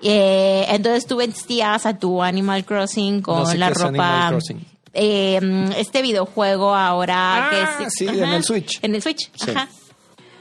Eh, 0.03 0.66
entonces 0.69 1.07
tú 1.07 1.16
vestías 1.16 1.86
a 1.86 1.99
tu 1.99 2.23
Animal 2.23 2.65
Crossing 2.65 3.23
con 3.23 3.39
No 3.41 3.47
sé 3.47 3.57
la 3.59 3.69
qué 3.69 3.73
es 3.73 3.81
Animal 3.82 4.11
ropa. 4.11 4.28
Crossing. 4.31 4.66
eh, 4.93 5.73
este 5.78 6.03
videojuego 6.03 6.74
ahora 6.74 7.47
Ah, 7.47 7.51
que 7.78 7.85
es, 7.85 7.93
sí, 7.95 8.07
en 8.07 8.23
el 8.24 8.45
Switch. 8.45 8.78
En 8.82 8.95
el 8.95 9.03
Switch, 9.03 9.31
Sí. 9.35 9.51
ajá. 9.51 9.69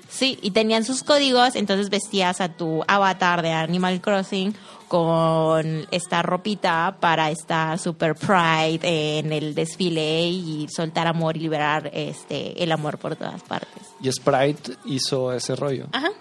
Sí, 0.09 0.37
y 0.43 0.51
tenían 0.51 0.83
sus 0.85 1.01
códigos, 1.01 1.55
entonces 1.55 1.89
vestías 1.89 2.39
a 2.39 2.49
tu 2.49 2.83
avatar 2.87 3.41
de 3.41 3.51
Animal 3.51 3.99
Crossing 3.99 4.53
con 4.93 5.87
esta 5.89 6.21
ropita 6.21 6.97
para 6.99 7.31
estar 7.31 7.79
super 7.79 8.13
pride 8.13 9.17
en 9.17 9.33
el 9.33 9.55
desfile 9.55 10.27
y 10.27 10.67
soltar 10.69 11.07
amor 11.07 11.35
y 11.35 11.39
liberar 11.39 11.89
este 11.91 12.63
el 12.63 12.71
amor 12.71 12.99
por 12.99 13.15
todas 13.15 13.41
partes. 13.41 13.87
Y 13.99 14.11
Sprite 14.11 14.73
hizo 14.85 15.33
ese 15.33 15.55
rollo. 15.55 15.87
Ajá. 15.93 16.11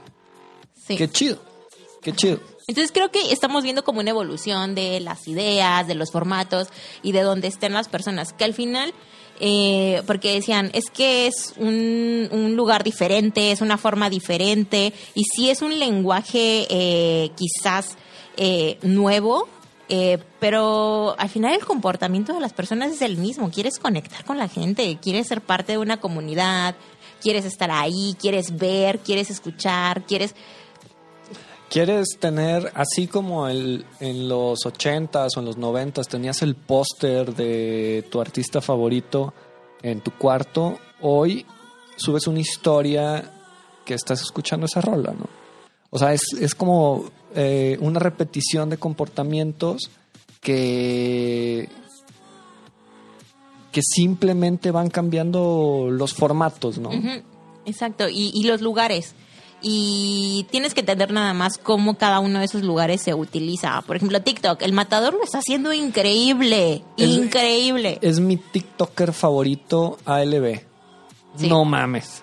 Sí. 0.87 0.97
Qué 0.97 1.11
chido. 1.11 1.37
Qué 2.01 2.15
chido. 2.15 2.41
Entonces 2.67 2.93
creo 2.93 3.11
que 3.11 3.31
estamos 3.31 3.63
viendo 3.63 3.85
como 3.85 4.01
una 4.01 4.09
evolución 4.09 4.75
de 4.75 5.01
las 5.01 5.29
ideas, 5.29 5.87
de 5.87 5.95
los 5.95 6.11
formatos 6.11 6.69
y 7.03 7.13
de 7.13 7.21
dónde 7.21 7.49
estén 7.49 7.75
las 7.75 7.91
personas. 7.91 8.33
Que 8.33 8.45
al 8.45 8.55
final, 8.55 8.95
eh, 9.39 10.03
porque 10.07 10.33
decían, 10.33 10.71
es 10.73 10.89
que 10.91 11.27
es 11.27 11.53
un, 11.59 12.27
un 12.33 12.57
lugar 12.57 12.85
diferente, 12.85 13.53
es 13.53 13.61
una 13.61 13.77
forma 13.77 14.09
diferente 14.09 14.95
y 15.15 15.25
sí 15.25 15.51
es 15.51 15.61
un 15.61 15.79
lenguaje 15.79 16.67
eh, 16.71 17.33
quizás 17.37 17.99
eh, 18.37 18.79
nuevo. 18.83 19.49
eh, 19.89 20.19
pero 20.41 21.15
al 21.19 21.29
final 21.29 21.55
el 21.55 21.65
comportamiento 21.65 22.33
de 22.33 22.41
las 22.41 22.53
personas 22.53 22.93
es 22.93 23.03
el 23.03 23.17
mismo. 23.17 23.51
Quieres 23.51 23.79
conectar 23.79 24.25
con 24.25 24.39
la 24.39 24.49
gente, 24.49 24.99
quieres 25.03 25.27
ser 25.27 25.41
parte 25.41 25.73
de 25.73 25.79
una 25.79 26.01
comunidad, 26.01 26.75
quieres 27.21 27.45
estar 27.45 27.71
ahí, 27.71 28.17
quieres 28.19 28.57
ver, 28.57 29.01
quieres 29.01 29.31
escuchar, 29.31 30.05
quieres 30.05 30.35
¿Quieres 31.73 32.19
tener, 32.21 32.71
así 32.75 33.07
como 33.07 33.49
en 33.49 33.83
los 34.29 34.67
80s 34.67 35.31
o 35.35 35.41
en 35.41 35.47
los 35.47 35.57
90s 35.57 36.07
tenías 36.07 36.43
el 36.43 36.55
póster 36.55 37.35
de 37.35 38.07
tu 38.11 38.21
artista 38.21 38.61
favorito 38.61 39.33
en 39.83 40.03
tu 40.03 40.11
cuarto, 40.11 40.79
hoy 41.01 41.47
subes 41.97 42.27
una 42.27 42.41
historia 42.41 43.25
que 43.87 43.95
estás 43.95 44.21
escuchando 44.21 44.67
esa 44.67 44.83
rola, 44.83 45.15
¿no? 45.19 45.25
O 45.89 45.99
sea, 45.99 46.13
es, 46.13 46.35
es 46.39 46.55
como 46.55 47.07
eh, 47.35 47.77
una 47.81 47.99
repetición 48.01 48.71
de 48.71 48.77
comportamientos 48.79 49.91
que, 50.41 51.69
que 53.71 53.81
simplemente 53.83 54.71
van 54.71 54.91
cambiando 54.91 55.89
los 55.91 56.13
formatos, 56.15 56.79
¿no? 56.79 56.91
Exacto, 57.65 58.09
y, 58.09 58.31
y 58.35 58.45
los 58.45 58.61
lugares. 58.61 59.15
Y 59.65 60.45
tienes 60.51 60.75
que 60.75 60.81
entender 60.81 61.13
nada 61.13 61.33
más 61.35 61.57
cómo 61.57 61.97
cada 61.97 62.19
uno 62.19 62.41
de 62.41 62.47
esos 62.47 62.63
lugares 62.65 63.01
se 63.01 63.15
utiliza. 63.15 63.81
Por 63.83 63.95
ejemplo, 63.95 64.21
TikTok, 64.21 64.61
el 64.63 64.73
matador 64.73 65.15
lo 65.15 65.23
está 65.23 65.39
haciendo 65.39 65.73
increíble, 65.73 66.83
Es- 66.97 67.09
increíble. 67.09 67.99
Es 68.03 68.19
mi 68.19 68.37
TikToker 68.37 69.13
favorito, 69.13 69.99
ALB. 70.05 70.61
Sí. 71.37 71.49
No 71.49 71.65
mames. 71.65 72.23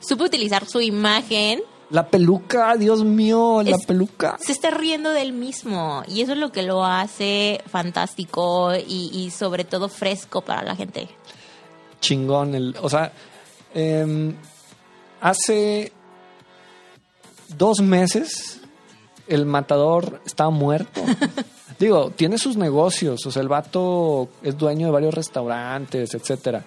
Supo 0.00 0.24
utilizar 0.24 0.66
su 0.66 0.80
imagen, 0.80 1.60
La 1.92 2.08
peluca, 2.08 2.74
Dios 2.76 3.04
mío, 3.04 3.62
la 3.62 3.76
Es- 3.76 3.86
peluca. 3.86 4.36
se 4.40 4.50
está 4.52 4.70
riendo 4.70 5.10
del 5.10 5.32
mismo. 5.32 6.02
Y 6.08 6.22
eso 6.22 6.32
es 6.32 6.38
lo 6.38 6.50
que 6.50 6.62
lo 6.62 6.84
hace 6.84 7.62
fantástico 7.66 8.74
y, 8.74 9.10
y 9.12 9.30
sobre 9.30 9.64
todo 9.64 9.88
fresco 9.88 10.40
para 10.40 10.62
la 10.64 10.74
gente. 10.74 11.08
Chingón. 12.00 12.54
El, 12.54 12.74
o 12.80 12.88
sea, 12.88 13.12
em, 13.74 14.34
hace 15.20 15.92
dos 17.56 17.80
meses 17.80 18.60
el 19.28 19.44
matador 19.46 20.20
estaba 20.24 20.48
muerto. 20.50 21.02
Digo, 21.78 22.10
tiene 22.10 22.38
sus 22.38 22.56
negocios. 22.56 23.24
O 23.26 23.30
sea, 23.30 23.42
el 23.42 23.48
vato 23.48 24.28
es 24.42 24.56
dueño 24.56 24.86
de 24.86 24.92
varios 24.92 25.12
restaurantes, 25.14 26.14
etcétera. 26.14 26.64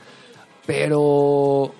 Pero 0.68 1.74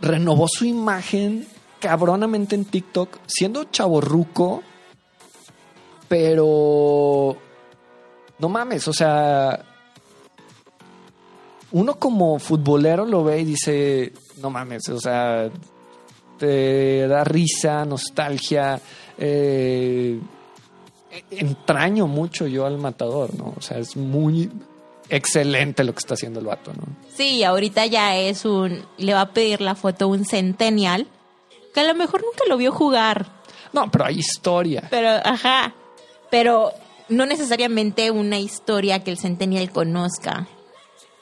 renovó 0.00 0.46
su 0.48 0.64
imagen 0.64 1.46
cabronamente 1.80 2.54
en 2.54 2.64
TikTok, 2.64 3.18
siendo 3.26 3.64
chaborruco, 3.64 4.62
pero 6.08 7.36
no 8.38 8.48
mames, 8.48 8.88
o 8.88 8.92
sea, 8.92 9.64
uno 11.72 11.98
como 11.98 12.38
futbolero 12.38 13.04
lo 13.04 13.24
ve 13.24 13.40
y 13.40 13.44
dice, 13.44 14.12
no 14.40 14.50
mames, 14.50 14.88
o 14.88 15.00
sea, 15.00 15.50
te 16.38 17.06
da 17.06 17.24
risa, 17.24 17.84
nostalgia, 17.84 18.80
eh, 19.18 20.18
entraño 21.30 22.06
mucho 22.06 22.46
yo 22.46 22.66
al 22.66 22.78
matador, 22.78 23.34
¿no? 23.34 23.54
O 23.56 23.60
sea, 23.60 23.78
es 23.78 23.96
muy 23.96 24.50
excelente 25.10 25.84
lo 25.84 25.92
que 25.92 25.98
está 25.98 26.14
haciendo 26.14 26.40
el 26.40 26.46
vato, 26.46 26.72
¿no? 26.72 26.84
Sí, 27.14 27.42
ahorita 27.42 27.86
ya 27.86 28.16
es 28.16 28.44
un. 28.44 28.84
Le 28.96 29.14
va 29.14 29.22
a 29.22 29.32
pedir 29.32 29.60
la 29.60 29.74
foto 29.74 30.08
un 30.08 30.24
centennial 30.24 31.06
que 31.78 31.84
a 31.84 31.92
lo 31.92 31.94
mejor 31.94 32.24
nunca 32.24 32.42
lo 32.48 32.56
vio 32.56 32.72
jugar. 32.72 33.26
No, 33.72 33.88
pero 33.88 34.06
hay 34.06 34.18
historia. 34.18 34.82
Pero, 34.90 35.10
ajá. 35.24 35.72
Pero 36.28 36.72
no 37.08 37.24
necesariamente 37.24 38.10
una 38.10 38.36
historia 38.40 39.04
que 39.04 39.12
el 39.12 39.18
Centennial 39.18 39.70
conozca 39.70 40.48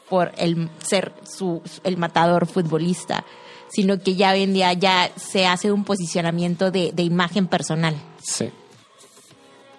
por 0.08 0.32
el 0.38 0.70
ser 0.78 1.12
su, 1.24 1.60
el 1.84 1.98
matador 1.98 2.46
futbolista, 2.46 3.22
sino 3.68 3.98
que 3.98 4.14
ya 4.14 4.32
hoy 4.32 4.44
en 4.44 4.54
día 4.54 4.72
ya 4.72 5.10
se 5.16 5.46
hace 5.46 5.70
un 5.70 5.84
posicionamiento 5.84 6.70
de, 6.70 6.90
de 6.92 7.02
imagen 7.02 7.48
personal. 7.48 7.94
Sí. 8.22 8.50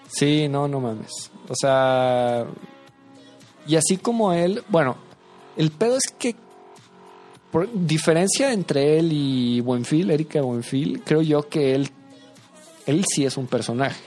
Sí, 0.08 0.48
no, 0.48 0.68
no 0.68 0.80
mames. 0.80 1.32
O 1.50 1.56
sea, 1.56 2.46
y 3.66 3.78
así 3.78 3.98
como 3.98 4.32
él, 4.32 4.64
bueno, 4.70 4.96
el 5.56 5.72
pedo 5.72 5.98
es 5.98 6.14
que 6.20 6.36
por 7.52 7.70
diferencia 7.86 8.52
entre 8.54 9.00
él 9.00 9.10
y 9.12 9.62
Buenfil, 9.62 10.12
Erika 10.12 10.42
Buenfil, 10.42 11.02
creo 11.04 11.22
yo 11.22 11.48
que 11.48 11.74
él 11.76 11.90
él 12.86 13.04
sí 13.08 13.26
es 13.26 13.36
un 13.38 13.48
personaje 13.48 14.02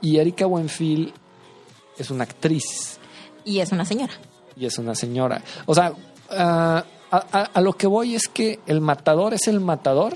y 0.00 0.16
Erika 0.18 0.46
Buenfil 0.46 1.12
es 1.98 2.10
una 2.10 2.24
actriz 2.24 2.98
Y 3.44 3.60
es 3.60 3.72
una 3.72 3.84
señora. 3.84 4.12
y 4.56 4.66
es 4.66 4.78
una 4.78 4.94
señora. 4.94 5.42
O 5.66 5.74
sea, 5.74 5.92
ah, 6.30 6.84
a, 7.10 7.16
a- 7.38 7.50
a 7.54 7.60
lo 7.60 7.72
que 7.74 7.86
voy 7.86 8.14
es 8.14 8.28
que 8.28 8.60
el 8.66 8.80
matador 8.80 9.34
es 9.34 9.46
el 9.48 9.60
matador 9.60 10.14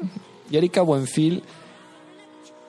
y 0.51 0.57
Erika 0.57 0.83
Buenfil, 0.83 1.43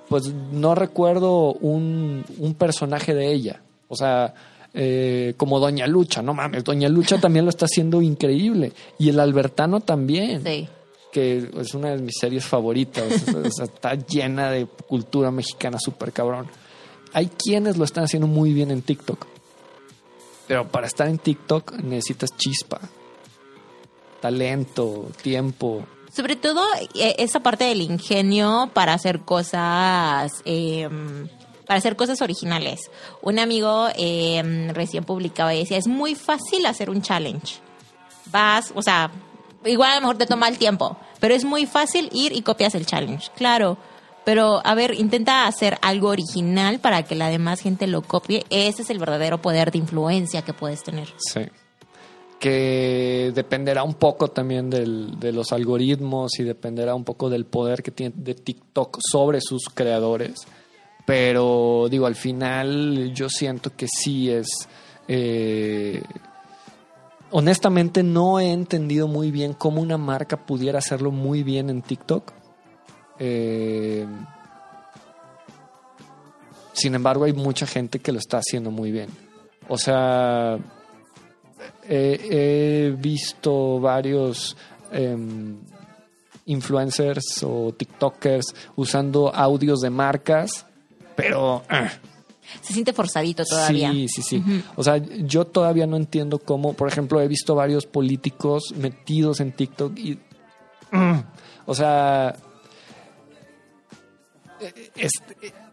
pues 0.10 0.28
no 0.52 0.74
recuerdo 0.76 1.54
un, 1.54 2.24
un 2.38 2.54
personaje 2.54 3.14
de 3.14 3.32
ella. 3.34 3.62
O 3.90 3.96
sea, 3.96 4.34
eh, 4.80 5.34
como 5.38 5.60
Doña 5.60 5.88
Lucha, 5.88 6.22
no 6.22 6.36
mames, 6.36 6.64
Doña 6.64 6.88
Lucha 6.88 7.20
también 7.20 7.46
lo 7.46 7.50
está 7.50 7.66
haciendo 7.66 8.00
increíble. 8.00 8.74
Y 9.00 9.10
el 9.10 9.20
Albertano 9.20 9.80
también, 9.80 10.44
Sí. 10.46 10.68
que 11.12 11.50
es 11.60 11.74
una 11.74 11.90
de 11.96 11.98
mis 12.02 12.14
series 12.20 12.46
favoritas. 12.46 13.06
o 13.36 13.50
sea, 13.52 13.66
está 13.66 13.96
llena 13.96 14.52
de 14.52 14.68
cultura 14.68 15.32
mexicana 15.32 15.80
súper 15.80 16.12
cabrón. 16.14 16.48
Hay 17.14 17.28
quienes 17.28 17.78
lo 17.78 17.86
están 17.86 18.04
haciendo 18.04 18.28
muy 18.28 18.54
bien 18.54 18.70
en 18.70 18.84
TikTok. 18.84 19.26
Pero 20.48 20.68
para 20.68 20.86
estar 20.86 21.08
en 21.08 21.18
TikTok 21.18 21.74
necesitas 21.82 22.38
chispa, 22.38 22.80
talento, 24.22 25.08
tiempo. 25.22 25.86
Sobre 26.14 26.36
todo 26.36 26.62
eh, 26.96 27.16
esa 27.20 27.40
parte 27.42 27.66
del 27.66 27.82
ingenio 27.82 28.70
para 28.74 28.94
hacer 28.94 29.22
cosas, 29.22 30.42
eh, 30.46 30.88
para 31.68 31.78
hacer 31.80 31.96
cosas 31.96 32.22
originales. 32.22 32.90
Un 33.22 33.40
amigo 33.40 33.88
eh, 33.96 34.72
recién 34.74 35.04
publicaba 35.04 35.54
y 35.54 35.60
decía, 35.60 35.78
es 35.78 35.88
muy 35.88 36.16
fácil 36.16 36.66
hacer 36.66 36.90
un 36.90 37.02
challenge. 37.02 37.56
Vas, 38.32 38.72
o 38.76 38.82
sea, 38.82 39.12
igual 39.66 39.92
a 39.92 39.96
lo 39.96 40.02
mejor 40.02 40.18
te 40.18 40.26
toma 40.26 40.48
el 40.48 40.58
tiempo, 40.58 40.98
pero 41.20 41.34
es 41.34 41.44
muy 41.46 41.66
fácil 41.66 42.10
ir 42.14 42.32
y 42.34 42.42
copias 42.42 42.76
el 42.76 42.86
challenge, 42.86 43.30
claro. 43.36 43.78
Pero, 44.26 44.60
a 44.66 44.76
ver, 44.76 44.94
intenta 44.94 45.48
hacer 45.48 45.78
algo 45.82 46.10
original 46.10 46.80
para 46.80 47.04
que 47.04 47.16
la 47.16 47.30
demás 47.30 47.62
gente 47.62 47.88
lo 47.88 48.02
copie. 48.02 48.46
Ese 48.50 48.82
es 48.82 48.90
el 48.90 49.00
verdadero 49.00 49.42
poder 49.42 49.72
de 49.72 49.78
influencia 49.78 50.42
que 50.42 50.52
puedes 50.52 50.84
tener. 50.84 51.08
Sí. 51.18 51.42
Que 52.40 53.32
dependerá 53.34 53.84
un 53.84 53.96
poco 53.96 54.28
también 54.28 54.70
del- 54.70 55.20
de 55.20 55.32
los 55.32 55.52
algoritmos 55.54 56.38
y 56.40 56.44
dependerá 56.44 56.94
un 56.94 57.04
poco 57.04 57.30
del 57.30 57.46
poder 57.46 57.82
que 57.82 57.90
tiene 57.92 58.14
de 58.18 58.36
TikTok 58.36 59.00
sobre 59.02 59.42
sus 59.42 59.70
creadores. 59.74 60.46
Pero 61.08 61.88
digo, 61.90 62.06
al 62.06 62.16
final 62.16 63.14
yo 63.14 63.30
siento 63.30 63.74
que 63.74 63.88
sí 63.88 64.30
es... 64.30 64.68
eh, 65.08 66.04
honestamente 67.32 68.04
no 68.04 68.42
he 68.42 68.52
entendido 68.52 69.08
muy 69.08 69.32
bien 69.32 69.54
cómo 69.54 69.82
una 69.82 69.98
marca 69.98 70.46
pudiera 70.46 70.80
hacerlo 70.80 71.12
muy 71.12 71.44
bien 71.44 71.70
en 71.70 71.82
TikTok. 71.82 72.34
Eh, 73.20 74.06
sin 76.74 76.94
embargo, 76.94 77.24
hay 77.24 77.34
mucha 77.34 77.66
gente 77.66 78.00
que 78.00 78.12
lo 78.12 78.20
está 78.20 78.38
haciendo 78.38 78.70
muy 78.70 78.92
bien. 78.92 79.10
O 79.68 79.78
sea, 79.78 80.60
he, 81.90 82.94
visto 83.00 83.80
varios 83.80 84.56
em, 84.92 85.58
influencers 86.46 87.44
o 87.44 87.74
TikTokers 87.74 88.54
usando 88.76 89.34
audios 89.34 89.80
de 89.80 89.90
marcas, 89.90 90.67
pero... 91.18 91.64
ah, 91.68 91.90
Se 92.62 92.74
siente 92.74 92.94
forzadito 92.94 93.44
todavía. 93.44 93.92
Sí, 93.92 94.08
sí, 94.08 94.22
sí. 94.22 94.64
O 94.76 94.84
sea, 94.84 94.98
yo 94.98 95.46
todavía 95.46 95.88
no 95.88 95.98
entiendo 95.98 96.38
cómo, 96.38 96.74
por 96.74 96.88
ejemplo, 96.88 97.20
he 97.20 97.28
visto 97.28 97.56
varios 97.56 97.86
políticos 97.88 98.74
metidos 98.78 99.42
en 99.42 99.52
TikTok 99.52 99.98
y... 99.98 100.20
Mm. 100.92 101.24
O 101.66 101.76
sea, 101.76 102.36
es, 104.96 105.12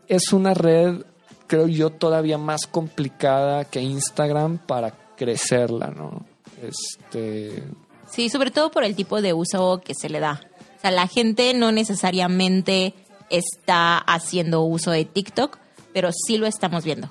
es 0.08 0.32
una 0.32 0.54
red, 0.54 1.04
creo 1.46 1.68
yo, 1.68 1.90
todavía 1.90 2.38
más 2.38 2.66
complicada 2.66 3.66
que 3.66 3.80
Instagram 3.80 4.58
para 4.58 4.90
crecerla, 5.16 5.88
¿no? 5.88 6.26
Este... 6.62 7.62
Sí, 8.10 8.30
sobre 8.30 8.50
todo 8.50 8.70
por 8.70 8.82
el 8.82 8.96
tipo 8.96 9.20
de 9.20 9.34
uso 9.34 9.82
que 9.84 9.94
se 9.94 10.08
le 10.08 10.20
da. 10.20 10.40
O 10.78 10.80
sea, 10.80 10.90
la 10.90 11.06
gente 11.06 11.52
no 11.54 11.70
necesariamente 11.70 12.94
está 13.30 13.98
haciendo 13.98 14.62
uso 14.62 14.90
de 14.90 15.04
TikTok, 15.04 15.58
pero 15.92 16.10
sí 16.12 16.38
lo 16.38 16.46
estamos 16.46 16.84
viendo. 16.84 17.08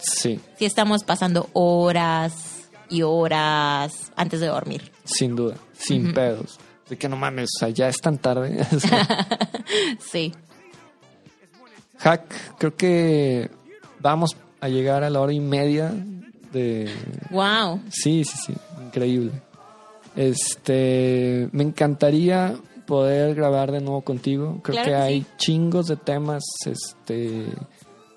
Sí, 0.00 0.40
Sí 0.58 0.64
estamos 0.64 1.04
pasando 1.04 1.48
horas 1.52 2.34
y 2.90 3.02
horas 3.02 4.12
antes 4.16 4.40
de 4.40 4.46
dormir. 4.48 4.92
sin 5.04 5.34
duda, 5.36 5.56
sin 5.72 6.12
pedos. 6.12 6.58
De 6.88 6.98
que 6.98 7.08
no 7.08 7.16
mames, 7.16 7.48
o 7.56 7.58
sea, 7.60 7.68
ya 7.70 7.88
es 7.88 7.96
tan 7.98 8.18
tarde. 8.18 8.66
Sí. 10.00 10.32
Hack, 11.98 12.56
creo 12.58 12.76
que 12.76 13.50
vamos 14.00 14.36
a 14.60 14.68
llegar 14.68 15.04
a 15.04 15.10
la 15.10 15.20
hora 15.20 15.32
y 15.32 15.40
media 15.40 15.92
de... 16.52 16.92
Wow. 17.30 17.80
Sí, 17.90 18.24
sí, 18.24 18.36
sí, 18.46 18.54
increíble. 18.84 19.32
Este, 20.14 21.48
me 21.52 21.62
encantaría 21.64 22.54
poder 22.86 23.34
grabar 23.34 23.72
de 23.72 23.80
nuevo 23.80 24.02
contigo. 24.02 24.60
Creo 24.62 24.74
Claro 24.74 24.84
que 24.84 24.90
que 24.90 24.96
hay 24.96 25.20
sí. 25.22 25.26
chingos 25.36 25.86
de 25.86 25.96
temas 25.96 26.42
este, 26.66 27.46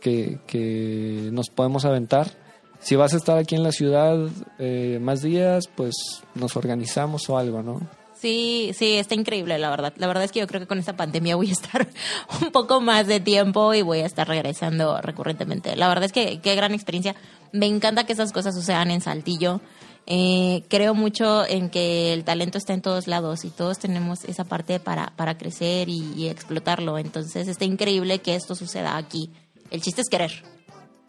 que, 0.02 0.40
que 0.48 1.30
nos 1.32 1.50
podemos 1.50 1.86
aventar. 1.86 2.32
Si 2.80 2.96
vas 2.96 3.14
a 3.14 3.18
estar 3.18 3.38
aquí 3.38 3.56
en 3.56 3.64
la 3.64 3.72
ciudad 3.72 4.18
eh, 4.60 5.00
más 5.02 5.22
días, 5.22 5.66
pues 5.76 5.96
nos 6.36 6.56
organizamos 6.56 7.30
o 7.30 7.38
algo, 7.38 7.64
¿no? 7.64 7.82
Sí, 8.20 8.72
sí, 8.76 8.96
está 8.96 9.14
increíble, 9.14 9.60
la 9.60 9.70
verdad. 9.70 9.94
La 9.98 10.08
verdad 10.08 10.24
es 10.24 10.32
que 10.32 10.40
yo 10.40 10.48
creo 10.48 10.60
que 10.60 10.68
con 10.68 10.80
esta 10.80 10.96
pandemia 10.96 11.36
voy 11.36 11.50
a 11.50 11.54
estar 11.54 11.88
un 12.42 12.52
poco 12.52 12.82
más 12.82 13.06
de 13.06 13.20
tiempo 13.20 13.74
y 13.74 13.84
voy 13.84 14.00
a 14.00 14.06
estar 14.06 14.28
regresando 14.28 15.00
recurrentemente. 15.02 15.76
La 15.76 15.88
verdad 15.88 16.06
es 16.06 16.14
que 16.14 16.40
qué 16.40 16.56
gran 16.56 16.74
experiencia. 16.74 17.16
Me 17.52 17.68
encanta 17.68 18.06
que 18.06 18.14
esas 18.14 18.32
cosas 18.32 18.56
sucedan 18.56 18.90
en 18.92 19.02
Saltillo. 19.02 19.62
Eh, 20.10 20.64
creo 20.70 20.94
mucho 20.94 21.46
en 21.46 21.70
que 21.70 22.14
el 22.14 22.24
talento 22.24 22.58
está 22.58 22.74
en 22.74 22.82
todos 22.82 23.08
lados 23.08 23.44
y 23.44 23.50
todos 23.50 23.78
tenemos 23.78 24.24
esa 24.24 24.46
parte 24.46 24.80
para, 24.80 25.14
para 25.18 25.38
crecer 25.38 25.90
y, 25.90 26.14
y 26.16 26.30
explotarlo. 26.30 26.98
Entonces 26.98 27.50
está 27.50 27.66
increíble 27.66 28.20
que 28.20 28.36
esto 28.36 28.56
suceda 28.56 28.96
aquí. 28.96 29.30
El 29.70 29.82
chiste 29.82 30.00
es 30.02 30.08
querer. 30.10 30.44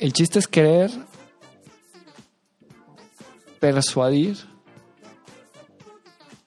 El 0.00 0.12
chiste 0.12 0.40
es 0.40 0.48
querer 0.48 0.90
persuadir 3.60 4.36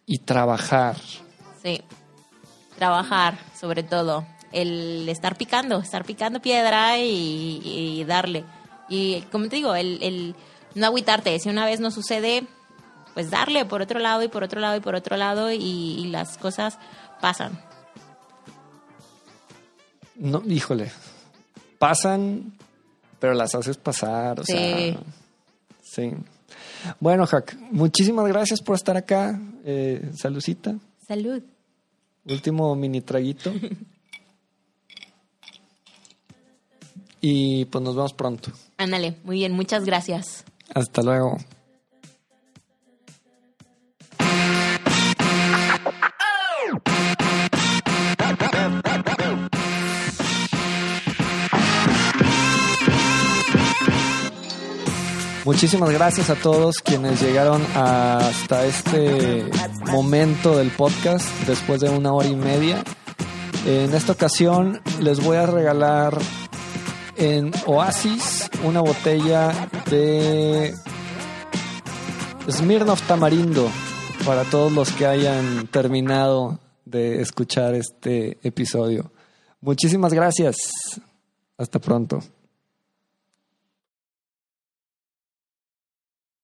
y 0.05 0.19
trabajar. 0.19 0.97
Sí. 1.63 1.81
Trabajar, 2.77 3.37
sobre 3.57 3.83
todo. 3.83 4.25
El 4.51 5.07
estar 5.07 5.37
picando, 5.37 5.79
estar 5.79 6.03
picando 6.03 6.41
piedra 6.41 6.97
y, 6.97 7.61
y 7.63 8.03
darle. 8.03 8.43
Y 8.89 9.21
como 9.31 9.47
te 9.47 9.55
digo, 9.55 9.73
el, 9.73 9.99
el 10.03 10.35
no 10.75 10.85
agüitarte. 10.85 11.37
Si 11.39 11.49
una 11.49 11.65
vez 11.65 11.79
no 11.79 11.91
sucede, 11.91 12.47
pues 13.13 13.29
darle 13.29 13.65
por 13.65 13.81
otro 13.81 13.99
lado 13.99 14.23
y 14.23 14.27
por 14.27 14.43
otro 14.43 14.59
lado 14.59 14.77
y 14.77 14.79
por 14.79 14.95
otro 14.95 15.17
lado 15.17 15.51
y, 15.51 15.57
y 15.57 16.07
las 16.07 16.37
cosas 16.37 16.77
pasan. 17.19 17.59
No, 20.15 20.41
híjole. 20.47 20.91
Pasan, 21.79 22.53
pero 23.19 23.33
las 23.33 23.55
haces 23.55 23.77
pasar, 23.77 24.39
o 24.39 24.43
Sí. 24.43 24.53
sea. 24.53 24.99
Sí. 25.81 26.11
Bueno, 26.99 27.25
Jack, 27.25 27.57
muchísimas 27.71 28.27
gracias 28.27 28.61
por 28.61 28.75
estar 28.75 28.95
acá. 28.97 29.39
Eh, 29.65 30.11
salucita. 30.15 30.75
Salud. 31.07 31.41
Último 32.25 32.75
mini 32.75 33.01
traguito. 33.01 33.51
y 37.21 37.65
pues 37.65 37.83
nos 37.83 37.95
vemos 37.95 38.13
pronto. 38.13 38.51
Ándale, 38.77 39.17
muy 39.23 39.37
bien, 39.37 39.53
muchas 39.53 39.85
gracias. 39.85 40.43
Hasta 40.73 41.01
luego. 41.01 41.37
Muchísimas 55.43 55.89
gracias 55.89 56.29
a 56.29 56.35
todos 56.35 56.77
quienes 56.77 57.21
llegaron 57.21 57.61
hasta 57.75 58.65
este 58.65 59.43
momento 59.91 60.55
del 60.55 60.69
podcast 60.69 61.27
después 61.45 61.81
de 61.81 61.89
una 61.89 62.13
hora 62.13 62.27
y 62.27 62.35
media. 62.35 62.83
En 63.65 63.93
esta 63.93 64.13
ocasión 64.13 64.81
les 64.99 65.21
voy 65.23 65.37
a 65.37 65.47
regalar 65.47 66.17
en 67.21 67.51
Oasis 67.67 68.49
una 68.63 68.81
botella 68.81 69.69
de 69.91 70.73
Smirnoff 72.49 73.05
Tamarindo 73.07 73.69
para 74.25 74.43
todos 74.43 74.71
los 74.71 74.91
que 74.91 75.05
hayan 75.05 75.67
terminado 75.67 76.59
de 76.83 77.21
escuchar 77.21 77.75
este 77.75 78.39
episodio. 78.41 79.11
Muchísimas 79.61 80.13
gracias. 80.13 80.55
Hasta 81.57 81.77
pronto. 81.77 82.21